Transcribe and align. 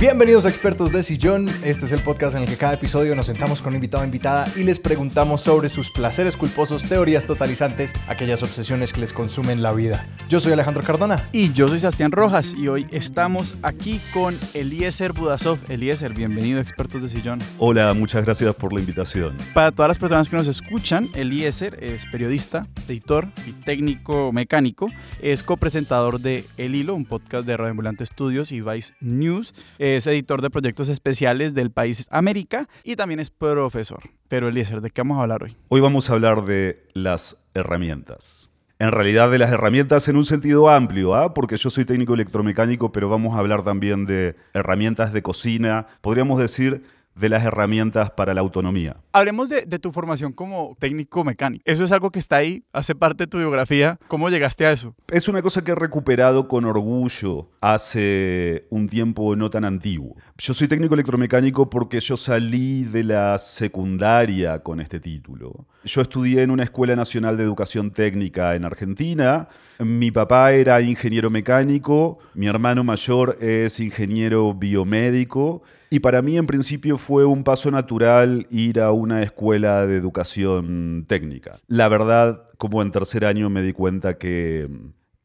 Bienvenidos 0.00 0.46
a 0.46 0.48
Expertos 0.48 0.92
de 0.92 1.02
Sillón. 1.02 1.46
Este 1.62 1.84
es 1.84 1.92
el 1.92 2.00
podcast 2.00 2.34
en 2.34 2.44
el 2.44 2.48
que 2.48 2.56
cada 2.56 2.72
episodio 2.72 3.14
nos 3.14 3.26
sentamos 3.26 3.60
con 3.60 3.72
un 3.72 3.74
invitado 3.74 4.02
o 4.02 4.06
invitada 4.06 4.46
y 4.56 4.62
les 4.62 4.78
preguntamos 4.78 5.42
sobre 5.42 5.68
sus 5.68 5.90
placeres 5.90 6.38
culposos, 6.38 6.88
teorías 6.88 7.26
totalizantes, 7.26 7.92
aquellas 8.08 8.42
obsesiones 8.42 8.94
que 8.94 9.00
les 9.00 9.12
consumen 9.12 9.62
la 9.62 9.74
vida. 9.74 10.08
Yo 10.30 10.40
soy 10.40 10.54
Alejandro 10.54 10.82
Cardona. 10.82 11.28
Y 11.32 11.52
yo 11.52 11.68
soy 11.68 11.80
Sebastián 11.80 12.12
Rojas 12.12 12.54
y 12.56 12.68
hoy 12.68 12.86
estamos 12.90 13.56
aquí 13.60 14.00
con 14.14 14.38
Eliezer 14.54 15.12
Budasov. 15.12 15.58
Eliezer, 15.68 16.14
bienvenido 16.14 16.60
a 16.60 16.62
Expertos 16.62 17.02
de 17.02 17.08
Sillón. 17.08 17.40
Hola, 17.58 17.92
muchas 17.92 18.24
gracias 18.24 18.54
por 18.54 18.72
la 18.72 18.80
invitación. 18.80 19.36
Para 19.52 19.70
todas 19.70 19.90
las 19.90 19.98
personas 19.98 20.30
que 20.30 20.36
nos 20.36 20.46
escuchan, 20.46 21.10
Eliezer 21.12 21.76
es 21.84 22.06
periodista, 22.06 22.66
editor 22.88 23.28
y 23.46 23.52
técnico 23.52 24.32
mecánico. 24.32 24.88
Es 25.20 25.42
copresentador 25.42 26.20
de 26.20 26.46
El 26.56 26.74
Hilo, 26.74 26.94
un 26.94 27.04
podcast 27.04 27.46
de 27.46 27.54
Radio 27.58 27.72
Ambulante 27.72 28.02
Estudios 28.02 28.50
y 28.50 28.62
Vice 28.62 28.94
News 29.02 29.52
es 29.96 30.06
editor 30.06 30.42
de 30.42 30.50
proyectos 30.50 30.88
especiales 30.88 31.54
del 31.54 31.70
país 31.70 32.06
América 32.10 32.68
y 32.84 32.96
también 32.96 33.20
es 33.20 33.30
profesor. 33.30 34.02
Pero 34.28 34.48
Eliezer, 34.48 34.80
¿de 34.80 34.90
qué 34.90 35.00
vamos 35.02 35.18
a 35.18 35.22
hablar 35.22 35.42
hoy? 35.42 35.56
Hoy 35.68 35.80
vamos 35.80 36.10
a 36.10 36.14
hablar 36.14 36.44
de 36.44 36.84
las 36.94 37.36
herramientas. 37.54 38.50
En 38.78 38.92
realidad 38.92 39.30
de 39.30 39.38
las 39.38 39.52
herramientas 39.52 40.08
en 40.08 40.16
un 40.16 40.24
sentido 40.24 40.70
amplio, 40.70 41.14
¿ah? 41.14 41.34
porque 41.34 41.56
yo 41.56 41.68
soy 41.68 41.84
técnico 41.84 42.14
electromecánico, 42.14 42.92
pero 42.92 43.10
vamos 43.10 43.36
a 43.36 43.38
hablar 43.38 43.62
también 43.62 44.06
de 44.06 44.36
herramientas 44.54 45.12
de 45.12 45.22
cocina, 45.22 45.86
podríamos 46.00 46.40
decir 46.40 46.82
de 47.20 47.28
las 47.28 47.44
herramientas 47.44 48.10
para 48.10 48.34
la 48.34 48.40
autonomía. 48.40 48.96
Hablemos 49.12 49.48
de, 49.50 49.62
tu 49.78 49.92
formación 49.92 50.32
como 50.32 50.76
técnico 50.78 51.22
mecánico. 51.22 51.62
Eso 51.66 51.84
es 51.84 51.92
algo 51.92 52.10
que 52.10 52.18
está 52.18 52.36
ahí, 52.36 52.64
hace 52.72 52.94
parte 52.94 53.24
de 53.24 53.28
tu 53.28 53.38
biografía. 53.38 53.98
¿Cómo 54.08 54.28
llegaste 54.28 54.66
a 54.66 54.72
eso? 54.72 54.94
Es 55.08 55.28
una 55.28 55.42
cosa 55.42 55.62
que 55.62 55.72
he 55.72 55.74
recuperado 55.74 56.48
con 56.48 56.64
orgullo 56.64 57.50
hace 57.60 58.66
un 58.70 58.88
tiempo 58.88 59.36
no 59.36 59.50
tan 59.50 59.64
antiguo. 59.64 60.16
Yo 60.38 60.54
soy 60.54 60.68
técnico 60.68 60.94
electromecánico 60.94 61.68
porque 61.68 62.00
yo 62.00 62.16
salí 62.16 62.84
de 62.84 63.04
la 63.04 63.38
secundaria 63.38 64.60
con 64.60 64.80
este 64.80 64.98
título. 65.00 65.66
Yo 65.84 66.00
estudié 66.00 66.42
en 66.42 66.50
una 66.50 66.64
Escuela 66.64 66.96
Nacional 66.96 67.36
de 67.36 67.44
Educación 67.44 67.90
Técnica 67.90 68.54
en 68.54 68.64
Argentina. 68.64 69.48
Mi 69.78 70.10
papá 70.10 70.52
era 70.52 70.80
ingeniero 70.80 71.30
mecánico, 71.30 72.18
mi 72.34 72.46
hermano 72.46 72.84
mayor 72.84 73.38
es 73.40 73.80
ingeniero 73.80 74.54
biomédico 74.54 75.62
y 75.90 76.00
para 76.00 76.22
mí 76.22 76.38
en 76.38 76.46
principio 76.46 76.96
fue 76.96 77.24
un 77.24 77.42
paso 77.42 77.70
natural 77.70 78.46
ir 78.50 78.80
a 78.80 78.92
una 78.92 79.22
escuela 79.22 79.86
de 79.86 79.96
educación 79.96 81.04
técnica. 81.08 81.60
La 81.66 81.88
verdad, 81.88 82.46
como 82.58 82.80
en 82.80 82.92
tercer 82.92 83.24
año 83.24 83.50
me 83.50 83.62
di 83.62 83.72
cuenta 83.72 84.16
que 84.16 84.68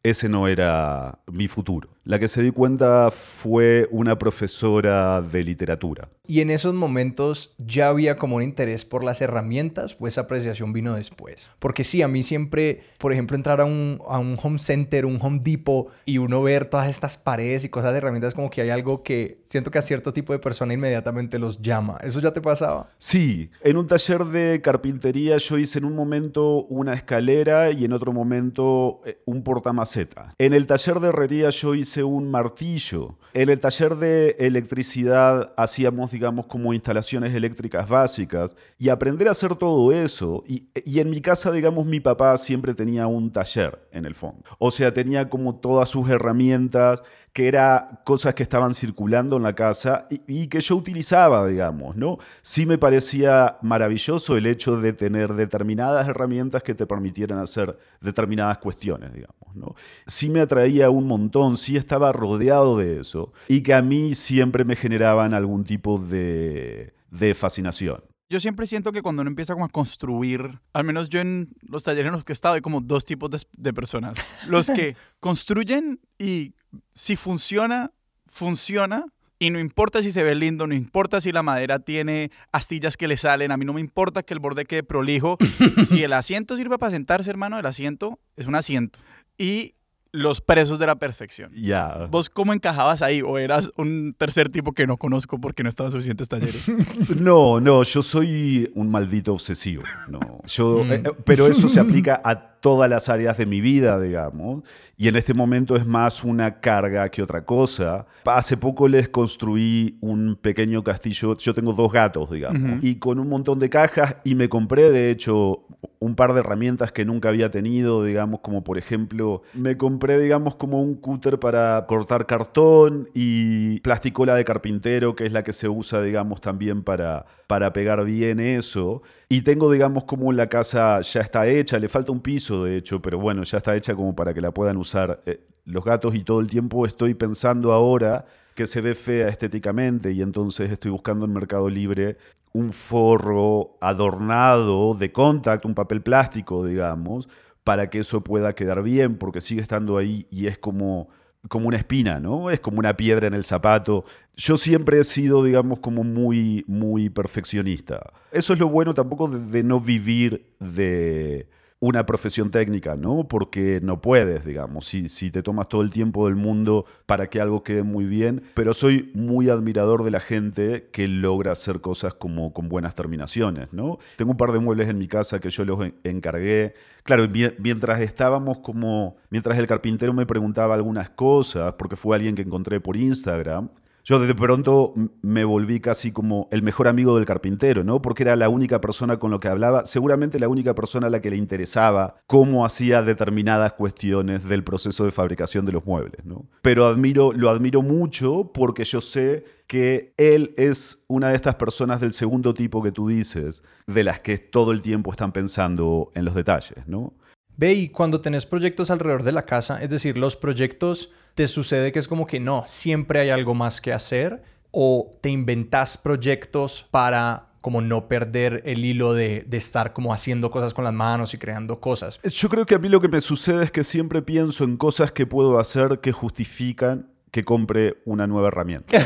ese 0.02 0.28
no 0.28 0.48
era 0.48 1.20
mi 1.32 1.48
futuro. 1.48 1.95
La 2.08 2.20
que 2.20 2.28
se 2.28 2.44
di 2.44 2.52
cuenta 2.52 3.10
fue 3.10 3.88
una 3.90 4.16
profesora 4.20 5.24
de 5.24 5.44
literatura. 5.44 6.08
¿Y 6.28 6.42
en 6.42 6.52
esos 6.52 6.74
momentos 6.76 7.56
ya 7.58 7.88
había 7.88 8.16
como 8.16 8.38
un 8.38 8.44
interés 8.44 8.86
por 8.86 9.04
las 9.04 9.22
herramientas 9.22 9.96
o 10.00 10.08
esa 10.08 10.22
apreciación 10.22 10.72
vino 10.72 10.96
después? 10.96 11.52
Porque 11.58 11.84
sí, 11.84 12.04
a 12.04 12.08
mí 12.08 12.22
siempre, 12.22 12.82
por 13.00 13.12
ejemplo, 13.12 13.36
entrar 13.36 13.60
a 13.60 13.66
un, 13.66 14.02
a 14.08 14.20
un 14.20 14.38
home 14.42 14.60
center, 14.60 15.08
un 15.08 15.20
home 15.20 15.40
depot 15.44 15.88
y 16.06 16.20
uno 16.20 16.44
ver 16.44 16.66
todas 16.66 16.90
estas 16.90 17.18
paredes 17.18 17.64
y 17.64 17.70
cosas 17.70 17.92
de 17.92 17.98
herramientas 17.98 18.36
como 18.36 18.52
que 18.52 18.62
hay 18.62 18.70
algo 18.70 19.02
que 19.02 19.42
siento 19.44 19.72
que 19.72 19.80
a 19.80 19.82
cierto 19.82 20.14
tipo 20.14 20.32
de 20.32 20.38
persona 20.38 20.76
inmediatamente 20.76 21.40
los 21.40 21.60
llama. 21.62 21.98
¿Eso 22.04 22.20
ya 22.20 22.34
te 22.34 22.42
pasaba? 22.42 22.90
Sí, 23.00 23.50
en 23.62 23.78
un 23.78 23.88
taller 23.88 24.26
de 24.26 24.62
carpintería 24.62 25.38
yo 25.38 25.58
hice 25.58 25.80
en 25.80 25.86
un 25.86 25.96
momento 25.96 26.66
una 26.66 26.94
escalera 26.94 27.72
y 27.72 27.86
en 27.86 27.94
otro 27.94 28.14
momento 28.14 29.02
eh, 29.06 29.20
un 29.26 29.44
portamaceta. 29.44 30.36
En 30.38 30.54
el 30.54 30.68
taller 30.68 31.00
de 31.00 31.10
herrería 31.10 31.50
yo 31.50 31.74
hice 31.74 31.95
un 32.04 32.30
martillo. 32.30 33.18
En 33.34 33.50
el 33.50 33.60
taller 33.60 33.96
de 33.96 34.36
electricidad 34.40 35.54
hacíamos, 35.58 36.12
digamos, 36.12 36.46
como 36.46 36.74
instalaciones 36.74 37.34
eléctricas 37.34 37.88
básicas 37.88 38.56
y 38.78 38.90
aprender 38.90 39.28
a 39.28 39.32
hacer 39.32 39.56
todo 39.56 39.92
eso. 39.92 40.44
Y, 40.48 40.68
y 40.86 41.00
en 41.00 41.10
mi 41.10 41.22
casa, 41.22 41.52
digamos, 41.52 41.86
mi 41.86 42.00
papá 42.00 42.38
siempre 42.38 42.74
tenía 42.74 43.08
un 43.08 43.32
taller 43.32 43.88
en 43.92 44.06
el 44.06 44.16
fondo. 44.16 44.44
O 44.60 44.72
sea, 44.72 44.94
tenía 44.94 45.30
como 45.30 45.56
todas 45.56 45.90
sus 45.90 46.10
herramientas 46.10 47.04
que 47.36 47.50
eran 47.50 48.00
cosas 48.06 48.34
que 48.34 48.44
estaban 48.44 48.74
circulando 48.74 49.36
en 49.36 49.44
la 49.44 49.54
casa 49.54 50.08
y, 50.10 50.48
que 50.48 50.62
yo 50.62 50.78
utilizaba, 50.78 51.46
digamos, 51.46 51.98
¿no? 51.98 52.18
Sí 52.42 52.66
me 52.66 52.78
parecía 52.78 53.58
maravilloso 53.62 54.38
el 54.38 54.46
hecho 54.46 54.78
de 54.78 54.94
tener 54.94 55.34
determinadas 55.34 56.08
herramientas 56.08 56.64
que 56.64 56.74
te 56.74 56.88
permitieran 56.88 57.40
hacer 57.40 57.78
determinadas 58.00 58.60
cuestiones, 58.60 59.12
digamos, 59.12 59.54
¿no? 59.54 59.76
Sí 60.08 60.30
me 60.30 60.40
atraía 60.40 60.90
un 60.90 61.08
montón, 61.08 61.58
sí 61.58 61.76
estaba 61.86 62.12
rodeado 62.12 62.78
de 62.78 63.00
eso 63.00 63.32
y 63.48 63.62
que 63.62 63.74
a 63.74 63.82
mí 63.82 64.16
siempre 64.16 64.66
me 64.66 64.76
generaban 64.76 65.34
algún 65.34 65.64
tipo 65.64 66.00
de, 66.00 66.94
de 67.12 67.34
fascinación. 67.34 68.04
Yo 68.28 68.40
siempre 68.40 68.66
siento 68.66 68.92
que 68.92 69.04
cuando 69.04 69.22
uno 69.22 69.30
empieza 69.30 69.54
como 69.54 69.66
a 69.66 69.70
construir, 69.70 70.60
al 70.74 70.84
menos 70.84 71.10
yo 71.10 71.20
en 71.20 71.50
los 71.62 71.84
talleres 71.84 72.08
en 72.08 72.14
los 72.14 72.26
que 72.26 72.32
he 72.32 72.34
estado, 72.34 72.56
hay 72.56 72.62
como 72.62 72.82
dos 72.82 73.06
tipos 73.06 73.30
de, 73.30 73.40
de 73.56 73.72
personas. 73.72 74.18
Los 74.48 74.68
que 74.68 74.96
construyen 75.20 76.00
y 76.18 76.56
si 76.94 77.16
funciona, 77.16 77.92
funciona. 78.28 79.06
Y 79.38 79.52
no 79.52 79.60
importa 79.60 80.02
si 80.02 80.12
se 80.12 80.24
ve 80.24 80.34
lindo, 80.34 80.66
no 80.66 80.74
importa 80.74 81.22
si 81.22 81.32
la 81.32 81.44
madera 81.44 81.80
tiene 81.80 82.32
astillas 82.52 82.98
que 82.98 83.08
le 83.08 83.18
salen, 83.18 83.52
a 83.52 83.58
mí 83.58 83.66
no 83.66 83.74
me 83.74 83.82
importa 83.82 84.24
que 84.24 84.34
el 84.34 84.40
borde 84.40 84.66
quede 84.66 84.82
prolijo. 84.82 85.38
si 85.86 86.04
el 86.04 86.14
asiento 86.14 86.58
sirve 86.58 86.78
para 86.80 86.92
sentarse, 86.92 87.30
hermano, 87.30 87.60
el 87.60 87.66
asiento 87.66 88.20
es 88.38 88.48
un 88.48 88.56
asiento. 88.56 88.98
Y 89.38 89.76
los 90.16 90.42
presos 90.42 90.80
de 90.80 90.88
la 90.88 90.96
perfección. 90.96 91.52
Ya. 91.54 92.08
¿Vos 92.10 92.30
cómo 92.30 92.54
encajabas 92.54 93.02
ahí? 93.02 93.22
¿O 93.22 93.38
eras 93.38 93.72
un 93.78 94.16
tercer 94.18 94.50
tipo 94.50 94.72
que 94.72 94.88
no 94.88 94.98
conozco 94.98 95.40
porque 95.40 95.64
no 95.64 95.70
estaban 95.70 95.92
suficientes 95.92 96.28
talleres? 96.28 96.72
No, 97.16 97.60
no, 97.60 97.84
yo 97.84 98.02
soy 98.02 98.72
un 98.76 98.90
maldito 98.90 99.34
obsesivo. 99.34 99.84
No. 100.08 100.20
Yo, 100.46 100.84
mm. 100.84 100.92
eh, 100.92 101.04
eh, 101.06 101.12
pero 101.26 101.48
eso 101.48 101.68
se 101.68 101.80
aplica 101.80 102.22
a 102.24 102.55
todas 102.66 102.90
las 102.90 103.10
áreas 103.10 103.38
de 103.38 103.46
mi 103.46 103.62
vida, 103.62 104.00
digamos, 104.00 104.64
y 104.98 105.08
en 105.08 105.16
este 105.18 105.36
momento 105.36 105.76
es 105.76 105.86
más 105.86 106.24
una 106.24 106.56
carga 106.56 107.10
que 107.10 107.22
otra 107.22 107.46
cosa. 107.46 108.08
Hace 108.26 108.58
poco 108.58 108.88
les 108.88 109.08
construí 109.08 110.00
un 110.02 110.36
pequeño 110.36 110.84
castillo, 110.84 111.38
yo 111.38 111.54
tengo 111.54 111.74
dos 111.74 111.94
gatos, 111.94 112.32
digamos, 112.32 112.84
y 112.84 112.96
con 112.96 113.20
un 113.20 113.30
montón 113.30 113.60
de 113.60 113.70
cajas, 113.70 114.16
y 114.24 114.34
me 114.34 114.50
compré, 114.50 114.90
de 114.90 115.12
hecho, 115.12 115.68
un 116.00 116.16
par 116.16 116.34
de 116.34 116.40
herramientas 116.40 116.92
que 116.92 117.06
nunca 117.06 117.30
había 117.30 117.52
tenido, 117.52 118.04
digamos, 118.04 118.40
como 118.40 118.64
por 118.64 118.80
ejemplo, 118.80 119.44
me 119.54 119.78
compré, 119.78 120.18
digamos, 120.20 120.56
como 120.56 120.82
un 120.82 120.96
cúter 120.96 121.40
para 121.40 121.86
cortar 121.88 122.26
cartón 122.26 123.10
y 123.14 123.80
plasticola 123.82 124.34
de 124.34 124.44
carpintero, 124.44 125.16
que 125.16 125.26
es 125.26 125.32
la 125.32 125.44
que 125.44 125.54
se 125.54 125.70
usa, 125.70 126.02
digamos, 126.02 126.42
también 126.42 126.82
para, 126.82 127.28
para 127.46 127.74
pegar 127.74 128.04
bien 128.06 128.40
eso. 128.40 129.04
Y 129.28 129.42
tengo, 129.42 129.72
digamos, 129.72 130.04
como 130.04 130.32
la 130.32 130.48
casa 130.48 131.02
ya 131.02 131.22
está 131.22 131.48
hecha, 131.48 131.80
le 131.80 131.90
falta 131.90 132.12
un 132.12 132.22
piso, 132.22 132.64
de 132.64 132.78
hecho, 132.78 133.02
pero 133.02 133.18
bueno, 133.18 133.44
ya 133.44 133.58
está 133.58 133.76
hecha 133.76 133.96
como 133.96 134.16
para 134.16 134.34
que 134.34 134.42
la 134.42 134.52
puedan 134.52 134.78
usar. 134.78 135.22
Eh, 135.26 135.42
los 135.66 135.84
gatos 135.84 136.14
y 136.14 136.24
todo 136.24 136.40
el 136.42 136.48
tiempo 136.48 136.86
estoy 136.86 137.16
pensando 137.16 137.74
ahora 137.74 138.26
que 138.54 138.68
se 138.68 138.82
ve 138.82 138.94
fea 138.94 139.28
estéticamente 139.28 140.12
y 140.12 140.22
entonces 140.22 140.72
estoy 140.72 140.92
buscando 140.92 141.26
en 141.26 141.34
Mercado 141.34 141.70
Libre 141.70 142.18
un 142.54 142.72
forro 142.72 143.78
adornado 143.82 144.94
de 144.94 145.12
contact, 145.12 145.66
un 145.66 145.76
papel 145.76 146.02
plástico, 146.02 146.66
digamos, 146.66 147.28
para 147.66 147.90
que 147.90 148.00
eso 148.00 148.24
pueda 148.24 148.54
quedar 148.54 148.82
bien, 148.82 149.18
porque 149.18 149.42
sigue 149.42 149.62
estando 149.62 149.98
ahí 149.98 150.28
y 150.30 150.48
es 150.48 150.58
como 150.58 151.10
como 151.48 151.68
una 151.68 151.78
espina, 151.78 152.20
¿no? 152.20 152.50
Es 152.50 152.60
como 152.60 152.80
una 152.80 152.96
piedra 152.98 153.28
en 153.28 153.34
el 153.34 153.44
zapato. 153.44 154.06
Yo 154.36 154.58
siempre 154.58 155.00
he 155.00 155.04
sido, 155.04 155.44
digamos, 155.44 155.80
como 155.80 156.04
muy, 156.04 156.64
muy 156.68 157.10
perfeccionista. 157.10 158.14
Eso 158.32 158.54
es 158.54 158.60
lo 158.60 158.68
bueno 158.70 158.94
tampoco 158.94 159.28
de 159.28 159.64
no 159.64 159.80
vivir 159.80 160.46
de, 160.60 161.48
una 161.86 162.08
profesión 162.08 162.50
técnica, 162.50 162.96
¿no? 162.96 163.28
Porque 163.28 163.80
no 163.84 164.02
puedes, 164.02 164.44
digamos, 164.44 164.88
si, 164.88 165.08
si 165.08 165.30
te 165.30 165.44
tomas 165.44 165.70
todo 165.70 165.84
el 165.84 165.92
tiempo 165.92 166.26
del 166.26 166.36
mundo 166.36 166.86
para 167.06 167.30
que 167.30 167.40
algo 167.40 167.64
quede 167.64 167.84
muy 167.84 168.06
bien, 168.06 168.42
pero 168.56 168.74
soy 168.74 169.12
muy 169.14 169.50
admirador 169.50 170.04
de 170.04 170.10
la 170.10 170.20
gente 170.20 170.90
que 170.92 171.08
logra 171.08 171.52
hacer 171.52 171.82
cosas 171.82 172.16
como 172.16 172.54
con 172.54 172.70
buenas 172.70 172.96
terminaciones, 172.96 173.72
¿no? 173.72 174.00
Tengo 174.16 174.32
un 174.32 174.38
par 174.38 174.52
de 174.52 174.60
muebles 174.60 174.90
en 174.90 174.98
mi 174.98 175.08
casa 175.08 175.40
que 175.40 175.52
yo 175.52 175.64
los 175.64 175.80
encargué. 176.04 176.74
Claro, 177.04 177.28
mientras 177.60 178.02
estábamos 178.02 178.58
como, 178.60 179.18
mientras 179.30 179.60
el 179.60 179.68
carpintero 179.68 180.12
me 180.12 180.26
preguntaba 180.26 180.74
algunas 180.74 181.12
cosas, 181.12 181.76
porque 181.78 181.96
fue 181.96 182.16
alguien 182.16 182.34
que 182.34 182.42
encontré 182.42 182.80
por 182.80 182.98
Instagram, 182.98 183.70
yo 184.06 184.20
de 184.20 184.36
pronto 184.36 184.94
me 185.24 185.44
volví 185.44 185.80
casi 185.80 186.12
como 186.12 186.48
el 186.52 186.62
mejor 186.62 186.88
amigo 186.88 187.16
del 187.16 187.26
carpintero, 187.26 187.84
¿no? 187.84 188.04
Porque 188.04 188.22
era 188.22 188.36
la 188.36 188.50
única 188.50 188.80
persona 188.80 189.18
con 189.18 189.32
lo 189.32 189.40
que 189.40 189.48
hablaba, 189.48 189.84
seguramente 189.86 190.40
la 190.40 190.48
única 190.48 190.76
persona 190.76 191.08
a 191.08 191.10
la 191.10 191.22
que 191.22 191.32
le 191.32 191.38
interesaba 191.38 192.18
cómo 192.28 192.66
hacía 192.66 193.02
determinadas 193.02 193.74
cuestiones 193.74 194.48
del 194.48 194.64
proceso 194.64 195.06
de 195.06 195.12
fabricación 195.12 195.66
de 195.66 195.72
los 195.72 195.86
muebles, 195.86 196.24
¿no? 196.24 196.46
Pero 196.62 196.94
lo 196.94 197.50
admiro 197.50 197.82
mucho 197.82 198.52
porque 198.54 198.84
yo 198.84 199.02
sé 199.02 199.44
que 199.66 200.14
él 200.18 200.54
es 200.56 201.04
una 201.08 201.30
de 201.30 201.36
estas 201.36 201.56
personas 201.56 202.00
del 202.00 202.14
segundo 202.14 202.54
tipo 202.54 202.84
que 202.84 202.92
tú 202.92 203.08
dices, 203.08 203.64
de 203.88 204.04
las 204.04 204.20
que 204.20 204.38
todo 204.38 204.72
el 204.72 204.84
tiempo 204.84 205.10
están 205.10 205.32
pensando 205.32 206.12
en 206.14 206.26
los 206.26 206.36
detalles, 206.36 206.88
¿no? 206.88 207.16
Ve, 207.58 207.74
y 207.74 207.90
cuando 207.90 208.22
tenés 208.22 208.46
proyectos 208.46 208.92
alrededor 208.92 209.24
de 209.24 209.32
la 209.32 209.46
casa, 209.46 209.82
es 209.82 209.90
decir, 209.90 210.18
los 210.18 210.36
proyectos 210.36 211.12
te 211.36 211.48
sucede 211.48 211.92
que 211.92 212.00
es 212.00 212.08
como 212.08 212.28
que 212.28 212.40
no, 212.40 212.64
siempre 212.66 213.20
hay 213.20 213.30
algo 213.30 213.54
más 213.54 213.82
que 213.82 213.94
hacer 213.94 214.44
o 214.72 215.12
te 215.22 215.30
inventas 215.30 215.98
proyectos 215.98 216.86
para 216.92 217.46
como 217.62 217.82
no 217.82 218.08
perder 218.08 218.62
el 218.66 218.86
hilo 218.86 219.14
de, 219.14 219.44
de, 219.48 219.58
estar 219.58 219.92
como 219.92 220.14
haciendo 220.14 220.52
cosas 220.52 220.74
con 220.74 220.84
las 220.84 220.94
manos 220.94 221.34
y 221.34 221.38
creando 221.40 221.80
cosas. 221.80 222.20
Yo 222.22 222.48
creo 222.48 222.66
que 222.66 222.76
a 222.76 222.78
mí 222.78 222.90
lo 222.90 223.02
que 223.02 223.08
me 223.08 223.22
sucede 223.22 223.64
es 223.64 223.72
que 223.72 223.84
siempre 223.84 224.22
pienso 224.22 224.64
en 224.66 224.78
cosas 224.78 225.12
que 225.12 225.26
puedo 225.26 225.58
hacer 225.58 226.00
que 226.00 226.12
justifican 226.12 227.10
que 227.36 227.44
compre 227.44 227.98
una 228.06 228.28
nueva 228.28 228.48
herramienta. 228.48 228.98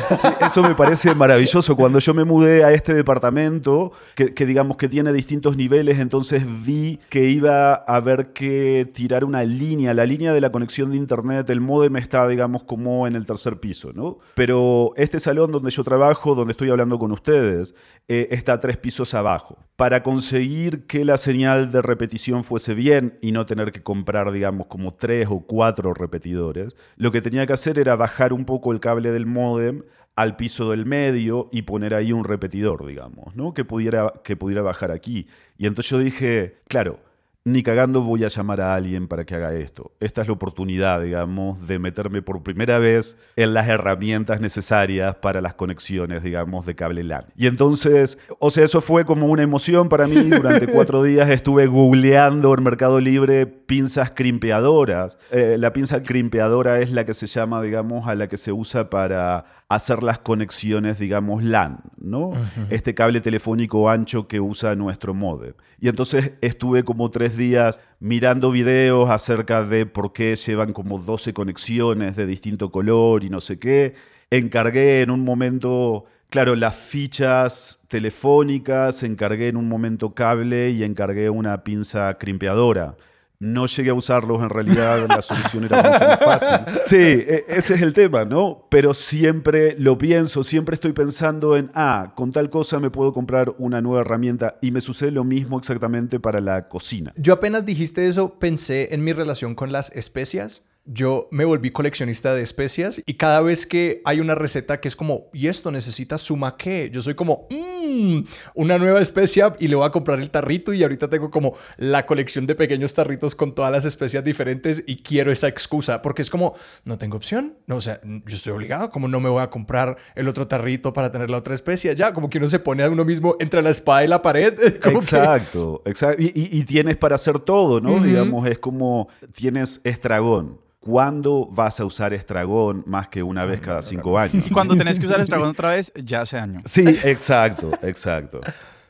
eso 0.46 0.62
me 0.62 0.76
parece 0.76 1.16
maravilloso. 1.16 1.76
Cuando 1.76 1.98
yo 1.98 2.14
me 2.14 2.26
mudé 2.26 2.64
a 2.64 2.72
este 2.72 2.94
departamento, 2.94 3.92
que, 4.14 4.46
digamos 4.46 4.78
que 4.78 4.88
tiene 4.88 5.12
distintos 5.12 5.58
niveles, 5.58 5.98
entonces 5.98 6.44
vi 6.64 7.00
que 7.10 7.28
iba 7.28 7.74
a 7.74 7.96
haber 7.96 8.31
que 8.31 8.88
tirar 8.94 9.24
una 9.24 9.44
línea, 9.44 9.96
la 9.96 10.06
línea 10.06 10.31
de 10.31 10.42
la 10.42 10.52
conexión 10.52 10.92
de 10.92 10.98
internet, 10.98 11.50
el 11.50 11.60
modem 11.60 11.96
está, 11.98 12.28
digamos, 12.28 12.62
como 12.66 13.08
en 13.08 13.16
el 13.16 13.26
tercer 13.26 13.60
piso, 13.60 13.94
¿no? 13.96 14.20
Pero 14.36 14.92
este 14.96 15.20
salón 15.20 15.52
donde 15.52 15.72
yo 15.72 15.84
trabajo, 15.84 16.36
donde 16.36 16.52
estoy 16.52 16.70
hablando 16.70 17.00
con 17.00 17.12
ustedes, 17.12 17.74
eh, 18.08 18.28
está 18.30 18.60
tres 18.60 18.78
pisos 18.78 19.16
abajo. 19.16 19.58
Para 19.75 20.04
conseguir 20.04 20.86
que 20.86 21.04
la 21.04 21.18
señal 21.18 21.72
de 21.72 21.82
repetición 21.82 22.44
fuese 22.44 22.75
bien 22.75 23.18
y 23.22 23.32
no 23.32 23.48
tener 23.48 23.72
que 23.72 23.82
comprar, 23.82 24.32
digamos, 24.32 24.68
como 24.68 24.94
tres 24.94 25.28
o 25.32 25.42
cuatro 25.42 25.94
repetidores, 25.94 26.75
lo 26.96 27.12
que 27.12 27.22
tenía 27.22 27.48
que 27.48 27.54
hacer 27.54 27.80
era 27.80 27.96
bajar 27.96 28.19
un 28.33 28.45
poco 28.45 28.71
el 28.71 28.80
cable 28.80 29.12
del 29.12 29.25
modem 29.25 29.83
al 30.16 30.36
piso 30.36 30.69
del 30.69 30.86
medio 30.86 31.50
y 31.51 31.62
poner 31.62 31.94
ahí 31.94 32.12
un 32.12 32.25
repetidor, 32.25 32.86
digamos, 32.86 33.36
¿no? 33.36 33.54
Que 33.54 33.63
pudiera, 33.63 34.13
que 34.24 34.36
pudiera 34.36 34.62
bajar 34.62 34.92
aquí. 34.92 35.27
Y 35.57 35.66
entonces 35.66 35.92
yo 35.92 35.98
dije, 35.98 36.57
claro, 36.68 37.00
ni 37.45 37.63
cagando 37.63 38.01
voy 38.01 38.25
a 38.25 38.27
llamar 38.27 38.62
a 38.62 38.75
alguien 38.75 39.07
para 39.07 39.25
que 39.25 39.36
haga 39.36 39.53
esto. 39.53 39.94
Esta 40.00 40.21
es 40.21 40.27
la 40.27 40.33
oportunidad, 40.33 41.01
digamos, 41.01 41.68
de 41.68 41.80
meterme 41.80 42.21
por 42.21 42.44
primera 42.44 42.80
vez 42.80 43.18
en 43.36 43.53
las 43.53 43.68
herramientas 43.68 44.41
necesarias 44.41 45.15
para 45.15 45.41
las 45.41 45.53
conexiones, 45.53 46.21
digamos, 46.21 46.65
de 46.65 46.75
cable 46.75 47.03
LAN. 47.03 47.25
Y 47.36 47.47
entonces, 47.47 48.18
o 48.39 48.51
sea, 48.51 48.65
eso 48.65 48.81
fue 48.81 49.06
como 49.06 49.27
una 49.27 49.44
emoción 49.44 49.89
para 49.89 50.06
mí. 50.07 50.30
Durante 50.30 50.68
cuatro 50.71 51.01
días 51.01 51.30
estuve 51.30 51.68
googleando 51.68 52.53
en 52.53 52.63
Mercado 52.63 53.00
Libre 53.00 53.45
pinzas 53.45 54.12
crimpeadoras. 54.12 55.18
Eh, 55.31 55.56
la 55.57 55.71
pinza 55.74 56.03
crimpeadora 56.03 56.80
es 56.80 56.91
la 56.91 57.06
que 57.06 57.13
se 57.13 57.25
llama, 57.25 57.62
digamos, 57.62 58.07
a 58.07 58.15
la 58.15 58.27
que 58.27 58.38
se 58.38 58.51
usa 58.51 58.89
para 58.89 59.45
hacer 59.69 60.01
las 60.01 60.18
conexiones, 60.18 60.98
digamos, 60.98 61.44
LAN, 61.44 61.81
¿no? 61.98 62.33
Este 62.71 62.95
cable 62.95 63.21
telefónico 63.21 63.88
ancho 63.88 64.27
que 64.27 64.39
usa 64.39 64.75
nuestro 64.75 65.13
modem. 65.13 65.54
Y 65.80 65.89
entonces 65.89 66.31
estuve 66.42 66.83
como 66.83 67.12
tres 67.12 67.38
días 67.38 67.80
mirando 68.00 68.50
videos 68.50 69.12
acerca 69.12 69.63
de 69.63 69.86
por 69.86 70.12
qué 70.12 70.36
llevan 70.36 70.74
como 70.74 70.98
12 70.98 71.33
conexiones 71.33 72.16
de 72.16 72.25
distinto 72.25 72.71
color 72.71 73.24
y 73.24 73.30
no 73.30 73.42
sé 73.42 73.60
qué. 73.60 73.94
Encargué 74.31 75.04
en 75.04 75.12
un 75.12 75.24
momento, 75.24 76.06
claro, 76.31 76.56
las 76.56 76.75
fichas 76.75 77.80
telefónicas, 77.88 79.04
encargué 79.04 79.50
en 79.50 79.56
un 79.56 79.69
momento 79.69 80.15
cable 80.15 80.72
y 80.72 80.83
encargué 80.83 81.30
una 81.30 81.63
pinza 81.63 82.18
crimpeadora. 82.18 82.95
No 83.41 83.68
llegué 83.68 83.91
a 83.91 83.94
usarlos, 83.94 84.41
en 84.41 84.50
realidad 84.50 85.07
la 85.07 85.21
solución 85.21 85.63
era 85.63 85.81
mucho 85.81 86.06
más 86.06 86.19
fácil. 86.19 86.81
Sí, 86.81 86.97
e, 86.97 87.45
ese 87.47 87.75
es 87.75 87.81
el 87.81 87.94
tema, 87.94 88.25
¿no? 88.25 88.68
Pero 88.69 88.94
siempre 88.94 89.77
lo 89.80 89.97
pienso, 89.97 90.44
siempre 90.44 90.74
estoy 90.74 90.91
pensando 90.91 91.56
en, 91.56 91.71
ah, 91.74 92.12
con 92.18 92.33
tal 92.33 92.50
cosa 92.50 92.81
me 92.81 92.89
puedo 92.89 93.13
comprar 93.13 93.56
una 93.57 93.80
nueva 93.80 94.01
herramienta 94.01 94.57
y 94.62 94.71
me 94.71 94.81
sucede 94.81 95.12
lo 95.12 95.24
mismo 95.24 95.57
exactamente 95.57 96.19
para 96.19 96.41
la 96.41 96.68
cocina. 96.68 97.13
Yo 97.15 97.31
apenas 97.31 97.65
dijiste 97.65 98.09
eso, 98.09 98.38
pensé 98.39 98.94
en 98.94 99.06
mi 99.06 99.13
relación 99.13 99.56
con 99.56 99.71
las 99.71 99.89
especias 99.95 100.65
yo 100.91 101.27
me 101.30 101.45
volví 101.45 101.69
coleccionista 101.69 102.33
de 102.33 102.41
especias 102.41 103.01
y 103.06 103.13
cada 103.13 103.41
vez 103.41 103.68
que 103.68 104.01
hay 104.06 104.19
una 104.19 104.33
receta 104.33 104.81
que 104.81 104.88
es 104.88 104.95
como, 104.95 105.30
y 105.33 105.47
esto 105.47 105.69
necesita 105.69 106.18
suma 106.18 106.57
qué, 106.57 106.89
yo 106.91 107.01
soy 107.01 107.13
como, 107.13 107.47
mmm, 107.51 108.21
una 108.56 108.80
nueva 108.80 109.00
especia 109.00 109.53
y 109.59 109.68
le 109.68 109.75
voy 109.75 109.86
a 109.86 109.91
comprar 109.91 110.19
el 110.19 110.31
tarrito 110.31 110.74
y 110.74 110.81
ahorita 110.81 111.07
tengo 111.07 111.30
como 111.30 111.53
la 111.77 112.07
colección 112.07 112.47
de 112.47 112.56
pequeños 112.56 112.95
tarritos 112.95 113.36
con 113.36 113.53
todas 113.53 113.71
las 113.71 113.86
especias 113.86 114.24
diferentes 114.24 114.83
y 114.88 114.97
quiero 115.03 115.31
esa 115.31 115.47
excusa 115.47 116.01
porque 116.01 116.24
es 116.24 116.30
como, 116.31 116.56
no 116.86 116.97
tengo 116.97 117.18
opción, 117.18 117.57
no, 117.68 117.75
o 117.75 117.81
sea, 117.81 118.01
yo 118.03 118.36
estoy 118.36 118.53
obligado, 118.53 118.89
como 118.89 119.07
no 119.07 119.19
me 119.19 119.30
voy 119.30 119.44
a 119.44 119.51
comprar 119.51 119.95
el 120.15 120.27
otro 120.27 120.47
tarrito 120.47 120.91
para 120.91 121.12
tener 121.12 121.30
la 121.30 121.38
otra 121.38 121.53
especia, 121.53 121.94
ya, 121.94 122.13
como 122.13 122.31
que 122.31 122.39
uno 122.39 122.47
se 122.47 122.57
pone 122.57 122.81
a 122.81 122.89
uno 122.89 123.06
mismo 123.06 123.36
entre 123.39 123.62
la 123.62 123.69
espada 123.69 124.03
y 124.03 124.07
la 124.07 124.24
pared. 124.24 124.59
exacto, 124.83 125.83
exacto. 125.86 126.21
Y, 126.21 126.63
tienes 126.63 126.97
para 126.97 127.15
hacer 127.15 127.39
todo, 127.39 127.80
¿no? 127.80 128.00
Digamos, 128.00 128.47
es 128.47 128.57
como, 128.57 129.07
tienes 129.33 129.81
estragón 129.83 130.59
¿Cuándo 130.80 131.48
vas 131.52 131.80
a 131.81 131.86
usar 131.86 132.14
estragón 132.14 132.84
más 132.86 133.10
que 133.10 133.22
una 133.22 133.44
vez 133.46 133.60
cada 133.60 133.81
cinco 133.81 134.18
años? 134.18 134.48
Y 134.48 134.50
cuando 134.54 134.76
tenés 134.76 135.00
que 135.00 135.06
usar 135.06 135.20
estragón 135.20 135.50
otra 135.50 135.72
vez, 135.72 135.92
ya 135.96 136.22
hace 136.22 136.38
año. 136.38 136.62
Sí, 136.66 136.86
exacto, 137.04 137.72
exacto. 137.81 138.40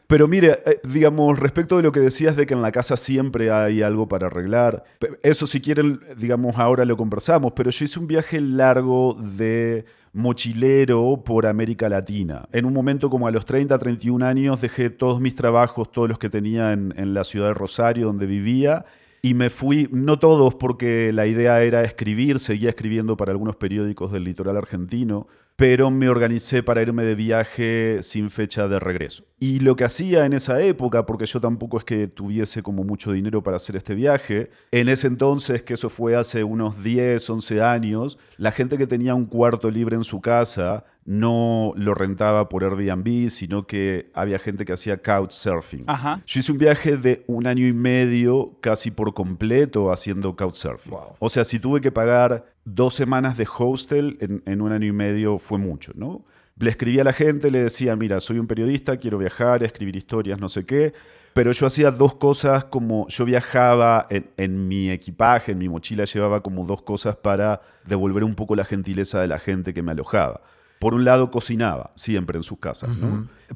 Pero 0.09 0.27
mire, 0.27 0.59
eh, 0.65 0.80
digamos, 0.83 1.38
respecto 1.38 1.77
de 1.77 1.83
lo 1.83 1.91
que 1.91 2.00
decías 2.00 2.36
de 2.36 2.45
que 2.45 2.56
en 2.56 2.62
la 2.62 2.71
casa 2.71 2.97
siempre 2.97 3.51
hay 3.51 3.83
algo 3.83 4.07
para 4.07 4.27
arreglar, 4.27 4.83
eso 5.21 5.45
si 5.45 5.62
quieren, 5.62 6.00
digamos, 6.18 6.57
ahora 6.57 6.83
lo 6.86 6.97
conversamos, 6.97 7.53
pero 7.56 7.69
yo 7.69 7.86
hice 7.86 8.00
un 8.00 8.07
viaje 8.07 8.39
largo 8.39 9.15
de 9.19 9.85
mochilero 10.13 11.21
por 11.24 11.45
América 11.45 11.89
Latina. 11.89 12.47
En 12.51 12.65
un 12.65 12.74
momento 12.74 13.12
como 13.12 13.27
a 13.27 13.31
los 13.31 13.45
30, 13.45 13.77
31 13.77 14.25
años 14.25 14.62
dejé 14.62 14.89
todos 14.89 15.21
mis 15.21 15.35
trabajos, 15.35 15.92
todos 15.92 16.09
los 16.09 16.18
que 16.18 16.30
tenía 16.30 16.74
en, 16.74 16.94
en 16.97 17.13
la 17.13 17.24
ciudad 17.24 17.50
de 17.50 17.53
Rosario, 17.53 18.07
donde 18.07 18.25
vivía, 18.25 18.85
y 19.21 19.33
me 19.33 19.50
fui, 19.50 19.89
no 19.92 20.19
todos, 20.19 20.56
porque 20.56 21.12
la 21.13 21.27
idea 21.27 21.62
era 21.63 21.83
escribir, 21.83 22.39
seguía 22.39 22.69
escribiendo 22.69 23.18
para 23.18 23.31
algunos 23.31 23.56
periódicos 23.56 24.12
del 24.12 24.24
litoral 24.24 24.57
argentino, 24.57 25.27
pero 25.60 25.92
me 25.92 26.07
organicé 26.07 26.63
para 26.63 26.81
irme 26.81 27.04
de 27.04 27.16
viaje 27.16 28.00
sin 28.01 28.30
fecha 28.30 28.69
de 28.69 28.80
regreso. 28.80 29.25
Y 29.42 29.60
lo 29.60 29.75
que 29.75 29.83
hacía 29.83 30.25
en 30.25 30.31
esa 30.31 30.62
época, 30.62 31.06
porque 31.06 31.25
yo 31.25 31.42
tampoco 31.42 31.77
es 31.77 31.83
que 31.83 32.07
tuviese 32.07 32.63
como 32.63 32.86
mucho 32.86 33.12
dinero 33.12 33.44
para 33.44 33.57
hacer 33.57 33.75
este 33.75 33.94
viaje, 33.94 34.51
en 34.71 34.88
ese 34.88 35.07
entonces, 35.07 35.62
que 35.62 35.74
eso 35.74 35.89
fue 35.89 36.16
hace 36.16 36.45
unos 36.45 36.81
10, 36.81 37.30
11 37.30 37.62
años, 37.62 38.18
la 38.38 38.54
gente 38.54 38.77
que 38.77 38.88
tenía 38.88 39.16
un 39.16 39.25
cuarto 39.25 39.69
libre 39.69 39.98
en 39.98 40.06
su 40.06 40.21
casa 40.21 40.86
no 41.09 41.73
lo 41.75 41.95
rentaba 41.95 42.50
por 42.50 42.63
Airbnb, 42.63 43.31
sino 43.31 43.65
que 43.65 44.11
había 44.13 44.38
gente 44.38 44.63
que 44.63 44.73
hacía 44.73 45.01
couchsurfing. 45.01 45.88
Yo 45.88 46.39
hice 46.39 46.51
un 46.51 46.59
viaje 46.59 46.97
de 46.97 47.23
un 47.25 47.47
año 47.47 47.65
y 47.65 47.73
medio 47.73 48.59
casi 48.61 48.91
por 48.91 49.15
completo 49.15 49.91
haciendo 49.91 50.35
couchsurfing. 50.35 50.94
O 51.17 51.29
sea, 51.29 51.45
si 51.45 51.57
tuve 51.57 51.81
que 51.81 51.91
pagar 51.91 52.53
dos 52.63 52.94
semanas 52.94 53.38
de 53.38 53.47
hostel 53.57 54.19
en, 54.21 54.44
en, 54.45 54.61
un 54.61 54.71
año 54.71 54.85
y 54.85 54.92
medio 54.92 55.39
fue 55.39 55.57
mucho, 55.57 55.94
¿no? 55.95 56.23
Le 56.59 56.69
escribía 56.69 57.01
a 57.01 57.06
la 57.06 57.13
gente, 57.13 57.49
le 57.49 57.63
decía, 57.63 57.95
mira, 57.95 58.19
soy 58.19 58.37
un 58.37 58.45
periodista, 58.45 58.97
quiero 58.97 59.18
viajar, 59.18 59.63
escribir 59.63 59.95
historias, 59.95 60.39
no 60.39 60.47
sé 60.47 60.63
qué. 60.68 60.94
Pero 61.33 61.51
yo 61.54 61.66
hacía 61.66 61.89
dos 61.89 62.13
cosas 62.13 62.66
como 62.66 63.07
yo 63.07 63.25
viajaba 63.25 64.06
en, 64.11 64.30
en, 64.37 64.68
mi 64.68 64.92
equipaje, 64.92 65.54
en 65.54 65.57
mi 65.57 65.69
mochila 65.69 66.06
llevaba 66.06 66.44
como 66.44 66.68
dos 66.68 66.83
cosas 66.83 67.16
para 67.16 67.61
devolver 67.87 68.23
un 68.23 68.35
poco 68.35 68.56
la 68.56 68.66
gentileza 68.66 69.19
de 69.19 69.28
la 69.28 69.39
gente 69.39 69.73
que 69.73 69.81
me 69.81 69.94
alojaba. 69.94 70.42
Por 70.80 70.94
un 70.94 71.04
lado 71.04 71.30
cocinaba 71.30 71.92
siempre 71.95 72.38
en 72.38 72.44
sus 72.44 72.59
casas, 72.59 72.90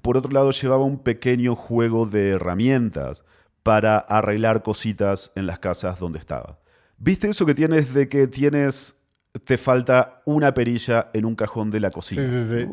Por 0.01 0.17
otro 0.17 0.31
lado 0.31 0.51
llevaba 0.51 0.83
un 0.83 0.99
pequeño 0.99 1.55
juego 1.55 2.05
de 2.05 2.31
herramientas 2.31 3.23
para 3.63 3.97
arreglar 3.97 4.61
cositas 4.61 5.31
en 5.35 5.47
las 5.47 5.59
casas 5.59 5.99
donde 5.99 6.19
estaba. 6.19 6.59
¿Viste 6.97 7.29
eso 7.29 7.45
que 7.45 7.55
tienes 7.55 7.93
de 7.93 8.09
que 8.09 8.27
tienes 8.27 8.97
te 9.45 9.57
falta 9.57 10.21
una 10.25 10.53
perilla 10.53 11.09
en 11.13 11.25
un 11.25 11.35
cajón 11.35 11.71
de 11.71 11.79
la 11.79 11.91
cocina? 11.91 12.23
Sí, 12.23 12.43
sí, 12.43 12.49
sí. 12.49 12.67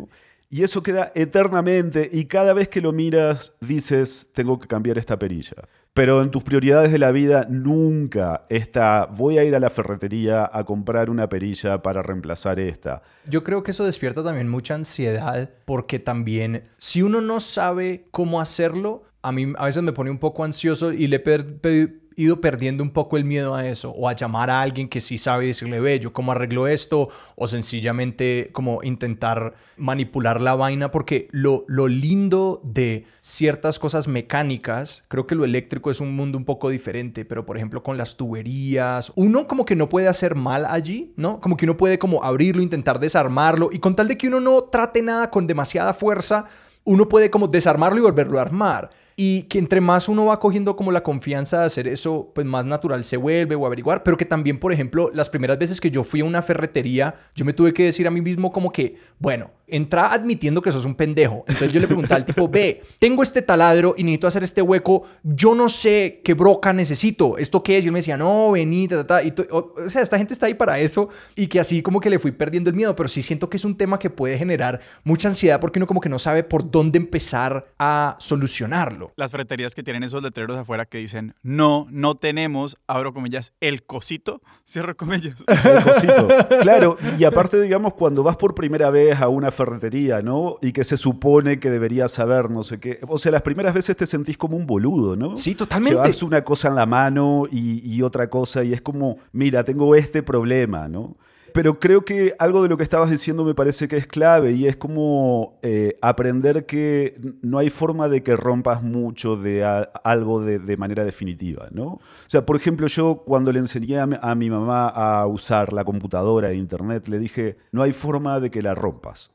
Y 0.52 0.64
eso 0.64 0.82
queda 0.82 1.12
eternamente 1.14 2.10
y 2.12 2.24
cada 2.24 2.52
vez 2.52 2.68
que 2.68 2.80
lo 2.80 2.92
miras 2.92 3.52
dices, 3.60 4.30
tengo 4.34 4.58
que 4.58 4.66
cambiar 4.66 4.98
esta 4.98 5.16
perilla. 5.16 5.54
Pero 5.92 6.22
en 6.22 6.30
tus 6.30 6.44
prioridades 6.44 6.92
de 6.92 6.98
la 6.98 7.10
vida 7.10 7.46
nunca 7.50 8.46
está, 8.48 9.06
voy 9.06 9.38
a 9.38 9.44
ir 9.44 9.56
a 9.56 9.60
la 9.60 9.70
ferretería 9.70 10.48
a 10.52 10.64
comprar 10.64 11.10
una 11.10 11.28
perilla 11.28 11.82
para 11.82 12.00
reemplazar 12.02 12.60
esta. 12.60 13.02
Yo 13.28 13.42
creo 13.42 13.64
que 13.64 13.72
eso 13.72 13.84
despierta 13.84 14.22
también 14.22 14.48
mucha 14.48 14.74
ansiedad 14.74 15.50
porque 15.64 15.98
también 15.98 16.68
si 16.78 17.02
uno 17.02 17.20
no 17.20 17.40
sabe 17.40 18.06
cómo 18.12 18.40
hacerlo, 18.40 19.02
a 19.22 19.32
mí 19.32 19.52
a 19.56 19.64
veces 19.64 19.82
me 19.82 19.92
pone 19.92 20.10
un 20.10 20.18
poco 20.18 20.44
ansioso 20.44 20.92
y 20.92 21.08
le 21.08 21.16
he 21.16 21.88
ido 22.20 22.40
perdiendo 22.40 22.82
un 22.82 22.90
poco 22.90 23.16
el 23.16 23.24
miedo 23.24 23.54
a 23.54 23.66
eso 23.66 23.90
o 23.90 24.08
a 24.08 24.14
llamar 24.14 24.50
a 24.50 24.60
alguien 24.60 24.88
que 24.88 25.00
sí 25.00 25.18
sabe 25.18 25.46
decirle, 25.46 25.80
ve, 25.80 25.98
yo 25.98 26.12
cómo 26.12 26.32
arreglo 26.32 26.66
esto 26.66 27.08
o 27.36 27.46
sencillamente 27.46 28.50
como 28.52 28.82
intentar 28.82 29.54
manipular 29.76 30.40
la 30.40 30.54
vaina 30.54 30.90
porque 30.90 31.28
lo, 31.30 31.64
lo 31.66 31.88
lindo 31.88 32.60
de 32.62 33.06
ciertas 33.20 33.78
cosas 33.78 34.08
mecánicas, 34.08 35.04
creo 35.08 35.26
que 35.26 35.34
lo 35.34 35.44
eléctrico 35.44 35.90
es 35.90 36.00
un 36.00 36.14
mundo 36.14 36.36
un 36.38 36.44
poco 36.44 36.68
diferente, 36.68 37.24
pero 37.24 37.46
por 37.46 37.56
ejemplo 37.56 37.82
con 37.82 37.96
las 37.96 38.16
tuberías, 38.16 39.12
uno 39.16 39.46
como 39.46 39.64
que 39.64 39.76
no 39.76 39.88
puede 39.88 40.08
hacer 40.08 40.34
mal 40.34 40.66
allí, 40.66 41.12
¿no? 41.16 41.40
Como 41.40 41.56
que 41.56 41.64
uno 41.64 41.76
puede 41.76 41.98
como 41.98 42.22
abrirlo, 42.22 42.62
intentar 42.62 43.00
desarmarlo 43.00 43.70
y 43.72 43.78
con 43.78 43.94
tal 43.94 44.08
de 44.08 44.18
que 44.18 44.28
uno 44.28 44.40
no 44.40 44.64
trate 44.64 45.02
nada 45.02 45.30
con 45.30 45.46
demasiada 45.46 45.94
fuerza, 45.94 46.46
uno 46.84 47.08
puede 47.08 47.30
como 47.30 47.48
desarmarlo 47.48 47.98
y 47.98 48.02
volverlo 48.02 48.38
a 48.38 48.42
armar. 48.42 48.90
Y 49.22 49.42
que 49.42 49.58
entre 49.58 49.82
más 49.82 50.08
uno 50.08 50.24
va 50.24 50.40
cogiendo 50.40 50.76
como 50.76 50.92
la 50.92 51.02
confianza 51.02 51.60
de 51.60 51.66
hacer 51.66 51.86
eso, 51.86 52.32
pues 52.34 52.46
más 52.46 52.64
natural 52.64 53.04
se 53.04 53.18
vuelve 53.18 53.54
o 53.54 53.66
averiguar, 53.66 54.02
pero 54.02 54.16
que 54.16 54.24
también, 54.24 54.58
por 54.58 54.72
ejemplo, 54.72 55.10
las 55.12 55.28
primeras 55.28 55.58
veces 55.58 55.78
que 55.78 55.90
yo 55.90 56.04
fui 56.04 56.22
a 56.22 56.24
una 56.24 56.40
ferretería, 56.40 57.14
yo 57.34 57.44
me 57.44 57.52
tuve 57.52 57.74
que 57.74 57.84
decir 57.84 58.06
a 58.06 58.10
mí 58.10 58.22
mismo 58.22 58.50
como 58.50 58.72
que, 58.72 58.96
bueno, 59.18 59.50
entra 59.70 60.12
admitiendo 60.12 60.62
que 60.62 60.72
sos 60.72 60.84
un 60.84 60.94
pendejo. 60.94 61.44
Entonces 61.46 61.72
yo 61.72 61.80
le 61.80 61.86
preguntaba 61.86 62.16
al 62.16 62.24
tipo, 62.24 62.48
ve, 62.48 62.82
tengo 62.98 63.22
este 63.22 63.42
taladro 63.42 63.94
y 63.96 64.04
necesito 64.04 64.26
hacer 64.26 64.42
este 64.42 64.62
hueco, 64.62 65.04
yo 65.22 65.54
no 65.54 65.68
sé 65.68 66.20
qué 66.24 66.34
broca 66.34 66.72
necesito, 66.72 67.38
¿esto 67.38 67.62
qué 67.62 67.78
es? 67.78 67.84
Y 67.84 67.88
él 67.88 67.92
me 67.92 68.00
decía, 68.00 68.16
no, 68.16 68.52
vení, 68.52 68.88
ta, 68.88 69.06
ta, 69.06 69.22
Y 69.22 69.34
o, 69.50 69.74
o, 69.84 69.88
sea, 69.88 70.02
esta 70.02 70.18
gente 70.18 70.34
está 70.34 70.46
ahí 70.46 70.54
para 70.54 70.78
eso 70.78 71.08
y 71.36 71.46
que 71.46 71.60
así 71.60 71.82
como 71.82 72.00
que 72.00 72.10
le 72.10 72.18
fui 72.18 72.32
perdiendo 72.32 72.70
el 72.70 72.76
miedo, 72.76 72.96
pero 72.96 73.08
sí 73.08 73.22
siento 73.22 73.48
que 73.48 73.56
es 73.56 73.64
un 73.64 73.76
tema 73.76 73.98
que 73.98 74.10
puede 74.10 74.38
generar 74.38 74.80
mucha 75.04 75.28
ansiedad 75.28 75.60
porque 75.60 75.78
uno 75.78 75.86
como 75.86 76.00
que 76.00 76.08
no 76.08 76.18
sabe 76.18 76.42
por 76.42 76.70
dónde 76.70 76.98
empezar 76.98 77.66
a 77.78 78.16
solucionarlo. 78.18 79.09
Las 79.16 79.30
ferreterías 79.30 79.74
que 79.74 79.82
tienen 79.82 80.02
esos 80.02 80.22
letreros 80.22 80.56
afuera 80.56 80.86
que 80.86 80.98
dicen, 80.98 81.34
no, 81.42 81.86
no 81.90 82.14
tenemos, 82.14 82.76
abro 82.86 83.12
comillas, 83.12 83.52
el 83.60 83.82
cosito, 83.82 84.40
cierro 84.66 84.96
comillas. 84.96 85.44
El 85.64 85.82
cosito. 85.82 86.28
Claro, 86.62 86.96
y 87.18 87.24
aparte, 87.24 87.60
digamos, 87.60 87.94
cuando 87.94 88.22
vas 88.22 88.36
por 88.36 88.54
primera 88.54 88.90
vez 88.90 89.20
a 89.20 89.28
una 89.28 89.50
ferretería, 89.50 90.22
¿no? 90.22 90.56
Y 90.62 90.72
que 90.72 90.84
se 90.84 90.96
supone 90.96 91.58
que 91.58 91.70
deberías 91.70 92.12
saber, 92.12 92.50
no 92.50 92.62
sé 92.62 92.78
qué. 92.80 93.00
O 93.08 93.18
sea, 93.18 93.32
las 93.32 93.42
primeras 93.42 93.74
veces 93.74 93.96
te 93.96 94.06
sentís 94.06 94.36
como 94.36 94.56
un 94.56 94.66
boludo, 94.66 95.16
¿no? 95.16 95.36
Sí, 95.36 95.54
totalmente. 95.54 95.94
Llevas 95.94 96.22
una 96.22 96.42
cosa 96.42 96.68
en 96.68 96.74
la 96.76 96.86
mano 96.86 97.44
y, 97.50 97.80
y 97.88 98.02
otra 98.02 98.28
cosa 98.28 98.64
y 98.64 98.72
es 98.72 98.82
como, 98.82 99.18
mira, 99.32 99.64
tengo 99.64 99.94
este 99.94 100.22
problema, 100.22 100.88
¿no? 100.88 101.16
Pero 101.52 101.78
creo 101.78 102.04
que 102.04 102.34
algo 102.38 102.62
de 102.62 102.68
lo 102.68 102.76
que 102.76 102.82
estabas 102.82 103.10
diciendo 103.10 103.44
me 103.44 103.54
parece 103.54 103.88
que 103.88 103.96
es 103.96 104.06
clave 104.06 104.52
y 104.52 104.66
es 104.66 104.76
como 104.76 105.58
eh, 105.62 105.96
aprender 106.02 106.66
que 106.66 107.20
no 107.42 107.58
hay 107.58 107.70
forma 107.70 108.08
de 108.08 108.22
que 108.22 108.36
rompas 108.36 108.82
mucho 108.82 109.36
de 109.36 109.64
algo 110.04 110.42
de, 110.42 110.76
manera 110.76 111.04
definitiva, 111.04 111.68
¿no? 111.72 111.84
O 111.84 112.00
sea, 112.26 112.46
por 112.46 112.56
ejemplo, 112.56 112.86
yo 112.86 113.22
cuando 113.26 113.52
le 113.52 113.58
enseñé 113.58 113.98
a 113.98 114.34
mi, 114.34 114.50
mamá 114.50 114.88
a 114.88 115.26
usar 115.26 115.72
la 115.72 115.84
computadora 115.84 116.50
e 116.50 116.54
internet, 116.54 117.08
le 117.08 117.18
dije, 117.18 117.56
no 117.72 117.82
hay 117.82 117.92
forma 117.92 118.40
de 118.40 118.50
que 118.50 118.62
la 118.62 118.74
rompas. 118.74 119.30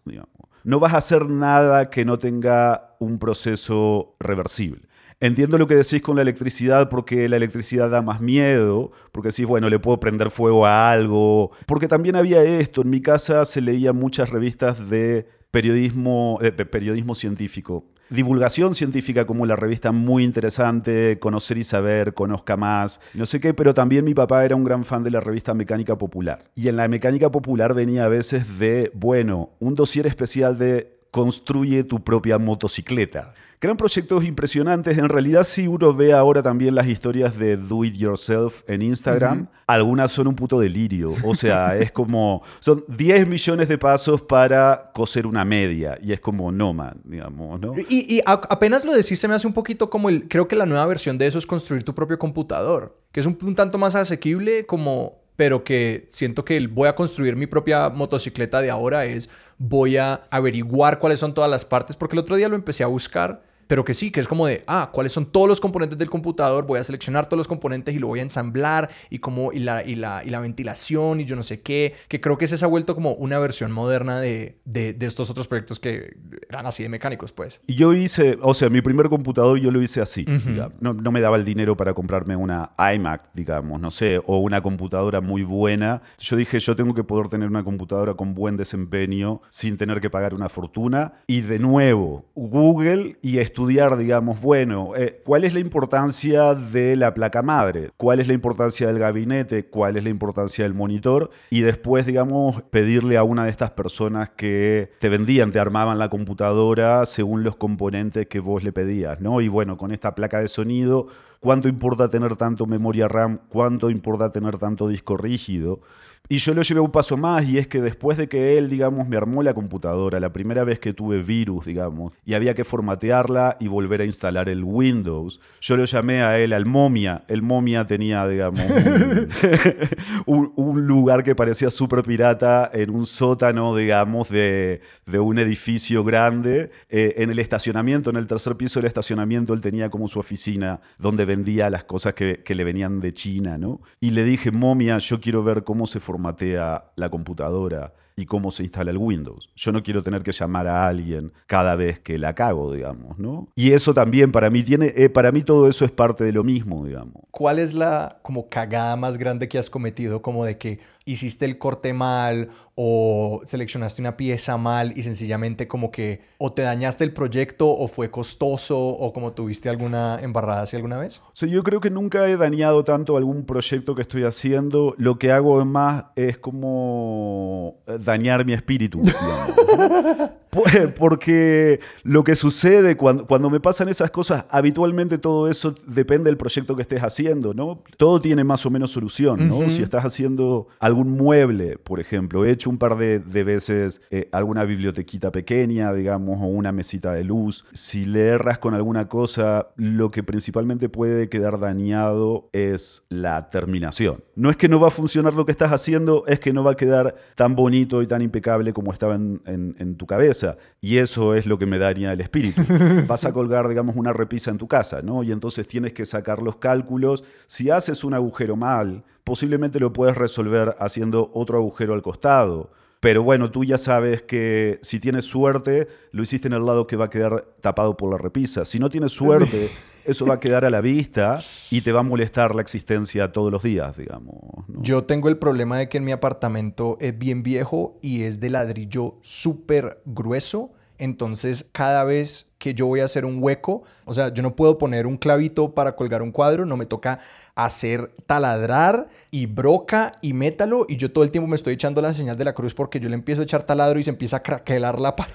No 0.63 0.79
vas 0.79 0.93
a 0.93 0.97
hacer 0.97 1.29
nada 1.29 1.89
que 1.89 2.05
no 2.05 2.17
tenga 2.17 2.95
un 2.99 3.19
proceso 3.19 4.15
reversible. 4.19 4.87
Entiendo 5.21 5.57
lo 5.57 5.65
que 5.65 5.75
decís 5.75 6.01
con 6.01 6.17
la 6.17 6.21
electricidad 6.21 6.89
porque 6.89 7.29
la 7.29 7.37
electricidad 7.37 7.89
da 7.89 8.01
más 8.01 8.19
miedo, 8.19 8.91
porque 9.11 9.29
decís, 9.29 9.45
bueno, 9.45 9.69
le 9.69 9.79
puedo 9.79 9.99
prender 9.99 10.29
fuego 10.29 10.65
a 10.65 10.91
algo, 10.91 11.51
porque 11.65 11.87
también 11.87 12.15
había 12.15 12.43
esto, 12.43 12.81
en 12.81 12.89
mi 12.89 13.01
casa 13.01 13.45
se 13.45 13.61
leían 13.61 13.95
muchas 13.95 14.31
revistas 14.31 14.89
de 14.89 15.25
periodismo, 15.51 16.39
eh, 16.41 16.51
periodismo 16.51 17.15
científico. 17.15 17.85
Divulgación 18.09 18.75
científica 18.75 19.25
como 19.25 19.45
la 19.45 19.55
revista 19.55 19.91
muy 19.91 20.23
interesante, 20.25 21.17
Conocer 21.17 21.57
y 21.57 21.63
Saber, 21.63 22.13
Conozca 22.13 22.57
Más, 22.57 22.99
no 23.13 23.25
sé 23.25 23.39
qué, 23.39 23.53
pero 23.53 23.73
también 23.73 24.03
mi 24.03 24.13
papá 24.13 24.43
era 24.43 24.55
un 24.55 24.65
gran 24.65 24.83
fan 24.83 25.03
de 25.03 25.11
la 25.11 25.21
revista 25.21 25.53
Mecánica 25.53 25.97
Popular. 25.97 26.43
Y 26.55 26.67
en 26.67 26.75
la 26.75 26.87
Mecánica 26.87 27.31
Popular 27.31 27.73
venía 27.73 28.05
a 28.05 28.09
veces 28.09 28.59
de, 28.59 28.91
bueno, 28.93 29.51
un 29.59 29.75
dossier 29.75 30.05
especial 30.07 30.59
de 30.59 30.99
construye 31.09 31.85
tu 31.85 32.03
propia 32.03 32.37
motocicleta. 32.37 33.33
Eran 33.61 33.77
proyectos 33.77 34.23
impresionantes. 34.23 34.97
En 34.97 35.09
realidad, 35.09 35.43
si 35.43 35.67
uno 35.67 35.93
ve 35.93 36.13
ahora 36.13 36.43
también 36.43 36.75
las 36.75 36.87
historias 36.87 37.39
de 37.39 37.57
Do 37.57 37.83
It 37.83 37.95
Yourself 37.95 38.61
en 38.67 38.81
Instagram, 38.81 39.41
uh 39.41 39.43
-huh. 39.43 39.63
algunas 39.67 40.11
son 40.11 40.27
un 40.27 40.35
puto 40.35 40.59
delirio. 40.59 41.13
O 41.23 41.33
sea, 41.33 41.75
es 41.77 41.91
como. 41.91 42.43
Son 42.59 42.83
10 42.87 43.27
millones 43.27 43.67
de 43.67 43.77
pasos 43.77 44.21
para 44.21 44.91
coser 44.93 45.25
una 45.25 45.43
media. 45.45 45.97
Y 46.01 46.11
es 46.11 46.19
como, 46.19 46.51
no, 46.51 46.73
man, 46.73 47.01
digamos, 47.03 47.59
¿no? 47.59 47.73
Y, 47.89 48.15
y 48.17 48.21
apenas 48.25 48.85
lo 48.85 48.93
decís, 48.93 49.19
se 49.19 49.27
me 49.27 49.33
hace 49.33 49.47
un 49.47 49.53
poquito 49.53 49.89
como 49.89 50.09
el. 50.09 50.27
Creo 50.27 50.47
que 50.47 50.55
la 50.55 50.65
nueva 50.65 50.85
versión 50.85 51.17
de 51.17 51.25
eso 51.27 51.37
es 51.37 51.47
construir 51.47 51.83
tu 51.83 51.95
propio 51.95 52.19
computador. 52.19 52.99
Que 53.11 53.21
es 53.21 53.25
un, 53.25 53.37
un 53.41 53.55
tanto 53.55 53.77
más 53.77 53.95
asequible, 53.95 54.65
como 54.65 55.24
pero 55.35 55.63
que 55.63 56.07
siento 56.09 56.45
que 56.45 56.65
voy 56.67 56.87
a 56.87 56.95
construir 56.95 57.35
mi 57.35 57.47
propia 57.47 57.89
motocicleta 57.89 58.61
de 58.61 58.69
ahora 58.69 59.05
es 59.05 59.29
voy 59.57 59.97
a 59.97 60.27
averiguar 60.31 60.99
cuáles 60.99 61.19
son 61.19 61.33
todas 61.33 61.49
las 61.49 61.65
partes, 61.65 61.95
porque 61.95 62.15
el 62.15 62.19
otro 62.19 62.35
día 62.35 62.49
lo 62.49 62.55
empecé 62.55 62.83
a 62.83 62.87
buscar 62.87 63.43
pero 63.67 63.83
que 63.83 63.93
sí, 63.93 64.11
que 64.11 64.19
es 64.19 64.27
como 64.27 64.47
de, 64.47 64.63
ah, 64.67 64.89
¿cuáles 64.91 65.13
son 65.13 65.25
todos 65.25 65.47
los 65.47 65.59
componentes 65.59 65.97
del 65.97 66.09
computador? 66.09 66.65
Voy 66.65 66.79
a 66.79 66.83
seleccionar 66.83 67.27
todos 67.27 67.37
los 67.37 67.47
componentes 67.47 67.95
y 67.95 67.99
lo 67.99 68.07
voy 68.07 68.19
a 68.19 68.23
ensamblar 68.23 68.89
y 69.09 69.19
como 69.19 69.51
y 69.51 69.59
la, 69.59 69.83
y 69.83 69.95
la, 69.95 70.23
y 70.23 70.29
la 70.29 70.39
ventilación 70.39 71.21
y 71.21 71.25
yo 71.25 71.35
no 71.35 71.43
sé 71.43 71.61
qué, 71.61 71.93
que 72.07 72.21
creo 72.21 72.37
que 72.37 72.45
ese 72.45 72.57
se 72.57 72.65
ha 72.65 72.67
vuelto 72.67 72.95
como 72.95 73.13
una 73.13 73.39
versión 73.39 73.71
moderna 73.71 74.19
de, 74.19 74.59
de, 74.65 74.93
de, 74.93 75.05
estos 75.05 75.29
otros 75.29 75.47
proyectos 75.47 75.79
que 75.79 76.17
eran 76.49 76.65
así 76.65 76.83
de 76.83 76.89
mecánicos, 76.89 77.31
pues. 77.31 77.61
Y 77.67 77.75
yo 77.75 77.93
hice, 77.93 78.37
o 78.41 78.53
sea, 78.53 78.69
mi 78.69 78.81
primer 78.81 79.09
computador 79.09 79.59
yo 79.59 79.71
lo 79.71 79.81
hice 79.81 80.01
así, 80.01 80.25
uh 80.27 80.31
-huh. 80.31 80.71
no, 80.79 80.93
no, 80.93 81.11
me 81.11 81.21
daba 81.21 81.37
el 81.37 81.45
dinero 81.45 81.77
para 81.77 81.93
comprarme 81.93 82.35
una 82.35 82.71
iMac, 82.93 83.29
digamos, 83.33 83.79
no 83.79 83.91
sé, 83.91 84.21
o 84.25 84.39
una 84.39 84.61
computadora 84.61 85.21
muy 85.21 85.43
buena. 85.43 86.01
Yo 86.17 86.35
dije, 86.35 86.59
yo 86.59 86.75
tengo 86.75 86.93
que 86.93 87.03
poder 87.03 87.27
tener 87.27 87.47
una 87.47 87.63
computadora 87.63 88.13
con 88.13 88.33
buen 88.33 88.57
desempeño 88.57 89.41
sin 89.49 89.77
tener 89.77 90.01
que 90.01 90.09
pagar 90.09 90.33
una 90.33 90.49
fortuna. 90.49 91.13
Y 91.27 91.41
de 91.41 91.59
nuevo, 91.59 92.25
Google 92.35 93.17
y 93.21 93.39
estudiar, 93.55 93.95
digamos, 93.95 94.41
bueno, 94.41 94.97
eh, 94.97 95.21
¿cuál 95.23 95.45
es 95.45 95.53
la 95.53 95.61
importancia 95.61 96.53
de 96.55 96.97
la 96.97 97.13
placa 97.13 97.41
madre? 97.41 97.91
¿Cuál 97.95 98.19
es 98.19 98.27
la 98.27 98.33
importancia 98.33 98.87
del 98.87 98.99
gabinete? 98.99 99.67
¿Cuál 99.67 99.95
es 99.95 100.03
la 100.03 100.09
importancia 100.09 100.65
del 100.65 100.73
monitor? 100.73 101.29
Y 101.49 101.61
después, 101.61 102.05
digamos, 102.05 102.63
pedirle 102.63 103.15
a 103.15 103.23
una 103.23 103.45
de 103.45 103.51
estas 103.51 103.71
personas 103.71 104.29
que 104.31 104.91
te 104.99 105.07
vendían, 105.07 105.53
te 105.53 105.59
armaban 105.59 105.99
la 105.99 106.09
computadora 106.09 107.05
según 107.05 107.45
los 107.45 107.55
componentes 107.55 108.27
que 108.27 108.41
vos 108.41 108.61
le 108.61 108.73
pedías, 108.73 109.21
¿no? 109.21 109.39
Y 109.39 109.47
bueno, 109.47 109.77
con 109.77 109.93
esta 109.93 110.15
placa 110.15 110.41
de 110.41 110.49
sonido, 110.49 111.07
¿cuánto 111.39 111.69
importa 111.69 112.09
tener 112.09 112.35
tanto 112.35 112.65
memoria 112.65 113.07
RAM? 113.07 113.39
¿Cuánto 113.47 113.89
importa 113.89 114.33
tener 114.33 114.57
tanto 114.57 114.89
disco 114.89 115.15
rígido? 115.15 115.79
Y 116.27 116.37
yo 116.37 116.53
lo 116.53 116.61
llevé 116.63 116.79
un 116.79 116.91
paso 116.91 117.17
más 117.17 117.47
y 117.47 117.57
es 117.57 117.67
que 117.67 117.81
después 117.81 118.17
de 118.17 118.27
que 118.27 118.57
él, 118.57 118.69
digamos, 118.69 119.07
me 119.07 119.17
armó 119.17 119.43
la 119.43 119.53
computadora, 119.53 120.19
la 120.19 120.33
primera 120.33 120.63
vez 120.63 120.79
que 120.79 120.93
tuve 120.93 121.21
virus, 121.21 121.65
digamos, 121.65 122.13
y 122.25 122.33
había 122.33 122.53
que 122.53 122.63
formatearla 122.63 123.57
y 123.59 123.67
volver 123.67 124.01
a 124.01 124.05
instalar 124.05 124.49
el 124.49 124.63
Windows, 124.63 125.39
yo 125.61 125.77
lo 125.77 125.85
llamé 125.85 126.21
a 126.21 126.39
él 126.39 126.53
al 126.53 126.65
Momia. 126.65 127.23
El 127.27 127.41
Momia 127.41 127.85
tenía, 127.85 128.27
digamos, 128.27 128.63
un, 130.25 130.51
un, 130.55 130.87
lugar 130.87 131.23
que 131.23 131.35
parecía 131.35 131.69
súper 131.69 132.03
pirata 132.03 132.69
en 132.73 132.89
un 132.89 133.05
sótano, 133.05 133.75
digamos, 133.75 134.29
de, 134.29 134.81
de 135.05 135.19
un 135.19 135.37
edificio 135.39 136.03
grande. 136.03 136.71
Eh, 136.89 137.15
en 137.17 137.29
el 137.29 137.39
estacionamiento, 137.39 138.09
en 138.09 138.15
el 138.15 138.27
tercer 138.27 138.55
piso 138.57 138.79
del 138.79 138.87
estacionamiento, 138.87 139.53
él 139.53 139.61
tenía 139.61 139.89
como 139.89 140.07
su 140.07 140.19
oficina 140.19 140.81
donde 140.97 141.25
vendía 141.25 141.69
las 141.69 141.83
cosas 141.83 142.13
que, 142.13 142.41
que 142.43 142.55
le 142.55 142.63
venían 142.63 142.99
de 142.99 143.13
China, 143.13 143.57
¿no? 143.57 143.81
Y 143.99 144.11
le 144.11 144.23
dije, 144.23 144.51
Momia, 144.51 144.97
yo 144.97 145.19
quiero 145.19 145.43
ver 145.43 145.63
cómo 145.63 145.87
se 145.87 145.99
formatea 146.15 146.91
la 146.95 147.09
computadora 147.09 147.91
y 148.17 148.25
cómo 148.25 148.49
se 148.49 148.63
instala 148.63 148.91
el 148.91 148.97
Windows. 148.97 149.49
Yo 149.55 149.71
no 149.71 149.83
quiero 149.83 150.01
tener 150.01 150.23
que 150.23 150.31
llamar 150.31 150.67
a 150.67 150.87
alguien 150.87 151.33
cada 151.47 151.75
vez 151.75 151.99
que 151.99 152.17
la 152.17 152.33
cago, 152.33 152.73
digamos, 152.73 153.19
¿no? 153.19 153.49
Y 153.55 153.71
eso 153.71 153.93
también 153.93 154.31
para 154.31 154.49
mí 154.49 154.63
tiene, 154.63 154.93
eh, 154.95 155.09
para 155.09 155.31
mí 155.31 155.43
todo 155.43 155.67
eso 155.67 155.83
es 155.83 155.91
parte 155.91 156.23
de 156.23 156.31
lo 156.31 156.43
mismo, 156.43 156.85
digamos. 156.85 157.23
¿Cuál 157.31 157.59
es 157.59 157.73
la 157.73 158.19
como 158.21 158.47
cagada 158.47 158.95
más 158.95 159.17
grande 159.17 159.49
que 159.49 159.57
has 159.57 159.69
cometido 159.69 160.21
como 160.21 160.45
de 160.45 160.57
que 160.57 160.79
hiciste 161.05 161.45
el 161.45 161.57
corte 161.57 161.93
mal 161.93 162.49
o 162.73 163.41
seleccionaste 163.45 164.01
una 164.01 164.17
pieza 164.17 164.57
mal 164.57 164.97
y 164.97 165.03
sencillamente 165.03 165.67
como 165.67 165.91
que 165.91 166.21
o 166.39 166.51
te 166.51 166.63
dañaste 166.63 167.03
el 167.03 167.13
proyecto 167.13 167.69
o 167.69 167.87
fue 167.87 168.09
costoso 168.09 168.77
o 168.77 169.13
como 169.13 169.33
tuviste 169.33 169.69
alguna 169.69 170.19
embarrada 170.21 170.63
así 170.63 170.75
alguna 170.75 170.97
vez? 170.97 171.19
O 171.27 171.31
sea, 171.33 171.47
yo 171.47 171.63
creo 171.63 171.79
que 171.79 171.89
nunca 171.89 172.27
he 172.27 172.37
dañado 172.37 172.83
tanto 172.83 173.17
algún 173.17 173.45
proyecto 173.45 173.93
que 173.93 174.01
estoy 174.01 174.23
haciendo. 174.23 174.95
Lo 174.97 175.19
que 175.19 175.31
hago 175.31 175.63
más 175.65 176.05
es 176.15 176.37
como 176.37 177.77
dañar 178.05 178.45
mi 178.45 178.53
espíritu. 178.53 179.01
Porque 180.97 181.79
lo 182.03 182.23
que 182.23 182.35
sucede 182.35 182.95
cuando, 182.97 183.25
cuando 183.25 183.49
me 183.49 183.59
pasan 183.59 183.89
esas 183.89 184.11
cosas, 184.11 184.45
habitualmente 184.49 185.17
todo 185.17 185.49
eso 185.49 185.75
depende 185.87 186.29
del 186.29 186.37
proyecto 186.37 186.75
que 186.75 186.81
estés 186.81 187.01
haciendo, 187.01 187.53
¿no? 187.53 187.83
Todo 187.97 188.21
tiene 188.21 188.43
más 188.43 188.65
o 188.65 188.69
menos 188.69 188.91
solución, 188.91 189.47
¿no? 189.47 189.57
Uh 189.57 189.63
-huh. 189.63 189.69
Si 189.69 189.83
estás 189.83 190.05
haciendo 190.05 190.67
algún 190.79 191.11
mueble, 191.11 191.77
por 191.77 191.99
ejemplo, 191.99 192.45
he 192.45 192.51
hecho 192.51 192.69
un 192.69 192.77
par 192.77 192.97
de, 192.97 193.19
de 193.19 193.43
veces 193.43 194.01
eh, 194.11 194.29
alguna 194.31 194.63
bibliotequita 194.63 195.31
pequeña, 195.31 195.93
digamos, 195.93 196.39
o 196.41 196.45
una 196.45 196.71
mesita 196.71 197.13
de 197.13 197.23
luz. 197.23 197.65
Si 197.71 198.05
le 198.05 198.27
erras 198.27 198.59
con 198.59 198.73
alguna 198.73 199.07
cosa, 199.07 199.69
lo 199.75 200.11
que 200.11 200.23
principalmente 200.23 200.89
puede 200.89 201.29
quedar 201.29 201.59
dañado 201.59 202.49
es 202.53 203.03
la 203.09 203.49
terminación. 203.49 204.23
No 204.35 204.49
es 204.49 204.57
que 204.57 204.69
no 204.69 204.79
va 204.79 204.87
a 204.87 204.91
funcionar 204.91 205.33
lo 205.33 205.45
que 205.45 205.51
estás 205.51 205.71
haciendo, 205.71 206.23
es 206.27 206.39
que 206.39 206.53
no 206.53 206.63
va 206.63 206.71
a 206.71 206.75
quedar 206.75 207.15
tan 207.35 207.55
bonito 207.55 208.01
y 208.01 208.07
tan 208.07 208.21
impecable 208.21 208.73
como 208.73 208.91
estaba 208.91 209.15
en, 209.15 209.41
en, 209.45 209.75
en 209.79 209.95
tu 209.95 210.05
cabeza. 210.05 210.44
Y 210.81 210.97
eso 210.97 211.35
es 211.35 211.45
lo 211.45 211.57
que 211.57 211.65
me 211.65 211.77
daña 211.77 212.13
el 212.13 212.21
espíritu. 212.21 212.61
Vas 213.07 213.25
a 213.25 213.33
colgar, 213.33 213.67
digamos, 213.67 213.95
una 213.95 214.13
repisa 214.13 214.51
en 214.51 214.57
tu 214.57 214.67
casa, 214.67 215.01
¿no? 215.01 215.23
Y 215.23 215.31
entonces 215.31 215.67
tienes 215.67 215.93
que 215.93 216.05
sacar 216.05 216.41
los 216.41 216.57
cálculos. 216.57 217.23
Si 217.47 217.69
haces 217.69 218.03
un 218.03 218.13
agujero 218.13 218.55
mal, 218.55 219.03
posiblemente 219.23 219.79
lo 219.79 219.93
puedes 219.93 220.17
resolver 220.17 220.75
haciendo 220.79 221.31
otro 221.33 221.57
agujero 221.57 221.93
al 221.93 222.01
costado. 222.01 222.71
Pero 222.99 223.23
bueno, 223.23 223.51
tú 223.51 223.63
ya 223.63 223.77
sabes 223.77 224.23
que 224.23 224.79
si 224.81 224.99
tienes 224.99 225.25
suerte, 225.25 225.87
lo 226.11 226.23
hiciste 226.23 226.47
en 226.47 226.53
el 226.53 226.65
lado 226.65 226.87
que 226.87 226.95
va 226.95 227.05
a 227.05 227.09
quedar 227.09 227.45
tapado 227.61 227.97
por 227.97 228.11
la 228.11 228.17
repisa. 228.17 228.65
Si 228.65 228.79
no 228.79 228.89
tienes 228.89 229.11
suerte, 229.11 229.69
eso 230.05 230.25
va 230.25 230.35
a 230.35 230.39
quedar 230.39 230.65
a 230.65 230.69
la 230.69 230.81
vista 230.81 231.39
y 231.69 231.81
te 231.81 231.91
va 231.91 232.01
a 232.01 232.03
molestar 232.03 232.55
la 232.55 232.61
existencia 232.61 233.31
todos 233.31 233.51
los 233.51 233.63
días, 233.63 233.97
digamos. 233.97 234.35
Yo 234.67 235.03
tengo 235.05 235.29
el 235.29 235.37
problema 235.37 235.77
de 235.77 235.89
que 235.89 235.97
en 235.97 236.03
mi 236.03 236.11
apartamento 236.11 236.97
es 236.99 237.17
bien 237.17 237.43
viejo 237.43 237.97
y 238.01 238.23
es 238.23 238.39
de 238.39 238.49
ladrillo 238.49 239.17
súper 239.21 240.01
grueso. 240.05 240.71
Entonces, 240.97 241.65
cada 241.73 242.05
vez 242.05 242.47
que 242.57 242.73
yo 242.73 242.87
voy 242.87 243.01
a 243.01 243.05
hacer 243.05 243.25
un 243.25 243.43
hueco, 243.43 243.83
o 244.05 244.13
sea, 244.13 244.33
yo 244.33 244.41
no 244.41 244.55
puedo 244.55 244.77
poner 244.77 245.07
un 245.07 245.17
clavito 245.17 245.75
para 245.75 245.95
colgar 245.95 246.21
un 246.21 246.31
cuadro, 246.31 246.65
no 246.65 246.77
me 246.77 246.85
toca 246.85 247.19
hacer 247.53 248.11
taladrar 248.25 249.09
y 249.29 249.45
broca 249.45 250.13
y 250.21 250.33
métalo 250.33 250.85
y 250.87 250.95
yo 250.95 251.11
todo 251.11 251.23
el 251.23 251.31
tiempo 251.31 251.47
me 251.47 251.57
estoy 251.57 251.73
echando 251.73 252.01
la 252.01 252.13
señal 252.13 252.37
de 252.37 252.45
la 252.45 252.53
cruz 252.53 252.73
porque 252.73 252.99
yo 252.99 253.09
le 253.09 253.15
empiezo 253.15 253.41
a 253.41 253.43
echar 253.43 253.63
taladro 253.63 253.99
y 253.99 254.03
se 254.03 254.09
empieza 254.09 254.37
a 254.37 254.43
craquelar 254.43 254.99
la 254.99 255.15
pared, 255.17 255.31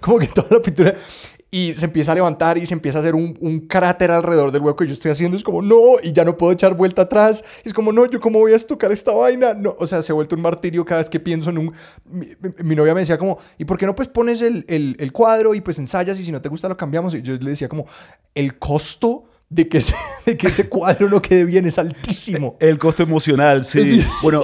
como 0.00 0.18
que 0.18 0.26
toda 0.26 0.48
la 0.50 0.62
pintura 0.62 0.94
y 1.50 1.72
se 1.74 1.86
empieza 1.86 2.12
a 2.12 2.14
levantar 2.14 2.58
y 2.58 2.66
se 2.66 2.74
empieza 2.74 2.98
a 2.98 3.00
hacer 3.00 3.14
un, 3.14 3.36
un, 3.40 3.60
cráter 3.60 4.10
alrededor 4.10 4.52
del 4.52 4.60
hueco 4.60 4.84
y 4.84 4.88
yo 4.88 4.92
estoy 4.92 5.10
haciendo 5.10 5.36
es 5.36 5.42
como 5.42 5.62
no 5.62 5.94
y 6.02 6.12
ya 6.12 6.24
no 6.24 6.36
puedo 6.36 6.52
echar 6.52 6.74
vuelta 6.74 7.02
atrás 7.02 7.42
y 7.64 7.68
es 7.68 7.74
como 7.74 7.90
no 7.90 8.04
yo 8.06 8.20
cómo 8.20 8.38
voy 8.38 8.52
a 8.52 8.56
estocar 8.56 8.92
esta 8.92 9.12
vaina 9.12 9.54
no 9.54 9.74
o 9.78 9.86
sea 9.86 10.02
se 10.02 10.12
ha 10.12 10.14
vuelto 10.14 10.36
un 10.36 10.42
martirio 10.42 10.84
cada 10.84 11.00
vez 11.00 11.08
que 11.08 11.20
pienso 11.20 11.48
en 11.50 11.58
un 11.58 11.72
mi, 12.06 12.76
novia 12.76 12.92
me 12.92 13.00
decía 13.00 13.16
como 13.16 13.38
y 13.56 13.64
por 13.64 13.78
qué 13.78 13.86
no 13.86 13.94
pues 13.94 14.08
pones 14.08 14.42
el, 14.42 14.66
el, 14.68 14.96
el, 14.98 15.12
cuadro 15.12 15.54
y 15.54 15.62
pues 15.62 15.78
ensayas 15.78 16.20
y 16.20 16.24
si 16.24 16.32
no 16.32 16.42
te 16.42 16.50
gusta 16.50 16.68
lo 16.68 16.76
cambiamos 16.76 17.14
y 17.14 17.22
yo 17.22 17.34
le 17.34 17.50
decía 17.50 17.68
como 17.68 17.86
el 18.34 18.58
costo 18.58 19.24
de 19.48 19.68
que, 19.68 19.78
ese, 19.78 19.94
de 20.26 20.36
que 20.36 20.48
ese 20.48 20.68
cuadro 20.68 21.08
no 21.08 21.22
quede 21.22 21.44
bien 21.44 21.66
es 21.66 21.78
altísimo. 21.78 22.56
El 22.60 22.78
costo 22.78 23.02
emocional, 23.02 23.64
sí. 23.64 24.04
Bueno, 24.22 24.42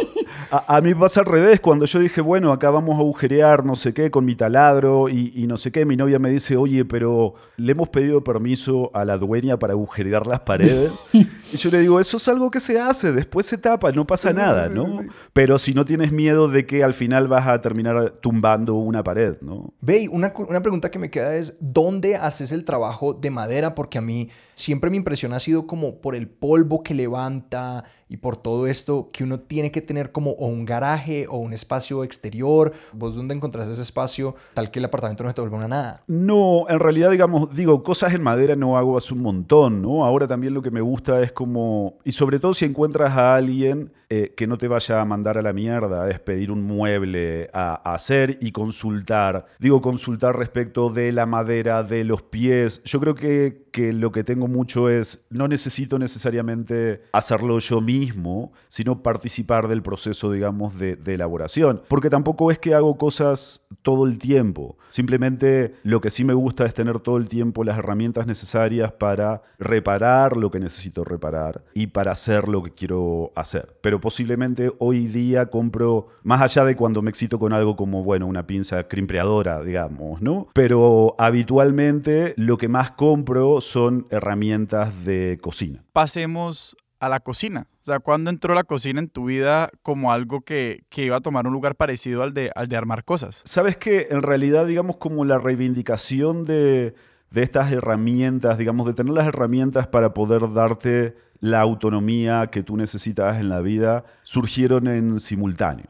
a, 0.66 0.80
mí 0.80 0.94
pasa 0.94 1.20
al 1.20 1.26
revés. 1.26 1.61
Cuando 1.61 1.87
yo 1.87 1.99
dije, 1.99 2.20
bueno, 2.20 2.52
acá 2.52 2.70
vamos 2.70 2.96
a 2.96 2.99
agujerear 2.99 3.64
no 3.64 3.75
sé 3.76 3.92
qué 3.92 4.11
con 4.11 4.25
mi 4.25 4.37
taladro 4.37 5.08
y, 5.08 5.46
no 5.46 5.56
sé 5.56 5.73
qué, 5.73 5.84
mi 5.84 5.96
novia 5.96 6.18
me 6.18 6.30
dice, 6.30 6.56
oye, 6.56 6.84
pero 6.84 7.34
le 7.56 7.73
hemos 7.73 7.88
pedido 7.88 8.23
permiso 8.23 8.90
a 8.94 9.04
la 9.04 9.18
dueña 9.18 9.58
para 9.58 9.73
agujerear 9.73 10.26
las 10.26 10.40
paredes. 10.40 10.92
y 11.12 11.56
yo 11.56 11.70
le 11.70 11.80
digo, 11.80 12.00
eso 12.00 12.16
es 12.16 12.28
algo 12.28 12.50
que 12.50 12.61
se 12.61 12.80
hace, 12.80 13.12
después 13.12 13.46
se 13.46 13.58
tapa, 13.58 13.92
no 13.92 14.06
pasa 14.06 14.32
nada, 14.32 14.68
¿no? 14.68 15.04
Pero 15.32 15.58
si 15.58 15.75
no 15.75 15.84
tienes 15.84 16.12
miedo 16.12 16.49
de 16.49 16.66
que 16.66 16.84
al 16.84 16.94
final 16.94 17.28
vas 17.28 17.46
a 17.46 17.61
terminar 17.61 18.14
tumbando 18.20 18.75
una 18.75 19.02
pared, 19.02 19.37
¿no? 19.40 19.73
Ve, 19.80 20.08
una, 20.11 20.32
una 20.49 20.61
pregunta 20.61 20.90
que 20.90 20.99
me 20.99 21.11
queda 21.11 21.37
es, 21.37 21.56
¿dónde 21.61 22.16
haces 22.16 22.52
el 22.52 22.64
trabajo 22.64 23.14
de 23.14 23.30
madera? 23.30 23.75
Porque 23.75 23.99
a 23.99 24.02
mí 24.02 24.30
siempre 24.54 24.90
mi 24.90 24.96
impresión 24.96 25.32
ha 25.32 25.40
sido 25.40 25.66
como 25.66 26.00
por 26.00 26.14
el 26.14 26.28
polvo 26.28 26.82
que 26.82 26.94
levanta 26.94 27.84
y 28.08 28.16
por 28.18 28.37
todo 28.37 28.66
esto 28.66 29.11
que 29.12 29.25
uno 29.25 29.40
tiene 29.40 29.70
que 29.70 29.80
tener 29.80 30.12
como 30.12 30.32
un 30.32 30.64
garaje 30.64 31.26
o 31.28 31.38
un 31.38 31.52
espacio 31.52 32.04
exterior. 32.04 32.73
¿Vos 32.92 33.14
dónde 33.14 33.34
encontrás 33.34 33.68
ese 33.68 33.82
espacio 33.82 34.34
tal 34.54 34.70
que 34.70 34.78
el 34.78 34.84
apartamento 34.84 35.25
no 35.25 35.30
se 35.30 35.34
te 35.34 35.40
vuelva 35.40 35.58
una 35.58 35.68
nada? 35.68 36.04
No, 36.06 36.66
en 36.68 36.78
realidad, 36.78 37.11
digamos, 37.11 37.54
digo, 37.54 37.82
cosas 37.82 38.14
en 38.14 38.23
madera 38.23 38.56
no 38.56 38.76
hago 38.76 38.96
hace 38.96 39.14
un 39.14 39.20
montón, 39.20 39.82
¿no? 39.82 40.04
Ahora 40.04 40.26
también 40.28 40.54
lo 40.54 40.62
que 40.62 40.70
me 40.70 40.80
gusta 40.80 41.20
es 41.23 41.32
como, 41.32 41.99
y 42.04 42.12
sobre 42.12 42.38
todo 42.38 42.54
si 42.54 42.64
encuentras 42.64 43.12
a 43.12 43.34
alguien 43.34 43.92
eh, 44.16 44.33
que 44.37 44.47
no 44.47 44.59
te 44.59 44.68
vaya 44.68 45.00
a 45.00 45.04
mandar 45.04 45.38
a 45.38 45.42
la 45.42 45.52
mierda, 45.52 46.09
es 46.09 46.21
pedir 46.21 46.52
un 46.52 46.62
mueble 46.62 47.50
a, 47.52 47.75
hacer 47.94 48.38
y 48.40 48.52
consultar. 48.52 49.47
Digo, 49.59 49.83
consultar 49.83 50.38
respecto 50.38 50.88
de 50.88 51.11
la 51.11 51.26
madera, 51.26 51.83
de 51.83 52.04
los 52.04 52.23
pies. 52.23 52.80
Yo 52.85 53.00
creo 53.00 53.16
que, 53.16 53.64
que 53.73 53.92
lo 53.92 54.12
que 54.12 54.23
tengo 54.23 54.47
mucho 54.47 54.88
es, 54.88 55.25
no 55.30 55.49
necesito 55.49 55.99
necesariamente 55.99 57.02
hacerlo 57.11 57.59
yo 57.59 57.80
mismo, 57.80 58.52
sino 58.68 59.02
participar 59.02 59.66
del 59.66 59.83
proceso, 59.83 60.30
digamos, 60.30 60.78
de, 60.78 60.97
elaboración. 61.06 61.83
Porque 61.88 62.09
tampoco 62.09 62.52
es 62.52 62.61
que 62.61 62.75
hago 62.75 62.97
cosas 62.97 63.62
todo 63.83 64.06
el 64.06 64.18
tiempo. 64.18 64.78
Simplemente 64.90 65.75
lo 65.83 66.00
que 66.00 66.11
sí 66.11 66.25
me 66.25 66.35
gusta 66.35 66.66
es 66.66 66.75
tener 66.75 67.00
todo 67.00 67.16
el 67.16 67.28
tiempo 67.28 67.64
las 67.64 67.78
herramientas 67.78 68.28
necesarias 68.28 68.92
para 68.92 69.42
reparar 69.59 70.37
lo 70.37 70.52
que 70.52 70.61
necesito 70.61 71.02
reparar 71.02 71.64
y 71.75 71.88
para 71.88 72.12
hacer 72.12 72.47
lo 72.47 72.62
que 72.62 72.71
quiero 72.71 73.33
hacer. 73.35 73.76
Pero 73.80 74.00
posiblemente 74.04 74.70
hoy 74.80 75.06
día 75.06 75.46
compro, 75.46 76.08
más 76.25 76.42
allá 76.42 76.66
de 76.66 76.76
cuando 76.76 77.00
me 77.00 77.08
excito 77.08 77.38
con 77.38 77.54
algo 77.54 77.75
como, 77.75 78.04
bueno, 78.04 78.26
una 78.26 78.46
pinza 78.46 78.87
crimpreadora, 78.87 79.62
digamos, 79.62 80.20
¿no? 80.20 80.49
Pero 80.52 81.14
habitualmente 81.19 82.34
lo 82.36 82.58
que 82.58 82.69
más 82.69 82.90
compro 82.90 83.62
son 83.62 84.06
herramientas 84.10 85.06
de 85.06 85.38
cocina. 85.40 85.82
Pasemos 85.95 86.76
a 87.00 87.08
la 87.08 87.21
cocina. 87.21 87.67
O 87.80 87.84
sea, 87.84 87.99
¿cuándo 87.99 88.28
entró 88.28 88.54
la 88.54 88.64
cocina 88.64 89.00
en 89.00 89.08
tu 89.08 89.25
vida 89.25 89.71
como 89.80 90.12
algo 90.12 90.43
que, 90.43 90.84
iba 90.97 91.17
a 91.17 91.21
tomar 91.23 91.47
un 91.47 91.54
lugar 91.54 91.75
parecido 91.75 92.23
al 92.23 92.34
de, 92.34 92.52
al 92.54 92.69
de 92.69 92.76
armar 92.76 93.04
cosas? 93.04 93.40
Sabes 93.47 93.78
que 93.78 94.08
en 94.10 94.21
realidad, 94.21 94.67
digamos, 94.67 94.99
como 94.99 95.25
la 95.25 95.38
reivindicación 95.38 96.45
de, 96.45 96.95
de 97.30 97.43
estas 97.43 97.73
herramientas, 97.73 98.58
digamos, 98.58 98.86
de 98.86 98.93
tener 98.93 99.14
las 99.14 99.26
herramientas 99.26 99.86
para 99.86 100.12
poder 100.12 100.52
darte 100.52 101.17
la 101.45 101.61
autonomía 101.61 102.47
que 102.47 102.63
tú 102.63 102.75
necesitas 102.75 103.39
en 103.39 103.50
la 103.50 103.61
vida, 103.61 104.04
surgieron 104.23 104.89
en 104.89 105.21
simultáneo. 105.21 105.89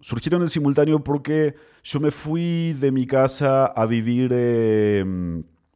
Surgieron 0.00 0.42
en 0.42 0.48
simultáneo 0.48 1.04
porque 1.04 1.54
yo 1.84 2.00
me 2.00 2.10
fui 2.10 2.72
de 2.72 2.90
mi 2.90 3.06
casa 3.06 3.66
a 3.66 3.86
vivir... 3.86 4.30
Eh, 4.34 5.04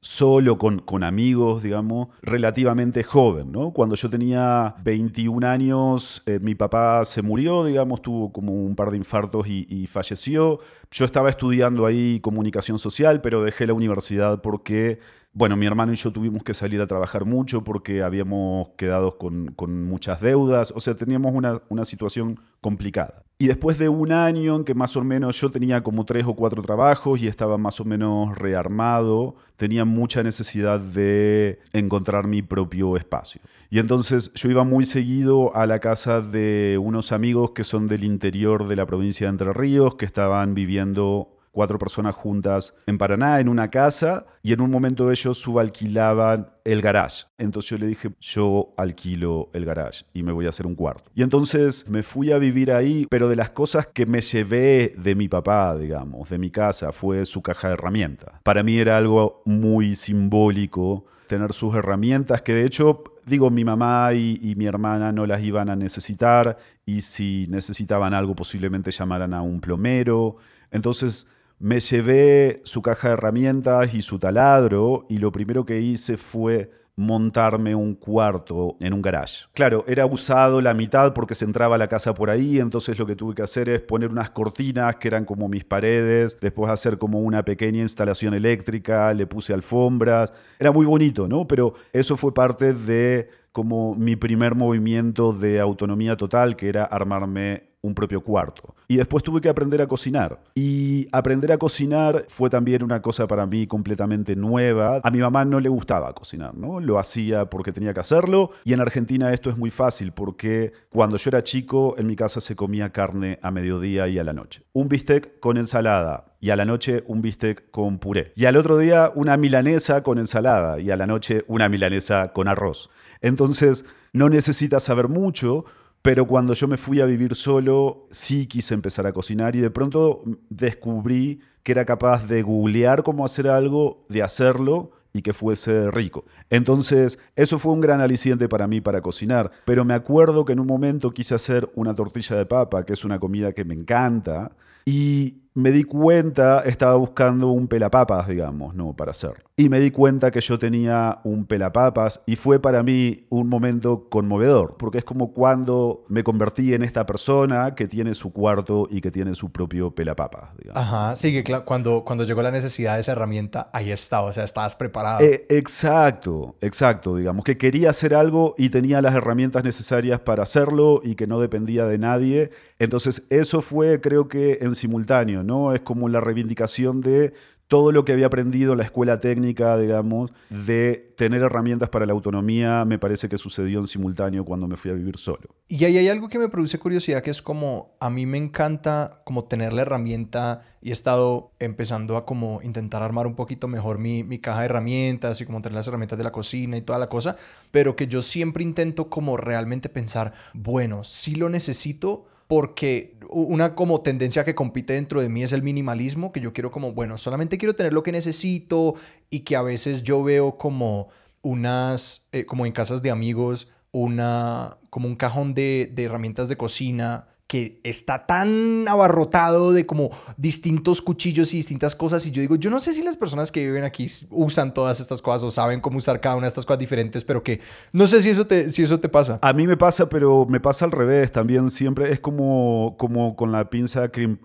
solo, 0.04 0.58
con, 0.58 0.80
con, 0.80 1.04
amigos, 1.04 1.62
digamos, 1.62 2.08
relativamente 2.22 3.04
joven, 3.04 3.52
¿no? 3.52 3.70
Cuando 3.70 3.94
yo 3.94 4.10
tenía 4.10 4.74
21 4.82 5.46
años, 5.46 6.24
eh, 6.26 6.40
mi 6.42 6.56
papá 6.56 7.04
se 7.04 7.22
murió, 7.22 7.64
digamos, 7.64 8.02
tuvo 8.02 8.32
como 8.32 8.52
un 8.52 8.74
par 8.74 8.90
de 8.90 8.96
infartos 8.96 9.46
y, 9.46 9.64
y, 9.70 9.86
falleció. 9.86 10.58
Yo 10.90 11.04
estaba 11.04 11.30
estudiando 11.30 11.86
ahí 11.86 12.18
comunicación 12.18 12.80
social, 12.80 13.20
pero 13.20 13.44
dejé 13.44 13.64
la 13.64 13.74
universidad 13.74 14.42
porque 14.42 14.98
bueno, 15.34 15.56
mi 15.56 15.64
hermano 15.64 15.92
y 15.92 15.96
yo 15.96 16.12
tuvimos 16.12 16.42
que 16.42 16.52
salir 16.52 16.80
a 16.82 16.86
trabajar 16.86 17.24
mucho 17.24 17.64
porque 17.64 18.02
habíamos 18.02 18.68
quedado 18.76 19.16
con, 19.16 19.54
muchas 19.84 20.20
deudas, 20.20 20.72
o 20.76 20.80
sea, 20.80 20.94
teníamos 20.94 21.32
una, 21.34 21.62
una, 21.70 21.84
situación 21.86 22.38
complicada. 22.60 23.22
Y 23.38 23.46
después 23.46 23.78
de 23.78 23.88
un 23.88 24.12
año 24.12 24.56
en 24.56 24.64
que 24.64 24.74
más 24.74 24.94
o 24.96 25.02
menos 25.02 25.40
yo 25.40 25.50
tenía 25.50 25.82
como 25.82 26.04
tres 26.04 26.26
o 26.26 26.34
cuatro 26.34 26.62
trabajos 26.62 27.20
y 27.22 27.28
estaba 27.28 27.56
más 27.56 27.80
o 27.80 27.84
menos 27.84 28.36
rearmado, 28.36 29.36
tenía 29.56 29.84
mucha 29.84 30.22
necesidad 30.22 30.78
de 30.78 31.58
encontrar 31.72 32.26
mi 32.26 32.42
propio 32.42 32.96
espacio. 32.96 33.40
Y 33.70 33.78
entonces 33.78 34.30
yo 34.34 34.50
iba 34.50 34.64
muy 34.64 34.84
seguido 34.84 35.56
a 35.56 35.66
la 35.66 35.78
casa 35.78 36.20
de 36.20 36.78
unos 36.80 37.10
amigos 37.10 37.52
que 37.52 37.64
son 37.64 37.88
del 37.88 38.04
interior 38.04 38.68
de 38.68 38.76
la 38.76 38.84
provincia 38.84 39.26
de 39.26 39.30
Entre 39.30 39.52
Ríos, 39.52 39.94
que 39.94 40.04
estaban 40.04 40.54
viviendo 40.54 41.38
cuatro 41.52 41.78
personas 41.78 42.14
juntas 42.14 42.74
en 42.86 42.98
Paraná, 42.98 43.38
en 43.38 43.48
una 43.48 43.70
casa, 43.70 44.26
y 44.42 44.52
en 44.52 44.60
un 44.60 44.70
momento 44.70 45.10
ellos 45.10 45.38
subalquilaban 45.38 46.50
el 46.64 46.80
garage. 46.80 47.26
Entonces 47.38 47.70
yo 47.70 47.78
le 47.78 47.86
dije, 47.86 48.10
yo 48.20 48.72
alquilo 48.76 49.50
el 49.52 49.64
garage 49.64 50.04
y 50.12 50.22
me 50.22 50.32
voy 50.32 50.46
a 50.46 50.48
hacer 50.48 50.66
un 50.66 50.74
cuarto. 50.74 51.10
Y 51.14 51.22
entonces 51.22 51.88
me 51.88 52.02
fui 52.02 52.32
a 52.32 52.38
vivir 52.38 52.72
ahí, 52.72 53.06
pero 53.08 53.28
de 53.28 53.36
las 53.36 53.50
cosas 53.50 53.86
que 53.86 54.06
me 54.06 54.20
llevé 54.20 54.94
de 54.96 55.14
mi 55.14 55.28
papá, 55.28 55.76
digamos, 55.76 56.30
de 56.30 56.38
mi 56.38 56.50
casa, 56.50 56.90
fue 56.90 57.24
su 57.26 57.42
caja 57.42 57.68
de 57.68 57.74
herramientas. 57.74 58.34
Para 58.42 58.62
mí 58.62 58.78
era 58.78 58.96
algo 58.96 59.42
muy 59.44 59.94
simbólico 59.94 61.04
tener 61.26 61.52
sus 61.52 61.74
herramientas, 61.74 62.42
que 62.42 62.54
de 62.54 62.64
hecho, 62.64 63.04
digo, 63.24 63.50
mi 63.50 63.64
mamá 63.64 64.12
y, 64.12 64.38
y, 64.42 64.54
mi 64.54 64.66
hermana 64.66 65.12
no 65.12 65.26
las 65.26 65.42
iban 65.42 65.70
a 65.70 65.76
necesitar 65.76 66.58
y 66.84 67.02
si 67.02 67.46
necesitaban 67.48 68.12
algo 68.12 68.34
posiblemente 68.34 68.90
llamaran 68.90 69.32
a 69.32 69.40
un 69.40 69.60
plomero. 69.60 70.36
Entonces 70.70 71.26
me 71.62 71.78
llevé 71.78 72.60
su 72.64 72.82
caja 72.82 73.08
de 73.08 73.14
herramientas 73.14 73.94
y 73.94 74.02
su 74.02 74.18
taladro 74.18 75.06
y 75.08 75.18
lo 75.18 75.30
primero 75.30 75.64
que 75.64 75.80
hice 75.80 76.16
fue 76.16 76.72
montarme 76.96 77.72
un 77.76 77.94
cuarto 77.94 78.74
en 78.80 78.92
un 78.92 79.00
garage. 79.00 79.46
Claro, 79.54 79.84
era 79.86 80.04
usado 80.04 80.60
la 80.60 80.74
mitad 80.74 81.14
porque 81.14 81.36
se 81.36 81.44
entraba 81.44 81.78
la 81.78 81.86
casa 81.86 82.14
por 82.14 82.30
ahí, 82.30 82.58
entonces 82.58 82.98
lo 82.98 83.06
que 83.06 83.14
tuve 83.14 83.36
que 83.36 83.42
hacer 83.42 83.68
es 83.68 83.80
poner 83.80 84.10
unas 84.10 84.30
cortinas 84.30 84.96
que 84.96 85.06
eran 85.06 85.24
como 85.24 85.48
mis 85.48 85.64
paredes, 85.64 86.36
después 86.40 86.68
hacer 86.68 86.98
como 86.98 87.20
una 87.20 87.44
pequeña 87.44 87.80
instalación 87.80 88.34
eléctrica, 88.34 89.14
le 89.14 89.28
puse 89.28 89.54
alfombras, 89.54 90.32
era 90.58 90.72
muy 90.72 90.84
bonito, 90.84 91.28
¿no? 91.28 91.46
Pero 91.46 91.74
eso 91.92 92.16
fue 92.16 92.34
parte 92.34 92.74
de 92.74 93.30
como 93.52 93.94
mi 93.94 94.16
primer 94.16 94.56
movimiento 94.56 95.32
de 95.32 95.60
autonomía 95.60 96.16
total, 96.16 96.56
que 96.56 96.68
era 96.68 96.84
armarme 96.84 97.71
un 97.82 97.94
propio 97.94 98.22
cuarto. 98.22 98.74
Y 98.88 98.96
después 98.96 99.22
tuve 99.22 99.40
que 99.40 99.48
aprender 99.48 99.82
a 99.82 99.86
cocinar. 99.86 100.40
Y 100.54 101.08
aprender 101.12 101.52
a 101.52 101.58
cocinar 101.58 102.24
fue 102.28 102.48
también 102.48 102.82
una 102.82 103.02
cosa 103.02 103.26
para 103.26 103.46
mí 103.46 103.66
completamente 103.66 104.36
nueva. 104.36 105.00
A 105.02 105.10
mi 105.10 105.18
mamá 105.18 105.44
no 105.44 105.60
le 105.60 105.68
gustaba 105.68 106.14
cocinar, 106.14 106.54
¿no? 106.54 106.80
Lo 106.80 106.98
hacía 106.98 107.46
porque 107.46 107.72
tenía 107.72 107.92
que 107.92 108.00
hacerlo. 108.00 108.50
Y 108.64 108.72
en 108.72 108.80
Argentina 108.80 109.32
esto 109.32 109.50
es 109.50 109.56
muy 109.58 109.70
fácil 109.70 110.12
porque 110.12 110.72
cuando 110.90 111.16
yo 111.16 111.28
era 111.28 111.42
chico 111.42 111.96
en 111.98 112.06
mi 112.06 112.16
casa 112.16 112.40
se 112.40 112.56
comía 112.56 112.90
carne 112.90 113.38
a 113.42 113.50
mediodía 113.50 114.08
y 114.08 114.18
a 114.18 114.24
la 114.24 114.32
noche. 114.32 114.62
Un 114.72 114.88
bistec 114.88 115.40
con 115.40 115.56
ensalada, 115.56 116.32
y 116.42 116.50
a 116.50 116.56
la 116.56 116.64
noche 116.64 117.04
un 117.06 117.22
bistec 117.22 117.70
con 117.70 117.98
puré. 117.98 118.32
Y 118.34 118.46
al 118.46 118.56
otro 118.56 118.76
día 118.76 119.12
una 119.14 119.36
milanesa 119.36 120.02
con 120.02 120.18
ensalada 120.18 120.80
y 120.80 120.90
a 120.90 120.96
la 120.96 121.06
noche 121.06 121.44
una 121.46 121.68
milanesa 121.68 122.32
con 122.32 122.48
arroz. 122.48 122.90
Entonces 123.20 123.84
no 124.12 124.28
necesitas 124.28 124.82
saber 124.82 125.08
mucho, 125.08 125.64
Pero 126.02 126.26
cuando 126.26 126.52
yo 126.54 126.66
me 126.66 126.76
fui 126.76 127.00
a 127.00 127.06
vivir 127.06 127.36
solo, 127.36 128.08
sí 128.10 128.46
quise 128.46 128.74
empezar 128.74 129.06
a 129.06 129.12
cocinar 129.12 129.54
y 129.54 129.60
de 129.60 129.70
pronto 129.70 130.24
descubrí 130.50 131.40
que 131.62 131.72
era 131.72 131.84
capaz 131.84 132.26
de 132.26 132.42
googlear 132.42 133.04
cómo 133.04 133.24
hacer 133.24 133.46
algo, 133.46 134.00
de 134.08 134.22
hacerlo 134.22 134.90
y 135.12 135.22
que 135.22 135.32
fuese 135.32 135.90
rico. 135.90 136.24
Entonces, 136.50 137.18
eso 137.36 137.58
fue 137.58 137.72
un 137.72 137.80
gran 137.80 138.00
aliciente 138.00 138.48
para 138.48 138.66
mí 138.66 138.80
para 138.80 139.00
cocinar. 139.00 139.52
Pero 139.64 139.84
me 139.84 139.94
acuerdo 139.94 140.44
que 140.44 140.54
en 140.54 140.60
un 140.60 140.66
momento 140.66 141.12
quise 141.12 141.36
hacer 141.36 141.70
una 141.74 141.94
tortilla 141.94 142.36
de 142.36 142.46
papa, 142.46 142.84
que 142.84 142.94
es 142.94 143.04
una 143.04 143.20
comida 143.20 143.52
que 143.52 143.64
me 143.64 143.74
encanta, 143.74 144.52
y 144.84 145.42
me 145.54 145.70
di 145.70 145.84
cuenta, 145.84 146.60
estaba 146.60 146.94
buscando 146.96 147.48
un 147.48 147.68
pelapapas, 147.68 148.26
digamos, 148.26 148.74
no 148.74 148.94
para 148.94 149.10
hacer. 149.10 149.44
Y 149.54 149.68
me 149.68 149.80
di 149.80 149.90
cuenta 149.90 150.30
que 150.30 150.40
yo 150.40 150.58
tenía 150.58 151.20
un 151.24 151.44
pelapapas 151.44 152.22
y 152.26 152.36
fue 152.36 152.58
para 152.60 152.82
mí 152.82 153.26
un 153.28 153.48
momento 153.48 154.08
conmovedor, 154.08 154.76
porque 154.78 154.98
es 154.98 155.04
como 155.04 155.32
cuando 155.32 156.04
me 156.08 156.24
convertí 156.24 156.72
en 156.72 156.82
esta 156.82 157.04
persona 157.04 157.74
que 157.74 157.86
tiene 157.86 158.14
su 158.14 158.32
cuarto 158.32 158.88
y 158.90 159.02
que 159.02 159.10
tiene 159.10 159.34
su 159.34 159.52
propio 159.52 159.94
pelapapas, 159.94 160.56
digamos. 160.56 160.82
Ajá, 160.82 161.16
sí, 161.16 161.32
que 161.32 161.60
cuando, 161.64 162.02
cuando 162.04 162.24
llegó 162.24 162.42
la 162.42 162.50
necesidad 162.50 162.94
de 162.94 163.02
esa 163.02 163.12
herramienta, 163.12 163.68
ahí 163.74 163.92
estaba, 163.92 164.28
o 164.28 164.32
sea, 164.32 164.44
estabas 164.44 164.74
preparado. 164.74 165.20
Eh, 165.20 165.46
exacto, 165.50 166.56
exacto, 166.62 167.16
digamos, 167.16 167.44
que 167.44 167.58
quería 167.58 167.90
hacer 167.90 168.14
algo 168.14 168.54
y 168.56 168.70
tenía 168.70 169.02
las 169.02 169.14
herramientas 169.14 169.64
necesarias 169.64 170.20
para 170.20 170.44
hacerlo 170.44 171.02
y 171.04 171.14
que 171.14 171.26
no 171.26 171.40
dependía 171.40 171.84
de 171.84 171.98
nadie. 171.98 172.50
Entonces, 172.78 173.24
eso 173.28 173.60
fue, 173.60 174.00
creo 174.00 174.28
que, 174.28 174.58
en 174.62 174.74
simultáneo 174.74 175.42
¿no? 175.42 175.74
Es 175.74 175.80
como 175.80 176.08
la 176.08 176.20
reivindicación 176.20 177.00
de 177.00 177.32
todo 177.72 177.90
lo 177.90 178.04
que 178.04 178.12
había 178.12 178.26
aprendido 178.26 178.72
en 178.72 178.78
la 178.80 178.84
escuela 178.84 179.18
técnica, 179.18 179.78
digamos, 179.78 180.30
de 180.50 181.14
tener 181.16 181.40
herramientas 181.40 181.88
para 181.88 182.04
la 182.04 182.12
autonomía, 182.12 182.84
me 182.84 182.98
parece 182.98 183.30
que 183.30 183.38
sucedió 183.38 183.78
en 183.78 183.86
simultáneo 183.86 184.44
cuando 184.44 184.68
me 184.68 184.76
fui 184.76 184.90
a 184.90 184.94
vivir 184.94 185.16
solo. 185.16 185.48
Y 185.68 185.82
ahí 185.86 185.96
hay 185.96 186.10
algo 186.10 186.28
que 186.28 186.38
me 186.38 186.50
produce 186.50 186.78
curiosidad, 186.78 187.22
que 187.22 187.30
es 187.30 187.40
como, 187.40 187.96
a 187.98 188.10
mí 188.10 188.26
me 188.26 188.36
encanta 188.36 189.22
como 189.24 189.44
tener 189.44 189.72
la 189.72 189.80
herramienta 189.80 190.66
y 190.82 190.90
he 190.90 190.92
estado 190.92 191.52
empezando 191.60 192.18
a 192.18 192.26
como 192.26 192.60
intentar 192.62 193.02
armar 193.02 193.26
un 193.26 193.36
poquito 193.36 193.68
mejor 193.68 193.96
mi, 193.96 194.22
mi 194.22 194.38
caja 194.38 194.58
de 194.58 194.66
herramientas 194.66 195.40
y 195.40 195.46
como 195.46 195.62
tener 195.62 195.76
las 195.76 195.88
herramientas 195.88 196.18
de 196.18 196.24
la 196.24 196.32
cocina 196.32 196.76
y 196.76 196.82
toda 196.82 196.98
la 196.98 197.08
cosa, 197.08 197.36
pero 197.70 197.96
que 197.96 198.06
yo 198.06 198.20
siempre 198.20 198.62
intento 198.62 199.08
como 199.08 199.38
realmente 199.38 199.88
pensar, 199.88 200.34
bueno, 200.52 201.04
si 201.04 201.36
lo 201.36 201.48
necesito, 201.48 202.26
porque 202.46 203.16
una 203.28 203.74
como 203.74 204.02
tendencia 204.02 204.44
que 204.44 204.54
compite 204.54 204.92
dentro 204.92 205.20
de 205.20 205.28
mí 205.28 205.42
es 205.42 205.52
el 205.52 205.62
minimalismo, 205.62 206.32
que 206.32 206.40
yo 206.40 206.52
quiero 206.52 206.70
como, 206.70 206.92
bueno, 206.92 207.18
solamente 207.18 207.58
quiero 207.58 207.74
tener 207.74 207.92
lo 207.92 208.02
que 208.02 208.12
necesito 208.12 208.94
y 209.30 209.40
que 209.40 209.56
a 209.56 209.62
veces 209.62 210.02
yo 210.02 210.22
veo 210.22 210.58
como 210.58 211.08
unas, 211.42 212.28
eh, 212.32 212.44
como 212.44 212.66
en 212.66 212.72
casas 212.72 213.02
de 213.02 213.10
amigos, 213.10 213.68
una, 213.90 214.78
como 214.90 215.08
un 215.08 215.16
cajón 215.16 215.54
de, 215.54 215.90
de 215.92 216.04
herramientas 216.04 216.48
de 216.48 216.56
cocina 216.56 217.26
que 217.52 217.78
está 217.84 218.24
tan 218.24 218.88
abarrotado 218.88 219.74
de 219.74 219.84
como 219.84 220.08
distintos 220.38 221.02
cuchillos 221.02 221.52
y 221.52 221.58
distintas 221.58 221.94
cosas. 221.94 222.24
Y 222.26 222.30
yo 222.30 222.40
digo, 222.40 222.56
yo 222.56 222.70
no 222.70 222.80
sé 222.80 222.94
si 222.94 223.02
las 223.02 223.18
personas 223.18 223.52
que 223.52 223.62
viven 223.62 223.84
aquí 223.84 224.06
usan 224.30 224.72
todas 224.72 225.00
estas 225.00 225.20
cosas 225.20 225.42
o 225.42 225.50
saben 225.50 225.82
cómo 225.82 225.98
usar 225.98 226.18
cada 226.22 226.36
una 226.36 226.46
de 226.46 226.48
estas 226.48 226.64
cosas 226.64 226.78
diferentes, 226.78 227.24
pero 227.24 227.42
que 227.42 227.60
no 227.92 228.06
sé 228.06 228.22
si 228.22 228.30
eso 228.30 228.46
te, 228.46 228.70
si 228.70 228.82
eso 228.82 229.00
te 229.00 229.10
pasa. 229.10 229.38
A 229.42 229.52
mí 229.52 229.66
me 229.66 229.76
pasa, 229.76 230.08
pero 230.08 230.46
me 230.46 230.60
pasa 230.60 230.86
al 230.86 230.92
revés 230.92 231.30
también. 231.30 231.68
Siempre 231.68 232.10
es 232.10 232.20
como, 232.20 232.96
como 232.98 233.36
con 233.36 233.52
la 233.52 233.68
pinza 233.68 234.08
crim. 234.08 234.38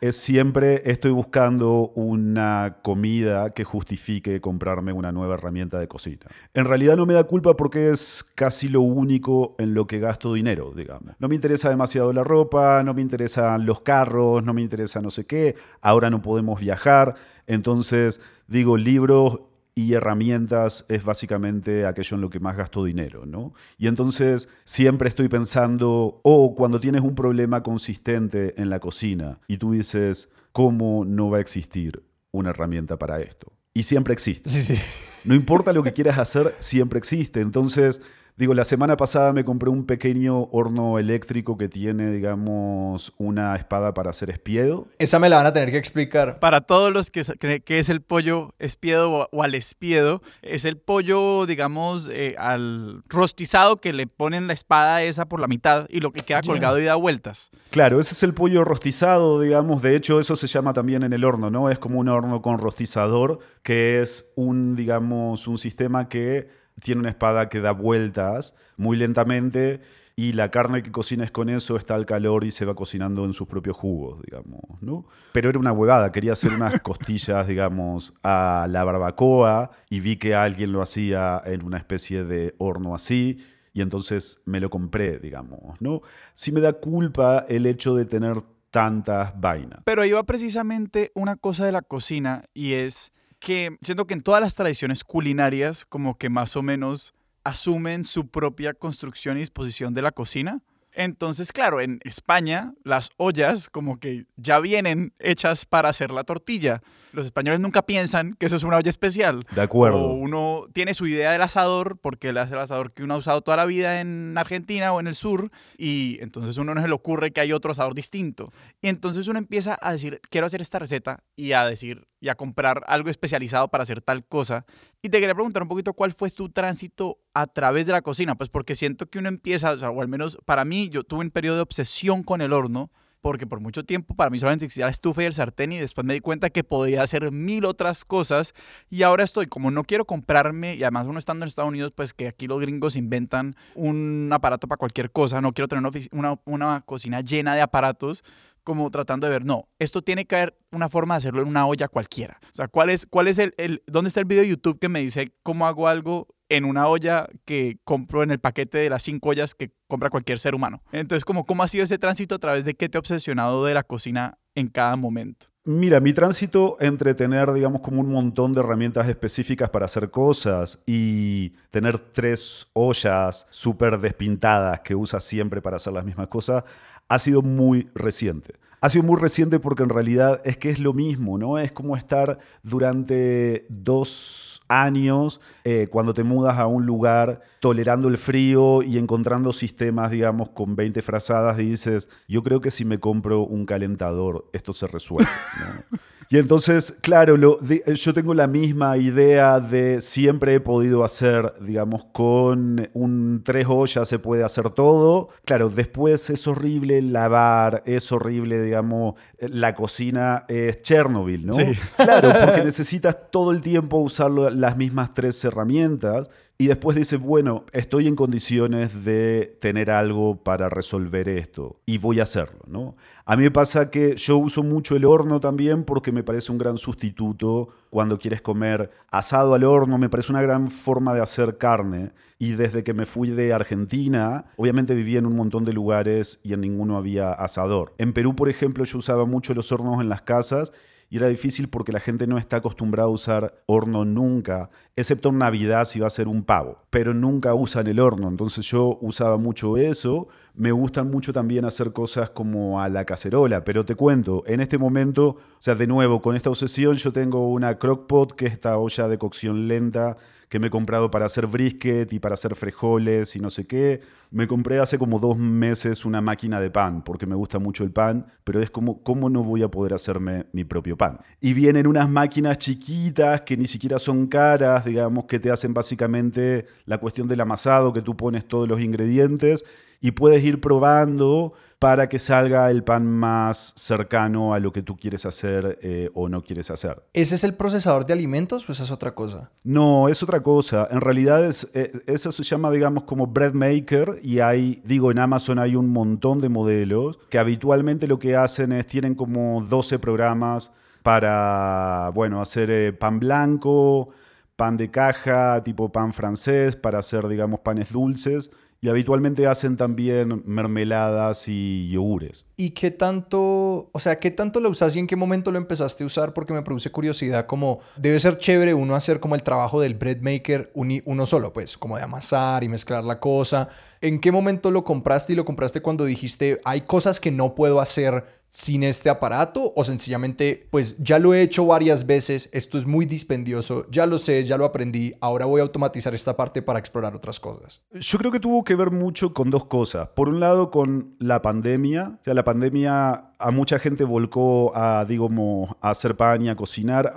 Es 0.00 0.16
siempre 0.16 0.82
estoy 0.84 1.12
buscando 1.12 1.92
una 1.94 2.78
comida 2.82 3.50
que 3.50 3.62
justifique 3.62 4.40
comprarme 4.40 4.92
una 4.92 5.12
nueva 5.12 5.34
herramienta 5.34 5.78
de 5.78 5.86
cocina. 5.86 6.26
En 6.52 6.64
realidad 6.64 6.96
no 6.96 7.06
me 7.06 7.14
da 7.14 7.22
culpa 7.24 7.54
porque 7.54 7.90
es 7.90 8.24
casi 8.34 8.66
lo 8.66 8.80
único 8.80 9.54
en 9.58 9.74
lo 9.74 9.86
que 9.86 10.00
gasto 10.00 10.34
dinero, 10.34 10.72
digamos. 10.74 11.14
No 11.20 11.28
me 11.28 11.36
interesa 11.36 11.68
demasiado 11.68 11.91
la 11.94 12.24
ropa, 12.24 12.82
no 12.82 12.94
me 12.94 13.02
interesan 13.02 13.66
los 13.66 13.82
carros, 13.82 14.42
no 14.44 14.54
me 14.54 14.62
interesa 14.62 15.00
no 15.00 15.10
sé 15.10 15.26
qué, 15.26 15.56
ahora 15.80 16.10
no 16.10 16.22
podemos 16.22 16.60
viajar. 16.60 17.14
Entonces, 17.46 18.20
digo, 18.46 18.76
libros 18.76 19.40
y 19.74 19.94
herramientas 19.94 20.84
es 20.88 21.04
básicamente 21.04 21.86
aquello 21.86 22.16
en 22.16 22.20
lo 22.20 22.30
que 22.30 22.40
más 22.40 22.56
gasto 22.56 22.84
dinero, 22.84 23.24
¿no? 23.26 23.54
Y 23.78 23.86
entonces 23.86 24.48
siempre 24.64 25.08
estoy 25.08 25.28
pensando, 25.28 26.20
o 26.22 26.54
cuando 26.54 26.78
tienes 26.78 27.02
un 27.02 27.14
problema 27.14 27.62
consistente 27.62 28.60
en 28.60 28.68
la 28.70 28.80
cocina 28.80 29.38
y 29.48 29.56
tú 29.56 29.72
dices, 29.72 30.28
¿cómo 30.52 31.04
no 31.04 31.30
va 31.30 31.38
a 31.38 31.40
existir 31.40 32.02
una 32.30 32.50
herramienta 32.50 32.98
para 32.98 33.20
esto? 33.20 33.52
Y 33.74 33.84
siempre 33.84 34.12
existe. 34.12 34.50
Sí, 34.50 34.62
sí. 34.62 34.82
No 35.24 35.34
importa 35.34 35.72
lo 35.72 35.82
que 35.82 35.92
quieras 35.92 36.18
hacer, 36.18 36.54
siempre 36.58 36.98
existe. 36.98 37.40
Entonces, 37.40 38.02
Digo, 38.34 38.54
la 38.54 38.64
semana 38.64 38.96
pasada 38.96 39.34
me 39.34 39.44
compré 39.44 39.68
un 39.68 39.84
pequeño 39.84 40.44
horno 40.52 40.98
eléctrico 40.98 41.58
que 41.58 41.68
tiene, 41.68 42.10
digamos, 42.10 43.12
una 43.18 43.54
espada 43.56 43.92
para 43.92 44.08
hacer 44.08 44.30
espiedo. 44.30 44.88
Esa 44.98 45.18
me 45.18 45.28
la 45.28 45.36
van 45.36 45.46
a 45.46 45.52
tener 45.52 45.70
que 45.70 45.76
explicar. 45.76 46.38
Para 46.38 46.62
todos 46.62 46.90
los 46.90 47.10
que 47.10 47.24
creen 47.38 47.62
que 47.62 47.78
es 47.78 47.90
el 47.90 48.00
pollo 48.00 48.54
espiedo 48.58 49.28
o, 49.30 49.42
al 49.42 49.54
espiedo, 49.54 50.22
es 50.40 50.64
el 50.64 50.78
pollo, 50.78 51.44
digamos, 51.44 52.08
eh, 52.10 52.34
al 52.38 53.02
rostizado 53.06 53.76
que 53.76 53.92
le 53.92 54.06
ponen 54.06 54.46
la 54.46 54.54
espada 54.54 55.02
esa 55.02 55.26
por 55.26 55.38
la 55.38 55.46
mitad 55.46 55.86
y 55.90 56.00
lo 56.00 56.10
que 56.12 56.22
queda 56.22 56.40
colgado 56.40 56.80
y 56.80 56.84
da 56.84 56.94
vueltas. 56.94 57.50
Claro, 57.70 58.00
ese 58.00 58.14
es 58.14 58.22
el 58.22 58.32
pollo 58.32 58.64
rostizado, 58.64 59.40
digamos. 59.40 59.82
De 59.82 59.94
hecho, 59.94 60.18
eso 60.18 60.36
se 60.36 60.46
llama 60.46 60.72
también 60.72 61.02
en 61.02 61.12
el 61.12 61.24
horno, 61.24 61.50
¿no? 61.50 61.68
Es 61.68 61.78
como 61.78 62.00
un 62.00 62.08
horno 62.08 62.40
con 62.40 62.58
rostizador, 62.58 63.40
que 63.62 64.00
es 64.00 64.32
un, 64.36 64.74
digamos, 64.74 65.46
un 65.46 65.58
sistema 65.58 66.08
que 66.08 66.61
tiene 66.82 67.00
una 67.00 67.10
espada 67.10 67.48
que 67.48 67.60
da 67.60 67.72
vueltas 67.72 68.54
muy 68.76 68.96
lentamente 68.96 69.80
y 70.14 70.32
la 70.32 70.50
carne 70.50 70.82
que 70.82 70.92
cocines 70.92 71.30
con 71.30 71.48
eso 71.48 71.76
está 71.76 71.94
al 71.94 72.04
calor 72.04 72.44
y 72.44 72.50
se 72.50 72.64
va 72.64 72.74
cocinando 72.74 73.24
en 73.24 73.32
sus 73.32 73.48
propios 73.48 73.76
jugos, 73.76 74.20
digamos, 74.22 74.60
¿no? 74.80 75.06
Pero 75.32 75.48
era 75.48 75.58
una 75.58 75.72
huevada, 75.72 76.12
quería 76.12 76.32
hacer 76.32 76.52
unas 76.52 76.80
costillas, 76.82 77.46
digamos, 77.46 78.12
a 78.22 78.66
la 78.68 78.84
barbacoa 78.84 79.70
y 79.88 80.00
vi 80.00 80.16
que 80.16 80.34
alguien 80.34 80.72
lo 80.72 80.82
hacía 80.82 81.40
en 81.44 81.64
una 81.64 81.78
especie 81.78 82.24
de 82.24 82.54
horno 82.58 82.94
así 82.94 83.38
y 83.72 83.80
entonces 83.80 84.42
me 84.44 84.60
lo 84.60 84.68
compré, 84.68 85.18
digamos, 85.18 85.80
¿no? 85.80 86.02
Sí 86.34 86.52
me 86.52 86.60
da 86.60 86.74
culpa 86.74 87.46
el 87.48 87.64
hecho 87.64 87.94
de 87.94 88.04
tener 88.04 88.42
tantas 88.70 89.38
vainas. 89.40 89.80
Pero 89.84 90.04
iba 90.04 90.22
precisamente 90.24 91.10
una 91.14 91.36
cosa 91.36 91.64
de 91.64 91.72
la 91.72 91.82
cocina 91.82 92.44
y 92.54 92.72
es 92.72 93.11
que 93.42 93.76
siento 93.82 94.06
que 94.06 94.14
en 94.14 94.22
todas 94.22 94.40
las 94.40 94.54
tradiciones 94.54 95.04
culinarias 95.04 95.84
como 95.84 96.16
que 96.16 96.30
más 96.30 96.56
o 96.56 96.62
menos 96.62 97.12
asumen 97.44 98.04
su 98.04 98.28
propia 98.28 98.72
construcción 98.72 99.36
y 99.36 99.40
disposición 99.40 99.94
de 99.94 100.02
la 100.02 100.12
cocina. 100.12 100.62
Entonces, 100.94 101.52
claro, 101.52 101.80
en 101.80 102.00
España 102.04 102.74
las 102.84 103.10
ollas 103.16 103.70
como 103.70 103.98
que 103.98 104.26
ya 104.36 104.60
vienen 104.60 105.14
hechas 105.18 105.66
para 105.66 105.88
hacer 105.88 106.10
la 106.10 106.24
tortilla. 106.24 106.82
Los 107.12 107.26
españoles 107.26 107.60
nunca 107.60 107.82
piensan 107.82 108.34
que 108.34 108.46
eso 108.46 108.56
es 108.56 108.64
una 108.64 108.76
olla 108.76 108.90
especial. 108.90 109.44
De 109.54 109.62
acuerdo. 109.62 109.98
O 109.98 110.12
uno 110.14 110.66
tiene 110.72 110.94
su 110.94 111.06
idea 111.06 111.32
del 111.32 111.42
asador 111.42 111.98
porque 111.98 112.28
él 112.28 112.38
hace 112.38 112.54
el 112.54 112.60
asador 112.60 112.92
que 112.92 113.02
uno 113.02 113.14
ha 113.14 113.18
usado 113.18 113.40
toda 113.42 113.56
la 113.56 113.64
vida 113.64 114.00
en 114.00 114.36
Argentina 114.36 114.92
o 114.92 115.00
en 115.00 115.06
el 115.06 115.14
sur 115.14 115.50
y 115.78 116.18
entonces 116.20 116.56
uno 116.58 116.74
no 116.74 116.82
se 116.82 116.88
le 116.88 116.94
ocurre 116.94 117.32
que 117.32 117.40
hay 117.40 117.52
otro 117.52 117.72
asador 117.72 117.94
distinto. 117.94 118.52
Y 118.80 118.88
entonces 118.88 119.28
uno 119.28 119.38
empieza 119.38 119.78
a 119.80 119.92
decir, 119.92 120.20
quiero 120.30 120.46
hacer 120.46 120.60
esta 120.60 120.78
receta 120.78 121.22
y 121.36 121.52
a 121.52 121.64
decir 121.66 122.06
y 122.20 122.28
a 122.28 122.36
comprar 122.36 122.84
algo 122.86 123.10
especializado 123.10 123.68
para 123.68 123.82
hacer 123.82 124.00
tal 124.00 124.24
cosa. 124.24 124.64
Y 125.04 125.08
te 125.08 125.18
quería 125.18 125.34
preguntar 125.34 125.64
un 125.64 125.68
poquito 125.68 125.94
cuál 125.94 126.12
fue 126.12 126.30
tu 126.30 126.48
tránsito 126.48 127.18
a 127.34 127.48
través 127.48 127.86
de 127.86 127.92
la 127.92 128.02
cocina, 128.02 128.36
pues 128.36 128.48
porque 128.48 128.76
siento 128.76 129.10
que 129.10 129.18
uno 129.18 129.28
empieza, 129.28 129.72
o, 129.72 130.00
al 130.00 130.06
menos 130.06 130.38
para 130.44 130.64
mí, 130.64 130.90
yo 130.90 131.02
tuve 131.02 131.24
un 131.24 131.32
periodo 131.32 131.56
de 131.56 131.62
obsesión 131.62 132.22
con 132.22 132.40
el 132.40 132.52
horno, 132.52 132.92
porque 133.20 133.44
por 133.44 133.58
mucho 133.58 133.84
tiempo 133.84 134.14
para 134.14 134.30
mí 134.30 134.38
solamente 134.38 134.64
existía 134.64 134.84
la 134.84 134.92
estufa 134.92 135.24
y 135.24 135.26
el 135.26 135.34
sartén 135.34 135.72
y 135.72 135.78
después 135.78 136.04
me 136.04 136.14
di 136.14 136.20
cuenta 136.20 136.50
que 136.50 136.62
podía 136.62 137.02
hacer 137.02 137.32
mil 137.32 137.64
otras 137.64 138.04
cosas 138.04 138.54
y 138.90 139.02
ahora 139.02 139.24
estoy, 139.24 139.46
como 139.46 139.72
no 139.72 139.82
quiero 139.82 140.04
comprarme 140.04 140.76
y 140.76 140.84
además 140.84 141.08
uno 141.08 141.18
estando 141.18 141.44
en 141.44 141.48
Estados 141.48 141.70
Unidos, 141.70 141.92
pues 141.92 142.14
que 142.14 142.28
aquí 142.28 142.46
los 142.46 142.60
gringos 142.60 142.94
inventan 142.94 143.56
un 143.74 144.28
aparato 144.32 144.68
para 144.68 144.76
cualquier 144.76 145.10
cosa, 145.10 145.40
no 145.40 145.52
quiero 145.52 145.66
tener 145.66 145.84
una, 146.12 146.40
una 146.44 146.80
cocina 146.82 147.22
llena 147.22 147.56
de 147.56 147.62
aparatos, 147.62 148.22
como 148.64 148.90
tratando 148.90 149.26
de 149.26 149.32
ver, 149.32 149.44
no, 149.44 149.68
esto 149.78 150.02
tiene 150.02 150.24
que 150.24 150.36
haber 150.36 150.58
una 150.70 150.88
forma 150.88 151.14
de 151.14 151.18
hacerlo 151.18 151.42
en 151.42 151.48
una 151.48 151.66
olla 151.66 151.88
cualquiera. 151.88 152.38
O 152.44 152.54
sea, 152.54 152.68
¿cuál 152.68 152.90
es, 152.90 153.06
cuál 153.06 153.28
es 153.28 153.38
el, 153.38 153.54
el, 153.56 153.82
dónde 153.86 154.08
está 154.08 154.20
el 154.20 154.26
video 154.26 154.42
de 154.42 154.50
YouTube 154.50 154.78
que 154.78 154.88
me 154.88 155.00
dice 155.00 155.32
cómo 155.42 155.66
hago 155.66 155.88
algo 155.88 156.28
en 156.48 156.64
una 156.64 156.86
olla 156.86 157.26
que 157.44 157.78
compro 157.84 158.22
en 158.22 158.30
el 158.30 158.38
paquete 158.38 158.78
de 158.78 158.90
las 158.90 159.02
cinco 159.02 159.30
ollas 159.30 159.54
que 159.54 159.72
compra 159.88 160.10
cualquier 160.10 160.38
ser 160.38 160.54
humano? 160.54 160.82
Entonces, 160.92 161.24
¿cómo, 161.24 161.44
ha 161.62 161.68
sido 161.68 161.84
ese 161.84 161.98
tránsito 161.98 162.34
a 162.34 162.38
través 162.38 162.64
de 162.64 162.74
qué 162.74 162.88
te 162.88 162.98
ha 162.98 163.00
obsesionado 163.00 163.64
de 163.64 163.74
la 163.74 163.82
cocina 163.82 164.38
en 164.54 164.68
cada 164.68 164.96
momento? 164.96 165.46
Mira, 165.64 166.00
mi 166.00 166.12
tránsito 166.12 166.76
entre 166.80 167.14
tener, 167.14 167.52
digamos, 167.52 167.82
como 167.82 168.00
un 168.00 168.10
montón 168.10 168.52
de 168.52 168.60
herramientas 168.60 169.08
específicas 169.08 169.70
para 169.70 169.84
hacer 169.84 170.10
cosas 170.10 170.80
y 170.86 171.50
tener 171.70 172.00
tres 172.00 172.66
ollas 172.72 173.46
súper 173.48 174.00
despintadas 174.00 174.80
que 174.80 174.96
usas 174.96 175.22
siempre 175.22 175.62
para 175.62 175.76
hacer 175.76 175.92
las 175.92 176.04
mismas 176.04 176.26
cosas, 176.26 176.64
ha 177.12 177.18
sido 177.18 177.42
muy 177.42 177.90
reciente. 177.94 178.54
ha 178.80 178.88
sido 178.88 179.04
muy 179.04 179.20
reciente 179.20 179.60
porque 179.60 179.82
en 179.82 179.90
realidad 179.90 180.40
es 180.44 180.56
que 180.56 180.70
es 180.70 180.80
lo 180.80 180.92
mismo, 180.94 181.38
¿no? 181.38 181.58
Es 181.58 181.70
como 181.70 181.94
estar 181.96 182.38
durante 182.64 183.66
dos 183.68 184.62
años 184.66 185.40
eh, 185.62 185.88
cuando 185.88 186.14
te 186.14 186.24
mudas 186.24 186.58
a 186.58 186.66
un 186.66 186.84
lugar 186.84 187.42
tolerando 187.60 188.08
el 188.08 188.16
frío 188.16 188.82
y 188.82 188.96
encontrando 188.96 189.52
sistemas, 189.52 190.10
digamos, 190.10 190.48
con 190.48 190.74
20 190.74 191.00
frazadas 191.02 191.60
y 191.60 191.66
dices, 191.66 192.08
yo 192.26 192.42
creo 192.42 192.60
que 192.60 192.72
si 192.72 192.84
me 192.84 192.98
compro 192.98 193.42
un 193.42 193.66
calentador, 193.66 194.48
esto 194.54 194.72
se 194.72 194.86
resuelve, 194.86 195.30
¿no? 195.60 195.98
Y 196.32 196.38
entonces, 196.38 196.94
claro, 197.02 197.36
lo, 197.36 197.58
yo 197.60 198.14
tengo 198.14 198.32
la 198.32 198.46
misma 198.46 198.96
idea 198.96 199.60
de 199.60 200.00
siempre 200.00 200.54
he 200.54 200.60
podido 200.60 201.04
hacer, 201.04 201.52
digamos, 201.60 202.06
con 202.06 202.88
un 202.94 203.42
tres 203.44 203.66
ollas 203.68 204.08
se 204.08 204.18
puede 204.18 204.42
hacer 204.42 204.70
todo. 204.70 205.28
Claro, 205.44 205.68
después 205.68 206.30
es 206.30 206.48
horrible 206.48 207.02
lavar, 207.02 207.82
es 207.84 208.10
horrible, 208.12 208.62
digamos, 208.62 209.16
la 209.40 209.74
cocina 209.74 210.46
es 210.48 210.80
Chernobyl, 210.80 211.44
¿no? 211.44 211.52
Claro, 211.96 212.32
porque 212.42 212.64
necesitas 212.64 213.14
todo 213.30 213.50
el 213.50 213.60
tiempo 213.60 213.98
usar 213.98 214.30
las 214.30 214.74
mismas 214.78 215.12
tres 215.12 215.44
herramientas 215.44 216.30
y 216.58 216.68
después 216.68 216.96
dice, 216.96 217.16
bueno, 217.16 217.64
estoy 217.72 218.06
en 218.06 218.14
condiciones 218.14 219.04
de 219.04 219.56
tener 219.60 219.90
algo 219.90 220.44
para 220.44 220.68
resolver 220.68 221.28
esto 221.28 221.80
y 221.86 221.98
voy 221.98 222.20
a 222.20 222.22
hacerlo, 222.22 222.60
¿no? 222.66 222.94
A 223.24 223.36
mí 223.36 223.42
me 223.42 223.50
pasa 223.50 223.90
que 223.90 224.14
yo 224.16 224.36
uso 224.36 224.62
mucho 224.62 224.94
el 224.94 225.04
horno 225.04 225.40
también 225.40 225.82
porque 225.84 226.12
me 226.12 226.22
parece 226.22 226.52
un 226.52 226.58
gran 226.58 226.78
sustituto 226.78 227.70
cuando 227.90 228.18
quieres 228.18 228.42
comer 228.42 228.90
asado 229.10 229.54
al 229.54 229.64
horno, 229.64 229.98
me 229.98 230.08
parece 230.08 230.30
una 230.30 230.42
gran 230.42 230.70
forma 230.70 231.14
de 231.14 231.22
hacer 231.22 231.58
carne. 231.58 232.12
Y 232.38 232.52
desde 232.52 232.82
que 232.82 232.94
me 232.94 233.06
fui 233.06 233.30
de 233.30 233.52
Argentina, 233.52 234.46
obviamente 234.56 234.94
vivía 234.94 235.20
en 235.20 235.26
un 235.26 235.36
montón 235.36 235.64
de 235.64 235.72
lugares 235.72 236.40
y 236.42 236.52
en 236.52 236.60
ninguno 236.60 236.96
había 236.96 237.32
asador. 237.32 237.94
En 237.98 238.12
Perú, 238.12 238.34
por 238.34 238.48
ejemplo, 238.48 238.84
yo 238.84 238.98
usaba 238.98 239.24
mucho 239.26 239.54
los 239.54 239.70
hornos 239.70 240.00
en 240.00 240.08
las 240.08 240.22
casas 240.22 240.72
y 241.12 241.18
era 241.18 241.28
difícil 241.28 241.68
porque 241.68 241.92
la 241.92 242.00
gente 242.00 242.26
no 242.26 242.38
está 242.38 242.56
acostumbrada 242.56 243.06
a 243.06 243.12
usar 243.12 243.62
horno 243.66 244.06
nunca, 244.06 244.70
excepto 244.96 245.28
en 245.28 245.36
Navidad 245.36 245.84
si 245.84 246.00
va 246.00 246.06
a 246.06 246.10
ser 246.10 246.26
un 246.26 246.42
pavo, 246.42 246.78
pero 246.88 247.12
nunca 247.12 247.52
usan 247.52 247.86
el 247.86 248.00
horno, 248.00 248.30
entonces 248.30 248.64
yo 248.64 248.96
usaba 249.02 249.36
mucho 249.36 249.76
eso, 249.76 250.28
me 250.54 250.72
gustan 250.72 251.10
mucho 251.10 251.34
también 251.34 251.66
hacer 251.66 251.92
cosas 251.92 252.30
como 252.30 252.80
a 252.80 252.88
la 252.88 253.04
cacerola, 253.04 253.62
pero 253.62 253.84
te 253.84 253.94
cuento, 253.94 254.42
en 254.46 254.62
este 254.62 254.78
momento, 254.78 255.26
o 255.26 255.36
sea, 255.58 255.74
de 255.74 255.86
nuevo, 255.86 256.22
con 256.22 256.34
esta 256.34 256.48
obsesión 256.48 256.94
yo 256.96 257.12
tengo 257.12 257.46
una 257.52 257.78
crockpot, 257.78 258.32
que 258.32 258.46
es 258.46 258.52
esta 258.52 258.78
olla 258.78 259.06
de 259.06 259.18
cocción 259.18 259.68
lenta 259.68 260.16
que 260.52 260.58
me 260.58 260.66
he 260.66 260.70
comprado 260.70 261.10
para 261.10 261.24
hacer 261.24 261.46
brisket 261.46 262.12
y 262.12 262.18
para 262.18 262.34
hacer 262.34 262.54
frijoles 262.54 263.36
y 263.36 263.38
no 263.38 263.48
sé 263.48 263.66
qué. 263.66 264.02
Me 264.30 264.46
compré 264.46 264.80
hace 264.80 264.98
como 264.98 265.18
dos 265.18 265.38
meses 265.38 266.04
una 266.04 266.20
máquina 266.20 266.60
de 266.60 266.70
pan, 266.70 267.04
porque 267.04 267.24
me 267.24 267.34
gusta 267.34 267.58
mucho 267.58 267.84
el 267.84 267.90
pan, 267.90 268.26
pero 268.44 268.60
es 268.60 268.70
como, 268.70 269.02
¿cómo 269.02 269.30
no 269.30 269.42
voy 269.42 269.62
a 269.62 269.70
poder 269.70 269.94
hacerme 269.94 270.44
mi 270.52 270.64
propio 270.64 270.94
pan? 270.94 271.20
Y 271.40 271.54
vienen 271.54 271.86
unas 271.86 272.10
máquinas 272.10 272.58
chiquitas 272.58 273.40
que 273.40 273.56
ni 273.56 273.64
siquiera 273.64 273.98
son 273.98 274.26
caras, 274.26 274.84
digamos, 274.84 275.24
que 275.24 275.40
te 275.40 275.50
hacen 275.50 275.72
básicamente 275.72 276.66
la 276.84 276.98
cuestión 276.98 277.28
del 277.28 277.40
amasado, 277.40 277.94
que 277.94 278.02
tú 278.02 278.14
pones 278.14 278.46
todos 278.46 278.68
los 278.68 278.78
ingredientes 278.78 279.64
y 280.02 280.10
puedes 280.10 280.44
ir 280.44 280.60
probando 280.60 281.54
para 281.82 282.08
que 282.08 282.20
salga 282.20 282.70
el 282.70 282.84
pan 282.84 283.04
más 283.08 283.72
cercano 283.74 284.54
a 284.54 284.60
lo 284.60 284.72
que 284.72 284.82
tú 284.82 284.96
quieres 284.96 285.26
hacer 285.26 285.80
eh, 285.82 286.10
o 286.14 286.28
no 286.28 286.44
quieres 286.44 286.70
hacer. 286.70 287.02
¿Ese 287.12 287.34
es 287.34 287.42
el 287.42 287.54
procesador 287.54 288.06
de 288.06 288.12
alimentos 288.12 288.68
o 288.68 288.72
esa 288.72 288.84
es 288.84 288.92
otra 288.92 289.16
cosa? 289.16 289.50
No, 289.64 290.08
es 290.08 290.22
otra 290.22 290.44
cosa. 290.44 290.86
En 290.92 291.00
realidad 291.00 291.44
es, 291.44 291.68
eh, 291.74 291.90
eso 292.06 292.30
se 292.30 292.44
llama, 292.44 292.70
digamos, 292.70 293.02
como 293.02 293.26
bread 293.26 293.54
maker 293.54 294.20
y 294.22 294.38
hay, 294.38 294.80
digo, 294.84 295.10
en 295.10 295.18
Amazon 295.18 295.58
hay 295.58 295.74
un 295.74 295.88
montón 295.88 296.40
de 296.40 296.48
modelos 296.48 297.18
que 297.28 297.40
habitualmente 297.40 298.06
lo 298.06 298.20
que 298.20 298.36
hacen 298.36 298.70
es, 298.70 298.86
tienen 298.86 299.16
como 299.16 299.60
12 299.60 299.98
programas 299.98 300.70
para, 301.02 302.12
bueno, 302.14 302.40
hacer 302.40 302.70
eh, 302.70 302.92
pan 302.92 303.18
blanco, 303.18 304.10
pan 304.54 304.76
de 304.76 304.88
caja, 304.88 305.60
tipo 305.64 305.90
pan 305.90 306.12
francés, 306.12 306.76
para 306.76 307.00
hacer, 307.00 307.26
digamos, 307.26 307.58
panes 307.58 307.92
dulces 307.92 308.52
y 308.84 308.88
habitualmente 308.88 309.46
hacen 309.46 309.76
también 309.76 310.42
mermeladas 310.44 311.44
y 311.46 311.88
yogures. 311.88 312.44
¿Y 312.56 312.70
qué 312.70 312.90
tanto, 312.90 313.88
o 313.92 314.00
sea, 314.00 314.18
qué 314.18 314.32
tanto 314.32 314.58
lo 314.58 314.70
usas 314.70 314.96
y 314.96 314.98
en 314.98 315.06
qué 315.06 315.14
momento 315.14 315.52
lo 315.52 315.58
empezaste 315.58 316.02
a 316.02 316.06
usar? 316.08 316.34
Porque 316.34 316.52
me 316.52 316.62
produce 316.62 316.90
curiosidad, 316.90 317.46
como 317.46 317.78
debe 317.96 318.18
ser 318.18 318.38
chévere 318.38 318.74
uno 318.74 318.96
hacer 318.96 319.20
como 319.20 319.36
el 319.36 319.44
trabajo 319.44 319.80
del 319.80 319.94
bread 319.94 320.18
maker 320.20 320.72
uno 320.74 321.26
solo, 321.26 321.52
pues, 321.52 321.78
como 321.78 321.96
de 321.96 322.02
amasar 322.02 322.64
y 322.64 322.68
mezclar 322.68 323.04
la 323.04 323.20
cosa. 323.20 323.68
¿En 324.00 324.20
qué 324.20 324.32
momento 324.32 324.72
lo 324.72 324.82
compraste 324.82 325.32
y 325.32 325.36
lo 325.36 325.44
compraste 325.44 325.80
cuando 325.80 326.04
dijiste, 326.04 326.60
hay 326.64 326.80
cosas 326.80 327.20
que 327.20 327.30
no 327.30 327.54
puedo 327.54 327.80
hacer 327.80 328.41
sin 328.52 328.82
este 328.82 329.08
aparato 329.08 329.72
o 329.74 329.82
sencillamente 329.82 330.68
pues 330.70 330.98
ya 330.98 331.18
lo 331.18 331.32
he 331.32 331.40
hecho 331.40 331.64
varias 331.64 332.04
veces, 332.04 332.50
esto 332.52 332.76
es 332.76 332.84
muy 332.84 333.06
dispendioso, 333.06 333.86
ya 333.90 334.04
lo 334.04 334.18
sé, 334.18 334.44
ya 334.44 334.58
lo 334.58 334.66
aprendí, 334.66 335.14
ahora 335.22 335.46
voy 335.46 335.60
a 335.60 335.62
automatizar 335.62 336.14
esta 336.14 336.36
parte 336.36 336.60
para 336.60 336.78
explorar 336.78 337.16
otras 337.16 337.40
cosas? 337.40 337.80
Yo 337.92 338.18
creo 338.18 338.30
que 338.30 338.40
tuvo 338.40 338.62
que 338.62 338.74
ver 338.74 338.90
mucho 338.90 339.32
con 339.32 339.48
dos 339.48 339.64
cosas. 339.64 340.08
Por 340.08 340.28
un 340.28 340.38
lado 340.38 340.70
con 340.70 341.16
la 341.18 341.40
pandemia, 341.40 342.18
o 342.20 342.24
sea, 342.24 342.34
la 342.34 342.44
pandemia 342.44 343.30
a 343.38 343.50
mucha 343.50 343.78
gente 343.78 344.04
volcó 344.04 344.76
a, 344.76 345.06
digamos, 345.06 345.70
a 345.80 345.90
hacer 345.90 346.14
pan 346.16 346.42
y 346.42 346.50
a 346.50 346.54
cocinar. 346.54 347.12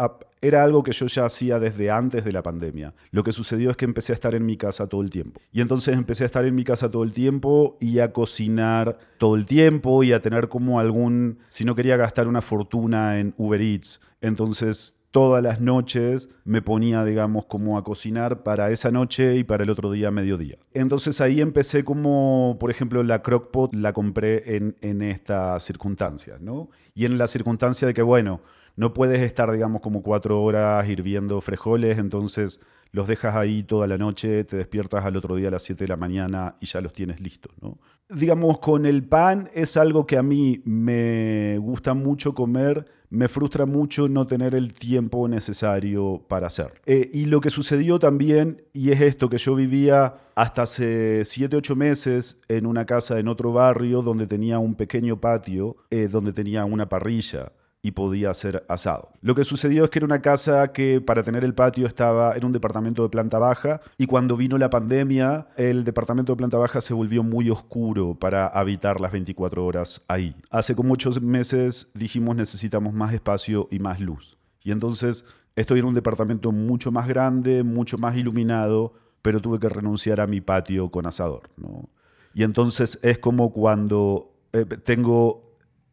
Era 0.48 0.64
algo 0.64 0.84
que 0.84 0.92
yo 0.92 1.08
ya 1.08 1.26
hacía 1.26 1.60
desde 1.60 1.90
antes 1.90 2.24
de 2.24 2.32
la 2.32 2.44
pandemia. 2.44 2.94
Lo 3.12 3.24
que 3.24 3.32
sucedió 3.32 3.72
es 3.72 3.78
que 3.78 3.86
empecé 3.86 4.12
a 4.12 4.16
estar 4.16 4.36
en 4.36 4.46
mi 4.46 4.58
casa 4.58 4.88
todo 4.88 5.02
el 5.02 5.10
tiempo. 5.10 5.42
Y 5.52 5.62
entonces 5.62 5.98
empecé 5.98 6.24
a 6.24 6.28
estar 6.28 6.46
en 6.46 6.56
mi 6.56 6.64
casa 6.64 6.92
todo 6.92 7.04
el 7.04 7.14
tiempo 7.14 7.78
y 7.80 8.00
a 8.00 8.14
cocinar 8.14 8.98
todo 9.18 9.36
el 9.36 9.46
tiempo 9.46 10.04
y 10.04 10.14
a 10.14 10.22
tener 10.22 10.50
como 10.50 10.80
algún, 10.80 11.40
si 11.50 11.66
no 11.66 11.76
quería 11.76 11.98
gastar 11.98 12.28
una 12.28 12.42
fortuna 12.42 13.20
en 13.20 13.34
Uber 13.38 13.62
Eats, 13.62 14.02
entonces 14.22 15.00
todas 15.16 15.42
las 15.42 15.62
noches 15.62 16.28
me 16.44 16.62
ponía, 16.62 17.06
digamos, 17.06 17.46
como 17.46 17.78
a 17.78 17.86
cocinar 17.86 18.44
para 18.44 18.70
esa 18.72 18.92
noche 18.92 19.38
y 19.38 19.46
para 19.46 19.64
el 19.64 19.70
otro 19.70 19.90
día 19.90 20.12
mediodía. 20.12 20.58
Entonces 20.74 21.22
ahí 21.22 21.40
empecé 21.40 21.86
como, 21.86 22.58
por 22.60 22.70
ejemplo, 22.70 23.02
la 23.02 23.22
crockpot 23.22 23.74
la 23.74 23.94
compré 23.94 24.58
en, 24.58 24.76
en 24.82 25.02
estas 25.02 25.64
circunstancias, 25.64 26.42
¿no? 26.42 26.70
Y 26.94 27.06
en 27.06 27.18
la 27.18 27.28
circunstancia 27.28 27.88
de 27.88 27.94
que, 27.94 28.02
bueno, 28.02 28.42
no 28.76 28.94
puedes 28.94 29.22
estar, 29.22 29.52
digamos, 29.52 29.82
como 29.82 30.02
cuatro 30.02 30.42
horas 30.42 30.88
hirviendo 30.88 31.40
frijoles, 31.42 31.98
entonces 31.98 32.60
los 32.92 33.08
dejas 33.08 33.36
ahí 33.36 33.64
toda 33.64 33.88
la 33.88 33.98
noche, 33.98 34.44
te 34.46 34.58
despiertas 34.58 35.06
al 35.06 35.18
otro 35.18 35.36
día 35.36 35.50
a 35.50 35.52
las 35.52 35.64
7 35.64 35.84
de 35.84 35.88
la 35.88 35.98
mañana 35.98 36.56
y 36.62 36.66
ya 36.66 36.82
los 36.82 36.94
tienes 36.94 37.20
listos, 37.20 37.54
¿no? 37.62 37.78
Digamos, 38.08 38.60
con 38.60 38.86
el 38.86 39.04
pan 39.04 39.50
es 39.54 39.78
algo 39.78 40.06
que 40.06 40.18
a 40.18 40.24
mí 40.24 40.62
me 40.64 41.58
gusta 41.58 41.94
mucho 41.94 42.36
comer, 42.36 42.86
me 43.10 43.28
frustra 43.28 43.66
mucho 43.66 44.08
no 44.08 44.28
tener 44.28 44.54
el 44.54 44.74
tiempo 44.74 45.28
necesario 45.28 46.24
para 46.28 46.48
hacer. 46.48 46.74
Eh, 46.86 47.10
y 47.12 47.26
lo 47.26 47.42
que 47.42 47.50
sucedió 47.50 47.98
también, 47.98 48.62
y 48.74 48.92
es 48.92 49.02
esto, 49.02 49.28
que 49.28 49.40
yo 49.40 49.56
vivía 49.56 50.18
hasta 50.36 50.64
hace 50.64 51.26
7, 51.26 51.58
8 51.58 51.76
meses 51.76 52.40
en 52.48 52.66
una 52.68 52.86
casa 52.86 53.20
en 53.20 53.28
otro 53.28 53.52
barrio 53.52 54.04
donde 54.04 54.28
tenía 54.28 54.60
un 54.60 54.76
pequeño 54.76 55.20
patio, 55.20 55.78
eh, 55.90 56.08
donde 56.08 56.32
tenía 56.32 56.64
una 56.64 56.88
parrilla 56.88 57.54
y 57.86 57.92
podía 57.92 58.34
ser 58.34 58.66
asado. 58.68 59.12
Lo 59.22 59.36
que 59.36 59.44
sucedió 59.44 59.84
es 59.84 59.92
que 59.92 60.00
era 60.00 60.08
una 60.08 60.20
casa 60.20 60.72
que 60.72 61.02
para 61.02 61.22
tener 61.22 61.44
el 61.44 61.54
patio 61.54 61.86
estaba 61.86 62.36
en 62.36 62.44
un 62.44 62.52
departamento 62.52 63.04
de 63.04 63.10
planta 63.10 63.38
baja 63.38 63.80
y 64.00 64.08
cuando 64.08 64.36
vino 64.36 64.58
la 64.58 64.72
pandemia 64.72 65.50
el 65.56 65.84
departamento 65.84 66.34
de 66.34 66.38
planta 66.38 66.58
baja 66.58 66.82
se 66.82 66.96
volvió 66.96 67.22
muy 67.22 67.52
oscuro 67.52 68.16
para 68.16 68.48
habitar 68.48 69.00
las 69.00 69.12
24 69.12 69.64
horas 69.64 70.02
ahí. 70.08 70.36
Hace 70.50 70.76
como 70.76 70.94
8 70.94 71.12
meses 71.22 71.92
dijimos 71.94 72.36
necesitamos 72.36 72.92
más 72.92 73.14
espacio 73.14 73.68
y 73.70 73.78
más 73.78 74.00
luz. 74.00 74.36
Y 74.64 74.72
entonces 74.72 75.24
estoy 75.56 75.78
en 75.78 75.86
un 75.86 75.94
departamento 75.94 76.52
mucho 76.52 76.92
más 76.92 77.08
grande, 77.08 77.62
mucho 77.62 78.00
más 78.00 78.18
iluminado, 78.18 78.94
pero 79.22 79.42
tuve 79.42 79.60
que 79.60 79.70
renunciar 79.70 80.22
a 80.22 80.26
mi 80.26 80.42
patio 80.42 80.90
con 80.90 81.06
asador. 81.06 81.52
¿no? 81.56 81.88
Y 82.34 82.42
entonces 82.42 82.98
es 83.04 83.20
como 83.20 83.54
cuando 83.54 84.34
eh, 84.54 84.66
tengo 84.66 85.45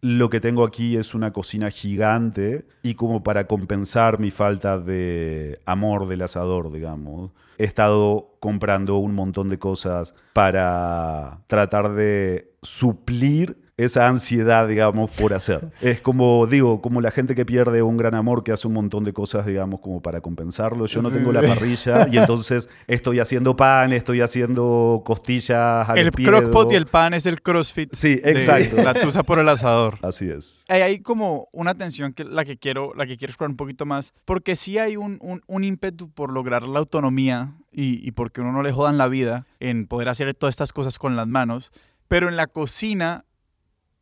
lo 0.03 0.31
que 0.31 0.41
tengo 0.41 0.65
aquí 0.65 0.97
es 0.97 1.15
una 1.15 1.33
cocina 1.33 1.71
gigante 1.71 2.67
y 2.83 2.95
como 2.95 3.23
para 3.23 3.47
compensar 3.47 4.19
mi 4.19 4.33
falta 4.33 4.81
de 4.81 5.61
amor 5.65 6.09
del 6.09 6.23
asador, 6.23 6.73
digamos, 6.73 7.31
he 7.57 7.65
estado 7.65 8.35
comprando 8.41 8.97
un 8.97 9.15
montón 9.15 9.49
de 9.49 9.61
cosas 9.61 10.15
para 10.33 11.39
tratar 11.47 11.95
de 11.95 12.53
suplir 12.63 13.72
esa 13.77 14.09
ansiedad, 14.09 14.69
digamos, 14.69 15.11
por 15.11 15.33
hacer. 15.33 15.73
Es 15.81 16.01
como, 16.01 16.47
digo, 16.47 16.81
como 16.81 17.01
la 17.01 17.11
gente 17.11 17.35
que 17.35 17.47
pierde 17.47 17.83
un 17.83 17.97
gran 17.97 18.15
amor 18.15 18.45
que 18.45 18.53
hace 18.53 18.67
un 18.69 18.75
montón 18.75 19.05
de 19.05 19.13
cosas, 19.13 19.47
digamos, 19.47 19.81
como 19.81 20.03
para 20.03 20.21
compensarlo. 20.21 20.87
Yo 20.87 21.01
no 21.03 21.11
tengo 21.11 21.33
la 21.33 21.41
parrilla 21.43 22.07
y 22.11 22.19
entonces 22.19 22.69
estoy 22.87 23.21
haciendo 23.21 23.57
pan, 23.57 23.93
estoy 23.93 24.21
haciendo 24.21 25.03
costillas 25.05 25.89
al 25.89 25.99
El 25.99 26.11
crockpot 26.13 26.73
y 26.73 26.75
el 26.75 26.87
pan 26.87 27.15
es 27.15 27.27
el 27.27 27.41
crossfit. 27.41 27.95
Sí, 27.95 28.21
exacto. 28.23 28.83
la 28.83 28.95
tusa 28.95 29.23
por 29.23 29.39
el 29.39 29.49
asador. 29.49 29.99
Así 30.03 30.29
es. 30.29 30.65
Hay, 30.69 30.83
hay 30.83 31.01
como 31.01 31.49
una 31.53 31.75
tensión 31.75 32.13
que 32.13 32.25
la 32.25 32.45
que 32.45 32.59
quiero, 32.59 32.93
la 32.95 33.07
que 33.07 33.17
quiero 33.17 33.31
explorar 33.31 33.51
un 33.51 33.57
poquito 33.57 33.87
más, 33.87 34.13
porque 34.25 34.55
sí 34.55 34.79
hay 34.79 34.97
un, 34.97 35.19
un, 35.21 35.43
un 35.47 35.65
ímpetu 35.65 36.11
por 36.11 36.31
lograr 36.31 36.65
la 36.65 36.79
autonomía 36.79 37.55
y, 37.73 38.07
y 38.07 38.13
porque 38.13 38.43
uno 38.43 38.53
no 38.53 38.63
le 38.63 38.73
jodan 38.73 38.99
la 38.99 39.09
vida 39.09 39.47
en 39.61 39.87
poder 39.87 40.09
hacer 40.09 40.33
todas 40.35 40.53
estas 40.53 40.73
cosas 40.73 40.99
con 40.99 41.17
las 41.17 41.27
manos, 41.27 41.73
pero 42.09 42.29
en 42.29 42.37
la 42.37 42.47
cocina 42.47 43.25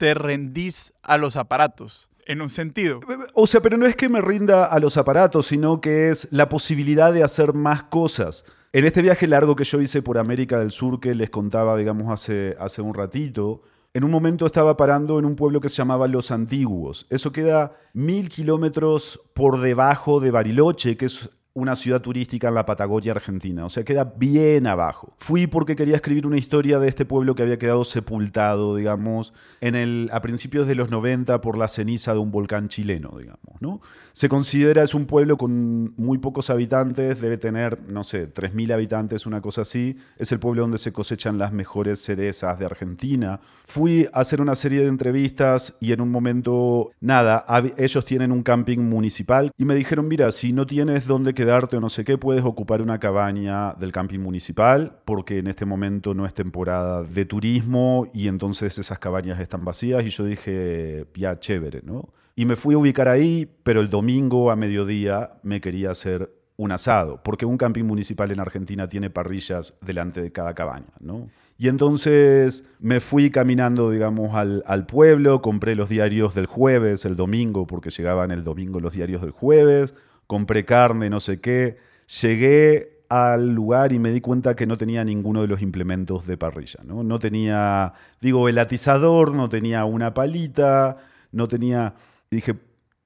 te 0.01 0.15
rendís 0.15 0.95
a 1.03 1.19
los 1.19 1.37
aparatos, 1.37 2.09
en 2.25 2.41
un 2.41 2.49
sentido. 2.49 3.01
O 3.35 3.47
sea, 3.47 3.61
pero 3.61 3.77
no 3.77 3.85
es 3.85 3.97
que 3.97 4.09
me 4.09 4.23
rinda 4.23 4.65
a 4.65 4.81
los 4.81 4.97
aparatos, 4.97 5.45
sino 5.45 5.83
que 5.83 6.09
es 6.09 6.27
la 6.31 6.49
posibilidad 6.49 7.13
de 7.13 7.23
hacer 7.23 7.53
más 7.53 7.83
cosas. 7.83 8.47
En 8.73 8.87
este 8.87 9.03
viaje 9.03 9.27
largo 9.27 9.57
que 9.57 9.65
yo 9.65 9.79
hice 9.79 10.01
por 10.01 10.17
América 10.17 10.59
del 10.59 10.71
Sur, 10.71 11.01
que 11.01 11.15
les 11.15 11.29
contaba, 11.29 11.77
digamos, 11.77 12.11
hace, 12.11 12.57
hace 12.59 12.81
un 12.81 12.95
ratito, 12.95 13.61
en 13.93 14.05
un 14.05 14.11
momento 14.11 14.47
estaba 14.47 14.75
parando 14.75 15.19
en 15.19 15.27
un 15.27 15.37
pueblo 15.37 15.61
que 15.61 15.69
se 15.69 15.77
llamaba 15.77 16.09
Los 16.09 16.31
Antiguos. 16.31 17.07
Eso 17.11 17.31
queda 17.31 17.77
mil 17.93 18.31
kilómetros 18.31 19.21
por 19.35 19.61
debajo 19.61 20.19
de 20.21 20.31
Bariloche, 20.31 20.97
que 20.97 21.05
es 21.05 21.29
una 21.53 21.75
ciudad 21.75 22.01
turística 22.01 22.49
en 22.49 22.55
la 22.55 22.65
Patagonia 22.65 23.13
Argentina, 23.13 23.65
o 23.65 23.69
sea, 23.69 23.85
queda 23.85 24.05
bien 24.05 24.67
abajo. 24.67 25.15
Fui 25.19 25.47
porque 25.47 25.75
quería 25.75 25.97
escribir 25.97 26.27
una 26.27 26.39
historia 26.39 26.79
de 26.79 26.89
este 26.89 27.05
pueblo 27.05 27.35
que 27.35 27.43
había 27.43 27.59
quedado 27.59 27.85
sepultado, 27.85 28.77
digamos, 28.77 29.33
en 29.61 29.75
el, 29.75 30.09
a 30.13 30.21
principios 30.21 30.69
de 30.69 30.77
los 30.77 30.91
90 30.91 31.41
por 31.41 31.59
la 31.59 31.69
ceniza 31.69 32.13
de 32.13 32.21
un 32.21 32.31
volcán 32.31 32.69
chileno, 32.69 33.17
digamos, 33.19 33.61
¿no? 33.61 33.81
Se 34.13 34.29
considera, 34.29 34.83
es 34.83 34.95
un 34.95 35.07
pueblo 35.07 35.37
con 35.37 35.95
muy 35.97 36.19
pocos 36.19 36.51
habitantes, 36.51 37.21
debe 37.21 37.39
tener, 37.39 37.81
no 37.89 38.05
sé, 38.05 38.33
3.000 38.33 38.73
habitantes, 38.73 39.27
una 39.27 39.41
cosa 39.41 39.63
así. 39.63 39.97
Es 40.19 40.33
el 40.33 40.41
pueblo 40.41 40.63
donde 40.63 40.79
se 40.79 40.93
cosechan 40.93 41.39
las 41.39 41.53
mejores 41.53 42.03
cerezas 42.03 42.59
de 42.59 42.67
Argentina. 42.67 43.41
Fui 43.65 44.07
a 44.13 44.21
hacer 44.21 44.41
una 44.41 44.55
serie 44.55 44.81
de 44.81 44.89
entrevistas 44.89 45.77
y 45.81 45.93
en 45.93 46.01
un 46.01 46.11
momento, 46.11 46.91
nada, 47.01 47.45
ellos 47.77 48.05
tienen 48.05 48.33
un 48.33 48.43
camping 48.43 48.79
municipal 48.79 49.51
y 49.57 49.65
me 49.65 49.75
dijeron, 49.75 50.09
mira, 50.09 50.33
si 50.33 50.53
no 50.53 50.67
tienes 50.67 51.07
dónde 51.07 51.35
quedarte 51.41 51.79
o 51.79 51.81
no 51.81 51.89
sé 51.89 52.05
qué, 52.05 52.19
puedes 52.19 52.45
ocupar 52.45 52.83
una 52.83 52.99
cabaña 52.99 53.73
del 53.73 53.93
camping 53.93 54.19
municipal, 54.19 54.99
porque 55.07 55.39
en 55.39 55.47
este 55.47 55.65
momento 55.65 56.13
no 56.13 56.27
es 56.27 56.35
temporada 56.35 57.03
de 57.03 57.25
turismo 57.25 58.11
y 58.13 58.29
entonces 58.29 58.79
esas 58.79 58.99
cabañas 58.99 59.41
están 59.41 59.65
vacías. 59.65 60.05
Y 60.05 60.11
yo 60.11 60.25
dije, 60.25 61.07
ya, 61.15 61.39
chévere, 61.39 61.81
¿no? 61.83 62.11
Y 62.37 62.45
me 62.45 62.57
fui 62.57 62.75
a 62.75 62.79
ubicar 62.79 63.09
ahí, 63.09 63.51
pero 63.63 63.81
el 63.81 63.89
domingo 63.89 64.51
a 64.51 64.57
mediodía 64.57 65.33
me 65.43 65.63
quería 65.63 65.93
hacer 65.93 66.31
un 66.59 66.73
asado, 66.73 67.23
porque 67.23 67.47
un 67.47 67.57
camping 67.57 67.85
municipal 67.85 68.31
en 68.33 68.41
Argentina 68.41 68.87
tiene 68.87 69.09
parrillas 69.09 69.73
delante 69.81 70.21
de 70.21 70.31
cada 70.31 70.53
cabaña, 70.53 70.93
¿no? 71.01 71.31
Y 71.57 71.69
entonces 71.69 72.65
me 72.79 73.01
fui 73.01 73.31
caminando, 73.31 73.91
digamos, 73.91 74.35
al, 74.35 74.63
al, 74.67 74.85
pueblo, 74.85 75.41
compré 75.41 75.75
los 75.75 75.89
diarios 75.89 76.35
del 76.35 76.45
jueves, 76.45 77.07
el 77.07 77.17
domingo, 77.17 77.67
porque 77.67 77.89
llegaban 77.89 78.31
el 78.31 78.45
domingo 78.45 78.79
los 78.79 78.93
diarios 78.93 79.23
del 79.23 79.31
jueves, 79.31 79.95
compré 80.31 80.65
carne, 80.65 81.11
no 81.11 81.19
sé 81.19 81.41
qué. 81.41 81.79
Llegué 82.23 83.03
al 83.09 83.53
lugar 83.53 83.93
y 83.93 83.99
me 83.99 84.13
di 84.13 84.21
cuenta 84.21 84.55
que 84.55 84.65
no 84.65 84.79
tenía 84.79 85.03
ninguno 85.03 85.43
de 85.43 85.49
los 85.49 85.61
implementos 85.61 86.25
de 86.29 86.37
parrilla. 86.37 86.79
No, 86.85 87.03
no 87.03 87.19
tenía, 87.19 87.95
digo, 88.21 88.49
el 88.49 88.57
atizador, 88.59 89.35
no 89.35 89.49
tenía 89.49 89.85
una 89.85 90.15
palita, 90.15 90.99
no 91.33 91.49
tenía... 91.49 91.95
dije, 92.31 92.55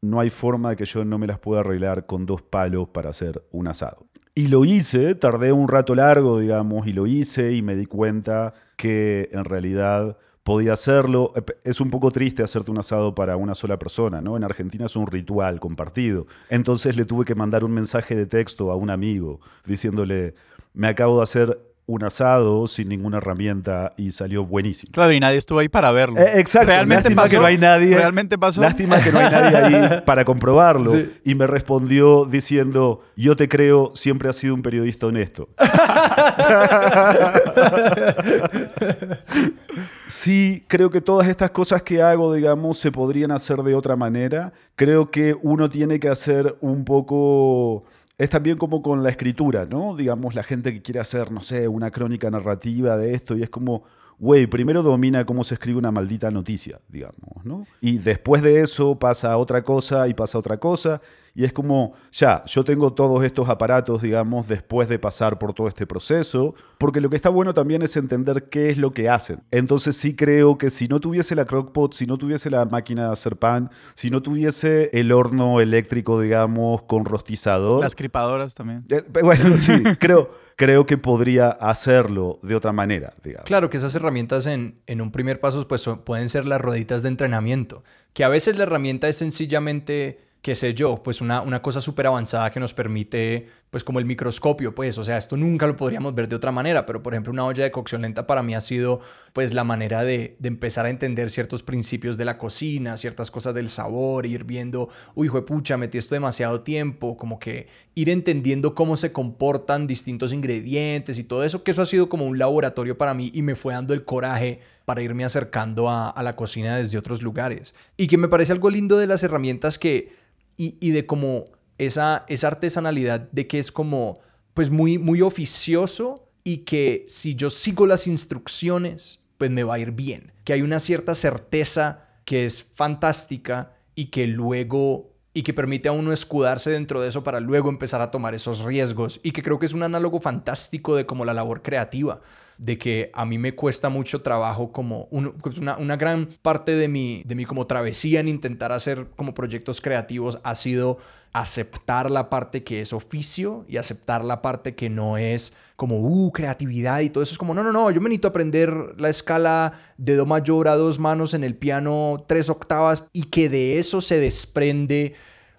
no 0.03 0.21
hay 0.21 0.29
forma 0.29 0.69
de 0.69 0.77
que 0.77 0.85
yo 0.85 1.03
no 1.07 1.17
me 1.17 1.27
las 1.27 1.39
pueda 1.39 1.61
arreglar 1.61 2.05
con 2.05 2.27
dos 2.27 2.43
palos 2.43 2.89
para 2.89 3.09
hacer 3.09 3.43
un 3.53 3.69
asado. 3.69 4.05
Y 4.35 4.49
lo 4.49 4.67
hice, 4.67 5.15
tardé 5.15 5.51
un 5.51 5.69
rato 5.69 5.95
largo, 5.95 6.39
digamos, 6.39 6.87
y 6.87 6.93
lo 6.93 7.07
hice 7.07 7.53
y 7.53 7.63
me 7.63 7.75
di 7.75 7.87
cuenta 7.87 8.53
que 8.77 9.31
en 9.33 9.47
realidad 9.47 10.19
podía 10.45 10.75
hacerlo. 10.75 11.33
Es 11.65 11.81
un 11.81 11.91
poco 11.91 12.13
triste 12.13 12.43
hacerte 12.43 12.71
un 12.71 12.79
asado 12.79 13.15
para 13.15 13.37
una 13.37 13.55
sola 13.55 13.79
persona, 13.79 14.21
¿no? 14.21 14.37
En 14.37 14.45
Argentina 14.45 14.87
es 14.87 14.95
un 14.95 15.09
ritual 15.09 15.59
compartido. 15.59 16.27
Entonces 16.51 16.97
le 16.97 17.05
tuve 17.05 17.25
que 17.25 17.35
mandar 17.35 17.65
un 17.65 17.73
mensaje 17.73 18.15
de 18.15 18.27
texto 18.27 18.71
a 18.71 18.77
un 18.77 18.91
amigo 18.91 19.41
diciéndole, 19.65 20.35
me 20.75 20.89
acabo 20.89 21.17
de 21.17 21.23
hacer 21.25 21.59
un 21.87 22.03
asado 22.03 22.67
sin 22.67 22.89
ninguna 22.89 23.19
herramienta 23.19 23.93
y 23.99 24.13
salió 24.13 24.47
buenísimo. 24.47 24.91
Claro, 24.93 25.13
y 25.13 25.21
nadie 25.21 25.37
estuvo 25.37 25.59
ahí 25.59 25.69
para 25.69 25.93
verlo. 25.93 26.19
Eh, 26.19 26.41
exacto. 26.41 26.69
Realmente 26.69 27.11
lástima 27.11 27.23
pasó. 27.23 27.33
que 27.33 27.39
no 27.41 27.47
hay 27.47 27.59
nadie. 27.59 27.95
Realmente 27.95 28.39
pasó. 28.39 28.63
Lástima 28.63 29.03
que 29.03 29.13
no 29.13 29.19
hay 29.19 29.31
nadie 29.31 29.57
ahí 29.57 30.03
para 30.07 30.25
comprobarlo. 30.25 30.95
Y 31.25 31.35
me 31.35 31.47
respondió 31.47 32.25
diciendo, 32.25 33.03
yo 33.17 33.37
te 33.37 33.49
creo, 33.49 33.93
siempre 33.95 34.31
has 34.31 34.37
sido 34.37 34.55
un 34.55 34.63
periodista 34.63 35.07
honesto. 35.07 35.51
sí, 40.07 40.63
creo 40.69 40.91
que 40.91 41.01
todas 41.01 41.29
estas 41.29 41.51
cosas 41.51 41.83
que 41.83 42.03
hago, 42.03 42.33
digamos, 42.33 42.79
se 42.79 42.93
podrían 42.93 43.31
hacer 43.31 43.63
de 43.63 43.75
otra 43.75 43.97
manera. 43.97 44.53
Creo 44.77 45.11
que 45.11 45.37
uno 45.43 45.69
tiene 45.69 46.01
que 46.01 46.09
hacer 46.09 46.57
un 46.61 46.85
poco 46.85 47.85
es 48.17 48.31
también 48.31 48.57
como 48.57 48.81
con 48.83 49.03
la 49.03 49.11
escritura, 49.11 49.67
¿no? 49.67 49.97
Digamos, 49.97 50.35
la 50.35 50.45
gente 50.45 50.73
que 50.73 50.83
quiere 50.83 51.01
hacer, 51.01 51.33
no 51.33 51.43
sé, 51.43 51.67
una 51.67 51.91
crónica 51.91 52.31
narrativa 52.31 52.97
de 52.97 53.15
esto 53.15 53.37
y 53.37 53.43
es 53.43 53.51
como, 53.51 53.83
güey, 54.19 54.47
primero 54.47 54.83
domina 54.83 55.25
cómo 55.25 55.45
se 55.45 55.55
escribe 55.55 55.79
una 55.79 55.91
maldita 55.91 56.31
noticia, 56.31 56.81
digamos, 56.89 57.45
¿no? 57.45 57.67
Y 57.81 57.99
después 57.99 58.43
de 58.43 58.61
eso 58.61 58.99
pasa 58.99 59.37
otra 59.37 59.63
cosa 59.63 60.09
y 60.09 60.15
pasa 60.15 60.39
otra 60.39 60.59
cosa 60.59 61.01
y 61.37 61.45
es 61.45 61.53
como, 61.53 61.95
ya, 62.13 62.45
yo 62.45 62.63
tengo 62.63 62.93
todos 62.93 63.25
estos 63.25 63.49
aparatos, 63.49 64.03
digamos, 64.03 64.47
después 64.47 64.89
de 64.89 65.01
pasar 65.01 65.37
por 65.37 65.53
todo 65.53 65.67
este 65.67 65.85
proceso, 65.85 66.55
porque 66.79 67.01
lo 67.01 67.11
que 67.11 67.17
está 67.17 67.29
bueno 67.29 67.53
también 67.53 67.83
es 67.83 67.97
entender 67.97 68.49
qué 68.49 68.71
es 68.71 68.79
lo 68.79 68.93
que 68.93 69.09
hacen. 69.09 69.43
Entonces 69.51 69.97
sí 69.97 70.15
creo 70.15 70.59
que 70.59 70.71
si 70.71 70.87
no 70.87 71.01
tuviese 71.01 71.35
la 71.35 71.45
crockpot, 71.45 71.93
si 71.93 72.07
no 72.07 72.19
tuviese 72.19 72.51
la 72.51 72.65
máquina 72.67 73.07
de 73.07 73.13
hacer 73.13 73.37
pan, 73.37 73.71
si 73.95 74.11
no 74.11 74.23
tuviese 74.23 74.91
el 74.93 75.11
horno 75.11 75.61
eléctrico, 75.61 76.21
digamos, 76.21 76.83
con 76.83 77.05
rostizador... 77.05 77.81
Las 77.81 77.97
cripadoras 77.97 78.55
también. 78.55 78.85
Eh, 78.91 79.03
bueno, 79.23 79.57
sí, 79.57 79.83
creo, 79.99 80.31
creo 80.57 80.87
que 80.87 80.99
podría 80.99 81.49
hacerlo 81.49 82.39
de 82.43 82.55
otra 82.55 82.73
manera, 82.73 83.13
digamos. 83.23 83.47
Claro 83.47 83.71
que 83.71 83.77
esas 83.77 83.95
herramientas 83.95 84.47
en, 84.47 84.81
en 84.87 85.01
un 85.01 85.11
primer 85.11 85.41
paso 85.41 85.67
pues, 85.67 85.89
pueden 86.05 86.29
ser 86.29 86.47
las 86.47 86.61
rueditas 86.61 87.03
de 87.03 87.09
entrenamiento, 87.09 87.83
que 88.13 88.25
a 88.25 88.29
veces 88.29 88.57
la 88.57 88.65
herramienta 88.65 89.09
es 89.09 89.17
sencillamente, 89.17 90.21
qué 90.43 90.55
sé 90.55 90.75
yo, 90.75 91.03
pues 91.03 91.21
una, 91.21 91.41
una 91.41 91.63
cosa 91.63 91.81
súper 91.81 92.07
avanzada 92.07 92.51
que 92.51 92.61
nos 92.61 92.75
permite, 92.75 93.49
pues 93.75 93.83
como 93.83 93.99
el 93.99 94.05
microscopio, 94.05 94.73
pues, 94.73 94.99
o 94.99 95.03
sea, 95.03 95.19
esto 95.19 95.37
nunca 95.37 95.67
lo 95.67 95.75
podríamos 95.75 96.15
ver 96.15 96.29
de 96.29 96.37
otra 96.37 96.53
manera, 96.53 96.87
pero 96.87 97.03
por 97.03 97.13
ejemplo 97.13 97.33
una 97.33 97.45
olla 97.45 97.65
de 97.65 97.73
cocción 97.73 98.03
lenta 98.03 98.25
para 98.25 98.41
mí 98.41 98.55
ha 98.55 98.61
sido 98.61 99.01
pues 99.33 99.53
la 99.53 99.65
manera 99.65 100.05
de, 100.05 100.37
empezar 100.45 100.87
a 100.87 100.91
entender 100.91 101.29
ciertos 101.29 101.65
principios 101.65 102.17
de 102.17 102.25
la 102.25 102.39
cocina, 102.39 102.97
ciertas 102.97 103.33
cosas 103.33 103.53
del 103.53 103.69
sabor, 103.69 104.27
ir 104.27 104.45
viendo, 104.45 104.91
uy, 105.17 105.29
pucha, 105.29 105.77
metí 105.77 105.99
esto 105.99 106.15
demasiado 106.15 106.61
tiempo, 106.61 107.17
como 107.17 107.41
que 107.41 107.67
ir 107.97 108.11
entendiendo 108.11 108.77
cómo 108.77 108.97
se 108.97 109.11
comportan 109.11 109.89
distintos 109.89 110.33
ingredientes 110.33 111.19
y 111.19 111.25
todo 111.25 111.43
eso, 111.43 111.65
que 111.65 111.73
eso 111.73 111.83
ha 111.83 111.87
sido 111.87 112.09
como 112.09 112.27
un 112.27 112.39
laboratorio 112.39 112.97
para 112.97 113.13
mí 113.13 113.33
y 113.35 113.43
me 113.43 113.57
fue 113.57 113.75
dando 113.75 113.93
el 113.93 114.05
coraje 114.05 114.61
para 114.85 115.03
irme 115.03 115.25
acercando 115.25 115.91
a, 115.91 116.15
la 116.23 116.37
cocina 116.37 116.77
desde 116.77 116.97
otros 116.97 117.23
lugares. 117.23 117.75
Y 117.97 118.07
que 118.07 118.19
me 118.19 118.29
parece 118.29 118.53
algo 118.53 118.71
lindo 118.71 118.99
de 118.99 119.09
las 119.09 119.25
herramientas 119.25 119.81
que, 119.81 120.13
y, 120.57 120.77
y 120.79 120.93
de 120.93 121.07
como 121.07 121.47
esa, 121.79 122.25
esa 122.29 122.49
artesanalidad 122.49 123.21
de 123.33 123.47
que 123.47 123.59
es 123.59 123.73
como, 123.73 124.21
pues 124.55 124.71
muy, 124.71 124.99
muy 124.99 125.23
oficioso 125.23 126.29
y 126.45 126.59
que 126.59 127.05
si 127.09 127.35
yo 127.35 127.51
sigo 127.51 127.87
las 127.87 128.07
instrucciones, 128.07 129.25
pues 129.39 129.51
me 129.51 129.65
va 129.65 129.75
a 129.75 129.79
ir 129.79 129.93
bien. 129.93 130.33
Que 130.45 130.53
hay 130.53 130.63
una 130.63 130.79
cierta 130.79 131.15
certeza 131.15 132.09
que 132.25 132.45
es 132.45 132.63
fantástica 132.63 133.73
y 133.95 134.07
que 134.07 134.27
luego 134.27 135.15
y 135.37 135.43
que 135.43 135.53
permite 135.53 135.89
a 135.89 135.93
uno 135.93 136.13
escudarse 136.13 136.71
dentro 136.71 137.01
de 137.01 137.09
eso 137.09 137.25
para 137.25 137.41
luego 137.41 137.69
empezar 137.69 138.01
a 138.01 138.13
tomar 138.13 138.35
esos 138.35 138.61
riesgos 138.61 139.19
y 139.25 139.33
que 139.33 139.43
creo 139.43 139.59
que 139.59 139.67
es 139.67 139.73
un 139.73 139.83
análogo 139.83 140.21
fantástico 140.21 140.95
de 140.95 141.07
como 141.07 141.25
la 141.25 141.35
labor 141.35 141.61
creativa 141.61 142.21
de 142.57 142.79
que 142.79 143.11
a 143.13 143.25
mí 143.25 143.37
me 143.37 143.57
cuesta 143.57 143.89
mucho 143.89 144.23
trabajo 144.23 144.71
como 144.71 145.09
pues 145.43 145.59
una, 145.59 145.77
una 145.77 145.97
gran 145.97 146.29
parte 146.41 146.77
de 146.77 146.87
mi, 146.87 147.25
de 147.25 147.35
mi 147.35 147.47
como 147.47 147.67
travesía 147.67 148.21
en 148.21 148.29
intentar 148.29 148.71
hacer 148.71 149.09
como 149.17 149.35
proyectos 149.35 149.81
creativos 149.81 150.39
ha 150.45 150.55
sido 150.55 150.99
aceptar 151.35 152.13
la 152.13 152.31
parte 152.31 152.63
que 152.63 152.81
es 152.81 152.93
oficio 152.93 153.67
y 153.69 153.77
aceptar 153.77 154.25
la 154.25 154.41
parte 154.41 154.77
que 154.77 154.89
no 154.89 155.19
es 155.19 155.53
como, 155.75 155.99
uh, 155.99 156.31
creatividad 156.31 157.01
y 157.01 157.11
todo 157.11 157.23
eso. 157.25 157.33
Es 157.33 157.39
como, 157.39 157.53
no, 157.53 157.65
no, 157.65 157.73
no, 157.73 157.91
yo 157.91 158.01
me 158.01 158.09
necesito 158.09 158.29
aprender 158.29 158.73
la 158.97 159.09
escala 159.09 159.73
de 159.99 160.15
Do 160.15 160.27
mayor 160.27 160.69
a 160.69 160.77
dos 160.77 161.01
manos 161.01 161.35
en 161.35 161.43
el 161.43 161.57
piano, 161.57 162.25
tres 162.29 162.49
octavas, 162.49 163.05
y 163.13 163.25
que 163.25 163.49
de 163.49 163.81
eso 163.81 164.01
se 164.01 164.21
desprende 164.21 165.15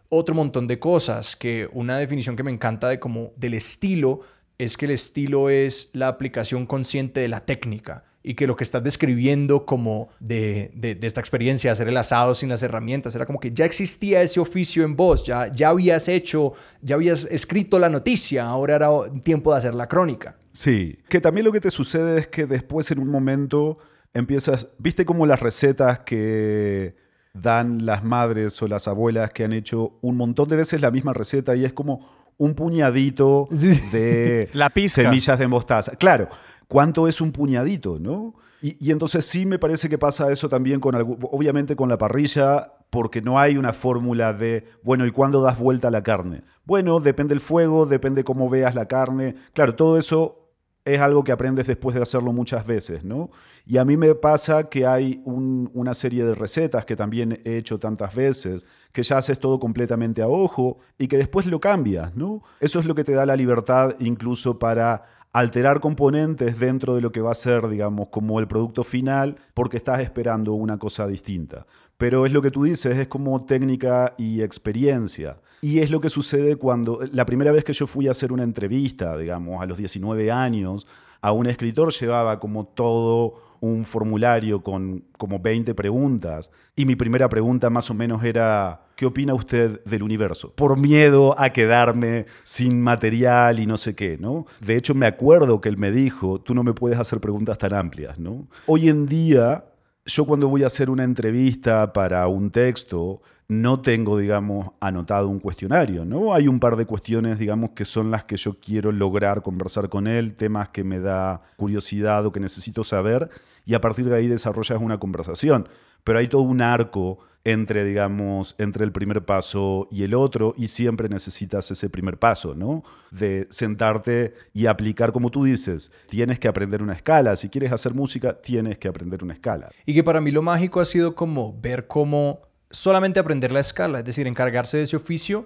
otro 0.08 0.34
montón 0.34 0.66
de 0.66 0.80
cosas. 0.80 1.36
Que 1.36 1.70
una 1.74 1.98
definición 1.98 2.38
que 2.38 2.44
me 2.44 2.52
encanta 2.52 2.88
de 2.88 3.00
como 3.02 3.34
del 3.36 3.54
estilo 3.54 4.22
es 4.58 4.78
que 4.78 4.86
el 4.86 4.92
estilo 4.92 5.50
es 5.50 5.90
la 5.92 6.08
aplicación 6.08 6.66
consciente 6.66 7.20
de 7.20 7.28
la 7.28 7.42
técnica 7.42 8.06
y 8.28 8.34
que 8.34 8.48
lo 8.48 8.56
que 8.56 8.64
estás 8.64 8.84
describiendo 8.84 9.66
como 9.66 10.10
de, 10.20 10.72
de, 10.74 10.96
de 10.96 11.06
esta 11.08 11.20
experiencia 11.20 11.70
de 11.70 11.74
hacer 11.74 11.88
el 11.88 11.98
asado 11.98 12.34
sin 12.34 12.50
las 12.50 12.64
herramientas 12.64 13.16
era 13.16 13.26
como 13.28 13.40
que 13.40 13.52
ya 13.54 13.66
existía 13.66 14.22
ese 14.24 14.40
oficio 14.40 14.84
en 14.84 14.96
vos, 14.96 15.24
ya, 15.24 15.52
ya 15.52 15.70
habías 15.70 16.08
hecho, 16.08 16.54
ya 16.82 16.96
habías 16.96 17.26
escrito 17.30 17.78
la 17.78 17.88
noticia, 17.90 18.46
ahora 18.46 18.76
era 18.78 18.90
tiempo 19.24 19.52
de 19.52 19.60
hacer 19.60 19.76
la 19.76 19.88
crónica. 19.88 20.36
Sí, 20.52 20.98
que 21.08 21.22
también 21.22 21.46
lo 21.46 21.52
que 21.52 21.62
te 21.62 21.70
sucede 21.70 22.18
es 22.18 22.28
que 22.28 22.48
después 22.48 22.90
en 22.90 23.00
un 23.00 23.10
momento 23.10 23.78
empiezas, 24.14 24.70
viste 24.80 25.06
como 25.06 25.26
las 25.26 25.42
recetas 25.42 26.00
que 26.00 26.96
dan 27.34 27.86
las 27.86 28.04
madres 28.04 28.62
o 28.62 28.68
las 28.68 28.88
abuelas 28.88 29.30
que 29.32 29.44
han 29.44 29.54
hecho 29.54 29.98
un 30.02 30.16
montón 30.18 30.48
de 30.48 30.56
veces 30.56 30.82
la 30.82 30.90
misma 30.90 31.14
receta 31.14 31.56
y 31.56 31.66
es 31.66 31.74
como 31.74 32.10
un 32.38 32.54
puñadito 32.56 33.48
Sí. 33.54 33.80
de 33.92 34.50
La 34.54 34.70
pizca. 34.70 35.04
semillas 35.04 35.38
de 35.40 35.48
mostaza. 35.48 35.92
Claro, 35.98 36.28
¿Cuánto 36.68 37.08
es 37.08 37.22
un 37.22 37.32
puñadito, 37.32 38.00
no? 38.00 38.36
Y, 38.62 38.92
entonces 38.92 39.26
sí 39.26 39.46
me 39.46 39.60
parece 39.60 39.90
que 39.90 40.00
pasa 40.00 40.32
eso 40.32 40.50
también 40.50 40.80
con, 40.80 40.96
obviamente 40.96 41.76
con 41.76 41.88
la 41.88 42.00
parrilla, 42.00 42.74
porque 42.90 43.22
no 43.22 43.38
hay 43.38 43.58
una 43.58 43.74
fórmula 43.74 44.34
de, 44.34 44.66
bueno, 44.82 45.06
¿y 45.06 45.12
cuándo 45.12 45.42
das 45.42 45.60
vuelta 45.60 45.90
a 45.90 45.92
la 45.92 46.02
carne? 46.02 46.44
Bueno, 46.64 47.00
depende 47.00 47.36
el 47.36 47.42
fuego, 47.42 47.86
depende 47.86 48.24
cómo 48.24 48.50
veas 48.50 48.74
la 48.74 48.88
carne. 48.88 49.36
Claro, 49.54 49.76
todo 49.76 50.00
eso 50.00 50.46
es 50.86 51.02
algo 51.02 51.24
que 51.24 51.32
aprendes 51.32 51.66
después 51.66 51.96
de 51.96 52.02
hacerlo 52.02 52.32
muchas 52.32 52.66
veces, 52.66 53.04
¿no? 53.04 53.32
Y 53.66 53.78
a 53.78 53.86
mí 53.86 53.98
me 53.98 54.14
pasa 54.14 54.70
que 54.70 54.86
hay 54.86 55.22
una 55.26 55.96
serie 55.96 56.24
de 56.24 56.36
recetas 56.36 56.86
que 56.86 56.96
también 56.96 57.42
he 57.44 57.58
hecho 57.58 57.80
tantas 57.80 58.14
veces, 58.14 58.68
que 58.92 59.02
ya 59.02 59.18
haces 59.18 59.40
todo 59.40 59.60
completamente 59.60 60.22
a 60.22 60.28
ojo 60.28 60.78
y 61.00 61.08
que 61.08 61.18
después 61.18 61.48
lo 61.48 61.60
cambias, 61.60 62.16
¿no? 62.16 62.44
Eso 62.60 62.80
es 62.80 62.86
lo 62.86 62.94
que 62.94 63.04
te 63.04 63.14
da 63.14 63.26
la 63.26 63.36
libertad 63.36 63.96
incluso 64.00 64.60
para 64.60 65.04
alterar 65.36 65.82
componentes 65.82 66.58
dentro 66.60 66.96
de 66.96 67.02
lo 67.02 67.12
que 67.12 67.20
va 67.20 67.32
a 67.32 67.36
ser, 67.36 67.68
digamos, 67.68 68.08
como 68.08 68.40
el 68.40 68.48
producto 68.48 68.86
final, 68.86 69.36
porque 69.54 69.76
estás 69.76 70.00
esperando 70.00 70.54
una 70.54 70.78
cosa 70.78 71.06
distinta. 71.08 71.66
Pero 71.98 72.26
es 72.26 72.34
lo 72.34 72.42
que 72.42 72.52
tú 72.52 72.64
dices, 72.64 72.98
es 72.98 73.08
como 73.08 73.46
técnica 73.46 74.14
y 74.18 74.42
experiencia. 74.42 75.38
Y 75.62 75.80
es 75.80 75.92
lo 75.92 76.02
que 76.02 76.10
sucede 76.10 76.58
cuando, 76.58 77.00
la 77.12 77.26
primera 77.26 77.52
vez 77.52 77.64
que 77.64 77.74
yo 77.74 77.88
fui 77.88 78.08
a 78.08 78.12
hacer 78.12 78.32
una 78.34 78.44
entrevista, 78.44 79.18
digamos, 79.18 79.62
a 79.62 79.66
los 79.66 79.78
19 79.78 80.32
años, 80.32 80.86
a 81.22 81.32
un 81.32 81.48
escritor 81.48 81.92
llevaba 81.92 82.40
como 82.40 82.66
todo 82.66 83.46
un 83.62 83.86
formulario 83.86 84.62
con 84.62 85.06
como 85.18 85.40
20 85.40 85.74
preguntas. 85.74 86.52
Y 86.76 86.86
mi 86.86 86.96
primera 86.96 87.30
pregunta 87.30 87.70
más 87.70 87.90
o 87.90 87.94
menos 87.94 88.24
era, 88.24 88.88
¿qué 88.96 89.06
opina 89.06 89.34
usted 89.34 89.84
del 89.86 90.04
universo? 90.04 90.54
Por 90.54 90.78
miedo 90.78 91.34
a 91.40 91.50
quedarme 91.50 92.26
sin 92.44 92.82
material 92.82 93.60
y 93.60 93.66
no 93.66 93.78
sé 93.78 93.96
qué, 93.96 94.18
¿no? 94.20 94.46
De 94.60 94.76
hecho, 94.76 94.94
me 94.94 95.08
acuerdo 95.08 95.62
que 95.62 95.70
él 95.70 95.78
me 95.78 95.92
dijo, 95.92 96.40
tú 96.40 96.54
no 96.54 96.64
me 96.64 96.74
puedes 96.74 97.00
hacer 97.00 97.20
preguntas 97.20 97.58
tan 97.58 97.74
amplias, 97.74 98.20
¿no? 98.20 98.48
Hoy 98.68 98.90
en 98.90 99.08
día, 99.08 99.66
yo 100.06 100.26
cuando 100.26 100.48
voy 100.48 100.64
a 100.64 100.68
hacer 100.68 100.90
una 100.90 101.04
entrevista 101.04 101.92
para 101.92 102.28
un 102.28 102.52
texto, 102.52 103.22
no 103.48 103.82
tengo, 103.82 104.18
digamos, 104.18 104.72
anotado 104.80 105.28
un 105.28 105.40
cuestionario, 105.40 106.06
¿no? 106.06 106.34
Hay 106.34 106.48
un 106.48 106.60
par 106.60 106.76
de 106.76 106.86
cuestiones, 106.86 107.40
digamos, 107.40 107.72
que 107.72 107.86
son 107.86 108.12
las 108.12 108.24
que 108.24 108.38
yo 108.38 108.60
quiero 108.60 108.92
lograr 108.92 109.42
conversar 109.42 109.90
con 109.90 110.08
él, 110.08 110.36
temas 110.36 110.70
que 110.70 110.84
me 110.84 111.00
da 111.00 111.42
curiosidad 111.56 112.26
o 112.26 112.32
que 112.32 112.40
necesito 112.40 112.84
saber, 112.84 113.30
y 113.66 113.74
a 113.74 113.82
partir 113.82 114.08
de 114.08 114.16
ahí 114.16 114.28
desarrollas 114.28 114.80
una 114.82 115.00
conversación. 115.00 115.68
Pero 116.04 116.20
hay 116.20 116.28
todo 116.28 116.44
un 116.44 116.62
arco 116.62 117.20
entre, 117.46 117.86
digamos, 117.86 118.56
entre 118.58 118.84
el 118.84 118.92
primer 118.92 119.24
paso 119.24 119.88
y 119.92 120.04
el 120.04 120.16
otro, 120.16 120.56
y 120.58 120.68
siempre 120.68 121.08
necesitas 121.08 121.70
ese 121.70 121.90
primer 121.90 122.18
paso, 122.18 122.56
¿no? 122.56 122.84
De 123.12 123.48
sentarte 123.52 124.34
y 124.52 124.66
aplicar, 124.66 125.12
como 125.12 125.30
tú 125.30 125.46
dices, 125.46 125.92
tienes 126.10 126.40
que 126.40 126.48
aprender 126.48 126.82
una 126.82 126.94
escala. 126.94 127.36
Si 127.36 127.50
quieres 127.50 127.72
hacer 127.72 127.94
música, 127.94 128.42
tienes 128.42 128.80
que 128.80 128.88
aprender 128.88 129.24
una 129.24 129.34
escala. 129.34 129.70
Y 129.86 129.94
que 129.94 130.04
para 130.04 130.22
mí 130.22 130.32
lo 130.32 130.42
mágico 130.42 130.80
ha 130.80 130.86
sido 130.86 131.14
como 131.14 131.56
ver 131.62 131.86
cómo 131.86 132.42
solamente 132.72 133.20
aprender 133.20 133.52
la 133.52 133.60
escala, 133.60 134.00
es 134.00 134.06
decir, 134.06 134.26
encargarse 134.26 134.78
de 134.78 134.84
ese 134.84 134.98
oficio, 134.98 135.46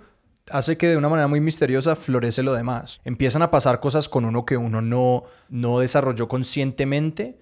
hace 0.50 0.78
que 0.78 0.88
de 0.88 0.97
una 0.97 1.10
manera 1.10 1.28
muy 1.28 1.41
misteriosa 1.41 1.97
florece 1.97 2.43
lo 2.43 2.54
demás. 2.54 3.02
Empiezan 3.04 3.41
a 3.41 3.52
pasar 3.52 3.82
cosas 3.82 4.08
con 4.08 4.24
uno 4.24 4.45
que 4.45 4.56
uno 4.56 4.82
no, 4.82 5.24
no 5.50 5.80
desarrolló 5.80 6.30
conscientemente, 6.30 7.39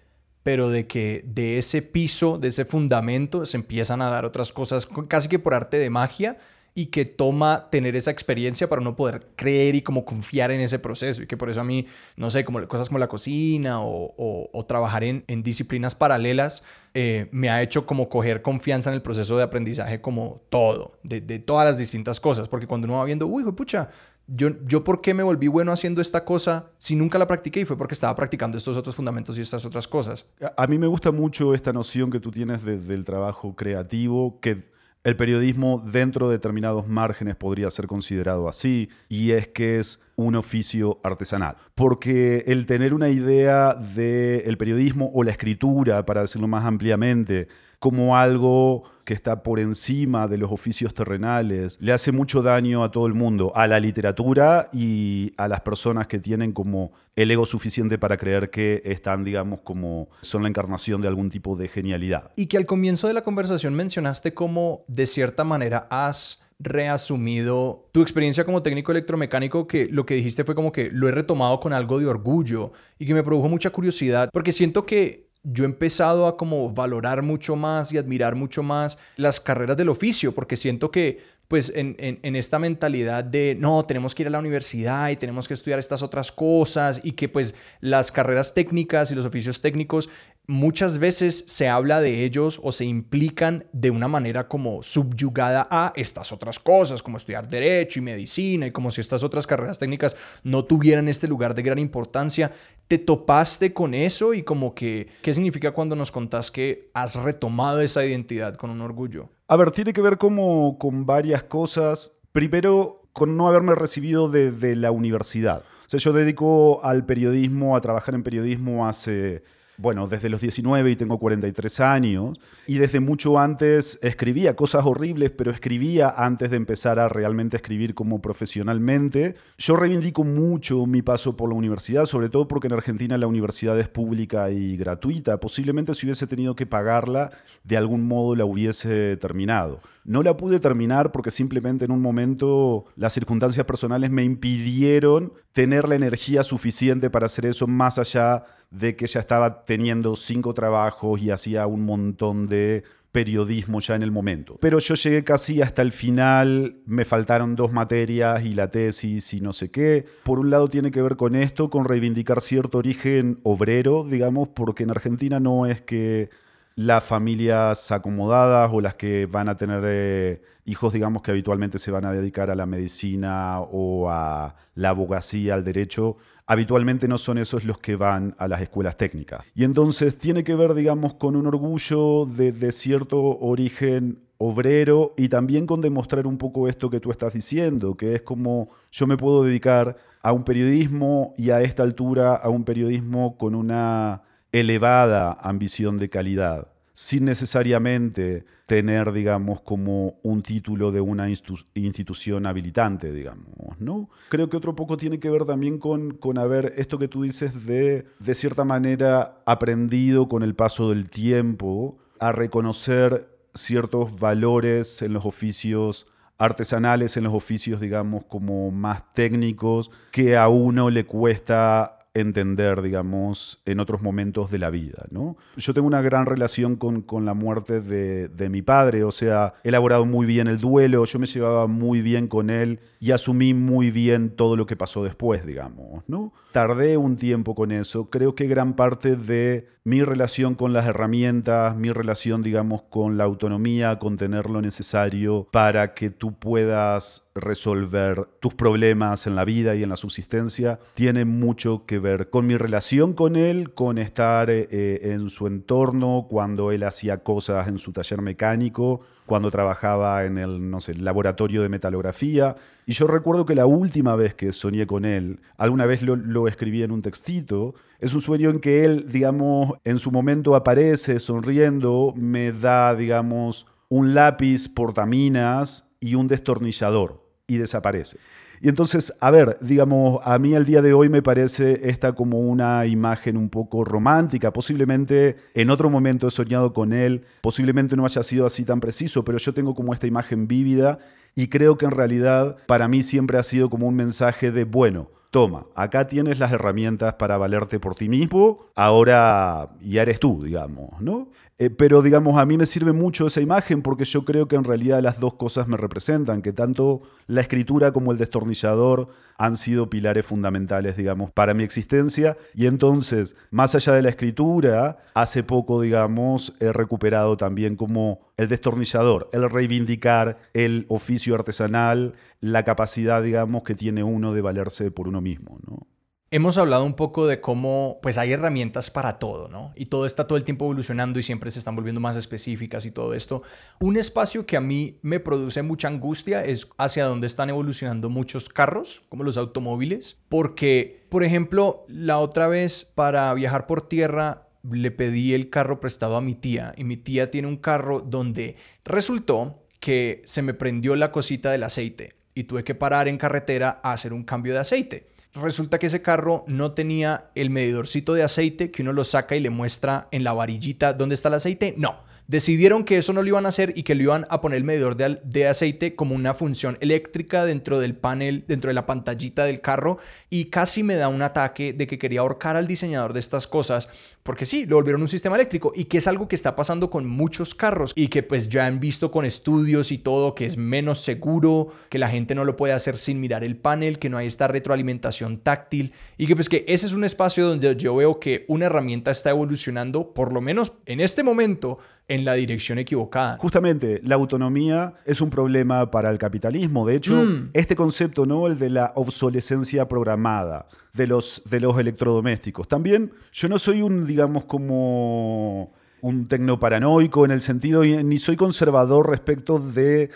pero 0.48 0.70
de 0.70 0.88
que 0.88 1.26
de 1.28 1.58
ese 1.58 1.82
piso, 1.82 2.38
de 2.38 2.48
ese 2.48 2.64
fundamento, 2.64 3.46
se 3.46 3.58
empiezan 3.58 4.02
a 4.02 4.10
dar 4.10 4.24
otras 4.24 4.54
cosas 4.54 4.88
casi 5.10 5.28
que 5.28 5.40
por 5.40 5.54
arte 5.54 5.78
de 5.78 5.90
magia 5.90 6.38
y 6.74 6.86
que 6.86 7.04
toma 7.04 7.70
tener 7.70 7.98
esa 7.98 8.12
experiencia 8.12 8.70
para 8.70 8.82
uno 8.82 8.96
poder 8.96 9.28
creer 9.36 9.76
y 9.76 9.82
como 9.82 10.06
confiar 10.06 10.52
en 10.52 10.62
ese 10.62 10.80
proceso. 10.80 11.22
Y 11.22 11.28
que 11.28 11.36
por 11.36 11.50
eso 11.50 11.60
a 11.60 11.66
mí, 11.66 11.86
no 12.16 12.30
sé, 12.32 12.46
como 12.46 12.66
cosas 12.70 12.88
como 12.88 12.98
la 12.98 13.10
cocina 13.10 13.80
o, 13.82 14.66
trabajar 14.70 15.04
en, 15.04 15.26
disciplinas 15.44 15.96
paralelas 15.96 16.64
eh, 16.94 17.28
me 17.32 17.50
ha 17.50 17.62
hecho 17.62 17.86
como 17.86 18.08
coger 18.08 18.42
confianza 18.42 18.90
en 18.90 18.94
el 18.94 19.02
proceso 19.02 19.36
de 19.36 19.44
aprendizaje 19.44 20.00
como 20.00 20.44
todo, 20.48 20.98
de, 21.04 21.20
todas 21.40 21.66
las 21.66 21.78
distintas 21.78 22.22
cosas. 22.22 22.48
Porque 22.48 22.68
cuando 22.68 22.88
uno 22.88 23.00
va 23.00 23.04
viendo, 23.04 23.28
uy, 23.28 23.44
pucha, 23.52 23.90
yo, 24.28 24.50
yo 24.66 24.84
por 24.84 25.02
qué 25.02 25.14
me 25.14 25.24
volví 25.24 25.48
bueno 25.48 25.72
haciendo 25.72 26.02
esta 26.02 26.26
cosa 26.26 26.72
si 26.78 26.96
nunca 26.96 27.18
la 27.18 27.28
practiqué 27.28 27.62
y 27.62 27.66
fue 27.66 27.78
porque 27.78 27.94
estaba 27.94 28.16
practicando 28.16 28.58
estos 28.58 28.78
otros 28.78 28.96
fundamentos 28.96 29.38
y 29.38 29.42
estas 29.42 29.66
otras 29.66 29.88
cosas. 29.88 30.26
A 30.56 30.68
mí 30.68 30.78
me 30.78 30.88
gusta 30.88 31.12
mucho 31.12 31.54
esta 31.54 31.74
noción 31.74 32.12
que 32.12 32.20
tú 32.20 32.32
tienes 32.32 32.64
del 32.64 33.06
trabajo 33.06 33.56
creativo, 33.56 34.40
que 34.42 34.66
el 35.04 35.16
periodismo 35.16 35.82
dentro 35.86 36.28
de 36.28 36.36
determinados 36.36 36.86
márgenes 36.86 37.38
podría 37.38 37.70
ser 37.70 37.88
considerado 37.88 38.50
así, 38.50 38.90
y 39.08 39.32
es 39.32 39.48
que 39.48 39.80
es 39.80 40.02
un 40.18 40.36
oficio 40.36 41.00
artesanal. 41.02 41.56
Porque 41.76 42.44
el 42.48 42.66
tener 42.66 42.94
una 42.94 43.08
idea 43.08 43.74
del 43.74 44.58
periodismo 44.58 45.10
o 45.14 45.24
la 45.24 45.32
escritura, 45.32 46.06
para 46.06 46.22
decirlo 46.22 46.50
más 46.50 46.66
ampliamente, 46.66 47.48
como 47.80 48.18
algo 48.18 48.84
que 49.08 49.14
está 49.14 49.42
por 49.42 49.62
encima 49.62 50.28
de 50.28 50.38
los 50.38 50.52
oficios 50.52 50.94
terrenales, 50.94 51.78
le 51.80 51.94
hace 51.94 52.12
mucho 52.12 52.42
daño 52.42 52.84
a 52.84 52.92
todo 52.92 53.08
el 53.08 53.14
mundo, 53.14 53.54
a 53.56 53.66
la 53.66 53.80
literatura 53.80 54.70
y 54.74 55.32
a 55.38 55.48
las 55.48 55.62
personas 55.62 56.08
que 56.08 56.20
tienen 56.20 56.52
como 56.52 56.92
el 57.16 57.32
ego 57.32 57.46
suficiente 57.46 57.98
para 57.98 58.18
creer 58.18 58.50
que 58.50 58.82
están, 58.84 59.24
digamos, 59.24 59.62
como 59.62 60.10
son 60.20 60.44
la 60.44 60.50
encarnación 60.50 61.02
de 61.02 61.08
algún 61.08 61.30
tipo 61.30 61.56
de 61.56 61.70
genialidad. 61.70 62.32
Y 62.36 62.48
que 62.48 62.58
al 62.58 62.66
comienzo 62.66 63.08
de 63.08 63.14
la 63.14 63.22
conversación 63.22 63.74
mencionaste 63.76 64.34
cómo, 64.34 64.84
de 64.90 65.08
cierta 65.08 65.46
manera, 65.46 65.88
has 65.90 66.44
reasumido 66.60 67.88
tu 67.94 68.02
experiencia 68.02 68.44
como 68.44 68.62
técnico 68.62 68.92
electromecánico, 68.92 69.68
que 69.68 69.88
lo 69.90 70.06
que 70.06 70.16
dijiste 70.16 70.44
fue 70.44 70.54
como 70.54 70.74
que 70.74 70.90
lo 70.92 71.08
he 71.08 71.12
retomado 71.14 71.62
con 71.62 71.72
algo 71.72 71.98
de 71.98 72.08
orgullo 72.08 72.74
y 73.00 73.06
que 73.06 73.14
me 73.14 73.24
produjo 73.24 73.48
mucha 73.48 73.70
curiosidad, 73.70 74.30
porque 74.34 74.52
siento 74.52 74.86
que 74.86 75.27
yo 75.44 75.64
he 75.64 75.68
empezado 75.68 76.28
a 76.28 76.38
como 76.38 76.72
valorar 76.72 77.22
mucho 77.22 77.56
más 77.56 77.92
y 77.92 77.98
admirar 77.98 78.36
mucho 78.36 78.64
más 78.64 78.98
las 79.16 79.40
carreras 79.40 79.78
del 79.78 79.90
oficio, 79.90 80.34
porque 80.34 80.56
siento 80.56 80.92
que 80.92 81.20
pues 81.48 81.72
en, 81.74 81.96
en, 82.00 82.36
esta 82.36 82.60
mentalidad 82.60 83.24
de 83.24 83.56
no, 83.58 83.86
tenemos 83.86 84.14
que 84.14 84.24
ir 84.24 84.28
a 84.28 84.32
la 84.32 84.40
universidad 84.40 85.10
y 85.10 85.16
tenemos 85.16 85.48
que 85.48 85.54
estudiar 85.54 85.80
estas 85.80 86.02
otras 86.02 86.30
cosas 86.30 87.00
y 87.04 87.14
que 87.14 87.30
pues 87.30 87.56
las 87.80 88.12
carreras 88.12 88.54
técnicas 88.54 89.12
y 89.12 89.16
los 89.16 89.26
oficios 89.26 89.62
técnicos 89.62 90.10
muchas 90.48 90.98
veces 90.98 91.44
se 91.48 91.68
habla 91.68 92.00
de 92.00 92.24
ellos 92.24 92.60
o 92.64 92.72
se 92.72 92.86
implican 92.86 93.66
de 93.74 93.92
una 93.92 94.08
manera 94.08 94.48
como 94.48 94.82
subyugada 94.82 95.68
a 95.70 95.92
estas 95.96 96.32
otras 96.32 96.58
cosas, 96.58 97.04
como 97.04 97.18
estudiar 97.18 97.50
derecho 97.50 98.00
y 98.00 98.02
medicina 98.02 98.66
y 98.66 98.72
como 98.72 98.90
si 98.90 99.02
estas 99.02 99.24
otras 99.24 99.46
carreras 99.46 99.78
técnicas 99.78 100.16
no 100.44 100.64
tuvieran 100.64 101.10
este 101.10 101.28
lugar 101.28 101.54
de 101.54 101.64
gran 101.64 101.80
importancia. 101.80 102.52
¿Te 102.88 102.98
topaste 102.98 103.74
con 103.74 103.94
eso 103.94 104.34
y 104.34 104.44
como 104.44 104.74
que 104.74 105.10
qué 105.22 105.34
significa 105.34 105.72
cuando 105.72 105.98
nos 105.98 106.12
contás 106.12 106.50
que 106.50 106.90
has 106.94 107.16
retomado 107.16 107.82
esa 107.82 108.06
identidad 108.06 108.56
con 108.56 108.70
un 108.70 108.80
orgullo? 108.82 109.30
A 109.50 109.58
ver, 109.58 109.72
tiene 109.72 109.92
que 109.92 110.02
ver 110.02 110.18
como 110.18 110.78
con 110.78 111.06
varias 111.06 111.44
cosas. 111.44 112.18
Primero, 112.32 113.10
con 113.12 113.36
no 113.36 113.48
haberme 113.48 113.76
recibido 113.76 114.30
de, 114.30 114.76
la 114.76 114.92
universidad. 114.92 115.64
O 115.88 115.90
sea, 115.90 116.00
yo 116.00 116.14
dedico 116.14 116.84
al 116.86 117.06
periodismo, 117.06 117.76
a 117.76 117.82
trabajar 117.82 118.16
en 118.16 118.24
periodismo 118.24 118.88
hace 118.88 119.44
bueno, 119.78 120.08
desde 120.08 120.30
los 120.30 120.42
19 120.42 120.92
y 120.92 120.96
tengo 120.96 121.20
43 121.20 121.80
años, 121.82 122.38
y 122.66 122.80
desde 122.80 123.00
mucho 123.00 123.40
antes 123.40 124.00
escribía 124.02 124.56
cosas 124.56 124.86
horribles, 124.86 125.32
pero 125.32 125.52
escribía 125.52 126.10
antes 126.10 126.50
de 126.50 126.58
empezar 126.58 127.00
a 127.00 127.10
realmente 127.10 127.58
escribir 127.58 127.94
como 127.94 128.20
profesionalmente. 128.20 129.36
Yo 129.58 129.76
reivindico 129.76 130.24
mucho 130.24 130.86
mi 130.86 131.02
paso 131.02 131.38
por 131.38 131.50
la 131.50 131.56
universidad, 131.56 132.06
sobre 132.06 132.30
todo 132.30 132.48
porque 132.48 132.68
en 132.68 132.74
Argentina 132.74 133.18
la 133.18 133.28
universidad 133.28 133.80
es 133.80 133.88
pública 133.88 134.50
y 134.50 134.78
gratuita. 134.78 135.40
Posiblemente 135.40 135.94
si 135.94 136.08
hubiese 136.08 136.28
tenido 136.28 136.56
que 136.56 136.66
pagarla, 136.66 137.32
de 137.64 137.78
algún 137.78 138.08
modo 138.08 138.36
la 138.36 138.46
hubiese 138.46 139.16
terminado. 139.18 139.80
No 140.04 140.24
la 140.24 140.38
pude 140.38 140.60
terminar 140.60 141.12
porque 141.12 141.32
simplemente 141.32 141.86
en 141.86 141.92
un 141.92 142.02
momento 142.02 142.86
las 142.96 143.14
circunstancias 143.14 143.66
personales 143.66 144.10
me 144.10 144.24
impidieron 144.24 145.34
tener 145.52 145.90
la 145.90 145.96
energía 145.96 146.44
suficiente 146.44 147.10
para 147.10 147.26
hacer 147.26 147.46
eso 147.46 147.68
más 147.68 148.00
allá 148.00 148.46
de 148.72 148.96
que 148.96 149.08
ya 149.08 149.20
estaba 149.20 149.66
teniendo 149.66 150.16
cinco 150.16 150.54
trabajos 150.54 151.22
y 151.22 151.32
hacía 151.32 151.68
un 151.68 151.86
montón 151.86 152.48
de 152.48 152.84
periodismo 153.12 153.80
ya 153.80 153.96
en 153.96 154.04
el 154.04 154.12
momento. 154.12 154.58
Pero 154.60 154.80
yo 154.80 154.94
llegué 154.94 155.24
casi 155.24 155.62
hasta 155.62 155.82
el 155.82 155.92
final, 155.92 156.76
me 156.86 157.06
faltaron 157.06 157.56
dos 157.56 157.72
materias 157.72 158.44
y 158.46 158.54
la 158.54 158.70
tesis 158.70 159.34
y 159.34 159.42
no 159.42 159.54
sé 159.54 159.72
qué. 159.72 160.06
Por 160.24 160.40
un 160.40 160.50
lado 160.50 160.68
tiene 160.68 160.92
que 160.92 161.02
ver 161.02 161.16
con 161.16 161.36
esto, 161.36 161.70
con 161.70 161.86
reivindicar 161.86 162.42
cierto 162.42 162.78
origen 162.78 163.40
obrero, 163.44 164.04
digamos, 164.04 164.50
porque 164.50 164.84
en 164.84 164.92
Argentina 164.92 165.40
no 165.40 165.66
es 165.66 165.82
que 165.82 166.30
las 166.76 167.04
familias 167.04 167.92
acomodadas 167.92 168.70
o 168.72 168.82
las 168.82 168.94
que 168.94 169.26
van 169.26 169.50
a 169.50 169.58
tener 169.58 169.82
eh, 169.88 170.42
hijos, 170.66 170.94
digamos, 170.94 171.24
que 171.24 171.32
habitualmente 171.32 171.80
se 171.80 171.90
van 171.90 172.06
a 172.06 172.12
dedicar 172.12 172.52
a 172.52 172.56
la 172.56 172.68
medicina 172.68 173.60
o 173.62 174.12
a 174.12 174.56
la 174.76 174.90
abogacía, 174.90 175.56
al 175.56 175.64
derecho, 175.64 176.18
habitualmente 176.48 177.08
no 177.08 177.18
son 177.18 177.38
esos 177.38 177.66
los 177.66 177.78
que 177.78 177.96
van 177.96 178.34
a 178.40 178.48
las 178.48 178.62
escuelas 178.62 178.98
técnicas. 178.98 179.42
Y 179.54 179.66
entonces 179.66 180.18
tiene 180.18 180.44
que 180.44 180.56
ver, 180.56 180.74
digamos, 180.74 181.14
con 181.14 181.36
un 181.36 181.46
orgullo 181.46 182.26
de, 182.26 182.54
de 182.54 182.72
cierto 182.72 183.38
origen 183.40 184.20
obrero 184.38 185.14
y 185.18 185.30
también 185.30 185.66
con 185.66 185.82
demostrar 185.82 186.26
un 186.26 186.38
poco 186.38 186.68
esto 186.68 186.90
que 186.90 187.00
tú 187.00 187.12
estás 187.12 187.34
diciendo, 187.34 187.96
que 187.96 188.16
es 188.16 188.22
como 188.22 188.70
yo 188.92 189.08
me 189.08 189.18
puedo 189.18 189.44
dedicar 189.44 189.98
a 190.22 190.32
un 190.32 190.44
periodismo 190.44 191.34
y 191.38 191.50
a 191.50 191.62
esta 191.62 191.84
altura 191.84 192.36
a 192.36 192.50
un 192.50 192.64
periodismo 192.64 193.38
con 193.38 193.56
una 193.56 194.24
elevada 194.52 195.38
ambición 195.42 195.98
de 195.98 196.10
calidad, 196.10 196.68
sin 197.00 197.26
necesariamente 197.26 198.44
tener, 198.66 199.12
digamos, 199.12 199.62
como 199.62 200.16
un 200.24 200.42
título 200.42 200.92
de 200.92 201.00
una 201.00 201.30
institución 201.30 202.48
habilitante, 202.48 203.12
digamos, 203.12 203.80
¿no? 203.80 204.10
Creo 204.30 204.50
que 204.50 204.58
otro 204.58 204.76
poco 204.76 204.98
tiene 204.98 205.20
que 205.20 205.30
ver 205.30 205.46
también 205.46 205.78
con, 205.78 206.16
con 206.16 206.40
haber, 206.40 206.74
esto 206.76 206.98
que 206.98 207.08
tú 207.08 207.22
dices, 207.22 207.68
de, 207.68 208.08
de 208.18 208.34
cierta 208.34 208.64
manera 208.64 209.44
aprendido 209.46 210.28
con 210.28 210.42
el 210.42 210.56
paso 210.56 210.90
del 210.90 211.08
tiempo 211.08 212.00
a 212.20 212.32
reconocer 212.32 213.30
ciertos 213.54 214.20
valores 214.20 215.04
en 215.04 215.14
los 215.14 215.24
oficios 215.24 216.08
artesanales, 216.40 217.16
en 217.16 217.26
los 217.26 217.34
oficios, 217.36 217.80
digamos, 217.80 218.24
como 218.24 218.72
más 218.72 219.14
técnicos, 219.14 219.92
que 220.12 220.36
a 220.36 220.48
uno 220.48 220.90
le 220.90 221.06
cuesta 221.06 221.97
entender, 222.22 222.82
digamos, 222.82 223.62
en 223.66 223.80
otros 223.80 224.02
momentos 224.02 224.52
de 224.52 224.60
la 224.60 224.70
vida. 224.70 225.06
¿no? 225.12 225.38
Yo 225.56 225.74
tengo 225.74 225.88
una 225.88 226.02
gran 226.02 226.26
relación 226.26 226.76
con, 226.76 227.02
con 227.02 227.26
la 227.26 227.34
muerte 227.34 227.82
de, 227.82 228.28
de, 228.30 228.50
mi 228.50 228.62
padre, 228.62 229.04
o 229.04 229.12
sea, 229.12 229.54
he 229.64 229.70
elaborado 229.70 230.06
muy 230.06 230.26
bien 230.26 230.48
el 230.48 230.60
duelo, 230.60 231.06
yo 231.06 231.20
me 231.20 231.26
llevaba 231.26 231.68
muy 231.68 232.02
bien 232.02 232.28
con 232.28 232.50
él 232.50 232.80
y 233.00 233.12
asumí 233.12 233.54
muy 233.54 233.92
bien 233.92 234.30
todo 234.30 234.56
lo 234.56 234.66
que 234.66 234.76
pasó 234.76 235.04
después, 235.04 235.46
digamos. 235.46 236.04
¿no? 236.08 236.34
Tardé 236.52 236.98
un 236.98 237.18
tiempo 237.18 237.56
con 237.56 237.72
eso, 237.72 238.10
creo 238.10 238.36
que 238.36 238.48
gran 238.48 238.76
parte 238.76 239.16
de 239.16 239.68
mi 239.88 240.04
relación 240.04 240.56
con 240.56 240.74
las 240.74 240.86
herramientas, 240.86 241.78
mi 241.78 241.92
relación, 241.92 242.44
digamos, 242.44 242.82
con 242.84 243.18
la 243.18 243.24
autonomía, 243.24 244.00
con 244.00 244.18
tener 244.18 244.50
lo 244.50 244.62
necesario 244.62 245.48
para 245.50 245.94
que 245.94 246.10
tú 246.10 246.38
puedas 246.38 247.27
resolver 247.40 248.26
tus 248.40 248.54
problemas 248.54 249.28
en 249.28 249.36
la 249.36 249.46
vida 249.46 249.76
y 249.76 249.84
en 249.84 249.90
la 249.90 249.96
subsistencia, 249.96 250.80
tiene 250.94 251.26
mucho 251.26 251.86
que 251.86 252.00
ver 252.00 252.30
con 252.30 252.46
mi 252.46 252.58
relación 252.58 253.14
con 253.14 253.36
él, 253.36 253.74
con 253.74 253.98
estar 253.98 254.50
eh, 254.50 254.68
eh, 254.72 255.00
en 255.14 255.30
su 255.30 255.48
entorno, 255.48 256.28
cuando 256.30 256.72
él 256.72 256.84
hacía 256.84 257.24
cosas 257.24 257.68
en 257.68 257.78
su 257.78 257.92
taller 257.94 258.22
mecánico, 258.22 259.02
cuando 259.26 259.52
trabajaba 259.52 260.26
en 260.26 260.38
el, 260.38 260.70
no 260.70 260.80
sé, 260.80 260.96
laboratorio 260.96 261.62
de 261.62 261.70
metalografía. 261.70 262.56
Y 262.86 262.94
yo 262.94 263.08
recuerdo 263.08 263.46
que 263.46 263.56
la 263.56 263.66
última 263.66 264.16
vez 264.16 264.34
que 264.34 264.52
soñé 264.54 264.88
con 264.88 265.06
él, 265.06 265.42
alguna 265.58 265.86
vez 265.86 266.02
lo, 266.02 266.16
lo, 266.16 266.48
escribí 266.48 266.84
en 266.84 266.92
un 266.92 267.02
textito, 267.02 267.76
es 268.00 268.14
un 268.14 268.22
sueño 268.22 268.50
en 268.50 268.60
que 268.60 268.86
él, 268.86 269.06
digamos, 269.12 269.74
en 269.84 270.00
su 270.00 270.12
momento 270.12 270.56
aparece 270.56 271.20
sonriendo, 271.20 272.14
me 272.16 272.52
da, 272.52 272.96
digamos, 272.96 273.68
un 273.90 274.14
lápiz 274.14 274.70
portaminas 274.70 275.90
y 276.00 276.16
un 276.16 276.28
destornillador 276.28 277.27
y 277.48 277.58
desaparece. 277.58 278.18
Y 278.60 278.70
entonces, 278.70 279.14
a 279.22 279.32
ver, 279.32 279.58
digamos, 279.62 280.20
a 280.24 280.38
mí 280.38 280.54
al 280.54 280.66
día 280.66 280.82
de 280.82 280.94
hoy 280.94 281.10
me 281.10 281.22
parece 281.22 281.88
esta 281.90 282.14
como 282.14 282.40
una 282.40 282.86
imagen 282.86 283.38
un 283.38 283.50
poco 283.50 283.84
romántica. 283.86 284.52
Posiblemente 284.52 285.38
en 285.54 285.70
otro 285.70 285.90
momento 285.90 286.28
he 286.28 286.32
soñado 286.32 286.74
con 286.74 286.92
él, 286.92 287.24
posiblemente 287.42 287.96
no 287.96 288.04
haya 288.04 288.24
sido 288.24 288.46
así 288.46 288.66
tan 288.66 288.80
preciso, 288.80 289.24
pero 289.24 289.38
yo 289.38 289.54
tengo 289.54 289.76
como 289.76 289.94
esta 289.94 290.08
imagen 290.08 290.48
vívida 290.48 291.00
y 291.36 291.48
creo 291.48 291.78
que 291.78 291.86
en 291.86 291.92
realidad 291.92 292.58
para 292.66 292.88
mí 292.88 293.04
siempre 293.04 293.38
ha 293.38 293.44
sido 293.44 293.70
como 293.70 293.88
un 293.88 293.96
mensaje 293.96 294.52
de, 294.52 294.66
bueno, 294.66 295.12
toma, 295.32 295.68
acá 295.76 296.08
tienes 296.08 296.40
las 296.40 296.52
herramientas 296.52 297.14
para 297.14 297.38
valerte 297.38 297.80
por 297.80 297.96
ti 297.96 298.10
mismo, 298.10 298.66
ahora 298.76 299.70
ya 299.82 300.02
eres 300.02 300.20
tú, 300.20 300.42
digamos, 300.44 301.00
¿no? 301.00 301.30
Eh, 301.60 301.72
pero 301.72 302.04
digamos, 302.04 302.38
a 302.38 302.46
mí 302.46 302.56
me 302.56 302.68
sirve 302.68 302.94
mucho 302.94 303.26
esa 303.26 303.42
imagen 303.42 303.82
porque 303.82 304.06
yo 304.06 304.24
creo 304.26 304.48
que 304.48 304.56
en 304.56 304.64
realidad 304.64 305.02
las 305.02 305.20
dos 305.20 305.34
cosas 305.34 305.68
me 305.68 305.76
representan, 305.76 306.44
que 306.44 306.54
tanto 306.54 307.02
la 307.26 307.42
escritura 307.42 307.92
como 307.92 308.12
el 308.12 308.20
destornillador 308.20 309.08
han 309.38 309.58
sido 309.58 309.90
pilares 309.90 310.26
fundamentales, 310.26 310.96
digamos, 310.96 311.32
para 311.32 311.56
mi 311.56 311.64
existencia. 311.64 312.38
Y 312.54 312.68
entonces, 312.68 313.36
más 313.50 313.74
allá 313.74 313.94
de 313.94 314.04
la 314.04 314.10
escritura, 314.10 315.00
hace 315.16 315.44
poco, 315.44 315.82
digamos, 315.82 316.54
he 316.60 316.72
recuperado 316.72 317.38
también 317.38 317.76
como 317.76 318.20
el 318.38 318.50
destornillador, 318.50 319.28
el 319.34 319.50
reivindicar 319.50 320.38
el 320.54 320.86
oficio 320.90 321.34
artesanal, 321.34 322.14
la 322.40 322.64
capacidad, 322.66 323.24
digamos, 323.24 323.64
que 323.64 323.74
tiene 323.74 324.04
uno 324.04 324.32
de 324.34 324.42
valerse 324.42 324.92
por 324.92 325.08
uno 325.08 325.22
mismo, 325.22 325.58
¿no? 325.66 325.88
Hemos 326.30 326.58
hablado 326.58 326.84
un 326.84 326.96
poco 326.96 327.26
de 327.26 327.40
cómo 327.40 328.00
pues 328.02 328.18
hay 328.18 328.34
herramientas 328.34 328.92
para 328.92 329.18
todo, 329.18 329.48
¿no? 329.48 329.72
Y 329.78 329.86
todo 329.86 330.06
está 330.06 330.28
todo 330.28 330.38
el 330.38 330.44
tiempo 330.44 330.66
evolucionando 330.66 331.20
y 331.20 331.24
siempre 331.24 331.52
se 331.52 331.60
están 331.60 331.78
volviendo 331.78 332.02
más 332.02 332.18
específicas 332.18 332.86
y 332.86 332.92
todo 332.92 333.14
esto. 333.14 333.44
Un 333.80 333.96
espacio 333.96 334.46
que 334.46 334.58
a 334.58 334.62
mí 334.62 335.00
me 335.04 335.22
produce 335.22 335.62
mucha 335.62 335.88
angustia 335.88 336.44
es 336.44 336.68
hacia 336.78 337.06
dónde 337.06 337.28
están 337.28 337.50
evolucionando 337.50 338.10
muchos 338.10 338.50
carros, 338.50 339.04
como 339.08 339.24
los 339.24 339.38
automóviles, 339.38 340.18
porque, 340.28 341.06
por 341.08 341.24
ejemplo, 341.24 341.86
la 341.88 342.20
otra 342.20 342.50
vez 342.50 342.84
para 342.84 343.34
viajar 343.34 343.66
por 343.66 343.88
tierra 343.88 344.50
le 344.70 344.92
pedí 344.92 345.34
el 345.34 345.50
carro 345.50 345.80
prestado 345.80 346.18
a 346.18 346.22
mi 346.22 346.36
tía 346.36 346.74
y 346.76 346.84
mi 346.84 346.98
tía 346.98 347.32
tiene 347.32 347.48
un 347.48 347.56
carro 347.56 348.02
donde 348.02 348.58
resultó 348.84 349.64
que 349.80 350.24
se 350.26 350.42
me 350.42 350.54
prendió 350.54 350.98
la 350.98 351.14
cosita 351.14 351.52
del 351.52 351.64
aceite 351.64 352.18
y 352.34 352.44
tuve 352.44 352.66
que 352.66 352.76
parar 352.76 353.08
en 353.08 353.18
carretera 353.18 353.80
a 353.82 353.94
hacer 353.94 354.12
un 354.12 354.26
cambio 354.26 354.54
de 354.54 354.60
aceite 354.60 355.17
resulta 355.42 355.80
que 355.80 355.88
ese 355.88 356.02
carro 356.02 356.44
no 356.48 356.72
tenía 356.72 357.30
el 357.36 357.50
medidorcito 357.50 358.14
de 358.14 358.24
aceite 358.24 358.72
que 358.72 358.82
uno 358.82 358.94
lo 358.94 359.04
saca 359.04 359.36
y 359.36 359.40
le 359.40 359.50
muestra 359.50 360.08
en 360.12 360.24
la 360.24 360.34
varillita 360.34 360.94
dónde 360.94 361.16
está 361.16 361.30
el 361.30 361.36
aceite. 361.36 361.74
No, 361.78 361.98
decidieron 362.28 362.84
que 362.84 362.98
eso 362.98 363.14
no 363.14 363.22
lo 363.22 363.28
iban 363.28 363.46
a 363.46 363.50
hacer 363.50 363.74
y 363.76 363.84
que 363.84 363.96
lo 363.96 364.04
iban 364.04 364.28
a 364.30 364.42
poner 364.42 364.58
el 364.58 364.64
medidor 364.64 364.96
de, 364.96 365.48
aceite 365.48 365.96
como 365.96 366.14
una 366.14 366.34
función 366.34 366.78
eléctrica 366.82 367.46
dentro 367.46 367.80
del 367.80 367.96
panel, 367.96 368.44
dentro 368.48 368.70
de 368.70 368.74
la 368.74 368.86
pantallita 368.86 369.46
del 369.46 369.62
carro. 369.62 369.98
Y 370.30 370.46
casi 370.46 370.84
me 370.84 370.96
da 370.96 371.08
un 371.08 371.22
ataque 371.22 371.74
de 371.74 371.88
que 371.88 371.98
quería 371.98 372.20
ahorcar 372.20 372.56
al 372.58 372.68
diseñador 372.68 373.14
de 373.14 373.20
estas 373.20 373.48
cosas 373.48 373.90
porque 374.28 374.46
sí, 374.46 374.66
lo 374.66 374.76
volvieron 374.76 375.02
un 375.02 375.08
sistema 375.08 375.38
eléctrico 375.38 375.72
y 375.74 375.86
que 375.86 376.00
es 376.00 376.08
algo 376.08 376.28
que 376.28 376.36
está 376.36 376.54
pasando 376.54 376.90
con 376.90 377.08
muchos 377.08 377.56
carros 377.56 377.94
y 377.96 378.10
que 378.10 378.24
pues 378.24 378.50
ya 378.50 378.66
han 378.66 378.82
visto 378.82 379.10
con 379.10 379.24
estudios 379.24 379.90
y 379.90 380.00
todo 380.00 380.36
que 380.36 380.46
es 380.46 380.58
menos 380.58 381.00
seguro, 381.00 381.70
que 381.90 381.98
la 381.98 382.10
gente 382.10 382.36
no 382.36 382.44
lo 382.44 382.58
puede 382.58 382.74
hacer 382.74 382.98
sin 382.98 383.22
mirar 383.22 383.46
el 383.46 383.56
panel, 383.56 384.00
que 384.00 384.10
no 384.10 384.18
hay 384.18 384.28
esta 384.28 384.50
retroalimentación 384.50 385.38
táctil 385.38 385.94
y 386.18 386.28
que 386.28 386.36
pues 386.36 386.50
que 386.50 386.66
ese 386.68 386.88
es 386.88 386.92
un 386.92 387.06
espacio 387.06 387.48
donde 387.48 387.74
yo 387.78 387.96
veo 387.96 388.20
que 388.20 388.44
una 388.50 388.66
herramienta 388.66 389.12
está 389.12 389.30
evolucionando, 389.30 390.14
por 390.14 390.34
lo 390.34 390.42
menos 390.42 390.74
en 390.86 391.00
este 391.00 391.24
momento, 391.24 391.78
en 392.08 392.24
la 392.24 392.36
dirección 392.36 392.80
equivocada. 392.80 393.38
Justamente, 393.40 394.00
la 394.04 394.16
autonomía 394.16 394.94
es 395.06 395.20
un 395.20 395.30
problema 395.30 395.92
para 395.92 396.10
el 396.10 396.18
capitalismo. 396.18 396.88
De 396.88 396.96
hecho, 396.96 397.16
mm. 397.16 397.50
este 397.54 397.76
concepto, 397.76 398.26
¿no? 398.26 398.48
El 398.48 398.58
de 398.58 398.70
la 398.70 398.94
obsolescencia 398.96 399.88
programada 399.88 400.68
de 400.94 401.08
los, 401.08 401.42
de 401.46 401.60
los 401.60 401.78
electrodomésticos. 401.78 402.68
También, 402.68 403.12
yo 403.34 403.50
no 403.50 403.58
soy 403.58 403.82
un, 403.82 404.06
digamos, 404.06 404.46
como 404.46 405.74
un 406.02 406.28
tecnoparanoico 406.28 407.26
en 407.26 407.32
el 407.32 407.42
sentido, 407.42 407.84
ni 407.84 408.18
soy 408.18 408.38
conservador 408.38 409.10
respecto 409.10 409.60
de 409.60 410.10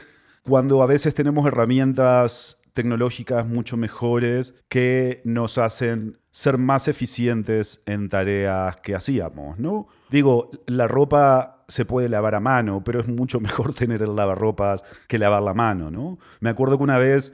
cuando 0.43 0.81
a 0.81 0.85
veces 0.85 1.13
tenemos 1.13 1.45
herramientas 1.45 2.60
tecnológicas 2.73 3.47
mucho 3.47 3.77
mejores 3.77 4.55
que 4.69 5.21
nos 5.25 5.57
hacen 5.57 6.17
ser 6.31 6.57
más 6.57 6.87
eficientes 6.87 7.81
en 7.85 8.09
tareas 8.09 8.77
que 8.77 8.95
hacíamos, 8.95 9.59
¿no? 9.59 9.87
Digo, 10.09 10.51
la 10.65 10.87
ropa 10.87 11.63
se 11.67 11.85
puede 11.85 12.09
lavar 12.09 12.35
a 12.35 12.39
mano, 12.39 12.83
pero 12.83 12.99
es 12.99 13.07
mucho 13.07 13.39
mejor 13.41 13.73
tener 13.73 14.01
el 14.01 14.15
lavarropas 14.15 14.83
que 15.07 15.19
lavar 15.19 15.43
la 15.43 15.53
mano, 15.53 15.91
¿no? 15.91 16.19
Me 16.39 16.49
acuerdo 16.49 16.77
que 16.77 16.83
una 16.83 16.97
vez 16.97 17.33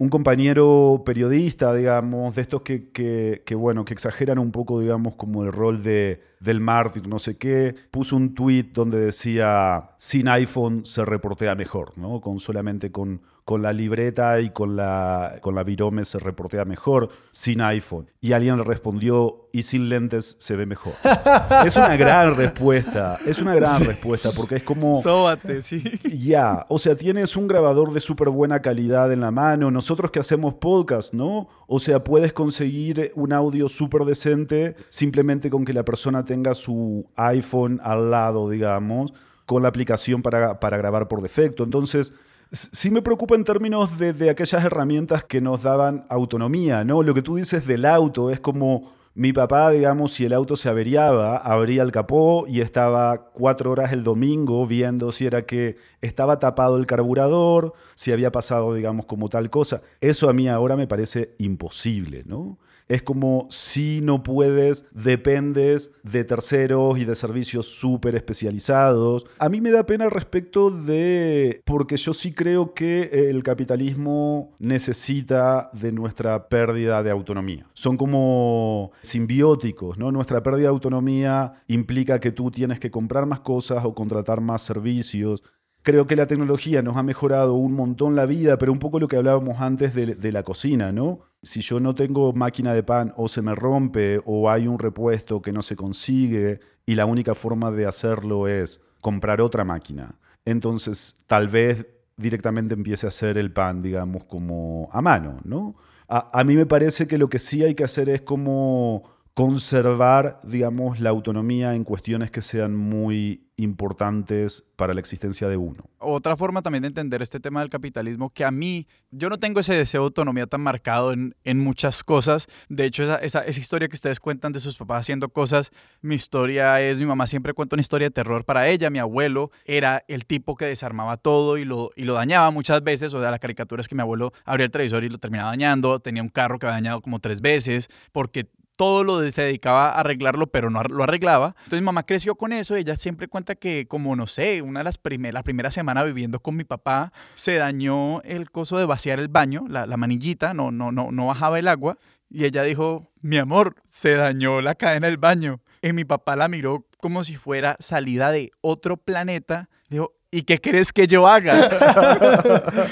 un 0.00 0.10
compañero 0.10 1.02
periodista, 1.04 1.74
digamos, 1.74 2.36
de 2.36 2.42
estos 2.42 2.62
que, 2.62 2.90
que, 2.92 3.54
bueno, 3.56 3.84
que 3.84 3.94
exageran 3.94 4.38
un 4.38 4.52
poco, 4.52 4.78
digamos, 4.78 5.16
como 5.16 5.42
el 5.42 5.52
rol 5.52 5.82
de, 5.82 6.22
del 6.38 6.60
mártir, 6.60 7.08
no 7.08 7.18
sé 7.18 7.36
qué, 7.36 7.74
puso 7.90 8.14
un 8.14 8.32
tweet 8.32 8.70
donde 8.72 9.00
decía, 9.00 9.90
sin 9.96 10.28
iPhone 10.28 10.86
se 10.86 11.04
reportea 11.04 11.56
mejor, 11.56 11.98
¿no? 11.98 12.20
Con 12.20 12.38
solamente 12.38 12.92
con, 12.92 13.22
con 13.48 13.62
la 13.62 13.72
libreta 13.72 14.40
y 14.40 14.50
con 14.50 14.76
la, 14.76 15.38
con 15.40 15.54
la 15.54 15.62
virome 15.62 16.04
se 16.04 16.18
reportea 16.18 16.66
mejor, 16.66 17.08
sin 17.30 17.62
iPhone. 17.62 18.10
Y 18.20 18.32
alguien 18.32 18.58
le 18.58 18.62
respondió, 18.62 19.48
y 19.54 19.62
sin 19.62 19.88
lentes 19.88 20.36
se 20.38 20.54
ve 20.54 20.66
mejor. 20.66 20.92
es 21.64 21.74
una 21.78 21.96
gran 21.96 22.36
respuesta, 22.36 23.16
es 23.26 23.40
una 23.40 23.54
gran 23.54 23.82
respuesta, 23.82 24.32
porque 24.36 24.56
es 24.56 24.62
como... 24.64 25.00
Sóbate, 25.00 25.62
sí. 25.62 25.82
Ya, 26.12 26.66
o 26.68 26.78
sea, 26.78 26.94
tienes 26.94 27.38
un 27.38 27.48
grabador 27.48 27.94
de 27.94 28.00
súper 28.00 28.28
buena 28.28 28.60
calidad 28.60 29.10
en 29.14 29.20
la 29.20 29.30
mano, 29.30 29.70
nosotros 29.70 30.10
que 30.10 30.20
hacemos 30.20 30.52
podcast, 30.52 31.14
¿no? 31.14 31.48
O 31.66 31.80
sea, 31.80 32.04
puedes 32.04 32.34
conseguir 32.34 33.12
un 33.14 33.32
audio 33.32 33.70
súper 33.70 34.04
decente 34.04 34.76
simplemente 34.90 35.48
con 35.48 35.64
que 35.64 35.72
la 35.72 35.86
persona 35.86 36.26
tenga 36.26 36.52
su 36.52 37.06
iPhone 37.16 37.80
al 37.82 38.10
lado, 38.10 38.50
digamos, 38.50 39.14
con 39.46 39.62
la 39.62 39.70
aplicación 39.70 40.20
para, 40.20 40.60
para 40.60 40.76
grabar 40.76 41.08
por 41.08 41.22
defecto. 41.22 41.64
Entonces 41.64 42.12
Sí 42.50 42.90
me 42.90 43.02
preocupa 43.02 43.34
en 43.34 43.44
términos 43.44 43.98
de, 43.98 44.30
aquellas 44.30 44.64
herramientas 44.64 45.22
que 45.22 45.40
nos 45.40 45.64
daban 45.64 46.04
autonomía, 46.08 46.82
¿no? 46.82 47.02
Lo 47.02 47.12
que 47.12 47.20
tú 47.20 47.36
dices 47.36 47.66
del 47.66 47.84
auto 47.84 48.30
es 48.30 48.40
como 48.40 48.96
Mi 49.14 49.32
papá, 49.32 49.70
digamos, 49.70 50.12
si 50.12 50.24
el 50.24 50.32
auto 50.32 50.54
se 50.54 50.68
averiaba, 50.68 51.38
abría 51.38 51.82
el 51.82 51.90
capó 51.90 52.46
y 52.46 52.60
estaba 52.60 53.30
cuatro 53.32 53.72
horas 53.72 53.92
el 53.92 54.04
domingo 54.04 54.64
viendo 54.66 55.10
si 55.10 55.26
era 55.26 55.44
que 55.44 55.76
estaba 56.00 56.38
tapado 56.38 56.76
el 56.76 56.86
carburador, 56.86 57.74
si 57.96 58.12
había 58.12 58.30
pasado, 58.30 58.74
digamos, 58.74 59.06
como 59.06 59.28
tal 59.28 59.50
cosa. 59.50 59.82
Eso 60.00 60.30
a 60.30 60.32
mí 60.32 60.48
ahora 60.48 60.76
me 60.76 60.86
parece 60.86 61.34
imposible, 61.38 62.22
¿no? 62.26 62.58
Es 62.88 63.02
como 63.02 63.46
si 63.50 64.00
no 64.02 64.22
puedes, 64.22 64.86
dependes 64.92 65.90
de 66.02 66.24
terceros 66.24 66.98
y 66.98 67.04
de 67.04 67.14
servicios 67.14 67.66
súper 67.66 68.14
especializados. 68.14 69.26
A 69.38 69.48
mí 69.48 69.60
me 69.60 69.70
da 69.70 69.84
pena 69.84 70.08
respecto 70.08 70.70
de, 70.70 71.60
porque 71.64 71.96
yo 71.96 72.14
sí 72.14 72.32
creo 72.32 72.72
que 72.72 73.28
el 73.30 73.42
capitalismo 73.42 74.56
necesita 74.58 75.70
de 75.74 75.92
nuestra 75.92 76.48
pérdida 76.48 77.02
de 77.02 77.10
autonomía. 77.10 77.66
Son 77.74 77.96
como 77.96 78.92
simbióticos, 79.02 79.98
¿no? 79.98 80.10
Nuestra 80.10 80.42
pérdida 80.42 80.62
de 80.62 80.68
autonomía 80.68 81.62
implica 81.66 82.18
que 82.20 82.32
tú 82.32 82.50
tienes 82.50 82.80
que 82.80 82.90
comprar 82.90 83.26
más 83.26 83.40
cosas 83.40 83.84
o 83.84 83.94
contratar 83.94 84.40
más 84.40 84.62
servicios. 84.62 85.42
Creo 85.88 86.06
que 86.06 86.16
la 86.16 86.26
tecnología 86.26 86.82
nos 86.82 86.98
ha 86.98 87.02
mejorado 87.02 87.54
un 87.54 87.72
montón 87.72 88.14
la 88.14 88.26
vida, 88.26 88.58
pero 88.58 88.72
un 88.72 88.78
poco 88.78 89.00
lo 89.00 89.08
que 89.08 89.16
hablábamos 89.16 89.62
antes 89.62 89.94
de, 89.94 90.32
la 90.32 90.42
cocina, 90.42 90.92
¿no? 90.92 91.20
Si 91.42 91.62
yo 91.62 91.80
no 91.80 91.94
tengo 91.94 92.34
máquina 92.34 92.74
de 92.74 92.82
pan 92.82 93.14
o 93.16 93.26
se 93.26 93.40
me 93.40 93.54
rompe 93.54 94.20
o 94.26 94.50
hay 94.50 94.68
un 94.68 94.78
repuesto 94.78 95.40
que 95.40 95.50
no 95.50 95.62
se 95.62 95.76
consigue 95.76 96.60
y 96.84 96.94
la 96.94 97.06
única 97.06 97.34
forma 97.34 97.70
de 97.70 97.86
hacerlo 97.86 98.48
es 98.48 98.82
comprar 99.00 99.40
otra 99.40 99.64
máquina, 99.64 100.16
entonces 100.44 101.24
tal 101.26 101.48
vez 101.48 101.86
directamente 102.18 102.74
empiece 102.74 103.06
a 103.06 103.08
hacer 103.08 103.38
el 103.38 103.50
pan, 103.50 103.80
digamos, 103.80 104.24
como 104.24 104.90
a 104.92 105.00
mano, 105.00 105.40
¿no? 105.44 105.74
A, 106.06 106.28
a 106.38 106.44
mí 106.44 106.54
me 106.54 106.66
parece 106.66 107.06
que 107.06 107.16
lo 107.16 107.30
que 107.30 107.38
sí 107.38 107.64
hay 107.64 107.74
que 107.74 107.84
hacer 107.84 108.10
es 108.10 108.20
como 108.20 109.04
conservar, 109.32 110.38
digamos, 110.44 111.00
la 111.00 111.08
autonomía 111.08 111.74
en 111.74 111.84
cuestiones 111.84 112.30
que 112.30 112.42
sean 112.42 112.76
muy 112.76 113.47
importantes 113.58 114.64
para 114.76 114.94
la 114.94 115.00
existencia 115.00 115.48
de 115.48 115.56
uno. 115.56 115.82
Otra 115.98 116.36
forma 116.36 116.62
también 116.62 116.82
de 116.82 116.88
entender 116.88 117.20
este 117.22 117.40
tema 117.40 117.60
del 117.60 117.68
capitalismo, 117.68 118.30
que 118.30 118.44
a 118.44 118.52
mí, 118.52 118.86
yo 119.10 119.28
no 119.28 119.38
tengo 119.38 119.58
ese 119.58 119.74
deseo 119.74 120.02
de 120.02 120.06
autonomía 120.06 120.46
tan 120.46 120.60
marcado 120.60 121.12
en, 121.12 121.34
en 121.42 121.58
muchas 121.58 122.04
cosas. 122.04 122.46
De 122.68 122.84
hecho, 122.84 123.02
esa, 123.02 123.16
esa, 123.16 123.40
esa, 123.40 123.60
historia 123.60 123.88
que 123.88 123.96
ustedes 123.96 124.20
cuentan 124.20 124.52
de 124.52 124.60
sus 124.60 124.76
papás 124.76 125.00
haciendo 125.00 125.28
cosas, 125.28 125.72
mi 126.00 126.14
historia 126.14 126.80
es, 126.80 127.00
mi 127.00 127.06
mamá 127.06 127.26
siempre 127.26 127.52
cuenta 127.52 127.74
una 127.74 127.80
historia 127.80 128.06
de 128.06 128.12
terror 128.12 128.44
para 128.44 128.68
ella. 128.68 128.90
Mi 128.90 129.00
abuelo 129.00 129.50
era 129.64 130.04
el 130.06 130.24
tipo 130.24 130.54
que 130.54 130.66
desarmaba 130.66 131.16
todo 131.16 131.58
y 131.58 131.64
lo, 131.64 131.90
y 131.96 132.04
lo 132.04 132.14
dañaba 132.14 132.52
muchas 132.52 132.84
veces. 132.84 133.12
O 133.12 133.20
sea, 133.20 133.32
la 133.32 133.40
caricatura 133.40 133.80
es 133.80 133.88
que 133.88 133.96
mi 133.96 134.02
abuelo 134.02 134.32
abría 134.44 134.66
el 134.66 134.70
televisor 134.70 135.02
y 135.02 135.08
lo 135.08 135.18
terminaba 135.18 135.50
dañando. 135.50 135.98
Tenía 135.98 136.22
un 136.22 136.28
carro 136.28 136.60
que 136.60 136.66
había 136.66 136.76
dañado 136.76 137.00
como 137.00 137.18
tres 137.18 137.40
veces 137.40 137.88
porque 138.12 138.48
todo 138.78 139.02
lo 139.02 139.20
se 139.32 139.42
dedicaba 139.42 139.90
a 139.90 140.00
arreglarlo, 140.00 140.46
pero 140.46 140.70
no 140.70 140.80
lo 140.84 141.02
arreglaba. 141.02 141.56
Entonces 141.64 141.80
mi 141.80 141.86
mamá 141.86 142.04
creció 142.04 142.36
con 142.36 142.52
eso. 142.52 142.76
Ella 142.76 142.94
siempre 142.94 143.26
cuenta 143.26 143.56
que, 143.56 143.88
como 143.88 144.14
no 144.14 144.28
sé, 144.28 144.62
una 144.62 144.80
de 144.80 144.84
las 144.84 144.98
primeras, 144.98 145.34
la 145.34 145.42
primera 145.42 145.72
semana 145.72 146.04
viviendo 146.04 146.38
con 146.38 146.54
mi 146.54 146.62
papá, 146.62 147.12
se 147.34 147.56
dañó 147.56 148.22
el 148.22 148.52
coso 148.52 148.78
de 148.78 148.86
vaciar 148.86 149.18
el 149.18 149.26
baño, 149.26 149.64
la, 149.68 149.84
la 149.84 149.96
manillita, 149.96 150.54
no, 150.54 150.70
no, 150.70 150.92
no, 150.92 151.10
no 151.10 151.26
bajaba 151.26 151.58
el 151.58 151.66
agua. 151.66 151.98
Y 152.30 152.44
ella 152.44 152.62
dijo, 152.62 153.10
mi 153.20 153.38
amor, 153.38 153.74
se 153.84 154.14
dañó 154.14 154.60
la 154.60 154.76
cadena 154.76 155.08
del 155.08 155.16
baño. 155.16 155.60
Y 155.82 155.92
mi 155.92 156.04
papá 156.04 156.36
la 156.36 156.46
miró 156.48 156.86
como 157.00 157.24
si 157.24 157.34
fuera 157.34 157.76
salida 157.80 158.30
de 158.30 158.52
otro 158.60 158.96
planeta. 158.96 159.68
Dijo, 159.88 160.14
¿Y 160.30 160.42
qué 160.42 160.60
crees 160.60 160.92
que 160.92 161.06
yo 161.06 161.26
haga? 161.26 161.56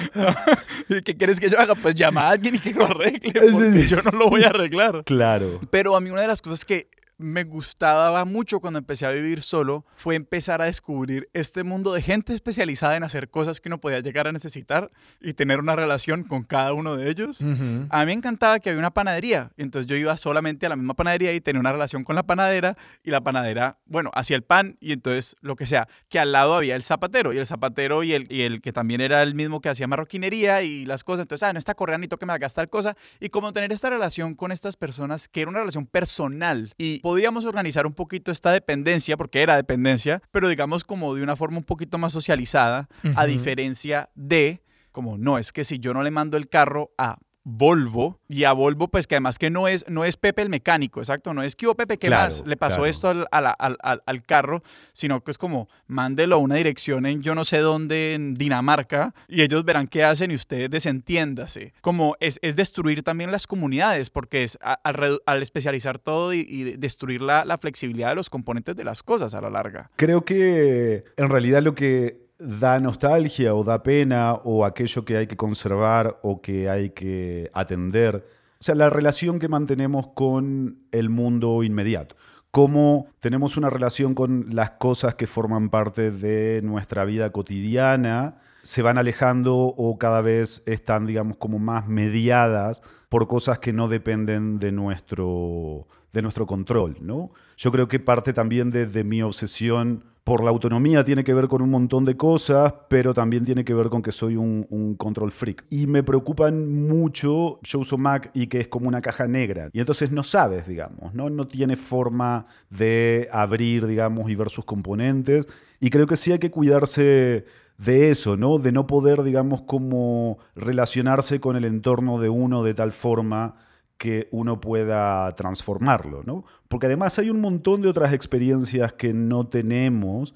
¿Y 0.89 1.03
qué 1.03 1.16
crees 1.16 1.39
que 1.39 1.51
yo 1.51 1.61
haga? 1.61 1.74
Pues 1.74 1.95
llama 1.95 2.22
a 2.22 2.30
alguien 2.30 2.55
y 2.55 2.59
que 2.59 2.72
lo 2.72 2.87
arregle, 2.87 3.51
porque 3.53 3.87
yo 3.87 4.01
no 4.03 4.11
lo 4.12 4.30
voy 4.30 4.45
a 4.45 4.49
arreglar. 4.49 5.05
Claro. 5.05 5.61
Pero 5.70 5.97
a 5.97 6.01
mí 6.01 6.09
una 6.11 6.22
de 6.22 6.28
las 6.28 6.41
cosas 6.41 6.64
que 6.64 6.89
me 7.19 7.45
gustaba 7.45 8.25
mucho 8.25 8.61
cuando 8.61 8.79
empecé 8.79 9.07
a 9.07 9.11
vivir 9.11 9.43
solo 9.43 9.85
fue 9.97 10.17
empezar 10.17 10.61
a 10.61 10.67
descubrir 10.67 11.29
este 11.33 11.64
mundo 11.64 11.93
de 11.95 12.03
gente 12.03 12.35
especializada 12.35 12.97
en 12.97 13.05
hacer 13.05 13.31
cosas 13.31 13.61
que 13.61 13.69
uno 13.69 13.81
podía 13.81 14.01
llegar 14.01 14.27
a 14.27 14.33
necesitar 14.33 14.91
y 15.21 15.33
tener 15.33 15.61
una 15.61 15.77
relación 15.77 16.25
con 16.25 16.43
cada 16.43 16.73
uno 16.75 16.97
de 16.97 17.09
ellos. 17.11 17.41
Uh 17.41 17.47
-huh. 17.47 17.87
A 17.91 18.01
mí 18.01 18.07
me 18.07 18.12
encantaba 18.12 18.59
que 18.59 18.71
había 18.71 18.81
una 18.81 18.91
panadería, 18.91 19.53
entonces 19.57 19.87
yo 19.87 19.97
iba 19.97 20.17
solamente 20.17 20.67
a 20.67 20.69
la 20.69 20.77
misma 20.77 20.95
panadería 20.95 21.33
y 21.33 21.41
tenía 21.41 21.61
una 21.61 21.73
relación 21.73 22.05
con 22.05 22.17
la 22.17 22.23
panadera 22.23 22.77
y 23.03 23.11
la 23.11 23.21
panadera, 23.23 23.79
bueno, 23.87 24.11
hacía 24.14 24.37
el 24.37 24.43
pan 24.43 24.77
y 24.81 24.93
entonces 24.93 25.37
lo 25.41 25.57
que 25.57 25.67
sea, 25.67 25.87
que 26.09 26.19
al 26.19 26.33
lado 26.33 26.55
había 26.55 26.77
el 26.77 26.83
zapatero 26.83 27.33
y 27.33 27.39
el 27.39 27.47
zapatero 27.47 28.03
y 28.03 28.12
el, 28.12 28.27
y 28.31 28.43
el 28.43 28.61
que 28.61 28.73
también 28.73 29.01
era 29.01 29.23
el 29.23 29.35
mismo 29.35 29.61
que 29.61 29.69
hacía 29.69 29.87
marroquinería 29.87 30.62
y 30.62 30.85
las 30.85 31.03
cosas, 31.05 31.23
entonces, 31.23 31.49
ah, 31.49 31.53
no 31.53 31.59
está 31.59 31.75
correanito 31.75 32.19
que 32.19 32.27
me 32.27 32.33
hagas 32.33 32.55
tal 32.55 32.69
cosa 32.69 32.97
y 33.21 33.31
como 33.31 33.53
tener 33.53 33.73
esta 33.73 33.89
relación 33.89 34.35
con 34.35 34.53
estas 34.53 34.77
personas 34.77 35.29
que 35.29 35.43
era 35.43 35.51
una 35.51 35.61
relación 35.61 35.87
personal 35.87 36.75
y 36.77 37.01
podíamos 37.07 37.45
organizar 37.45 37.87
un 37.87 37.93
poquito 37.95 38.33
esta 38.33 38.51
dependencia, 38.51 39.17
porque 39.17 39.41
era 39.41 39.55
dependencia, 39.55 40.21
pero 40.33 40.49
digamos 40.49 40.83
como 40.83 41.15
de 41.15 41.23
una 41.23 41.37
forma 41.37 41.59
un 41.59 41.63
poquito 41.63 41.99
más 41.99 42.13
socializada, 42.13 42.89
uh 43.05 43.07
-huh. 43.07 43.13
a 43.15 43.27
diferencia 43.27 44.11
de, 44.17 44.65
como 44.91 45.17
no, 45.17 45.39
es 45.39 45.53
que 45.53 45.63
si 45.63 45.79
yo 45.79 45.95
no 45.95 46.03
le 46.03 46.11
mando 46.11 46.37
el 46.37 46.49
carro 46.49 46.91
a 46.99 47.19
Volvo. 47.49 48.18
Y 48.26 48.42
a 48.42 48.53
Volvo 48.53 48.88
pues 48.88 49.07
que 49.07 49.14
además 49.14 49.38
que 49.38 49.51
no 49.51 49.68
es 49.68 49.88
no 49.88 50.05
es 50.05 50.16
Pepe 50.16 50.42
el 50.42 50.49
mecánico 50.49 50.99
exacto 50.99 51.32
no 51.32 51.44
es 51.44 51.55
que 51.55 51.66
hubo 51.66 51.76
Pepe 51.76 51.97
qué 51.97 52.09
claro, 52.09 52.24
más 52.24 52.42
le 52.44 52.57
pasó 52.57 52.78
claro. 52.78 52.90
esto 52.90 53.09
al, 53.09 53.28
al, 53.30 53.55
al, 53.57 54.03
al, 54.05 54.22
carro 54.24 54.62
sino 54.92 55.22
que 55.22 55.30
es 55.30 55.38
como 55.38 55.68
mándelo 55.86 56.34
a 56.34 56.38
una 56.38 56.57
dirección 56.57 57.07
en 57.07 57.22
yo 57.22 57.36
no 57.36 57.44
sé 57.44 57.59
dónde 57.59 58.14
en 58.14 58.34
Dinamarca 58.34 59.14
y 59.28 59.42
ellos 59.42 59.64
verán 59.64 59.86
qué 59.86 60.03
hacen 60.03 60.32
y 60.32 60.34
ustedes 60.34 60.70
desentiéndase. 60.70 61.72
Como 61.82 62.16
es, 62.18 62.40
es 62.42 62.57
destruir 62.57 63.05
también 63.05 63.30
las 63.30 63.47
comunidades 63.47 64.11
porque 64.11 64.42
es 64.42 64.59
al, 64.61 65.20
al 65.24 65.42
especializar 65.42 66.01
todo 66.01 66.34
y, 66.34 66.40
y 66.40 66.76
destruir 66.76 67.22
la, 67.22 67.44
la 67.44 67.59
flexibilidad 67.59 68.09
de 68.09 68.16
los 68.16 68.28
componentes 68.28 68.74
de 68.74 68.82
las 68.82 69.05
cosas 69.05 69.34
a 69.36 69.40
la 69.40 69.51
larga. 69.51 69.92
Creo 69.94 70.24
que 70.24 71.05
en 71.16 71.28
realidad 71.28 71.62
lo 71.62 71.76
que 71.76 72.26
da 72.39 72.78
nostalgia 72.80 73.55
o 73.55 73.64
da 73.64 73.82
pena 73.82 74.34
o 74.45 74.64
aquello 74.64 75.05
que 75.05 75.16
hay 75.16 75.26
que 75.26 75.37
conservar 75.37 76.18
o 76.22 76.41
que 76.41 76.68
hay 76.68 76.91
que 76.91 77.51
atender. 77.55 78.26
O 78.61 78.64
sea, 78.64 78.74
la 78.74 78.91
relación 78.91 79.39
que 79.39 79.49
mantenemos 79.49 80.09
con 80.09 80.78
el 80.93 81.09
mundo 81.09 81.62
inmediato. 81.62 82.16
Cómo 82.51 83.09
tenemos 83.20 83.57
una 83.57 83.68
relación 83.68 84.14
con 84.14 84.47
las 84.51 84.70
cosas 84.72 85.14
que 85.14 85.26
forman 85.26 85.68
parte 85.68 86.11
de 86.11 86.62
nuestra 86.62 87.05
vida 87.05 87.30
cotidiana, 87.30 88.39
se 88.62 88.82
van 88.82 88.99
alejando 88.99 89.57
o 89.57 89.99
cada 89.99 90.20
vez 90.22 90.62
están, 90.66 91.07
digamos, 91.07 91.37
como 91.37 91.59
más 91.59 91.87
mediadas 91.87 92.82
por 93.09 93.28
cosas 93.28 93.59
que 93.59 93.72
no 93.72 93.89
dependen 93.89 94.59
de 94.59 94.72
nuestro, 94.72 95.87
de 96.12 96.22
nuestro 96.22 96.47
control, 96.47 96.97
¿no? 97.01 97.30
Yo 97.57 97.70
creo 97.70 97.89
que 97.89 98.01
parte 98.01 98.32
también 98.32 98.70
de, 98.70 98.87
de 98.87 99.05
mi 99.05 99.22
obsesión 99.22 100.03
por 100.27 100.43
la 100.43 100.51
autonomía 100.51 101.05
tiene 101.05 101.22
que 101.22 101.33
ver 101.33 101.47
con 101.47 101.62
un 101.62 101.70
montón 101.70 102.05
de 102.05 102.16
cosas, 102.16 102.74
pero 102.89 103.14
también 103.14 103.45
tiene 103.45 103.64
que 103.64 103.74
ver 103.74 103.89
con 103.91 104.03
que 104.03 104.11
soy 104.11 104.35
un, 104.35 104.97
control 104.99 105.31
freak. 105.31 105.64
Y 105.70 105.87
me 105.87 106.03
preocupan 106.03 106.85
mucho, 106.89 107.61
yo 107.62 107.79
uso 107.79 107.97
Mac 107.97 108.33
y 108.35 108.49
que 108.49 108.59
es 108.59 108.66
como 108.66 108.89
una 108.89 109.01
caja 109.01 109.29
negra. 109.29 109.70
Y 109.72 109.79
entonces 109.79 110.11
no 110.11 110.24
sabes, 110.24 110.66
digamos, 110.66 111.14
¿no? 111.14 111.31
No 111.31 111.47
tiene 111.47 111.77
forma 111.77 112.47
de 112.70 113.29
abrir, 113.31 113.87
digamos, 113.87 114.29
y 114.29 114.35
ver 114.35 114.51
sus 114.51 114.64
componentes. 114.64 115.47
Y 115.79 115.91
creo 115.91 116.09
que 116.09 116.16
sí 116.16 116.33
hay 116.33 116.41
que 116.41 116.51
cuidarse 116.51 117.45
de 117.79 118.11
eso, 118.11 118.37
¿no? 118.37 118.59
De 118.59 118.72
no 118.72 118.89
poder, 118.89 119.22
digamos, 119.22 119.62
como 119.62 120.39
relacionarse 120.57 121.39
con 121.39 121.55
el 121.55 121.64
entorno 121.64 122.18
de 122.20 122.31
uno 122.31 122.64
de 122.64 122.74
tal 122.74 122.91
forma 122.91 123.55
que 123.99 124.28
uno 124.30 124.61
pueda 124.61 125.34
transformarlo, 125.34 126.22
¿no? 126.24 126.44
Porque 126.68 126.86
además 126.86 127.18
hay 127.18 127.30
un 127.30 127.40
montón 127.40 127.82
de 127.82 127.88
otras 127.88 128.12
experiencias 128.12 128.92
que 128.92 129.14
no 129.14 129.47
tenemos 129.47 130.34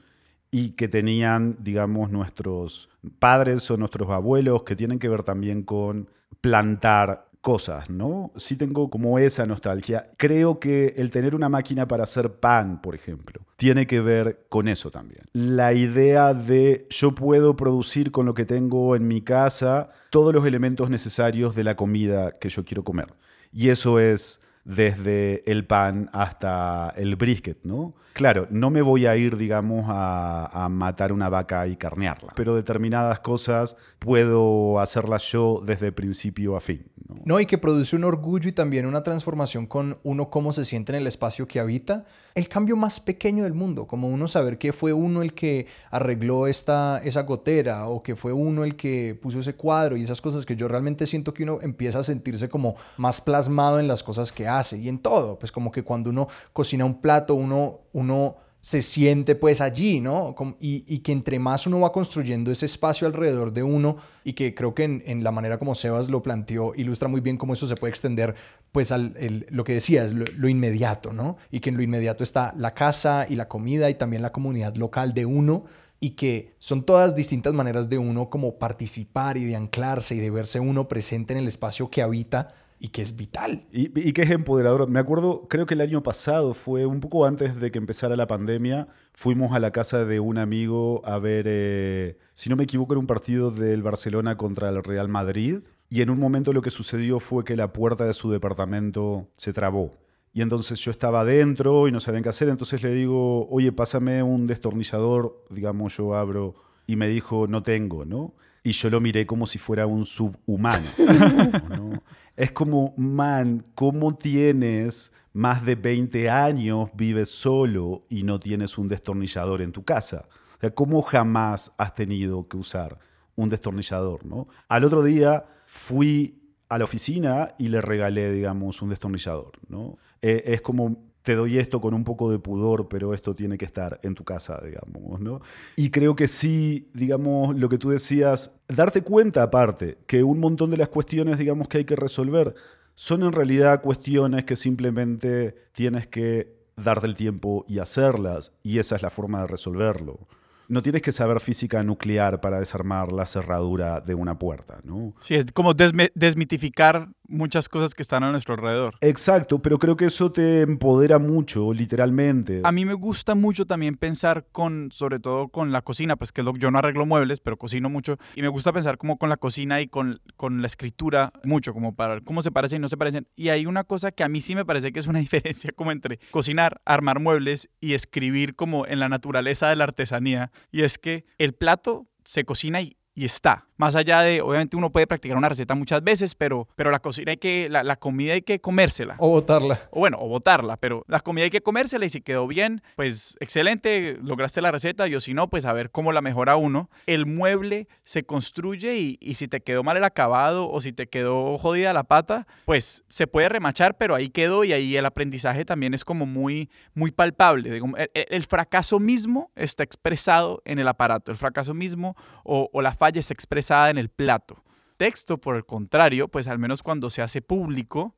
y 0.51 0.71
que 0.71 0.89
tenían, 0.89 1.57
digamos, 1.61 2.11
nuestros 2.11 2.89
padres 3.19 3.71
o 3.71 3.77
nuestros 3.77 4.11
abuelos, 4.11 4.65
que 4.65 4.77
tienen 4.77 4.99
que 4.99 5.09
ver 5.09 5.23
también 5.23 5.63
con 5.63 6.09
plantar 6.41 7.31
cosas, 7.41 7.89
¿no? 7.89 8.33
Sí 8.37 8.57
tengo 8.57 8.91
como 8.91 9.19
esa 9.19 9.47
nostalgia. 9.47 10.05
Creo 10.17 10.61
que 10.61 10.95
el 10.97 11.11
tener 11.11 11.35
una 11.35 11.49
máquina 11.49 11.89
para 11.89 12.03
hacer 12.03 12.35
pan, 12.35 12.83
por 12.83 12.95
ejemplo, 12.95 13.41
tiene 13.57 13.87
que 13.87 14.01
ver 14.01 14.45
con 14.49 14.69
eso 14.69 14.91
también. 14.91 15.23
La 15.33 15.73
idea 15.73 16.35
de 16.35 16.87
yo 16.91 17.15
puedo 17.15 17.57
producir 17.57 18.11
con 18.11 18.27
lo 18.27 18.35
que 18.35 18.45
tengo 18.45 18.95
en 18.95 19.09
mi 19.09 19.23
casa 19.23 19.91
todos 20.11 20.35
los 20.35 20.47
elementos 20.47 20.91
necesarios 20.91 21.55
de 21.55 21.65
la 21.65 21.77
comida 21.77 22.33
que 22.33 22.49
yo 22.49 22.65
quiero 22.65 22.85
comer. 22.85 23.15
Y 23.53 23.69
eso 23.69 23.99
es 23.99 24.41
desde 24.65 25.43
el 25.51 25.67
pan 25.67 26.11
hasta 26.13 26.93
el 26.97 27.17
brisket, 27.17 27.59
¿no? 27.65 27.95
Claro, 28.13 28.47
no 28.51 28.71
me 28.71 28.83
voy 28.83 29.07
a 29.07 29.17
ir, 29.17 29.37
digamos, 29.37 29.87
a, 29.89 30.65
a, 30.65 30.69
matar 30.69 31.13
una 31.13 31.29
vaca 31.29 31.67
y 31.67 31.77
carnearla, 31.77 32.33
pero 32.37 32.55
determinadas 32.55 33.21
cosas 33.21 33.77
puedo 33.99 34.79
hacerlas 34.81 35.31
yo 35.31 35.63
desde 35.65 35.93
principio 35.93 36.57
a 36.57 36.61
fin. 36.61 36.91
¿no? 37.25 37.41
y 37.41 37.47
que 37.47 37.59
produce 37.59 37.97
un 37.97 38.05
orgullo 38.05 38.49
y 38.49 38.53
también 38.53 38.87
una 38.87 39.03
transformación 39.03 39.67
con 39.67 39.99
uno 40.03 40.31
cómo 40.31 40.53
se 40.53 40.65
siente 40.65 40.93
en 40.93 40.97
el 40.97 41.07
espacio 41.07 41.47
que 41.47 41.61
habita. 41.61 42.07
El 42.35 42.49
cambio 42.49 42.77
más 42.77 43.01
pequeño 43.01 43.45
del 43.45 43.55
mundo, 43.55 43.87
como 43.87 44.09
uno 44.09 44.29
saber 44.29 44.59
que 44.59 44.73
fue 44.73 44.93
uno 44.93 45.23
el 45.23 45.35
que 45.35 45.67
arregló 45.91 46.47
esta, 46.47 47.01
esa 47.05 47.23
gotera 47.23 47.89
o 47.89 48.03
que 48.03 48.17
fue 48.17 48.33
uno 48.33 48.65
el 48.65 48.77
que 48.77 49.19
puso 49.21 49.41
ese 49.41 49.55
cuadro 49.55 49.97
y 49.97 50.03
esas 50.03 50.21
cosas 50.21 50.47
que 50.47 50.57
yo 50.57 50.69
realmente 50.69 51.07
siento 51.07 51.35
que 51.35 51.43
uno 51.43 51.59
empieza 51.63 52.01
a 52.01 52.03
sentirse 52.03 52.49
como 52.49 52.77
más 52.97 53.21
plasmado 53.21 53.81
en 53.81 53.89
las 53.89 54.03
cosas 54.03 54.33
que 54.33 54.47
hace 54.47 54.79
y 54.79 54.89
en 54.89 54.99
todo. 54.99 55.39
Pues 55.39 55.53
como 55.53 55.71
que 55.71 55.83
cuando 55.83 56.11
uno 56.11 56.29
cocina 56.53 56.85
un 56.85 57.01
plato, 57.01 57.35
uno, 57.35 57.81
uno 57.93 58.37
se 58.61 58.83
siente 58.83 59.35
pues 59.35 59.61
allí, 59.61 60.01
¿no? 60.01 60.35
Y, 60.61 60.99
que 60.99 61.13
entre 61.13 61.39
más 61.39 61.67
uno 61.67 61.81
va 61.81 61.93
construyendo 61.93 62.51
ese 62.51 62.67
espacio 62.67 63.07
alrededor 63.07 63.53
de 63.53 63.63
uno 63.63 63.97
y 64.23 64.35
que 64.35 64.55
creo 64.55 64.75
que 64.75 64.85
en, 64.85 65.25
la 65.25 65.31
manera 65.31 65.59
como 65.59 65.75
Sebas 65.75 66.11
lo 66.11 66.23
planteó 66.23 66.75
ilustra 66.75 67.09
muy 67.09 67.21
bien 67.21 67.39
cómo 67.39 67.55
eso 67.55 67.67
se 67.67 67.75
puede 67.75 67.91
extender 67.91 68.35
pues 68.71 68.93
al 68.93 69.15
lo 69.51 69.65
que 69.65 69.75
decías, 69.75 70.13
lo, 70.13 70.49
inmediato, 70.49 71.13
¿no? 71.13 71.39
Y 71.51 71.61
que 71.61 71.71
en 71.71 71.77
lo 71.77 71.83
inmediato 71.83 72.23
está 72.23 72.53
la 72.57 72.75
casa 72.75 73.27
y 73.29 73.37
la 73.37 73.49
comida 73.49 73.89
y 73.89 73.95
también 73.95 74.23
la 74.23 74.33
comunidad 74.33 74.75
local 74.77 75.15
de 75.15 75.25
uno 75.25 75.65
y 75.99 76.11
que 76.11 76.55
son 76.59 76.85
todas 76.85 77.15
distintas 77.15 77.55
maneras 77.55 77.89
de 77.89 77.99
uno 77.99 78.29
como 78.29 78.59
participar 78.59 79.37
y 79.37 79.45
de 79.45 79.57
anclarse 79.57 80.15
y 80.15 80.19
de 80.19 80.31
verse 80.31 80.61
uno 80.61 80.89
presente 80.89 81.33
en 81.33 81.39
el 81.41 81.49
espacio 81.49 81.91
que 81.91 82.03
habita 82.03 82.55
y 82.81 82.89
que 82.89 83.03
es 83.03 83.15
vital. 83.15 83.67
Y, 83.71 84.13
que 84.13 84.23
es 84.23 84.31
empoderador. 84.31 84.89
Me 84.89 84.99
acuerdo, 84.99 85.47
creo 85.49 85.67
que 85.67 85.75
el 85.75 85.83
año 85.83 86.03
pasado 86.03 86.55
fue 86.55 86.87
un 86.87 87.01
poco 87.01 87.27
antes 87.27 87.61
de 87.61 87.71
que 87.71 87.79
empezara 87.79 88.17
la 88.17 88.27
pandemia, 88.27 88.89
fuimos 89.13 89.53
a 89.53 89.61
la 89.61 89.71
casa 89.71 90.07
de 90.07 90.19
un 90.19 90.39
amigo 90.39 91.03
a 91.05 91.19
ver, 91.19 91.45
eh, 91.47 92.19
si 92.33 92.49
no 92.49 92.57
me 92.57 92.65
equivoco, 92.65 92.95
era 92.95 93.01
un 93.01 93.07
partido 93.07 93.51
del 93.51 93.83
Barcelona 93.83 94.37
contra 94.37 94.71
el 94.71 94.83
Real 94.83 95.09
Madrid. 95.09 95.59
Y 95.91 96.01
en 96.01 96.09
un 96.09 96.19
momento 96.19 96.55
lo 96.55 96.63
que 96.63 96.71
sucedió 96.71 97.21
fue 97.21 97.45
que 97.45 97.55
la 97.55 97.73
puerta 97.73 98.07
de 98.07 98.15
su 98.15 98.31
departamento 98.31 99.29
se 99.35 99.53
trabó. 99.53 99.93
Y 100.33 100.41
entonces 100.41 100.81
yo 100.81 100.91
estaba 100.91 101.21
adentro 101.21 101.87
y 101.87 101.93
no 101.93 102.01
sabían 102.01 102.23
qué 102.23 102.31
hacer. 102.31 102.49
Entonces 102.49 102.83
le 102.83 102.93
digo, 102.93 103.47
oye, 103.51 103.73
pásame 103.73 104.23
un 104.23 104.47
destornillador. 104.47 105.45
Digamos, 105.51 105.97
yo 105.97 106.15
abro. 106.15 106.55
Y 106.87 106.97
me 106.97 107.09
dijo, 107.09 107.47
no 107.47 107.63
tengo, 107.63 108.05
¿no? 108.05 108.35
Y 108.63 108.73
yo 108.73 108.91
lo 108.91 109.01
miré 109.01 109.27
como 109.27 109.47
si 109.47 109.59
fuera 109.59 109.87
un 109.87 110.05
subhumano. 110.05 110.87
¿no? 111.69 112.03
Es 112.37 112.53
como, 112.53 112.95
man, 112.97 113.65
¿cómo 113.75 114.17
tienes 114.17 115.13
más 115.33 115.65
de 115.65 115.75
20 115.75 116.29
años, 116.31 116.91
vives 116.95 117.31
solo 117.31 118.05
y 118.09 118.23
no 118.23 118.39
tienes 118.39 118.79
un 118.79 118.89
destornillador 118.89 119.63
en 119.63 119.73
tu 119.73 119.85
casa? 119.85 120.27
O 120.57 120.61
sea, 120.61 120.71
¿cómo 120.71 121.03
jamás 121.03 121.73
has 121.79 121.95
tenido 121.95 122.49
que 122.49 122.57
usar 122.57 122.99
un 123.37 123.49
destornillador? 123.49 124.27
¿no? 124.27 124.49
Al 124.69 124.85
otro 124.85 125.03
día 125.03 125.47
fui 125.67 126.55
a 126.69 126.79
la 126.79 126.85
oficina 126.85 127.55
y 127.59 127.69
le 127.69 127.81
regalé, 127.81 128.31
digamos, 128.31 128.83
un 128.83 128.91
destornillador. 128.91 129.53
¿no? 129.69 129.99
Eh, 130.23 130.43
es 130.47 130.61
como 130.61 131.10
te 131.23 131.35
doy 131.35 131.59
esto 131.59 131.81
con 131.81 131.95
un 131.95 132.05
poco 132.05 132.31
de 132.31 132.39
pudor, 132.39 132.89
pero 132.89 133.15
esto 133.15 133.35
tiene 133.35 133.59
que 133.59 133.65
estar 133.65 134.01
en 134.03 134.15
tu 134.15 134.25
casa, 134.25 134.61
digamos, 134.65 135.21
¿no? 135.21 135.41
Y 135.77 135.91
creo 135.91 136.17
que 136.17 136.29
sí, 136.29 136.91
digamos, 136.95 137.57
lo 137.57 137.69
que 137.69 137.79
tú 137.79 137.91
decías, 137.91 138.59
darte 138.69 139.03
cuenta 139.03 139.43
aparte 139.43 139.99
que 140.07 140.23
un 140.23 140.41
montón 140.41 140.71
de 140.71 140.77
las 140.77 140.89
cuestiones, 140.89 141.39
digamos, 141.39 141.69
que 141.69 141.79
hay 141.79 141.85
que 141.85 141.97
resolver 141.97 142.55
son 142.95 143.23
en 143.23 143.33
realidad 143.33 143.83
cuestiones 143.83 144.45
que 144.45 144.57
simplemente 144.57 145.55
tienes 145.73 146.07
que 146.07 146.59
darte 146.77 147.07
el 147.07 147.15
tiempo 147.15 147.65
y 147.69 147.79
hacerlas, 147.79 148.53
y 148.63 148.79
esa 148.79 148.97
es 148.97 149.03
la 149.03 149.11
forma 149.11 149.41
de 149.43 149.47
resolverlo 149.47 150.29
no 150.71 150.83
tienes 150.83 151.03
que 151.03 151.11
saber 151.11 151.41
física 151.41 151.83
nuclear 151.83 152.41
para 152.41 152.61
desarmar 152.61 153.11
la 153.11 153.27
cerradura 153.27 154.01
de 154.01 154.15
una 154.15 154.39
puerta, 154.39 154.79
¿no? 154.85 155.13
Sí, 155.19 155.35
es 155.35 155.47
como 155.53 155.75
desmitificar 155.75 157.09
muchas 157.31 157.69
cosas 157.69 157.95
que 157.95 158.03
están 158.03 158.23
a 158.25 158.31
nuestro 158.31 158.55
alrededor. 158.55 158.97
Exacto, 159.01 159.61
pero 159.61 159.79
creo 159.79 159.97
que 159.97 160.07
eso 160.07 160.33
te 160.33 160.63
empodera 160.63 161.19
mucho, 161.19 161.73
literalmente. 161.73 162.61
A 162.65 162.73
mí 162.73 162.85
me 162.85 162.95
gusta 162.95 163.35
mucho 163.35 163.67
también 163.67 163.97
pensar 163.97 164.47
con, 164.53 164.91
sobre 164.93 165.21
todo 165.21 165.49
con 165.49 165.73
la 165.73 165.83
cocina, 165.83 166.17
pues 166.17 166.33
que 166.33 166.45
yo 166.59 166.71
no 166.71 166.79
arreglo 166.79 167.07
muebles, 167.07 167.41
pero 167.41 167.57
cocino 167.57 167.89
mucho, 167.89 168.19
y 168.35 168.43
me 168.43 168.49
gusta 168.49 168.73
pensar 168.73 168.99
como 168.99 169.17
con 169.17 169.29
la 169.29 169.37
cocina 169.37 169.81
y 169.81 169.89
con, 169.89 170.21
con 170.37 170.61
la 170.61 170.67
escritura 170.67 171.33
mucho, 171.45 171.73
como 171.73 171.95
para 171.95 172.21
cómo 172.21 172.43
se 172.43 172.51
parecen 172.51 172.77
y 172.77 172.81
no 172.81 172.89
se 172.89 172.97
parecen. 172.97 173.29
Y 173.37 173.49
hay 173.49 173.67
una 173.67 173.85
cosa 173.85 174.11
que 174.11 174.25
a 174.25 174.29
mí 174.29 174.41
sí 174.41 174.55
me 174.55 174.65
parece 174.65 174.93
que 174.93 174.99
es 174.99 175.07
una 175.07 175.19
diferencia 175.21 175.73
como 175.73 175.93
entre 175.93 176.19
cocinar, 176.31 176.81
armar 176.85 177.21
muebles 177.21 177.71
y 177.81 177.95
escribir 177.95 178.57
como 178.57 178.87
en 178.87 178.99
la 178.99 179.09
naturaleza 179.09 179.69
de 179.69 179.77
la 179.77 179.85
artesanía 179.85 180.51
y 180.71 180.83
es 180.83 180.99
que 180.99 181.25
el 181.39 181.53
plato 181.53 182.07
se 182.25 182.45
cocina 182.45 182.81
y, 182.81 182.97
y 183.15 183.25
está. 183.25 183.67
Más 183.81 183.97
allá 183.97 184.21
de, 184.21 184.43
obviamente 184.43 184.77
uno 184.77 184.93
puede 184.93 185.07
practicar 185.07 185.39
una 185.39 185.49
receta 185.49 185.75
muchas 185.75 186.05
veces, 186.05 186.35
pero, 186.35 186.69
pero 186.77 186.91
la 186.91 186.99
cocina 186.99 187.31
hay 187.31 187.39
que, 187.39 187.71
la, 187.71 187.97
comida 187.97 188.35
hay 188.35 188.43
que 188.43 188.61
comérsela. 188.61 189.15
O 189.17 189.31
botarla. 189.31 189.89
O 189.91 190.01
bueno, 190.01 190.19
o 190.21 190.29
botarla, 190.29 190.77
pero 190.77 191.03
la 191.09 191.21
comida 191.21 191.45
hay 191.45 191.51
que 191.51 191.63
comérsela 191.63 192.05
y 192.05 192.11
si 192.11 192.21
quedó 192.21 192.47
bien, 192.47 192.83
pues 192.95 193.39
excelente, 193.41 194.19
lograste 194.23 194.61
la 194.61 194.71
receta, 194.71 195.09
y 195.09 195.15
o 195.15 195.21
si 195.21 195.33
no, 195.33 195.49
pues 195.49 195.65
a 195.65 195.73
ver 195.73 195.91
cómo 195.91 196.13
la 196.13 196.21
mejora 196.21 196.57
uno. 196.57 196.91
El 197.07 197.25
mueble 197.25 197.89
se 198.05 198.23
construye 198.23 198.99
y, 198.99 199.17
y 199.19 199.37
si 199.37 199.49
te 199.49 199.63
quedó 199.63 199.83
mal 199.83 199.97
el 199.97 200.05
acabado 200.05 200.71
o 200.71 200.83
si 200.83 200.93
te 200.93 201.07
quedó 201.07 201.57
jodida 201.57 201.95
la 201.95 202.05
pata, 202.05 202.47
pues 202.67 203.05
se 203.09 203.27
puede 203.27 203.49
remachar, 203.49 203.97
pero 203.97 204.15
ahí 204.15 204.29
quedó 204.29 204.63
y 204.63 204.75
ahí 204.75 204.95
el 204.95 205.07
aprendizaje 205.07 205.65
también 205.65 205.95
es 205.95 206.05
como 206.05 206.27
muy, 206.27 206.69
muy 206.93 207.13
palpable. 207.13 207.79
El, 207.79 208.11
el 208.13 208.43
fracaso 208.45 208.99
mismo 208.99 209.51
está 209.57 209.85
expresado 209.85 210.61
en 210.67 210.79
el 210.81 210.87
aparato, 210.87 211.31
el 211.31 211.39
fracaso 211.39 211.73
mismo 211.73 212.15
o, 212.45 212.69
o 212.75 212.83
la 212.83 212.93
falla 212.93 213.19
está 213.19 213.33
expresada 213.33 213.70
en 213.71 213.99
el 213.99 214.09
plato. 214.09 214.63
Texto, 214.97 215.39
por 215.39 215.57
el 215.57 215.65
contrario, 215.65 216.29
pues 216.29 216.47
al 216.49 216.59
menos 216.59 216.83
cuando 216.83 217.09
se 217.09 217.23
hace 217.23 217.41
público, 217.41 218.17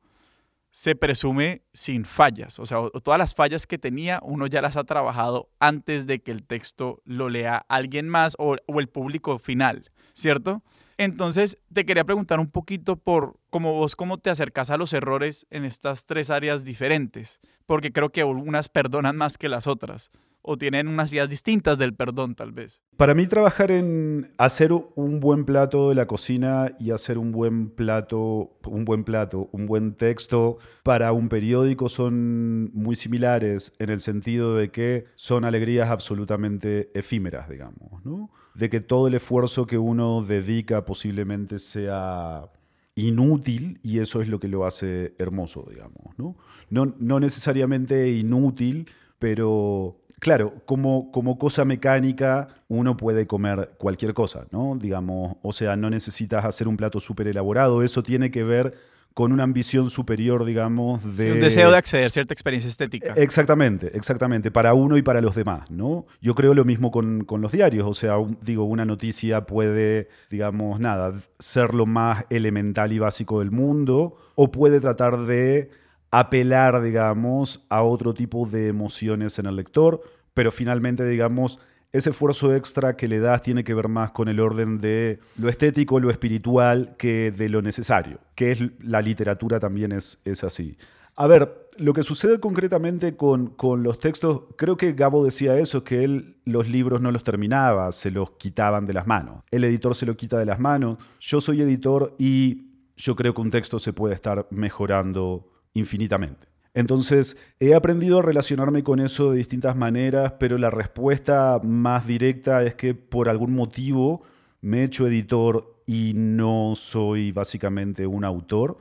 se 0.71 0.95
presume 0.95 1.61
sin 1.71 2.03
fallas. 2.03 2.59
O 2.59 2.65
sea, 2.65 2.79
todas 3.03 3.19
las 3.19 3.35
fallas 3.35 3.67
que 3.67 3.77
tenía, 3.77 4.19
uno 4.23 4.47
ya 4.47 4.61
las 4.61 4.75
ha 4.75 4.83
trabajado 4.83 5.49
antes 5.59 6.07
de 6.07 6.23
que 6.23 6.31
el 6.31 6.43
texto 6.43 7.01
lo 7.05 7.29
lea 7.29 7.63
alguien 7.69 8.09
más 8.09 8.33
o, 8.39 8.57
el 8.79 8.89
público 8.89 9.37
final, 9.37 9.91
¿cierto? 10.13 10.63
Entonces, 10.97 11.59
te 11.71 11.85
quería 11.85 12.03
preguntar 12.03 12.39
un 12.39 12.49
poquito 12.49 12.95
por 12.95 13.39
cómo 13.51 13.73
vos, 13.73 13.95
cómo 13.95 14.17
te 14.17 14.31
acercas 14.31 14.71
a 14.71 14.77
los 14.77 14.93
errores 14.93 15.45
en 15.51 15.63
estas 15.63 16.07
tres 16.07 16.31
áreas 16.31 16.63
diferentes, 16.63 17.39
porque 17.67 17.91
creo 17.91 18.09
que 18.09 18.23
unas 18.23 18.67
perdonan 18.67 19.15
más 19.15 19.37
que 19.37 19.49
las 19.49 19.67
otras 19.67 20.11
o 20.43 20.57
tienen 20.57 20.87
unas 20.87 21.11
ideas 21.13 21.29
distintas 21.29 21.77
del 21.77 21.95
perdón 21.95 22.35
tal 22.35 22.51
vez. 22.51 22.83
Para 22.97 23.15
mí 23.15 23.25
trabajar 23.25 23.71
en 23.71 24.31
hacer 24.37 24.71
un 24.73 25.19
buen 25.19 25.45
plato 25.45 25.89
de 25.89 25.95
la 25.95 26.05
cocina 26.05 26.75
y 26.79 26.91
hacer 26.91 27.17
un 27.17 27.31
buen 27.31 27.69
plato, 27.69 28.57
un 28.67 28.85
buen 28.85 29.05
plato, 29.05 29.49
un 29.53 29.65
buen 29.65 29.95
texto 29.95 30.57
para 30.83 31.13
un 31.13 31.29
periódico 31.29 31.87
son 31.89 32.71
muy 32.73 32.95
similares 32.95 33.73
en 33.79 33.89
el 33.89 34.01
sentido 34.01 34.55
de 34.55 34.69
que 34.69 35.05
son 35.15 35.45
alegrías 35.45 35.89
absolutamente 35.89 36.91
efímeras, 36.93 37.49
digamos, 37.49 38.05
¿no? 38.05 38.29
De 38.53 38.69
que 38.69 38.81
todo 38.81 39.07
el 39.07 39.15
esfuerzo 39.15 39.65
que 39.65 39.77
uno 39.77 40.21
dedica 40.21 40.85
posiblemente 40.85 41.57
sea 41.57 42.51
inútil 42.95 43.79
y 43.81 43.99
eso 43.99 44.21
es 44.21 44.27
lo 44.27 44.39
que 44.39 44.47
lo 44.47 44.65
hace 44.65 45.15
hermoso, 45.17 45.65
digamos, 45.69 46.17
¿no? 46.17 46.35
No, 46.69 46.93
no 46.99 47.19
necesariamente 47.19 48.11
inútil, 48.11 48.89
pero 49.19 50.02
Claro, 50.23 50.53
como, 50.63 51.11
como 51.11 51.37
cosa 51.37 51.65
mecánica, 51.65 52.47
uno 52.69 52.95
puede 52.95 53.27
comer 53.27 53.71
cualquier 53.77 54.13
cosa, 54.13 54.45
¿no? 54.51 54.77
Digamos, 54.79 55.35
o 55.41 55.51
sea, 55.51 55.75
no 55.75 55.89
necesitas 55.89 56.45
hacer 56.45 56.69
un 56.69 56.77
plato 56.77 57.01
súper 57.01 57.27
elaborado, 57.27 57.83
eso 57.83 58.03
tiene 58.03 58.31
que 58.31 58.45
ver 58.45 58.73
con 59.13 59.33
una 59.33 59.43
ambición 59.43 59.89
superior, 59.89 60.45
digamos, 60.45 61.17
de... 61.17 61.33
un 61.33 61.41
deseo 61.41 61.71
de 61.71 61.77
acceder 61.77 62.05
a 62.05 62.09
cierta 62.09 62.33
experiencia 62.33 62.69
estética. 62.69 63.13
Exactamente, 63.17 63.91
exactamente, 63.97 64.49
para 64.49 64.73
uno 64.73 64.95
y 64.95 65.01
para 65.01 65.19
los 65.19 65.35
demás, 65.35 65.69
¿no? 65.69 66.05
Yo 66.21 66.35
creo 66.35 66.53
lo 66.53 66.63
mismo 66.63 66.89
con, 66.89 67.25
los 67.41 67.51
diarios, 67.51 67.85
o 67.85 67.93
sea, 67.93 68.15
digo, 68.41 68.63
una 68.63 68.85
noticia 68.85 69.45
puede, 69.45 70.07
digamos, 70.29 70.79
nada, 70.79 71.13
ser 71.37 71.73
lo 71.73 71.85
más 71.85 72.23
elemental 72.29 72.93
y 72.93 72.99
básico 72.99 73.39
del 73.39 73.51
mundo, 73.51 74.15
o 74.35 74.51
puede 74.51 74.79
tratar 74.79 75.25
de 75.25 75.82
apelar, 76.13 76.79
digamos, 76.83 77.65
a 77.69 77.81
otro 77.81 78.13
tipo 78.13 78.47
de 78.47 78.67
emociones 78.67 79.39
en 79.39 79.47
el 79.47 79.55
lector, 79.55 80.03
pero 80.35 80.51
finalmente, 80.51 81.03
digamos, 81.07 81.57
ese 81.91 82.11
esfuerzo 82.11 82.55
extra 82.55 82.95
que 82.95 83.07
le 83.07 83.19
das 83.19 83.41
tiene 83.41 83.63
que 83.63 83.73
ver 83.73 83.87
más 83.87 84.11
con 84.11 84.27
el 84.27 84.39
orden 84.39 84.77
de 84.77 85.19
lo 85.39 85.49
estético, 85.49 85.99
lo 85.99 86.11
espiritual, 86.11 86.95
que 86.99 87.31
de 87.31 87.49
lo 87.49 87.63
necesario, 87.63 88.19
que 88.35 88.51
es 88.51 88.61
la 88.79 89.01
literatura 89.01 89.59
también 89.59 89.91
es, 89.91 90.19
es 90.23 90.43
así. 90.43 90.77
A 91.15 91.25
ver, 91.25 91.67
lo 91.77 91.93
que 91.93 92.03
sucede 92.03 92.39
concretamente 92.39 93.15
con, 93.15 93.47
con, 93.47 93.81
los 93.81 93.97
textos, 93.97 94.43
creo 94.55 94.77
que 94.77 94.93
Gabo 94.93 95.25
decía 95.25 95.57
eso, 95.57 95.83
que 95.83 96.03
él 96.03 96.37
los 96.45 96.69
libros 96.69 97.01
no 97.01 97.11
los 97.11 97.23
terminaba, 97.23 97.91
se 97.91 98.11
los 98.11 98.31
quitaban 98.31 98.85
de 98.85 98.93
las 98.93 99.07
manos. 99.07 99.43
El 99.49 99.63
editor 99.63 99.95
se 99.95 100.05
lo 100.05 100.15
quita 100.15 100.37
de 100.37 100.45
las 100.45 100.59
manos. 100.59 100.99
Yo 101.19 101.41
soy 101.41 101.61
editor 101.63 102.15
y 102.19 102.67
yo 102.97 103.15
creo 103.15 103.33
que 103.33 103.41
un 103.41 103.49
texto 103.49 103.79
se 103.79 103.93
puede 103.93 104.13
estar 104.13 104.47
mejorando 104.51 105.52
infinitamente. 105.73 106.47
Entonces, 106.73 107.37
he 107.59 107.75
aprendido 107.75 108.19
a 108.19 108.21
relacionarme 108.23 108.83
con 108.83 108.99
eso 108.99 109.31
de 109.31 109.37
distintas 109.37 109.75
maneras, 109.75 110.33
pero 110.39 110.57
la 110.57 110.71
respuesta 110.71 111.59
más 111.63 112.07
directa 112.07 112.63
es 112.63 112.73
que 112.73 112.95
por 112.95 113.29
algún 113.29 113.53
motivo 113.53 114.23
me 114.61 114.81
he 114.81 114.83
hecho 114.85 115.07
editor 115.07 115.81
y 115.85 116.13
no 116.15 116.73
soy 116.75 117.31
básicamente 117.31 118.07
un 118.07 118.23
autor. 118.23 118.77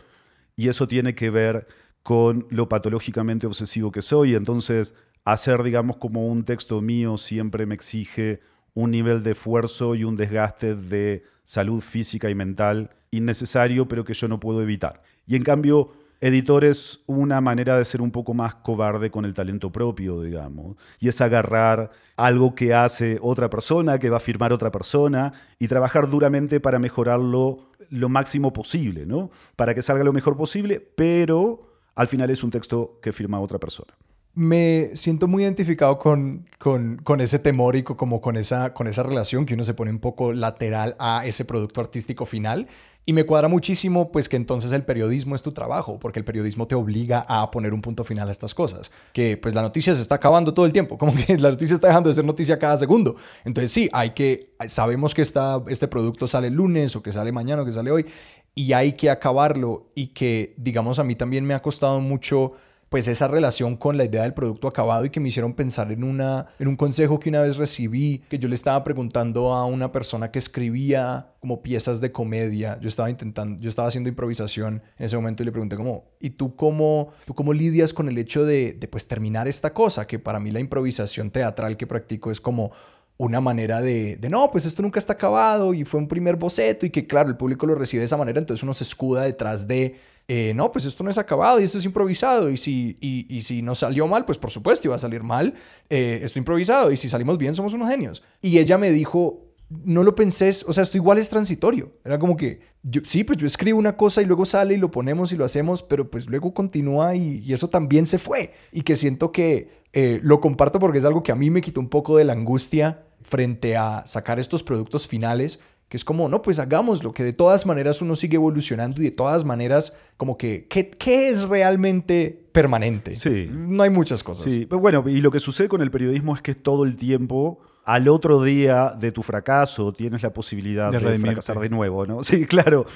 Y 0.56 0.68
eso 0.68 0.88
tiene 0.88 1.14
que 1.14 1.28
ver 1.28 1.66
con 2.02 2.46
lo 2.50 2.68
patológicamente 2.68 3.46
obsesivo 3.46 3.92
que 3.92 4.00
soy. 4.00 4.34
Entonces, 4.34 4.94
hacer, 5.24 5.62
digamos, 5.62 5.98
como 5.98 6.26
un 6.26 6.44
texto 6.44 6.80
mío 6.80 7.16
siempre 7.16 7.66
me 7.66 7.74
exige 7.74 8.40
un 8.74 8.90
nivel 8.90 9.22
de 9.22 9.32
esfuerzo 9.32 9.94
y 9.94 10.04
un 10.04 10.16
desgaste 10.16 10.74
de 10.74 11.24
salud 11.44 11.80
física 11.80 12.30
y 12.30 12.34
mental 12.34 12.90
innecesario, 13.10 13.86
pero 13.86 14.04
que 14.04 14.14
yo 14.14 14.28
no 14.28 14.40
puedo 14.40 14.62
evitar. 14.62 15.02
Y 15.26 15.36
en 15.36 15.42
cambio, 15.42 15.92
editor 16.22 16.64
es 16.64 17.00
una 17.06 17.40
manera 17.40 17.76
de 17.76 17.84
ser 17.84 18.00
un 18.00 18.12
poco 18.12 18.32
más 18.32 18.54
cobarde 18.54 19.10
con 19.10 19.24
el 19.24 19.34
talento 19.34 19.72
propio, 19.72 20.22
digamos. 20.22 20.76
Y 21.00 21.08
es 21.08 21.20
agarrar 21.20 21.90
algo 22.16 22.54
que 22.54 22.72
hace 22.72 23.18
otra 23.20 23.50
persona, 23.50 23.98
que 23.98 24.08
va 24.08 24.18
a 24.18 24.20
firmar 24.20 24.52
otra 24.52 24.70
persona, 24.70 25.32
y 25.58 25.66
trabajar 25.66 26.08
duramente 26.08 26.60
para 26.60 26.78
mejorarlo 26.78 27.72
lo 27.90 28.08
máximo 28.08 28.52
posible, 28.52 29.04
¿no? 29.04 29.30
Para 29.56 29.74
que 29.74 29.82
salga 29.82 30.04
lo 30.04 30.12
mejor 30.12 30.36
posible, 30.36 30.80
pero 30.80 31.72
al 31.96 32.06
final 32.06 32.30
es 32.30 32.44
un 32.44 32.50
texto 32.52 33.00
que 33.02 33.12
firma 33.12 33.40
otra 33.40 33.58
persona 33.58 33.92
me 34.34 34.90
siento 34.94 35.28
muy 35.28 35.42
identificado 35.42 35.98
con, 35.98 36.48
con, 36.58 37.20
ese 37.20 37.38
temor 37.38 37.76
y 37.76 37.82
como 37.82 38.22
con 38.22 38.36
esa, 38.36 38.72
con 38.72 38.86
esa 38.86 39.02
relación 39.02 39.44
que 39.44 39.54
uno 39.54 39.64
se 39.64 39.74
pone 39.74 39.90
un 39.90 39.98
poco 39.98 40.32
lateral 40.32 40.96
a 40.98 41.26
ese 41.26 41.44
producto 41.44 41.82
artístico 41.82 42.24
final. 42.24 42.66
Y 43.04 43.12
me 43.12 43.24
cuadra 43.24 43.48
muchísimo 43.48 44.10
pues 44.10 44.28
que 44.28 44.36
entonces 44.36 44.72
el 44.72 44.84
periodismo 44.84 45.34
es 45.34 45.42
tu 45.42 45.52
trabajo, 45.52 45.98
porque 45.98 46.18
el 46.18 46.24
periodismo 46.24 46.66
te 46.66 46.74
obliga 46.74 47.26
a 47.28 47.50
poner 47.50 47.74
un 47.74 47.82
punto 47.82 48.04
final 48.04 48.28
a 48.28 48.30
estas 48.30 48.54
cosas. 48.54 48.90
Que 49.12 49.36
pues 49.36 49.54
la 49.54 49.60
noticia 49.60 49.92
se 49.92 50.00
está 50.00 50.14
acabando 50.14 50.54
todo 50.54 50.64
el 50.64 50.72
tiempo, 50.72 50.96
como 50.98 51.14
que 51.14 51.36
la 51.36 51.50
noticia 51.50 51.74
está 51.74 51.88
dejando 51.88 52.08
de 52.08 52.14
ser 52.14 52.24
noticia 52.24 52.58
cada 52.58 52.78
segundo. 52.78 53.16
Entonces 53.44 53.70
sí, 53.70 53.90
hay 53.92 54.10
que, 54.10 54.54
sabemos 54.68 55.14
que 55.14 55.22
está, 55.22 55.62
este 55.68 55.88
producto 55.88 56.26
sale 56.26 56.46
el 56.46 56.54
lunes 56.54 56.96
o 56.96 57.02
que 57.02 57.12
sale 57.12 57.32
mañana 57.32 57.62
o 57.62 57.64
que 57.66 57.72
sale 57.72 57.90
hoy 57.90 58.06
y 58.54 58.72
hay 58.72 58.92
que 58.94 59.10
acabarlo 59.10 59.90
y 59.94 60.08
que 60.08 60.54
digamos 60.56 60.98
a 60.98 61.04
mí 61.04 61.16
también 61.16 61.44
me 61.44 61.54
ha 61.54 61.60
costado 61.60 62.00
mucho 62.00 62.52
pues 62.92 63.08
esa 63.08 63.26
relación 63.26 63.78
con 63.78 63.96
la 63.96 64.04
idea 64.04 64.20
del 64.20 64.34
producto 64.34 64.68
acabado 64.68 65.06
y 65.06 65.08
que 65.08 65.18
me 65.18 65.30
hicieron 65.30 65.54
pensar 65.54 65.90
en, 65.90 66.04
una, 66.04 66.48
en 66.58 66.68
un 66.68 66.76
consejo 66.76 67.18
que 67.18 67.30
una 67.30 67.40
vez 67.40 67.56
recibí, 67.56 68.18
que 68.28 68.38
yo 68.38 68.50
le 68.50 68.54
estaba 68.54 68.84
preguntando 68.84 69.54
a 69.54 69.64
una 69.64 69.90
persona 69.90 70.30
que 70.30 70.38
escribía 70.38 71.32
como 71.40 71.62
piezas 71.62 72.02
de 72.02 72.12
comedia. 72.12 72.78
Yo 72.82 72.88
estaba 72.88 73.08
intentando, 73.08 73.58
yo 73.62 73.70
estaba 73.70 73.88
haciendo 73.88 74.10
improvisación 74.10 74.82
en 74.98 75.04
ese 75.06 75.16
momento 75.16 75.42
y 75.42 75.46
le 75.46 75.52
pregunté 75.52 75.74
como, 75.74 76.04
¿y 76.20 76.28
tú 76.28 76.54
cómo, 76.54 77.14
tú 77.24 77.34
cómo 77.34 77.54
lidias 77.54 77.94
con 77.94 78.10
el 78.10 78.18
hecho 78.18 78.44
de, 78.44 78.74
de 78.74 78.88
pues 78.88 79.08
terminar 79.08 79.48
esta 79.48 79.72
cosa? 79.72 80.06
Que 80.06 80.18
para 80.18 80.38
mí 80.38 80.50
la 80.50 80.60
improvisación 80.60 81.30
teatral 81.30 81.78
que 81.78 81.86
practico 81.86 82.30
es 82.30 82.42
como 82.42 82.72
una 83.16 83.40
manera 83.40 83.80
de, 83.80 84.16
de, 84.16 84.28
no, 84.28 84.50
pues 84.50 84.66
esto 84.66 84.82
nunca 84.82 84.98
está 84.98 85.14
acabado 85.14 85.72
y 85.72 85.84
fue 85.84 85.98
un 85.98 86.08
primer 86.08 86.36
boceto 86.36 86.84
y 86.84 86.90
que 86.90 87.06
claro, 87.06 87.30
el 87.30 87.36
público 87.36 87.66
lo 87.66 87.74
recibe 87.74 88.00
de 88.00 88.06
esa 88.06 88.16
manera, 88.16 88.38
entonces 88.38 88.62
uno 88.62 88.74
se 88.74 88.84
escuda 88.84 89.22
detrás 89.22 89.66
de 89.66 89.96
eh, 90.28 90.52
no, 90.54 90.70
pues 90.70 90.84
esto 90.84 91.02
no 91.04 91.10
es 91.10 91.18
acabado 91.18 91.60
y 91.60 91.64
esto 91.64 91.78
es 91.78 91.84
improvisado. 91.84 92.50
Y 92.50 92.56
si, 92.56 92.96
y, 93.00 93.40
salió 93.74 94.06
mal, 94.06 94.24
pues 94.24 94.38
por 94.38 94.50
supuesto 94.50 94.88
iba 94.88 94.96
a 94.96 94.98
salir 94.98 95.22
mal. 95.22 95.54
Eh, 95.90 96.20
esto 96.22 96.38
improvisado. 96.38 96.90
Y 96.92 96.96
si 96.96 97.08
salimos 97.08 97.38
bien, 97.38 97.54
somos 97.54 97.72
unos 97.72 97.88
genios. 97.88 98.22
Y 98.40 98.58
ella 98.58 98.78
me 98.78 98.90
dijo, 98.90 99.52
no 99.84 100.02
lo 100.02 100.14
pensé, 100.14 100.50
o 100.66 100.72
sea, 100.72 100.82
esto 100.82 100.96
igual 100.96 101.18
es 101.18 101.28
transitorio. 101.28 101.92
Era 102.04 102.18
como 102.18 102.36
que, 102.36 102.60
yo, 102.82 103.00
sí, 103.04 103.24
pues 103.24 103.38
yo 103.38 103.46
escribo 103.46 103.78
una 103.78 103.96
cosa 103.96 104.22
y 104.22 104.26
luego 104.26 104.44
sale 104.44 104.74
y 104.74 104.78
lo 104.78 104.90
ponemos 104.90 105.32
y 105.32 105.36
lo 105.36 105.44
hacemos, 105.44 105.82
pero 105.82 106.10
pues 106.10 106.26
luego 106.26 106.54
continúa 106.54 107.14
y, 107.14 107.52
eso 107.52 107.68
también 107.68 108.06
se 108.06 108.18
fue. 108.18 108.52
Y 108.70 108.82
que 108.82 108.96
siento 108.96 109.32
que 109.32 109.82
eh, 109.92 110.20
lo 110.22 110.40
comparto 110.40 110.78
porque 110.78 110.98
es 110.98 111.04
algo 111.04 111.22
que 111.22 111.32
a 111.32 111.36
mí 111.36 111.50
me 111.50 111.60
quitó 111.60 111.80
un 111.80 111.88
poco 111.88 112.16
de 112.16 112.24
la 112.24 112.32
angustia 112.32 113.04
frente 113.22 113.76
a 113.76 114.02
sacar 114.06 114.38
estos 114.38 114.62
productos 114.62 115.06
finales 115.06 115.60
que 115.92 115.98
es 115.98 116.06
como, 116.06 116.26
no, 116.26 116.40
pues 116.40 116.58
hagámoslo, 116.58 117.12
que 117.12 117.22
de 117.22 117.34
todas 117.34 117.66
maneras 117.66 118.00
uno 118.00 118.16
sigue 118.16 118.36
evolucionando 118.36 119.02
y 119.02 119.04
de 119.04 119.10
todas 119.10 119.44
maneras, 119.44 119.94
como 120.16 120.38
que, 120.38 120.66
¿qué, 120.70 120.88
qué 120.88 121.28
es 121.28 121.42
realmente 121.42 122.46
permanente? 122.50 123.12
Sí. 123.12 123.50
No 123.52 123.82
hay 123.82 123.90
muchas 123.90 124.24
cosas. 124.24 124.50
Sí, 124.50 124.64
pero 124.64 124.80
bueno, 124.80 125.04
y 125.06 125.20
lo 125.20 125.30
que 125.30 125.38
sucede 125.38 125.68
con 125.68 125.82
el 125.82 125.90
periodismo 125.90 126.34
es 126.34 126.40
que 126.40 126.54
todo 126.54 126.84
el 126.84 126.96
tiempo 126.96 127.60
al 127.84 128.08
otro 128.08 128.42
día 128.42 128.94
de 128.98 129.12
tu 129.12 129.22
fracaso 129.22 129.92
tienes 129.92 130.22
la 130.22 130.32
posibilidad 130.32 130.90
de, 130.90 131.18
fracasar 131.18 131.58
de 131.58 131.68
nuevo, 131.68 132.06
¿no? 132.06 132.22
Sí, 132.24 132.46
claro. 132.46 132.86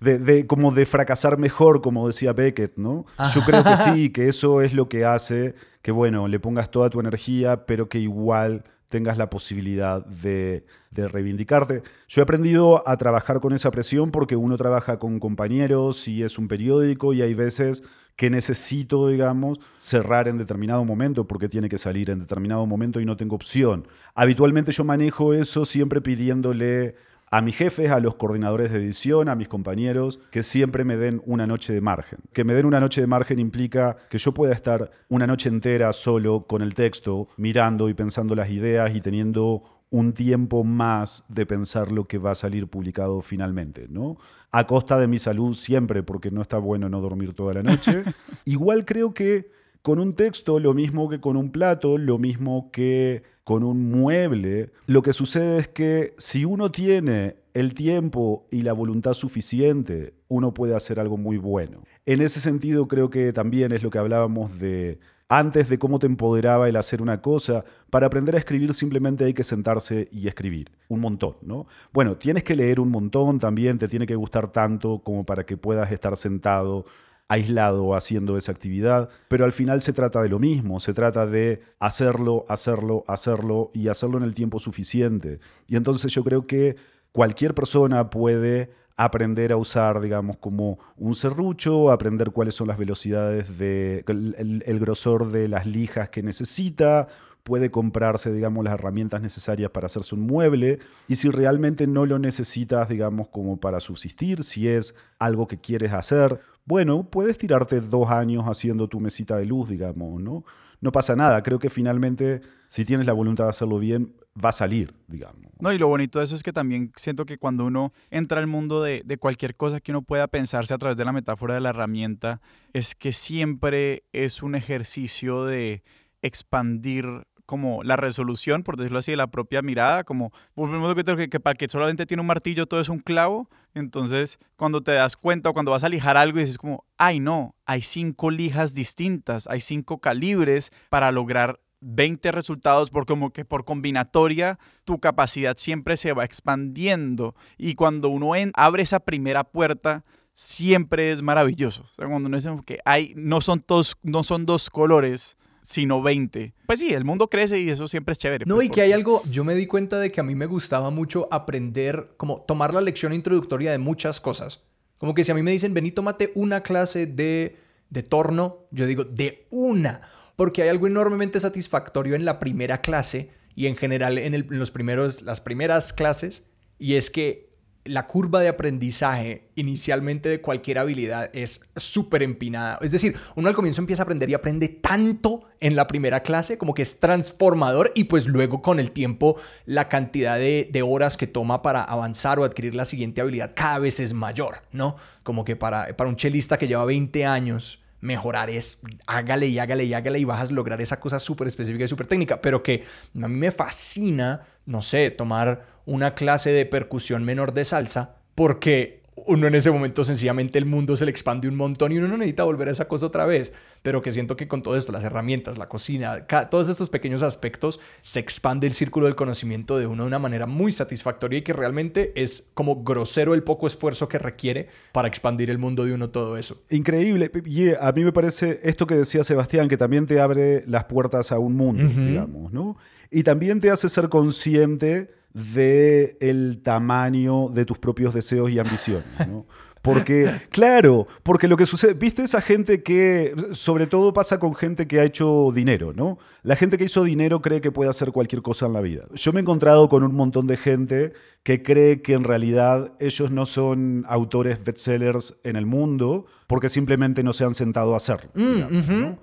De, 0.00 0.44
como 0.48 0.72
de 0.72 0.86
fracasar 0.86 1.38
mejor, 1.38 1.82
como 1.82 2.08
decía 2.08 2.32
Beckett, 2.32 2.76
¿no? 2.76 3.06
Yo 3.32 3.42
creo 3.42 3.62
que 3.62 3.76
sí, 3.76 4.10
que 4.10 4.26
eso 4.26 4.60
es 4.60 4.74
lo 4.74 4.88
que 4.88 5.04
hace 5.04 5.54
que, 5.82 5.92
bueno, 5.92 6.26
le 6.26 6.40
pongas 6.40 6.72
toda 6.72 6.90
tu 6.90 6.98
energía, 6.98 7.64
pero 7.64 7.88
que 7.88 8.00
igual 8.00 8.64
tengas 8.94 9.18
la 9.18 9.28
posibilidad 9.28 10.06
de, 10.06 10.64
reivindicarte. 10.92 11.82
Yo 12.06 12.20
he 12.20 12.22
aprendido 12.22 12.88
a 12.88 12.96
trabajar 12.96 13.40
con 13.40 13.52
esa 13.52 13.72
presión 13.72 14.12
porque 14.12 14.36
uno 14.36 14.56
trabaja 14.56 15.00
con 15.00 15.18
compañeros 15.18 16.06
y 16.06 16.22
es 16.22 16.38
un 16.38 16.46
periódico 16.46 17.12
y 17.12 17.20
hay 17.20 17.34
veces 17.34 17.82
que 18.14 18.30
necesito, 18.30 19.08
digamos, 19.08 19.58
cerrar 19.76 20.28
en 20.28 20.38
determinado 20.38 20.84
momento 20.84 21.26
porque 21.26 21.48
tiene 21.48 21.68
que 21.68 21.76
salir 21.76 22.08
en 22.08 22.20
determinado 22.20 22.66
momento 22.66 23.00
y 23.00 23.04
no 23.04 23.16
tengo 23.16 23.34
opción. 23.34 23.88
Habitualmente 24.14 24.70
yo 24.70 24.84
manejo 24.84 25.34
eso 25.34 25.64
siempre 25.64 26.00
pidiéndole 26.00 26.94
a 27.34 27.40
mis 27.42 27.56
jefes, 27.56 27.90
a 27.90 27.98
los 27.98 28.14
coordinadores 28.14 28.70
de 28.70 28.78
edición, 28.78 29.28
a 29.28 29.34
mis 29.34 29.48
compañeros, 29.48 30.20
que 30.30 30.44
siempre 30.44 30.84
me 30.84 30.96
den 30.96 31.20
una 31.26 31.48
noche 31.48 31.72
de 31.72 31.80
margen. 31.80 32.20
Que 32.32 32.44
me 32.44 32.54
den 32.54 32.64
una 32.64 32.78
noche 32.78 33.00
de 33.00 33.08
margen 33.08 33.40
implica 33.40 33.96
que 34.08 34.18
yo 34.18 34.32
pueda 34.32 34.52
estar 34.52 34.92
una 35.08 35.26
noche 35.26 35.48
entera 35.48 35.92
solo 35.92 36.46
con 36.46 36.62
el 36.62 36.76
texto, 36.76 37.26
mirando 37.36 37.88
y 37.88 37.94
pensando 37.94 38.36
las 38.36 38.50
ideas 38.50 38.94
y 38.94 39.00
teniendo 39.00 39.64
un 39.90 40.12
tiempo 40.12 40.62
más 40.62 41.24
de 41.26 41.44
pensar 41.44 41.90
lo 41.90 42.06
que 42.06 42.18
va 42.18 42.30
a 42.30 42.36
salir 42.36 42.68
publicado 42.68 43.20
finalmente, 43.20 43.88
¿no? 43.90 44.16
A 44.52 44.68
costa 44.68 44.96
de 44.96 45.08
mi 45.08 45.18
salud 45.18 45.54
siempre, 45.54 46.04
porque 46.04 46.30
no 46.30 46.40
está 46.40 46.58
bueno 46.58 46.88
no 46.88 47.00
dormir 47.00 47.32
toda 47.32 47.54
la 47.54 47.64
noche. 47.64 48.04
Igual 48.44 48.84
creo 48.84 49.12
que 49.12 49.50
con 49.84 49.98
un 49.98 50.14
texto, 50.14 50.60
lo 50.60 50.72
mismo 50.72 51.10
que 51.10 51.20
con 51.20 51.36
un 51.36 51.50
plato, 51.50 51.98
lo 51.98 52.16
mismo 52.16 52.70
que 52.72 53.22
con 53.44 53.62
un 53.62 53.90
mueble, 53.90 54.70
lo 54.86 55.02
que 55.02 55.12
sucede 55.12 55.58
es 55.58 55.68
que 55.68 56.14
si 56.16 56.46
uno 56.46 56.70
tiene 56.70 57.36
el 57.52 57.74
tiempo 57.74 58.46
y 58.50 58.62
la 58.62 58.72
voluntad 58.72 59.12
suficiente, 59.12 60.14
uno 60.26 60.54
puede 60.54 60.74
hacer 60.74 60.98
algo 60.98 61.18
muy 61.18 61.36
bueno. 61.36 61.82
En 62.06 62.22
ese 62.22 62.40
sentido 62.40 62.88
creo 62.88 63.10
que 63.10 63.34
también 63.34 63.72
es 63.72 63.82
lo 63.82 63.90
que 63.90 63.98
hablábamos 63.98 64.58
de 64.58 65.00
antes 65.28 65.68
de 65.68 65.78
cómo 65.78 65.98
te 65.98 66.06
empoderaba 66.06 66.66
el 66.66 66.76
hacer 66.76 67.02
una 67.02 67.20
cosa, 67.20 67.66
para 67.90 68.06
aprender 68.06 68.36
a 68.36 68.38
escribir 68.38 68.72
simplemente 68.72 69.26
hay 69.26 69.34
que 69.34 69.44
sentarse 69.44 70.08
y 70.10 70.28
escribir, 70.28 70.70
un 70.88 71.00
montón, 71.00 71.36
¿no? 71.42 71.66
Bueno, 71.92 72.16
tienes 72.16 72.42
que 72.42 72.54
leer 72.54 72.80
un 72.80 72.90
montón 72.90 73.38
también, 73.38 73.78
te 73.78 73.88
tiene 73.88 74.06
que 74.06 74.16
gustar 74.16 74.50
tanto 74.50 75.00
como 75.00 75.24
para 75.24 75.44
que 75.44 75.58
puedas 75.58 75.92
estar 75.92 76.16
sentado 76.16 76.86
aislado 77.28 77.94
haciendo 77.94 78.36
esa 78.36 78.52
actividad, 78.52 79.08
pero 79.28 79.44
al 79.44 79.52
final 79.52 79.80
se 79.80 79.92
trata 79.92 80.22
de 80.22 80.28
lo 80.28 80.38
mismo, 80.38 80.80
se 80.80 80.92
trata 80.92 81.26
de 81.26 81.62
hacerlo, 81.78 82.44
hacerlo, 82.48 83.04
hacerlo 83.08 83.70
y 83.72 83.88
hacerlo 83.88 84.18
en 84.18 84.24
el 84.24 84.34
tiempo 84.34 84.58
suficiente. 84.58 85.40
Y 85.66 85.76
entonces 85.76 86.12
yo 86.12 86.22
creo 86.22 86.46
que 86.46 86.76
cualquier 87.12 87.54
persona 87.54 88.10
puede 88.10 88.70
aprender 88.96 89.52
a 89.52 89.56
usar, 89.56 90.00
digamos, 90.00 90.36
como 90.36 90.78
un 90.96 91.14
serrucho, 91.14 91.90
aprender 91.90 92.30
cuáles 92.30 92.54
son 92.54 92.68
las 92.68 92.78
velocidades 92.78 93.58
de 93.58 94.04
el, 94.06 94.80
grosor 94.80 95.30
de 95.32 95.48
las 95.48 95.66
lijas 95.66 96.10
que 96.10 96.22
necesita, 96.22 97.08
puede 97.44 97.70
comprarse, 97.70 98.32
digamos, 98.32 98.64
las 98.64 98.74
herramientas 98.74 99.22
necesarias 99.22 99.70
para 99.70 99.86
hacerse 99.86 100.14
un 100.14 100.22
mueble 100.22 100.80
y 101.06 101.14
si 101.16 101.30
realmente 101.30 101.86
no 101.86 102.06
lo 102.06 102.18
necesitas, 102.18 102.88
digamos, 102.88 103.28
como 103.28 103.58
para 103.58 103.78
subsistir, 103.78 104.42
si 104.42 104.66
es 104.66 104.94
algo 105.18 105.46
que 105.46 105.58
quieres 105.58 105.92
hacer, 105.92 106.40
bueno, 106.64 107.08
puedes 107.08 107.38
tirarte 107.38 107.80
dos 107.80 108.10
años 108.10 108.46
haciendo 108.46 108.88
tu 108.88 108.98
mesita 108.98 109.36
de 109.36 109.44
luz, 109.44 109.68
digamos, 109.68 110.20
¿no? 110.20 110.44
No 110.80 110.92
pasa 110.92 111.14
nada. 111.14 111.42
Creo 111.42 111.58
que 111.58 111.70
finalmente, 111.70 112.40
si 112.68 112.84
tienes 112.84 113.06
la 113.06 113.12
voluntad 113.12 113.44
de 113.44 113.50
hacerlo 113.50 113.78
bien, 113.78 114.14
va 114.42 114.48
a 114.48 114.52
salir, 114.52 114.94
digamos. 115.06 115.46
No, 115.60 115.72
y 115.72 115.78
lo 115.78 115.88
bonito 115.88 116.18
de 116.18 116.24
eso 116.24 116.34
es 116.34 116.42
que 116.42 116.52
también 116.52 116.92
siento 116.96 117.24
que 117.24 117.38
cuando 117.38 117.64
uno 117.64 117.92
entra 118.10 118.40
al 118.40 118.46
mundo 118.46 118.82
de, 118.82 119.02
cualquier 119.18 119.54
cosa 119.54 119.80
que 119.80 119.92
uno 119.92 120.02
pueda 120.02 120.26
pensarse 120.26 120.74
a 120.74 120.78
través 120.78 120.96
de 120.96 121.04
la 121.04 121.12
metáfora 121.12 121.54
de 121.54 121.60
la 121.60 121.70
herramienta, 121.70 122.40
es 122.72 122.94
que 122.94 123.12
siempre 123.12 124.04
es 124.12 124.42
un 124.42 124.54
ejercicio 124.54 125.44
de 125.44 125.82
expandir 126.22 127.06
como 127.46 127.82
la 127.82 127.96
resolución, 127.96 128.62
por 128.62 128.76
decirlo 128.76 128.98
así, 128.98 129.12
de 129.12 129.16
la 129.16 129.26
propia 129.26 129.62
mirada, 129.62 130.04
como 130.04 130.32
volvemos 130.54 130.90
a 130.96 131.16
que, 131.16 131.28
que 131.28 131.40
para 131.40 131.54
que 131.54 131.68
solamente 131.68 132.06
tiene 132.06 132.20
un 132.20 132.26
martillo 132.26 132.66
todo 132.66 132.80
es 132.80 132.88
un 132.88 132.98
clavo, 132.98 133.48
entonces 133.74 134.38
cuando 134.56 134.82
te 134.82 134.92
das 134.92 135.16
cuenta 135.16 135.50
o 135.50 135.52
cuando 135.52 135.70
vas 135.72 135.84
a 135.84 135.88
lijar 135.88 136.16
algo 136.16 136.38
y 136.38 136.42
dices 136.42 136.58
como, 136.58 136.84
ay 136.96 137.20
no, 137.20 137.54
hay 137.66 137.82
cinco 137.82 138.30
lijas 138.30 138.74
distintas, 138.74 139.46
hay 139.46 139.60
cinco 139.60 139.98
calibres 139.98 140.72
para 140.88 141.12
lograr 141.12 141.60
20 141.84 142.32
resultados 142.32 142.90
por 142.90 143.04
como 143.04 143.30
que 143.30 143.44
por 143.44 143.64
combinatoria 143.64 144.58
tu 144.84 144.98
capacidad 144.98 145.56
siempre 145.58 145.96
se 145.96 146.14
va 146.14 146.24
expandiendo 146.24 147.34
y 147.58 147.74
cuando 147.74 148.08
uno 148.08 148.32
abre 148.54 148.82
esa 148.82 149.00
primera 149.00 149.44
puerta 149.44 150.02
siempre 150.32 151.12
es 151.12 151.22
maravilloso. 151.22 151.82
O 151.82 151.88
sea, 151.88 152.06
cuando 152.08 152.28
uno 152.28 152.36
dice 152.36 152.50
que 152.66 152.80
hay 152.84 153.12
no 153.16 153.40
son 153.40 153.64
no 154.02 154.22
son 154.22 154.46
dos 154.46 154.70
colores, 154.70 155.36
sino 155.64 156.02
20. 156.02 156.52
Pues 156.66 156.78
sí, 156.78 156.92
el 156.92 157.04
mundo 157.04 157.28
crece 157.28 157.58
y 157.58 157.70
eso 157.70 157.88
siempre 157.88 158.12
es 158.12 158.18
chévere. 158.18 158.44
No, 158.46 158.56
pues, 158.56 158.66
y 158.68 158.70
que 158.70 158.82
hay 158.82 158.92
algo, 158.92 159.22
yo 159.30 159.44
me 159.44 159.54
di 159.54 159.66
cuenta 159.66 159.98
de 159.98 160.12
que 160.12 160.20
a 160.20 160.22
mí 160.22 160.34
me 160.34 160.44
gustaba 160.46 160.90
mucho 160.90 161.26
aprender, 161.32 162.10
como 162.18 162.42
tomar 162.42 162.74
la 162.74 162.82
lección 162.82 163.12
introductoria 163.14 163.72
de 163.72 163.78
muchas 163.78 164.20
cosas. 164.20 164.62
Como 164.98 165.14
que 165.14 165.24
si 165.24 165.32
a 165.32 165.34
mí 165.34 165.42
me 165.42 165.50
dicen, 165.52 165.72
vení, 165.74 165.90
tómate 165.90 166.32
una 166.34 166.62
clase 166.62 167.06
de, 167.06 167.56
de 167.88 168.02
torno, 168.02 168.66
yo 168.70 168.86
digo, 168.86 169.04
de 169.04 169.46
una. 169.50 170.02
Porque 170.36 170.62
hay 170.62 170.68
algo 170.68 170.86
enormemente 170.86 171.40
satisfactorio 171.40 172.14
en 172.14 172.24
la 172.24 172.38
primera 172.40 172.80
clase 172.82 173.30
y 173.56 173.66
en 173.66 173.76
general 173.76 174.18
en, 174.18 174.34
el- 174.34 174.46
en 174.50 174.58
los 174.58 174.70
primeros, 174.70 175.22
las 175.22 175.40
primeras 175.40 175.92
clases. 175.92 176.44
Y 176.78 176.94
es 176.96 177.08
que 177.10 177.53
la 177.84 178.06
curva 178.06 178.40
de 178.40 178.48
aprendizaje 178.48 179.48
inicialmente 179.56 180.28
de 180.28 180.40
cualquier 180.40 180.78
habilidad 180.78 181.30
es 181.34 181.60
súper 181.76 182.22
empinada. 182.22 182.78
Es 182.80 182.90
decir, 182.90 183.16
uno 183.36 183.48
al 183.48 183.54
comienzo 183.54 183.82
empieza 183.82 184.02
a 184.02 184.04
aprender 184.04 184.30
y 184.30 184.34
aprende 184.34 184.68
tanto 184.68 185.42
en 185.60 185.76
la 185.76 185.86
primera 185.86 186.20
clase 186.20 186.56
como 186.56 186.74
que 186.74 186.82
es 186.82 186.98
transformador 186.98 187.92
y 187.94 188.04
pues 188.04 188.26
luego 188.26 188.62
con 188.62 188.80
el 188.80 188.92
tiempo 188.92 189.36
la 189.66 189.88
cantidad 189.88 190.38
de, 190.38 190.84
horas 190.86 191.16
que 191.16 191.26
toma 191.26 191.62
para 191.62 191.82
avanzar 191.82 192.38
o 192.38 192.44
adquirir 192.44 192.74
la 192.74 192.84
siguiente 192.84 193.20
habilidad 193.20 193.52
cada 193.54 193.78
vez 193.78 194.00
es 194.00 194.12
mayor, 194.12 194.56
¿no? 194.72 194.96
Como 195.22 195.44
que 195.44 195.56
para, 195.56 195.96
para 195.96 196.10
un 196.10 196.16
chelista 196.16 196.58
que 196.58 196.66
lleva 196.66 196.84
20 196.84 197.24
años 197.24 197.80
mejorar 198.04 198.50
es 198.50 198.82
hágale 199.06 199.46
y 199.46 199.58
hágale 199.58 199.84
y 199.84 199.94
hágale 199.94 200.18
y 200.18 200.24
vas 200.24 200.48
a 200.48 200.52
lograr 200.52 200.80
esa 200.82 201.00
cosa 201.00 201.18
súper 201.18 201.46
específica 201.46 201.84
y 201.84 201.88
súper 201.88 202.06
técnica, 202.06 202.40
pero 202.40 202.62
que 202.62 202.84
a 203.14 203.28
mí 203.28 203.34
me 203.34 203.50
fascina, 203.50 204.42
no 204.66 204.82
sé, 204.82 205.10
tomar 205.10 205.73
una 205.86 206.14
clase 206.14 206.50
de 206.50 206.66
percusión 206.66 207.24
menor 207.24 207.52
de 207.52 207.64
salsa 207.64 208.16
porque 208.34 209.04
uno 209.26 209.46
en 209.46 209.54
ese 209.54 209.70
momento 209.70 210.02
sencillamente 210.02 210.58
el 210.58 210.66
mundo 210.66 210.96
se 210.96 211.04
le 211.04 211.10
expande 211.10 211.48
un 211.48 211.56
montón 211.56 211.92
y 211.92 211.98
uno 211.98 212.08
no 212.08 212.16
necesita 212.16 212.44
volver 212.44 212.68
a 212.68 212.72
esa 212.72 212.88
cosa 212.88 213.06
otra 213.06 213.26
vez, 213.26 213.52
pero 213.82 214.02
que 214.02 214.10
siento 214.10 214.36
que 214.36 214.48
con 214.48 214.62
todo 214.62 214.76
esto, 214.76 214.92
las 214.92 215.04
herramientas, 215.04 215.56
la 215.56 215.68
cocina, 215.68 216.26
todos 216.50 216.68
estos 216.68 216.90
pequeños 216.90 217.22
aspectos, 217.22 217.80
se 218.00 218.18
expande 218.18 218.66
el 218.66 218.74
círculo 218.74 219.06
del 219.06 219.14
conocimiento 219.14 219.78
de 219.78 219.86
uno 219.86 220.02
de 220.02 220.08
una 220.08 220.18
manera 220.18 220.46
muy 220.46 220.72
satisfactoria 220.72 221.38
y 221.38 221.42
que 221.42 221.52
realmente 221.52 222.12
es 222.16 222.48
como 222.54 222.82
grosero 222.82 223.34
el 223.34 223.44
poco 223.44 223.66
esfuerzo 223.66 224.08
que 224.08 224.18
requiere 224.18 224.68
para 224.92 225.08
expandir 225.08 225.48
el 225.50 225.58
mundo 225.58 225.84
de 225.84 225.92
uno 225.92 226.10
todo 226.10 226.36
eso. 226.36 226.62
Increíble. 226.70 227.30
Y 227.44 227.68
eh, 227.68 227.76
a 227.80 227.92
mí 227.92 228.04
me 228.04 228.12
parece 228.12 228.60
esto 228.64 228.86
que 228.86 228.96
decía 228.96 229.22
Sebastián, 229.22 229.68
que 229.68 229.76
también 229.76 230.06
te 230.06 230.20
abre 230.20 230.64
las 230.66 230.84
puertas 230.84 231.30
a 231.30 231.38
un 231.38 231.54
mundo, 231.54 231.84
digamos, 231.84 232.52
¿no? 232.52 232.76
Y 233.10 233.22
también 233.22 233.60
te 233.60 233.70
hace 233.70 233.88
ser 233.88 234.08
consciente 234.08 235.08
de 235.34 236.16
el 236.20 236.62
tamaño 236.62 237.48
de 237.48 237.66
tus 237.66 237.78
propios 237.78 238.14
deseos 238.14 238.50
y 238.50 238.58
ambiciones, 238.58 239.04
¿no? 239.28 239.46
Porque, 239.82 240.30
claro, 240.48 241.06
porque 241.22 241.46
lo 241.46 241.58
que 241.58 241.66
sucede, 241.66 241.92
viste 241.92 242.22
esa 242.22 242.40
gente 242.40 242.82
que, 242.82 243.34
sobre 243.50 243.86
todo 243.86 244.14
pasa 244.14 244.38
con 244.38 244.54
gente 244.54 244.86
que 244.86 244.98
ha 244.98 245.04
hecho 245.04 245.50
dinero, 245.52 245.92
¿no? 245.92 246.18
La 246.42 246.56
gente 246.56 246.78
que 246.78 246.84
hizo 246.84 247.04
dinero 247.04 247.42
cree 247.42 247.60
que 247.60 247.70
puede 247.70 247.90
hacer 247.90 248.10
cualquier 248.10 248.40
cosa 248.40 248.64
en 248.64 248.72
la 248.72 248.80
vida. 248.80 249.04
Yo 249.14 249.34
me 249.34 249.40
he 249.40 249.42
encontrado 249.42 249.90
con 249.90 250.02
un 250.02 250.14
montón 250.14 250.46
de 250.46 250.56
gente 250.56 251.12
que 251.42 251.62
cree 251.62 252.00
que 252.00 252.14
en 252.14 252.24
realidad 252.24 252.92
ellos 252.98 253.30
no 253.30 253.44
son 253.44 254.06
autores 254.08 254.64
bestsellers 254.64 255.36
en 255.44 255.56
el 255.56 255.66
mundo 255.66 256.24
porque 256.46 256.70
simplemente 256.70 257.22
no 257.22 257.34
se 257.34 257.44
han 257.44 257.54
sentado 257.54 257.92
a 257.92 257.98
hacerlo. 257.98 258.30
digamos, 258.34 258.88
¿no? 258.88 259.18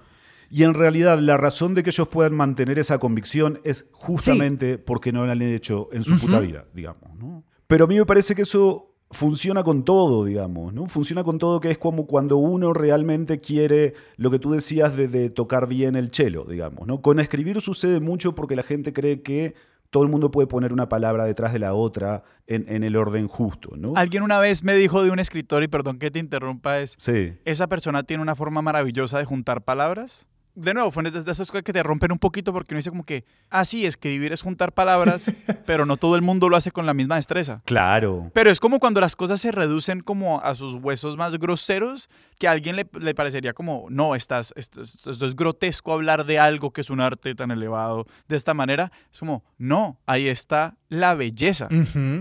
Y 0.51 0.63
en 0.63 0.73
realidad 0.73 1.17
la 1.19 1.37
razón 1.37 1.73
de 1.73 1.81
que 1.81 1.89
ellos 1.91 2.09
puedan 2.09 2.35
mantener 2.35 2.77
esa 2.77 2.99
convicción 2.99 3.59
es 3.63 3.87
justamente 3.93 4.77
porque 4.77 5.11
no 5.13 5.25
la 5.25 5.31
han 5.31 5.41
hecho 5.41 5.87
en 5.93 6.03
su 6.03 6.19
puta 6.19 6.39
vida, 6.39 6.65
digamos. 6.73 7.15
¿no? 7.17 7.43
Pero 7.67 7.85
a 7.85 7.87
mí 7.87 7.97
me 7.97 8.05
parece 8.05 8.35
que 8.35 8.41
eso 8.41 8.89
funciona 9.09 9.63
con 9.63 9.83
todo, 9.83 10.25
digamos, 10.25 10.73
¿no? 10.73 10.85
Funciona 10.87 11.23
con 11.23 11.37
todo 11.37 11.59
que 11.59 11.71
es 11.71 11.77
como 11.77 12.05
cuando 12.05 12.37
uno 12.37 12.73
realmente 12.73 13.39
quiere 13.39 13.93
lo 14.17 14.29
que 14.31 14.39
tú 14.39 14.51
decías 14.51 14.95
de, 14.95 15.07
de 15.07 15.29
tocar 15.29 15.67
bien 15.67 15.95
el 15.95 16.11
chelo, 16.11 16.45
digamos, 16.45 16.85
¿no? 16.87 17.01
Con 17.01 17.19
escribir 17.19 17.59
sucede 17.61 17.99
mucho 17.99 18.35
porque 18.35 18.55
la 18.55 18.63
gente 18.63 18.93
cree 18.93 19.21
que 19.21 19.53
todo 19.89 20.03
el 20.03 20.09
mundo 20.09 20.31
puede 20.31 20.47
poner 20.47 20.71
una 20.71 20.87
palabra 20.87 21.25
detrás 21.25 21.51
de 21.51 21.59
la 21.59 21.73
otra 21.73 22.23
en, 22.47 22.65
en 22.69 22.83
el 22.83 22.95
orden 22.95 23.27
justo, 23.27 23.71
¿no? 23.77 23.91
Alguien 23.97 24.23
una 24.23 24.39
vez 24.39 24.63
me 24.63 24.73
dijo 24.75 25.03
de 25.03 25.11
un 25.11 25.19
escritor, 25.19 25.61
y 25.63 25.67
perdón 25.67 25.99
que 25.99 26.09
te 26.09 26.19
interrumpa, 26.19 26.79
es, 26.79 26.95
Sí. 26.97 27.33
esa 27.43 27.67
persona 27.67 28.03
tiene 28.03 28.23
una 28.23 28.35
forma 28.35 28.61
maravillosa 28.61 29.17
de 29.19 29.25
juntar 29.25 29.63
palabras. 29.65 30.27
De 30.53 30.73
nuevo, 30.73 30.91
fue 30.91 31.03
de 31.03 31.19
esas 31.19 31.49
cosas 31.49 31.63
que 31.63 31.73
te 31.73 31.81
rompen 31.81 32.11
un 32.11 32.19
poquito 32.19 32.51
porque 32.51 32.73
uno 32.73 32.79
dice 32.79 32.89
como 32.89 33.05
que, 33.05 33.23
ah, 33.49 33.63
sí, 33.63 33.85
escribir 33.85 34.33
es 34.33 34.41
juntar 34.41 34.73
palabras, 34.73 35.33
pero 35.65 35.85
no 35.85 35.97
todo 35.97 36.15
el 36.15 36.21
mundo 36.21 36.49
lo 36.49 36.57
hace 36.57 36.71
con 36.71 36.85
la 36.85 36.93
misma 36.93 37.15
destreza. 37.15 37.61
Claro. 37.65 38.31
Pero 38.33 38.49
es 38.49 38.59
como 38.59 38.79
cuando 38.79 38.99
las 38.99 39.15
cosas 39.15 39.39
se 39.39 39.51
reducen 39.51 40.01
como 40.01 40.41
a 40.41 40.55
sus 40.55 40.75
huesos 40.75 41.15
más 41.15 41.39
groseros, 41.39 42.09
que 42.41 42.47
a 42.47 42.51
alguien 42.53 42.75
le, 42.75 42.87
le 42.99 43.13
parecería 43.13 43.53
como, 43.53 43.85
no, 43.91 44.15
estás, 44.15 44.51
esto, 44.55 44.81
es 44.81 45.35
grotesco 45.35 45.93
hablar 45.93 46.25
de 46.25 46.39
algo 46.39 46.73
que 46.73 46.81
es 46.81 46.89
un 46.89 46.99
arte 46.99 47.35
tan 47.35 47.51
elevado 47.51 48.07
de 48.27 48.35
esta 48.35 48.55
manera. 48.55 48.89
Es 49.13 49.19
como, 49.19 49.43
no, 49.59 49.99
ahí 50.07 50.27
está 50.27 50.75
la 50.89 51.13
belleza. 51.13 51.69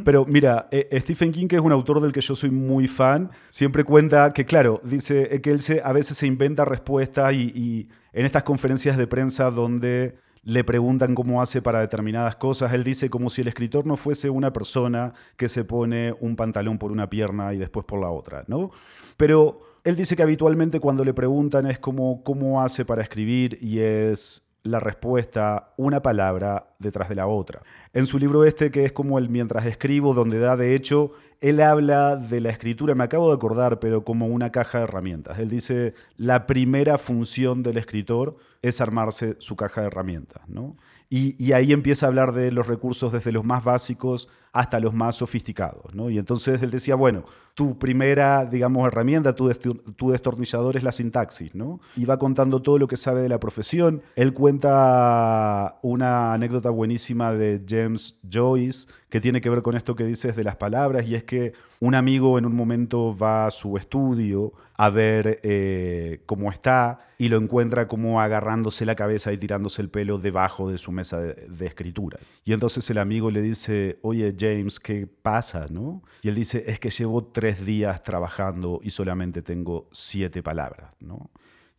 Pero 0.04 0.26
mira, 0.26 0.68
eh, 0.72 0.90
Stephen 1.00 1.32
King, 1.32 1.48
que 1.48 1.56
es 1.56 1.62
un 1.62 1.72
autor 1.72 2.02
del 2.02 2.12
que 2.12 2.20
yo 2.20 2.34
soy 2.34 2.50
muy 2.50 2.86
fan, 2.86 3.30
siempre 3.48 3.82
cuenta 3.82 4.34
que, 4.34 4.44
claro, 4.44 4.82
dice 4.84 5.34
eh, 5.34 5.40
que 5.40 5.52
él 5.52 5.60
se, 5.60 5.80
a 5.82 5.92
veces 5.92 6.18
se 6.18 6.26
inventa 6.26 6.66
respuestas 6.66 7.32
y, 7.32 7.50
y 7.54 7.88
en 8.12 8.26
estas 8.26 8.42
conferencias 8.42 8.98
de 8.98 9.06
prensa 9.06 9.50
donde 9.50 10.18
le 10.42 10.64
preguntan 10.64 11.14
cómo 11.14 11.40
hace 11.40 11.62
para 11.62 11.80
determinadas 11.80 12.36
cosas, 12.36 12.74
él 12.74 12.84
dice 12.84 13.08
como 13.08 13.30
si 13.30 13.40
el 13.40 13.48
escritor 13.48 13.86
no 13.86 13.96
fuese 13.96 14.28
una 14.28 14.52
persona 14.52 15.14
que 15.38 15.48
se 15.48 15.64
pone 15.64 16.14
un 16.20 16.36
pantalón 16.36 16.78
por 16.78 16.92
una 16.92 17.08
pierna 17.08 17.54
y 17.54 17.58
después 17.58 17.86
por 17.86 18.00
la 18.00 18.10
otra, 18.10 18.44
¿no? 18.48 18.70
Pero 19.16 19.69
él 19.84 19.96
dice 19.96 20.16
que 20.16 20.22
habitualmente 20.22 20.80
cuando 20.80 21.04
le 21.04 21.14
preguntan 21.14 21.66
es 21.66 21.78
como 21.78 22.22
cómo 22.22 22.62
hace 22.62 22.84
para 22.84 23.02
escribir 23.02 23.58
y 23.60 23.80
es 23.80 24.46
la 24.62 24.78
respuesta 24.78 25.72
una 25.76 26.02
palabra 26.02 26.74
detrás 26.78 27.08
de 27.08 27.14
la 27.14 27.26
otra. 27.26 27.62
En 27.92 28.06
su 28.06 28.18
libro 28.18 28.44
este, 28.44 28.70
que 28.70 28.84
es 28.84 28.92
como 28.92 29.18
el 29.18 29.30
Mientras 29.30 29.64
escribo, 29.64 30.12
donde 30.12 30.38
da 30.38 30.56
de 30.56 30.74
hecho, 30.74 31.12
él 31.40 31.60
habla 31.60 32.16
de 32.16 32.40
la 32.40 32.50
escritura, 32.50 32.94
me 32.94 33.04
acabo 33.04 33.28
de 33.28 33.36
acordar, 33.36 33.80
pero 33.80 34.04
como 34.04 34.26
una 34.26 34.52
caja 34.52 34.78
de 34.78 34.84
herramientas. 34.84 35.38
Él 35.38 35.48
dice, 35.48 35.94
la 36.16 36.46
primera 36.46 36.98
función 36.98 37.62
del 37.62 37.78
escritor 37.78 38.36
es 38.60 38.80
armarse 38.80 39.36
su 39.38 39.56
caja 39.56 39.80
de 39.80 39.86
herramientas, 39.86 40.42
¿no? 40.48 40.76
Y, 41.08 41.42
y 41.42 41.52
ahí 41.52 41.72
empieza 41.72 42.06
a 42.06 42.08
hablar 42.08 42.32
de 42.32 42.52
los 42.52 42.68
recursos 42.68 43.12
desde 43.12 43.32
los 43.32 43.44
más 43.44 43.64
básicos 43.64 44.28
hasta 44.52 44.80
los 44.80 44.92
más 44.92 45.16
sofisticados, 45.16 45.94
¿no? 45.94 46.10
Y 46.10 46.18
entonces 46.18 46.62
él 46.62 46.70
decía, 46.70 46.94
bueno, 46.96 47.24
tu 47.54 47.78
primera, 47.78 48.46
digamos, 48.46 48.86
herramienta, 48.86 49.34
tu, 49.34 49.52
tu 49.52 50.10
destornillador 50.10 50.76
es 50.76 50.82
la 50.82 50.92
sintaxis, 50.92 51.54
¿no? 51.54 51.80
Y 51.96 52.04
va 52.04 52.18
contando 52.18 52.62
todo 52.62 52.78
lo 52.78 52.88
que 52.88 52.96
sabe 52.96 53.22
de 53.22 53.28
la 53.28 53.38
profesión. 53.38 54.02
Él 54.16 54.32
cuenta 54.32 55.78
una 55.82 56.32
anécdota 56.32 56.70
buenísima 56.70 57.32
de 57.32 57.62
James 57.68 58.18
Joyce 58.28 58.88
que 59.08 59.20
tiene 59.20 59.40
que 59.40 59.50
ver 59.50 59.62
con 59.62 59.76
esto 59.76 59.94
que 59.94 60.04
dices 60.04 60.36
de 60.36 60.44
las 60.44 60.56
palabras, 60.56 61.06
y 61.06 61.16
es 61.16 61.24
que 61.24 61.52
un 61.80 61.94
amigo 61.94 62.38
en 62.38 62.46
un 62.46 62.54
momento 62.54 63.16
va 63.16 63.46
a 63.46 63.50
su 63.50 63.76
estudio 63.76 64.52
a 64.76 64.88
ver 64.88 65.40
eh, 65.42 66.22
cómo 66.26 66.50
está 66.50 67.00
y 67.18 67.28
lo 67.28 67.36
encuentra 67.36 67.86
como 67.88 68.20
agarrándose 68.20 68.86
la 68.86 68.94
cabeza 68.94 69.32
y 69.32 69.36
tirándose 69.38 69.82
el 69.82 69.90
pelo 69.90 70.16
debajo 70.18 70.70
de 70.70 70.78
su 70.78 70.92
mesa 70.92 71.20
de, 71.20 71.34
de 71.34 71.66
escritura. 71.66 72.18
Y 72.44 72.52
entonces 72.52 72.88
el 72.88 72.98
amigo 72.98 73.30
le 73.30 73.42
dice, 73.42 73.98
oye 74.02 74.32
James, 74.40 74.80
¿qué 74.80 75.06
pasa? 75.06 75.66
¿no? 75.68 76.02
Y 76.22 76.28
él 76.28 76.34
dice, 76.34 76.64
es 76.66 76.80
que 76.80 76.88
llevo 76.88 77.24
tres 77.24 77.66
días 77.66 78.02
trabajando 78.02 78.80
y 78.82 78.90
solamente 78.90 79.42
tengo 79.42 79.88
siete 79.92 80.42
palabras. 80.42 80.94
¿no? 81.00 81.30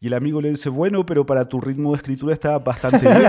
Y 0.03 0.07
el 0.07 0.16
amigo 0.16 0.41
le 0.41 0.49
dice, 0.49 0.70
bueno, 0.70 1.05
pero 1.05 1.28
para 1.28 1.47
tu 1.47 1.62
ritmo 1.62 1.91
de 1.91 1.97
escritura 1.97 2.34
está 2.34 2.57
bastante 2.57 3.07
bien. 3.07 3.22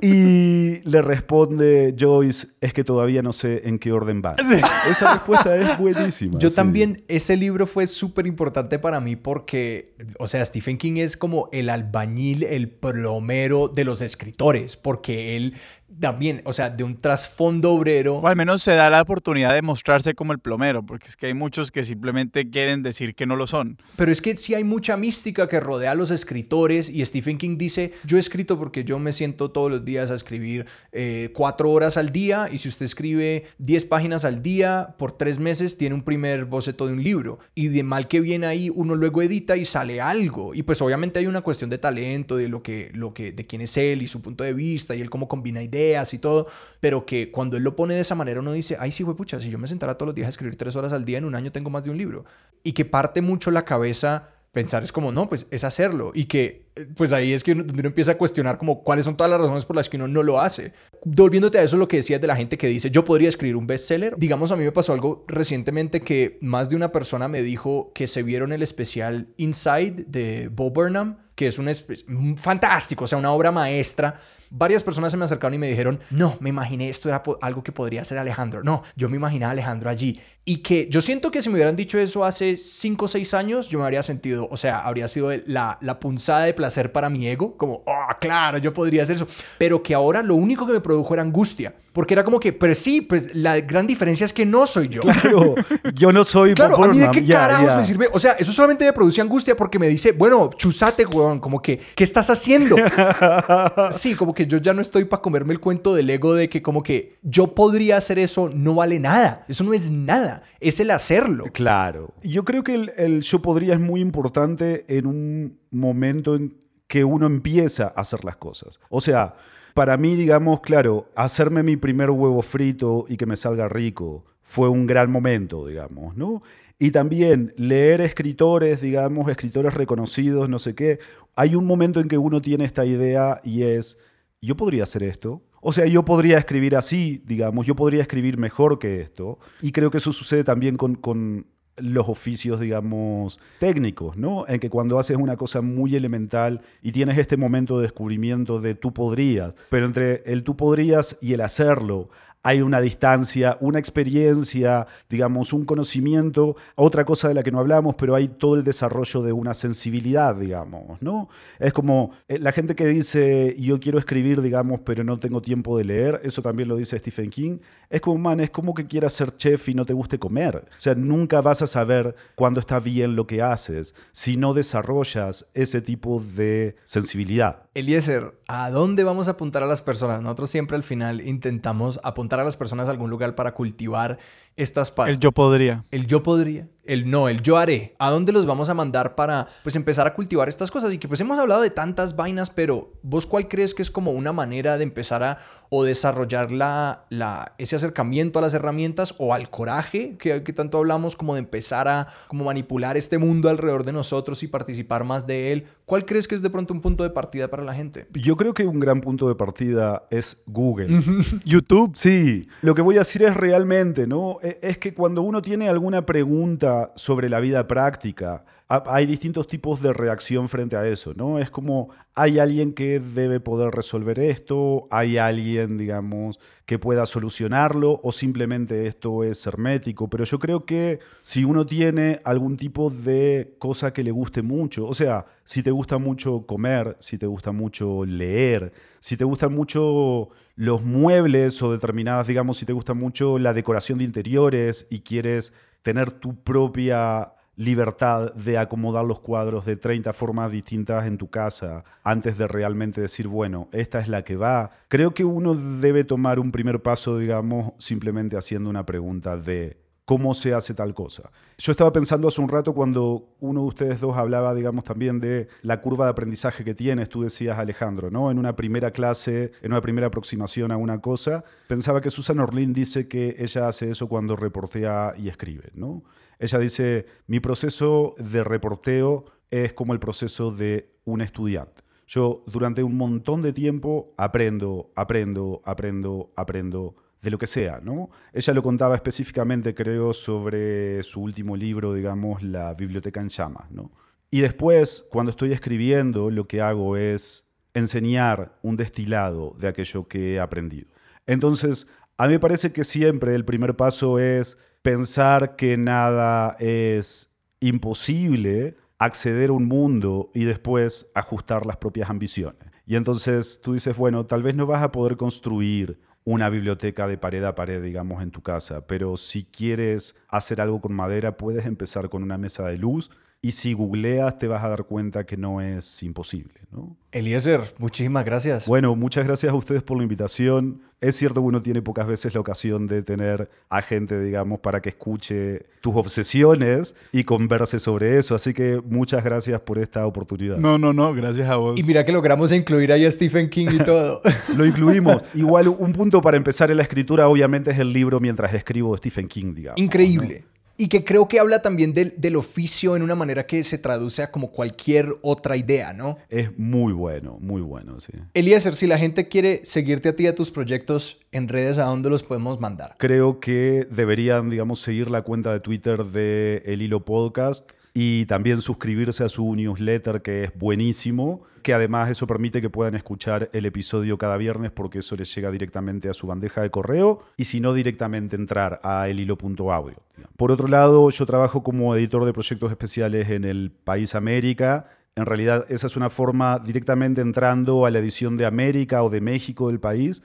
y 0.00 0.88
le 0.88 1.02
responde 1.02 1.92
Joyce, 1.98 2.46
es 2.60 2.72
que 2.72 2.84
todavía 2.84 3.20
no 3.20 3.32
sé 3.32 3.62
en 3.64 3.80
qué 3.80 3.90
orden 3.90 4.22
va. 4.24 4.36
Esa 4.88 5.14
respuesta 5.14 5.56
es 5.56 5.76
buenísima. 5.76 6.38
Yo 6.38 6.50
sí. 6.50 6.54
también, 6.54 7.02
ese 7.08 7.36
libro 7.36 7.66
fue 7.66 7.88
súper 7.88 8.28
importante 8.28 8.78
para 8.78 9.00
mí 9.00 9.16
porque, 9.16 9.96
o 10.20 10.28
sea, 10.28 10.46
Stephen 10.46 10.78
King 10.78 10.98
es 10.98 11.16
como 11.16 11.48
el 11.50 11.68
albañil, 11.68 12.44
el 12.44 12.70
plomero 12.70 13.66
de 13.66 13.82
los 13.82 14.02
escritores, 14.02 14.76
porque 14.76 15.36
él 15.36 15.54
también, 15.98 16.42
o 16.44 16.52
sea, 16.52 16.70
de 16.70 16.84
un 16.84 16.96
trasfondo 16.96 17.72
obrero. 17.72 18.16
O 18.16 18.26
al 18.26 18.36
menos 18.36 18.62
se 18.62 18.74
da 18.74 18.90
la 18.90 19.02
oportunidad 19.02 19.54
de 19.54 19.62
mostrarse 19.62 20.14
como 20.14 20.32
el 20.32 20.38
plomero, 20.38 20.84
porque 20.84 21.08
es 21.08 21.16
que 21.16 21.26
hay 21.26 21.34
muchos 21.34 21.70
que 21.72 21.84
simplemente 21.84 22.48
quieren 22.48 22.82
decir 22.82 23.14
que 23.14 23.26
no 23.26 23.36
lo 23.36 23.46
son. 23.46 23.78
Pero 23.96 24.12
es 24.12 24.22
que 24.22 24.36
sí 24.36 24.54
hay 24.54 24.64
mucha 24.64 24.96
mística 24.96 25.48
que 25.48 25.58
rodea 25.58 25.92
a 25.92 25.94
los 25.94 26.10
escritores 26.10 26.88
y 26.88 27.04
Stephen 27.04 27.38
King 27.38 27.56
dice, 27.58 27.92
yo 28.04 28.16
he 28.16 28.20
escrito 28.20 28.58
porque 28.58 28.84
yo 28.84 28.98
me 28.98 29.12
siento 29.12 29.50
todos 29.50 29.70
los 29.70 29.84
días 29.84 30.10
a 30.10 30.14
escribir 30.14 30.66
eh, 30.92 31.30
cuatro 31.34 31.70
horas 31.70 31.96
al 31.96 32.12
día 32.12 32.48
y 32.50 32.58
si 32.58 32.68
usted 32.68 32.86
escribe 32.86 33.46
10 33.58 33.84
páginas 33.86 34.24
al 34.24 34.42
día 34.42 34.94
por 34.98 35.12
tres 35.12 35.38
meses 35.38 35.76
tiene 35.76 35.94
un 35.94 36.02
primer 36.02 36.44
boceto 36.44 36.86
de 36.86 36.92
un 36.92 37.02
libro 37.02 37.38
y 37.54 37.68
de 37.68 37.82
mal 37.82 38.08
que 38.08 38.20
viene 38.20 38.46
ahí 38.46 38.70
uno 38.70 38.94
luego 38.94 39.22
edita 39.22 39.56
y 39.56 39.64
sale 39.64 40.00
algo 40.00 40.54
y 40.54 40.62
pues 40.62 40.80
obviamente 40.82 41.18
hay 41.18 41.26
una 41.26 41.40
cuestión 41.40 41.70
de 41.70 41.78
talento, 41.78 42.36
de 42.36 42.48
lo 42.48 42.62
que, 42.62 42.90
lo 42.94 43.14
que, 43.14 43.32
de 43.32 43.46
quién 43.46 43.62
es 43.62 43.76
él 43.76 44.02
y 44.02 44.06
su 44.06 44.22
punto 44.22 44.44
de 44.44 44.52
vista 44.52 44.94
y 44.94 45.00
él 45.00 45.10
cómo 45.10 45.28
combina 45.28 45.62
ideas 45.62 45.79
y 46.12 46.18
todo, 46.18 46.46
pero 46.80 47.04
que 47.06 47.30
cuando 47.30 47.56
él 47.56 47.62
lo 47.62 47.76
pone 47.76 47.94
de 47.94 48.00
esa 48.00 48.14
manera 48.14 48.40
uno 48.40 48.52
dice, 48.52 48.76
ay 48.78 48.92
sí, 48.92 49.04
pucha, 49.04 49.40
si 49.40 49.50
yo 49.50 49.58
me 49.58 49.66
sentara 49.66 49.94
todos 49.94 50.08
los 50.08 50.14
días 50.14 50.26
a 50.26 50.30
escribir 50.30 50.56
tres 50.56 50.76
horas 50.76 50.92
al 50.92 51.04
día 51.04 51.18
en 51.18 51.24
un 51.24 51.34
año 51.34 51.52
tengo 51.52 51.70
más 51.70 51.84
de 51.84 51.90
un 51.90 51.98
libro 51.98 52.24
y 52.62 52.72
que 52.72 52.84
parte 52.84 53.20
mucho 53.22 53.50
la 53.50 53.64
cabeza 53.64 54.28
pensar 54.52 54.82
es 54.82 54.92
como, 54.92 55.12
no, 55.12 55.28
pues 55.28 55.46
es 55.50 55.64
hacerlo. 55.64 56.12
Y 56.14 56.24
que 56.24 56.69
pues 56.96 57.12
ahí 57.12 57.32
es 57.32 57.42
que 57.42 57.52
uno, 57.52 57.64
empieza 57.82 58.12
a 58.12 58.18
cuestionar 58.18 58.58
como 58.58 58.82
cuáles 58.82 59.04
son 59.04 59.16
todas 59.16 59.30
las 59.30 59.40
razones 59.40 59.64
por 59.64 59.76
las 59.76 59.88
que 59.88 59.96
uno 59.96 60.08
no 60.08 60.22
lo 60.22 60.40
hace. 60.40 60.72
Volviéndote 61.04 61.58
a 61.58 61.62
eso, 61.62 61.76
lo 61.76 61.88
que 61.88 61.98
decías 61.98 62.20
de 62.20 62.26
la 62.26 62.36
gente 62.36 62.58
que 62.58 62.66
dice, 62.66 62.90
yo 62.90 63.04
podría 63.04 63.28
escribir 63.28 63.56
un 63.56 63.66
bestseller. 63.66 64.14
Digamos, 64.16 64.52
a 64.52 64.56
mí 64.56 64.64
me 64.64 64.72
pasó 64.72 64.92
algo 64.92 65.24
recientemente 65.28 66.00
que 66.00 66.38
más 66.40 66.70
de 66.70 66.76
una 66.76 66.92
persona 66.92 67.28
me 67.28 67.42
dijo 67.42 67.92
que 67.94 68.06
se 68.06 68.22
vieron 68.22 68.52
el 68.52 68.62
especial 68.62 69.28
Inside 69.36 70.04
de 70.08 70.48
Bo 70.48 70.70
Burnham 70.70 71.16
que 71.40 71.46
es 71.46 71.58
un, 71.58 72.36
fantástico, 72.36 73.04
o 73.04 73.06
sea, 73.06 73.16
una 73.16 73.32
obra 73.32 73.50
maestra. 73.50 74.20
Varias 74.50 74.82
personas 74.82 75.10
se 75.10 75.16
me 75.16 75.24
acercaron 75.24 75.54
y 75.54 75.58
me 75.58 75.70
dijeron, 75.70 75.98
no, 76.10 76.36
me 76.38 76.50
imaginé 76.50 76.90
esto 76.90 77.08
era 77.08 77.22
algo 77.40 77.62
que 77.62 77.72
podría 77.72 78.04
ser 78.04 78.18
Alejandro. 78.18 78.62
No, 78.62 78.82
yo 78.94 79.08
me 79.08 79.16
imaginaba 79.16 79.52
Alejandro 79.52 79.88
allí. 79.88 80.20
Y 80.44 80.58
que 80.58 80.86
yo 80.90 81.00
siento 81.00 81.30
que 81.30 81.40
si 81.40 81.48
me 81.48 81.54
hubieran 81.54 81.76
dicho 81.76 81.98
eso 81.98 82.26
hace 82.26 82.58
5 82.58 83.06
o 83.06 83.08
6 83.08 83.32
años, 83.32 83.70
yo 83.70 83.78
me 83.78 83.86
habría 83.86 84.02
sentido, 84.02 84.48
o 84.50 84.58
sea, 84.58 84.80
habría 84.80 85.08
sido 85.08 85.30
la, 85.46 85.78
la 85.80 85.98
punzada 85.98 86.44
de 86.44 86.52
placer 86.52 86.69
para 86.92 87.08
mi 87.10 87.28
ego, 87.28 87.56
como, 87.56 87.82
oh, 87.86 88.06
claro, 88.20 88.58
yo 88.58 88.72
podría 88.72 89.02
hacer 89.02 89.16
eso. 89.16 89.26
Pero 89.58 89.82
que 89.82 89.94
ahora 89.94 90.22
lo 90.22 90.34
único 90.34 90.66
que 90.66 90.72
me 90.72 90.80
produjo 90.80 91.14
era 91.14 91.22
angustia. 91.22 91.74
Porque 91.92 92.14
era 92.14 92.24
como 92.24 92.38
que, 92.38 92.52
pero 92.52 92.74
sí, 92.74 93.00
pues 93.00 93.34
la 93.34 93.60
gran 93.60 93.86
diferencia 93.86 94.24
es 94.24 94.32
que 94.32 94.46
no 94.46 94.64
soy 94.66 94.88
yo. 94.88 95.00
Claro, 95.00 95.54
yo 95.94 96.12
no 96.12 96.22
soy 96.22 96.54
Claro, 96.54 96.82
a 96.82 96.88
mí 96.88 96.98
de 96.98 97.10
qué 97.10 97.26
carajos 97.26 97.76
me 97.76 97.84
sirve. 97.84 98.08
O 98.12 98.18
sea, 98.18 98.32
eso 98.32 98.52
solamente 98.52 98.84
me 98.84 98.92
produce 98.92 99.20
angustia 99.20 99.56
porque 99.56 99.78
me 99.78 99.88
dice, 99.88 100.12
bueno, 100.12 100.50
chusate, 100.56 101.04
weón, 101.06 101.40
como 101.40 101.60
que, 101.60 101.80
¿qué 101.96 102.04
estás 102.04 102.30
haciendo? 102.30 102.76
sí, 103.90 104.14
como 104.14 104.32
que 104.32 104.46
yo 104.46 104.58
ya 104.58 104.72
no 104.72 104.82
estoy 104.82 105.04
para 105.04 105.20
comerme 105.20 105.52
el 105.52 105.60
cuento 105.60 105.94
del 105.94 106.08
ego 106.10 106.34
de 106.34 106.48
que 106.48 106.62
como 106.62 106.82
que 106.82 107.18
yo 107.22 107.54
podría 107.54 107.96
hacer 107.96 108.18
eso, 108.18 108.50
no 108.54 108.74
vale 108.74 109.00
nada. 109.00 109.44
Eso 109.48 109.64
no 109.64 109.74
es 109.74 109.90
nada, 109.90 110.42
es 110.60 110.78
el 110.78 110.92
hacerlo. 110.92 111.46
Claro. 111.52 112.14
Yo 112.22 112.44
creo 112.44 112.62
que 112.62 112.74
el, 112.74 112.92
el 112.96 113.22
yo 113.22 113.42
podría 113.42 113.74
es 113.74 113.80
muy 113.80 114.00
importante 114.00 114.84
en 114.88 115.06
un 115.06 115.58
momento 115.70 116.36
en 116.36 116.60
que 116.86 117.04
uno 117.04 117.26
empieza 117.26 117.92
a 117.94 118.00
hacer 118.00 118.24
las 118.24 118.36
cosas. 118.36 118.80
O 118.88 119.00
sea, 119.00 119.34
para 119.74 119.96
mí, 119.96 120.16
digamos, 120.16 120.60
claro, 120.60 121.08
hacerme 121.14 121.62
mi 121.62 121.76
primer 121.76 122.10
huevo 122.10 122.42
frito 122.42 123.04
y 123.08 123.16
que 123.16 123.26
me 123.26 123.36
salga 123.36 123.68
rico 123.68 124.24
fue 124.42 124.68
un 124.68 124.86
gran 124.86 125.10
momento, 125.10 125.66
digamos, 125.66 126.16
¿no? 126.16 126.42
Y 126.78 126.92
también 126.92 127.52
leer 127.56 128.00
escritores, 128.00 128.80
digamos, 128.80 129.30
escritores 129.30 129.74
reconocidos, 129.74 130.48
no 130.48 130.58
sé 130.58 130.74
qué. 130.74 130.98
Hay 131.36 131.54
un 131.54 131.66
momento 131.66 132.00
en 132.00 132.08
que 132.08 132.16
uno 132.16 132.40
tiene 132.40 132.64
esta 132.64 132.86
idea 132.86 133.40
y 133.44 133.62
es, 133.62 133.98
yo 134.40 134.56
podría 134.56 134.84
hacer 134.84 135.02
esto. 135.02 135.42
O 135.60 135.74
sea, 135.74 135.86
yo 135.86 136.04
podría 136.06 136.38
escribir 136.38 136.74
así, 136.74 137.22
digamos, 137.26 137.66
yo 137.66 137.76
podría 137.76 138.00
escribir 138.00 138.38
mejor 138.38 138.78
que 138.78 139.02
esto. 139.02 139.38
Y 139.60 139.72
creo 139.72 139.90
que 139.90 139.98
eso 139.98 140.12
sucede 140.12 140.42
también 140.42 140.76
con, 140.76 141.46
los 141.80 142.08
oficios, 142.08 142.60
digamos, 142.60 143.38
técnicos, 143.58 144.16
¿no? 144.16 144.46
En 144.48 144.60
que 144.60 144.70
cuando 144.70 144.98
haces 144.98 145.16
una 145.16 145.36
cosa 145.36 145.60
muy 145.60 145.96
elemental 145.96 146.60
y 146.82 146.92
tienes 146.92 147.18
este 147.18 147.36
momento 147.36 147.76
de 147.76 147.82
descubrimiento 147.82 148.60
de 148.60 148.74
tú 148.74 148.92
podrías, 148.92 149.54
pero 149.70 149.86
entre 149.86 150.22
el 150.26 150.44
tú 150.44 150.56
podrías 150.56 151.16
y 151.20 151.32
el 151.32 151.40
hacerlo 151.40 152.08
hay 152.42 152.62
una 152.62 152.80
distancia, 152.80 153.58
una 153.60 153.78
experiencia, 153.78 154.86
digamos, 155.08 155.52
un 155.52 155.64
conocimiento, 155.64 156.56
otra 156.76 157.04
cosa 157.04 157.28
de 157.28 157.34
la 157.34 157.42
que 157.42 157.52
no 157.52 157.58
hablamos, 157.58 157.96
pero 157.96 158.14
hay 158.14 158.28
todo 158.28 158.54
el 158.54 158.64
desarrollo 158.64 159.22
de 159.22 159.32
una 159.32 159.52
sensibilidad, 159.52 160.34
digamos, 160.34 161.02
¿no? 161.02 161.28
Es 161.58 161.72
como 161.72 162.12
eh, 162.28 162.38
la 162.38 162.52
gente 162.52 162.74
que 162.74 162.86
dice, 162.86 163.54
yo 163.58 163.78
quiero 163.78 163.98
escribir, 163.98 164.40
digamos, 164.40 164.80
pero 164.84 165.04
no 165.04 165.18
tengo 165.18 165.42
tiempo 165.42 165.76
de 165.76 165.84
leer, 165.84 166.20
eso 166.24 166.40
también 166.40 166.68
lo 166.68 166.76
dice 166.76 166.98
Stephen 166.98 167.30
King, 167.30 167.58
es 167.90 168.00
como, 168.00 168.18
man, 168.18 168.40
es 168.40 168.50
como 168.50 168.72
que 168.72 168.86
quieras 168.86 169.12
ser 169.12 169.36
chef 169.36 169.68
y 169.68 169.74
no 169.74 169.84
te 169.84 169.92
guste 169.92 170.18
comer. 170.18 170.64
O 170.70 170.80
sea, 170.80 170.94
nunca 170.94 171.40
vas 171.40 171.60
a 171.60 171.66
saber 171.66 172.14
cuándo 172.36 172.60
está 172.60 172.78
bien 172.80 173.16
lo 173.16 173.26
que 173.26 173.42
haces 173.42 173.94
si 174.12 174.36
no 174.36 174.54
desarrollas 174.54 175.46
ese 175.54 175.82
tipo 175.82 176.20
de 176.20 176.76
sensibilidad. 176.84 177.64
Eliezer, 177.74 178.34
¿a 178.48 178.70
dónde 178.70 179.04
vamos 179.04 179.28
a 179.28 179.32
apuntar 179.32 179.62
a 179.62 179.66
las 179.66 179.82
personas? 179.82 180.22
Nosotros 180.22 180.50
siempre 180.50 180.76
al 180.76 180.82
final 180.82 181.20
intentamos 181.20 182.00
apuntar 182.02 182.29
a 182.38 182.44
las 182.44 182.56
personas 182.56 182.86
a 182.88 182.92
algún 182.92 183.10
lugar 183.10 183.34
para 183.34 183.52
cultivar 183.52 184.18
estas 184.56 184.90
partes. 184.90 185.14
El 185.14 185.20
yo 185.20 185.32
podría. 185.32 185.84
El 185.90 186.06
yo 186.06 186.22
podría 186.22 186.68
el 186.90 187.08
no, 187.08 187.28
el 187.28 187.40
yo 187.40 187.56
haré, 187.56 187.94
¿a 188.00 188.10
dónde 188.10 188.32
los 188.32 188.46
vamos 188.46 188.68
a 188.68 188.74
mandar 188.74 189.14
para 189.14 189.46
pues 189.62 189.76
empezar 189.76 190.08
a 190.08 190.14
cultivar 190.14 190.48
estas 190.48 190.72
cosas? 190.72 190.92
Y 190.92 190.98
que 190.98 191.06
pues 191.06 191.20
hemos 191.20 191.38
hablado 191.38 191.60
de 191.60 191.70
tantas 191.70 192.16
vainas, 192.16 192.50
pero 192.50 192.92
vos 193.02 193.26
cuál 193.26 193.46
crees 193.46 193.74
que 193.74 193.82
es 193.82 193.92
como 193.92 194.10
una 194.10 194.32
manera 194.32 194.76
de 194.76 194.82
empezar 194.82 195.22
a 195.22 195.38
o 195.68 195.84
desarrollar 195.84 196.50
la, 196.50 197.04
la, 197.08 197.54
ese 197.58 197.76
acercamiento 197.76 198.40
a 198.40 198.42
las 198.42 198.54
herramientas 198.54 199.14
o 199.18 199.34
al 199.34 199.50
coraje 199.50 200.16
que, 200.18 200.42
que 200.42 200.52
tanto 200.52 200.78
hablamos 200.78 201.14
como 201.14 201.34
de 201.34 201.40
empezar 201.40 201.86
a 201.86 202.08
como 202.26 202.44
manipular 202.44 202.96
este 202.96 203.18
mundo 203.18 203.48
alrededor 203.48 203.84
de 203.84 203.92
nosotros 203.92 204.42
y 204.42 204.48
participar 204.48 205.04
más 205.04 205.28
de 205.28 205.52
él? 205.52 205.66
¿Cuál 205.84 206.04
crees 206.04 206.26
que 206.26 206.34
es 206.34 206.42
de 206.42 206.50
pronto 206.50 206.74
un 206.74 206.80
punto 206.80 207.04
de 207.04 207.10
partida 207.10 207.48
para 207.48 207.62
la 207.62 207.74
gente? 207.74 208.08
Yo 208.14 208.36
creo 208.36 208.52
que 208.52 208.66
un 208.66 208.80
gran 208.80 209.00
punto 209.00 209.28
de 209.28 209.36
partida 209.36 210.08
es 210.10 210.42
Google. 210.46 211.02
YouTube. 211.44 211.92
Sí, 211.94 212.48
lo 212.62 212.74
que 212.74 212.82
voy 212.82 212.96
a 212.96 213.00
decir 213.00 213.22
es 213.22 213.36
realmente, 213.36 214.08
¿no? 214.08 214.39
E, 214.42 214.58
es 214.62 214.78
que 214.78 214.94
cuando 214.94 215.22
uno 215.22 215.42
tiene 215.42 215.68
alguna 215.68 216.06
pregunta 216.06 216.92
sobre 216.96 217.28
la 217.28 217.40
vida 217.40 217.66
práctica, 217.66 218.44
hay 218.68 219.04
distintos 219.04 219.48
tipos 219.48 219.82
de 219.82 219.92
reacción 219.92 220.48
frente 220.48 220.76
a 220.76 220.86
eso, 220.86 221.12
¿no? 221.14 221.40
Es 221.40 221.50
como 221.50 221.90
hay 222.14 222.38
alguien 222.38 222.72
que 222.72 223.00
debe 223.00 223.40
poder 223.40 223.72
resolver 223.74 224.20
esto, 224.20 224.86
hay 224.92 225.18
alguien, 225.18 225.76
digamos, 225.76 226.38
que 226.66 226.78
pueda 226.78 227.04
solucionarlo 227.04 228.00
o 228.04 228.12
simplemente 228.12 228.86
esto 228.86 229.24
es 229.24 229.44
hermético, 229.44 230.08
pero 230.08 230.22
yo 230.22 230.38
creo 230.38 230.66
que 230.66 231.00
si 231.22 231.42
uno 231.44 231.66
tiene 231.66 232.20
algún 232.22 232.56
tipo 232.56 232.90
de 232.90 233.56
cosa 233.58 233.92
que 233.92 234.04
le 234.04 234.12
guste 234.12 234.42
mucho, 234.42 234.86
o 234.86 234.94
sea, 234.94 235.26
si 235.44 235.64
te 235.64 235.72
gusta 235.72 235.98
mucho 235.98 236.46
comer, 236.46 236.96
si 237.00 237.18
te 237.18 237.26
gusta 237.26 237.50
mucho 237.50 238.04
leer, 238.06 238.72
si 239.00 239.16
te 239.16 239.24
gustan 239.24 239.52
mucho 239.52 240.28
los 240.60 240.82
muebles 240.82 241.62
o 241.62 241.72
determinadas, 241.72 242.26
digamos, 242.26 242.58
si 242.58 242.66
te 242.66 242.74
gusta 242.74 242.92
mucho 242.92 243.38
la 243.38 243.54
decoración 243.54 243.96
de 243.96 244.04
interiores 244.04 244.86
y 244.90 245.00
quieres 245.00 245.54
tener 245.80 246.10
tu 246.10 246.36
propia 246.42 247.32
libertad 247.56 248.34
de 248.34 248.58
acomodar 248.58 249.06
los 249.06 249.20
cuadros 249.20 249.64
de 249.64 249.76
30 249.76 250.12
formas 250.12 250.52
distintas 250.52 251.06
en 251.06 251.16
tu 251.16 251.30
casa 251.30 251.84
antes 252.04 252.36
de 252.36 252.46
realmente 252.46 253.00
decir, 253.00 253.26
bueno, 253.26 253.70
esta 253.72 254.00
es 254.00 254.08
la 254.08 254.22
que 254.22 254.36
va. 254.36 254.72
Creo 254.88 255.14
que 255.14 255.24
uno 255.24 255.54
debe 255.54 256.04
tomar 256.04 256.38
un 256.38 256.52
primer 256.52 256.82
paso, 256.82 257.16
digamos, 257.16 257.72
simplemente 257.78 258.36
haciendo 258.36 258.68
una 258.68 258.84
pregunta 258.84 259.38
de 259.38 259.78
cómo 260.10 260.34
se 260.34 260.52
hace 260.54 260.74
tal 260.74 260.92
cosa. 260.92 261.30
Yo 261.56 261.70
estaba 261.70 261.92
pensando 261.92 262.26
hace 262.26 262.40
un 262.40 262.48
rato 262.48 262.74
cuando 262.74 263.28
uno 263.38 263.60
de 263.60 263.66
ustedes 263.68 264.00
dos 264.00 264.16
hablaba, 264.16 264.56
digamos, 264.56 264.82
también 264.82 265.20
de 265.20 265.46
la 265.62 265.80
curva 265.80 266.06
de 266.06 266.10
aprendizaje 266.10 266.64
que 266.64 266.74
tienes, 266.74 267.08
tú 267.08 267.22
decías, 267.22 267.60
Alejandro, 267.60 268.10
¿no? 268.10 268.28
En 268.32 268.36
una 268.40 268.56
primera 268.56 268.90
clase, 268.90 269.52
en 269.62 269.70
una 269.70 269.80
primera 269.80 270.08
aproximación 270.08 270.72
a 270.72 270.76
una 270.76 271.00
cosa, 271.00 271.44
pensaba 271.68 272.00
que 272.00 272.10
Susan 272.10 272.40
Orlin 272.40 272.72
dice 272.72 273.06
que 273.06 273.36
ella 273.38 273.68
hace 273.68 273.88
eso 273.88 274.08
cuando 274.08 274.34
reportea 274.34 275.14
y 275.16 275.28
escribe, 275.28 275.70
¿no? 275.74 276.02
Ella 276.40 276.58
dice, 276.58 277.06
mi 277.28 277.38
proceso 277.38 278.16
de 278.18 278.42
reporteo 278.42 279.26
es 279.52 279.74
como 279.74 279.92
el 279.92 280.00
proceso 280.00 280.50
de 280.50 280.90
un 281.04 281.20
estudiante. 281.20 281.84
Yo 282.08 282.42
durante 282.48 282.82
un 282.82 282.96
montón 282.96 283.42
de 283.42 283.52
tiempo 283.52 284.12
aprendo, 284.16 284.90
aprendo, 284.96 285.62
aprendo, 285.64 286.32
aprendo 286.34 286.96
de 287.22 287.30
lo 287.30 287.38
que 287.38 287.46
sea, 287.46 287.80
¿no? 287.82 288.10
Ella 288.32 288.54
lo 288.54 288.62
contaba 288.62 288.94
específicamente, 288.94 289.74
creo, 289.74 290.12
sobre 290.12 291.02
su 291.02 291.22
último 291.22 291.56
libro, 291.56 291.94
digamos, 291.94 292.42
La 292.42 292.72
Biblioteca 292.74 293.20
en 293.20 293.28
Llamas, 293.28 293.70
¿no? 293.70 293.90
Y 294.30 294.40
después, 294.40 295.04
cuando 295.10 295.30
estoy 295.30 295.52
escribiendo, 295.52 296.30
lo 296.30 296.46
que 296.46 296.60
hago 296.60 296.96
es 296.96 297.46
enseñar 297.74 298.58
un 298.62 298.76
destilado 298.76 299.56
de 299.58 299.68
aquello 299.68 300.06
que 300.06 300.34
he 300.34 300.40
aprendido. 300.40 300.88
Entonces, 301.26 301.86
a 302.16 302.26
mí 302.26 302.34
me 302.34 302.40
parece 302.40 302.72
que 302.72 302.84
siempre 302.84 303.34
el 303.34 303.44
primer 303.44 303.76
paso 303.76 304.18
es 304.18 304.56
pensar 304.82 305.56
que 305.56 305.76
nada 305.76 306.56
es 306.58 307.30
imposible, 307.60 308.76
acceder 308.98 309.50
a 309.50 309.54
un 309.54 309.66
mundo 309.66 310.30
y 310.34 310.44
después 310.44 311.10
ajustar 311.14 311.66
las 311.66 311.76
propias 311.76 312.10
ambiciones. 312.10 312.70
Y 312.86 312.96
entonces 312.96 313.60
tú 313.62 313.74
dices, 313.74 313.96
bueno, 313.96 314.26
tal 314.26 314.42
vez 314.42 314.54
no 314.54 314.66
vas 314.66 314.82
a 314.82 314.90
poder 314.90 315.16
construir 315.16 316.00
una 316.30 316.48
biblioteca 316.48 317.08
de 317.08 317.18
pared 317.18 317.42
a 317.42 317.56
pared, 317.56 317.82
digamos, 317.82 318.22
en 318.22 318.30
tu 318.30 318.40
casa, 318.40 318.86
pero 318.86 319.16
si 319.16 319.42
quieres 319.42 320.14
hacer 320.28 320.60
algo 320.60 320.80
con 320.80 320.92
madera, 320.92 321.36
puedes 321.36 321.66
empezar 321.66 322.08
con 322.08 322.22
una 322.22 322.38
mesa 322.38 322.68
de 322.68 322.78
luz 322.78 323.10
y 323.42 323.52
si 323.52 323.72
googleas 323.72 324.38
te 324.38 324.48
vas 324.48 324.62
a 324.62 324.68
dar 324.68 324.84
cuenta 324.84 325.24
que 325.24 325.36
no 325.36 325.62
es 325.62 326.02
imposible. 326.02 326.52
¿no? 326.70 326.96
Eliezer, 327.10 327.74
muchísimas 327.78 328.24
gracias. 328.24 328.66
Bueno, 328.66 328.94
muchas 328.94 329.26
gracias 329.26 329.50
a 329.50 329.54
ustedes 329.54 329.82
por 329.82 329.96
la 329.96 330.02
invitación. 330.02 330.82
Es 331.00 331.16
cierto 331.16 331.40
que 331.40 331.46
uno 331.46 331.62
tiene 331.62 331.80
pocas 331.80 332.06
veces 332.06 332.34
la 332.34 332.40
ocasión 332.40 332.86
de 332.86 333.02
tener 333.02 333.48
a 333.70 333.80
gente, 333.80 334.20
digamos, 334.20 334.60
para 334.60 334.82
que 334.82 334.90
escuche 334.90 335.64
tus 335.80 335.96
obsesiones 335.96 336.94
y 337.12 337.24
converse 337.24 337.78
sobre 337.78 338.18
eso. 338.18 338.34
Así 338.34 338.52
que 338.52 338.82
muchas 338.84 339.24
gracias 339.24 339.58
por 339.62 339.78
esta 339.78 340.06
oportunidad. 340.06 340.58
No, 340.58 340.76
no, 340.76 340.92
no, 340.92 341.14
gracias 341.14 341.48
a 341.48 341.56
vos. 341.56 341.78
Y 341.78 341.82
mira 341.84 342.04
que 342.04 342.12
logramos 342.12 342.52
incluir 342.52 342.92
ahí 342.92 343.06
a 343.06 343.10
Stephen 343.10 343.48
King 343.48 343.68
y 343.72 343.78
todo. 343.78 344.20
Lo 344.56 344.66
incluimos. 344.66 345.22
Igual 345.34 345.68
un 345.68 345.92
punto 345.94 346.20
para 346.20 346.36
empezar 346.36 346.70
en 346.70 346.76
la 346.76 346.82
escritura 346.82 347.26
obviamente 347.26 347.70
es 347.70 347.78
el 347.78 347.92
libro 347.92 348.20
mientras 348.20 348.52
escribo 348.52 348.94
Stephen 348.98 349.26
King, 349.26 349.54
digamos. 349.54 349.80
Increíble. 349.80 350.44
Y 350.80 350.88
que 350.88 351.04
creo 351.04 351.28
que 351.28 351.38
habla 351.38 351.60
también 351.60 351.92
del, 351.92 352.14
del 352.16 352.36
oficio 352.36 352.96
en 352.96 353.02
una 353.02 353.14
manera 353.14 353.46
que 353.46 353.62
se 353.64 353.76
traduce 353.76 354.22
a 354.22 354.30
como 354.30 354.50
cualquier 354.50 355.12
otra 355.20 355.58
idea, 355.58 355.92
¿no? 355.92 356.16
Es 356.30 356.58
muy 356.58 356.94
bueno, 356.94 357.36
muy 357.38 357.60
bueno, 357.60 358.00
sí. 358.00 358.14
Eliezer, 358.32 358.74
si 358.74 358.86
la 358.86 358.96
gente 358.96 359.28
quiere 359.28 359.60
seguirte 359.66 360.08
a 360.08 360.16
ti 360.16 360.22
y 360.22 360.28
a 360.28 360.34
tus 360.34 360.50
proyectos 360.50 361.18
en 361.32 361.48
redes, 361.48 361.76
¿a 361.76 361.84
dónde 361.84 362.08
los 362.08 362.22
podemos 362.22 362.60
mandar? 362.60 362.94
Creo 362.96 363.40
que 363.40 363.86
deberían, 363.90 364.48
digamos, 364.48 364.80
seguir 364.80 365.10
la 365.10 365.20
cuenta 365.20 365.52
de 365.52 365.60
Twitter 365.60 366.02
de 366.02 366.62
El 366.64 366.80
Hilo 366.80 367.04
Podcast 367.04 367.70
y 367.92 368.26
también 368.26 368.60
suscribirse 368.60 369.24
a 369.24 369.28
su 369.28 369.54
newsletter 369.54 370.22
que 370.22 370.44
es 370.44 370.56
buenísimo, 370.56 371.42
que 371.62 371.74
además 371.74 372.10
eso 372.10 372.26
permite 372.26 372.60
que 372.60 372.70
puedan 372.70 372.94
escuchar 372.94 373.50
el 373.52 373.66
episodio 373.66 374.16
cada 374.18 374.36
viernes 374.36 374.70
porque 374.70 375.00
eso 375.00 375.16
les 375.16 375.34
llega 375.34 375.50
directamente 375.50 376.08
a 376.08 376.14
su 376.14 376.26
bandeja 376.26 376.62
de 376.62 376.70
correo 376.70 377.22
y 377.36 377.44
si 377.44 377.60
no 377.60 377.74
directamente 377.74 378.36
entrar 378.36 378.80
a 378.82 379.08
elhilo.audio. 379.08 379.96
Por 380.36 380.52
otro 380.52 380.68
lado, 380.68 381.08
yo 381.10 381.26
trabajo 381.26 381.62
como 381.62 381.94
editor 381.94 382.24
de 382.24 382.32
proyectos 382.32 382.70
especiales 382.70 383.30
en 383.30 383.44
el 383.44 383.70
País 383.70 384.14
América. 384.14 384.88
En 385.16 385.26
realidad 385.26 385.66
esa 385.68 385.86
es 385.86 385.96
una 385.96 386.10
forma 386.10 386.58
directamente 386.58 387.20
entrando 387.20 387.84
a 387.84 387.90
la 387.90 387.98
edición 387.98 388.36
de 388.36 388.46
América 388.46 389.02
o 389.02 389.10
de 389.10 389.20
México 389.20 389.68
del 389.68 389.80
país. 389.80 390.22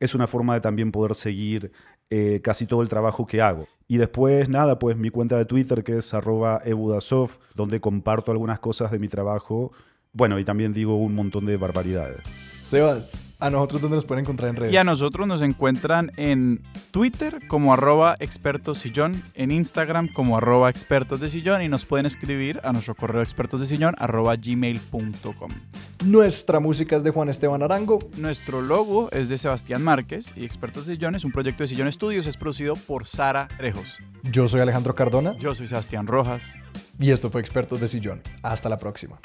Es 0.00 0.14
una 0.14 0.26
forma 0.26 0.54
de 0.54 0.60
también 0.60 0.92
poder 0.92 1.14
seguir 1.14 1.72
eh, 2.10 2.40
casi 2.42 2.66
todo 2.66 2.82
el 2.82 2.88
trabajo 2.88 3.26
que 3.26 3.42
hago. 3.42 3.66
Y 3.88 3.98
después, 3.98 4.48
nada, 4.48 4.78
pues 4.78 4.96
mi 4.96 5.10
cuenta 5.10 5.36
de 5.38 5.44
Twitter 5.44 5.84
que 5.84 5.98
es 5.98 6.12
arroba 6.14 6.62
donde 7.54 7.80
comparto 7.80 8.32
algunas 8.32 8.58
cosas 8.58 8.90
de 8.90 8.98
mi 8.98 9.08
trabajo. 9.08 9.72
Bueno, 10.12 10.38
y 10.38 10.44
también 10.44 10.72
digo 10.72 10.96
un 10.96 11.14
montón 11.14 11.46
de 11.46 11.56
barbaridades. 11.56 12.18
Sebas, 12.68 13.26
¿a 13.38 13.48
nosotros 13.48 13.80
dónde 13.80 13.96
nos 13.96 14.04
pueden 14.04 14.24
encontrar 14.24 14.50
en 14.50 14.56
redes? 14.56 14.74
Y 14.74 14.76
a 14.76 14.82
nosotros 14.82 15.28
nos 15.28 15.40
encuentran 15.40 16.10
en 16.16 16.62
Twitter 16.90 17.46
como 17.46 17.72
arroba 17.72 18.16
expertos 18.18 18.78
sillón, 18.78 19.22
en 19.34 19.52
Instagram 19.52 20.12
como 20.12 20.36
arroba 20.36 20.68
expertos 20.68 21.20
de 21.20 21.28
sillón 21.28 21.62
y 21.62 21.68
nos 21.68 21.84
pueden 21.84 22.06
escribir 22.06 22.60
a 22.64 22.72
nuestro 22.72 22.96
correo 22.96 23.22
expertos 23.22 23.60
de 23.60 23.66
sillón 23.66 23.94
arroba 23.98 24.34
gmail.com. 24.34 25.52
Nuestra 26.04 26.58
música 26.58 26.96
es 26.96 27.04
de 27.04 27.10
Juan 27.10 27.28
Esteban 27.28 27.62
Arango. 27.62 28.00
Nuestro 28.16 28.60
logo 28.60 29.10
es 29.12 29.28
de 29.28 29.38
Sebastián 29.38 29.82
Márquez 29.82 30.32
y 30.36 30.44
Expertos 30.44 30.86
de 30.86 30.94
Sillón 30.94 31.14
es 31.14 31.24
un 31.24 31.30
proyecto 31.30 31.62
de 31.62 31.68
Sillón 31.68 31.86
Estudios, 31.86 32.26
es 32.26 32.36
producido 32.36 32.74
por 32.74 33.06
Sara 33.06 33.46
Trejos. 33.56 34.00
Yo 34.24 34.48
soy 34.48 34.60
Alejandro 34.60 34.94
Cardona 34.96 35.36
Yo 35.38 35.54
soy 35.54 35.68
Sebastián 35.68 36.08
Rojas. 36.08 36.58
y 36.98 37.12
esto 37.12 37.30
fue 37.30 37.40
Expertos 37.40 37.80
de 37.80 37.86
Sillón. 37.86 38.22
Hasta 38.42 38.68
la 38.68 38.76
próxima. 38.76 39.20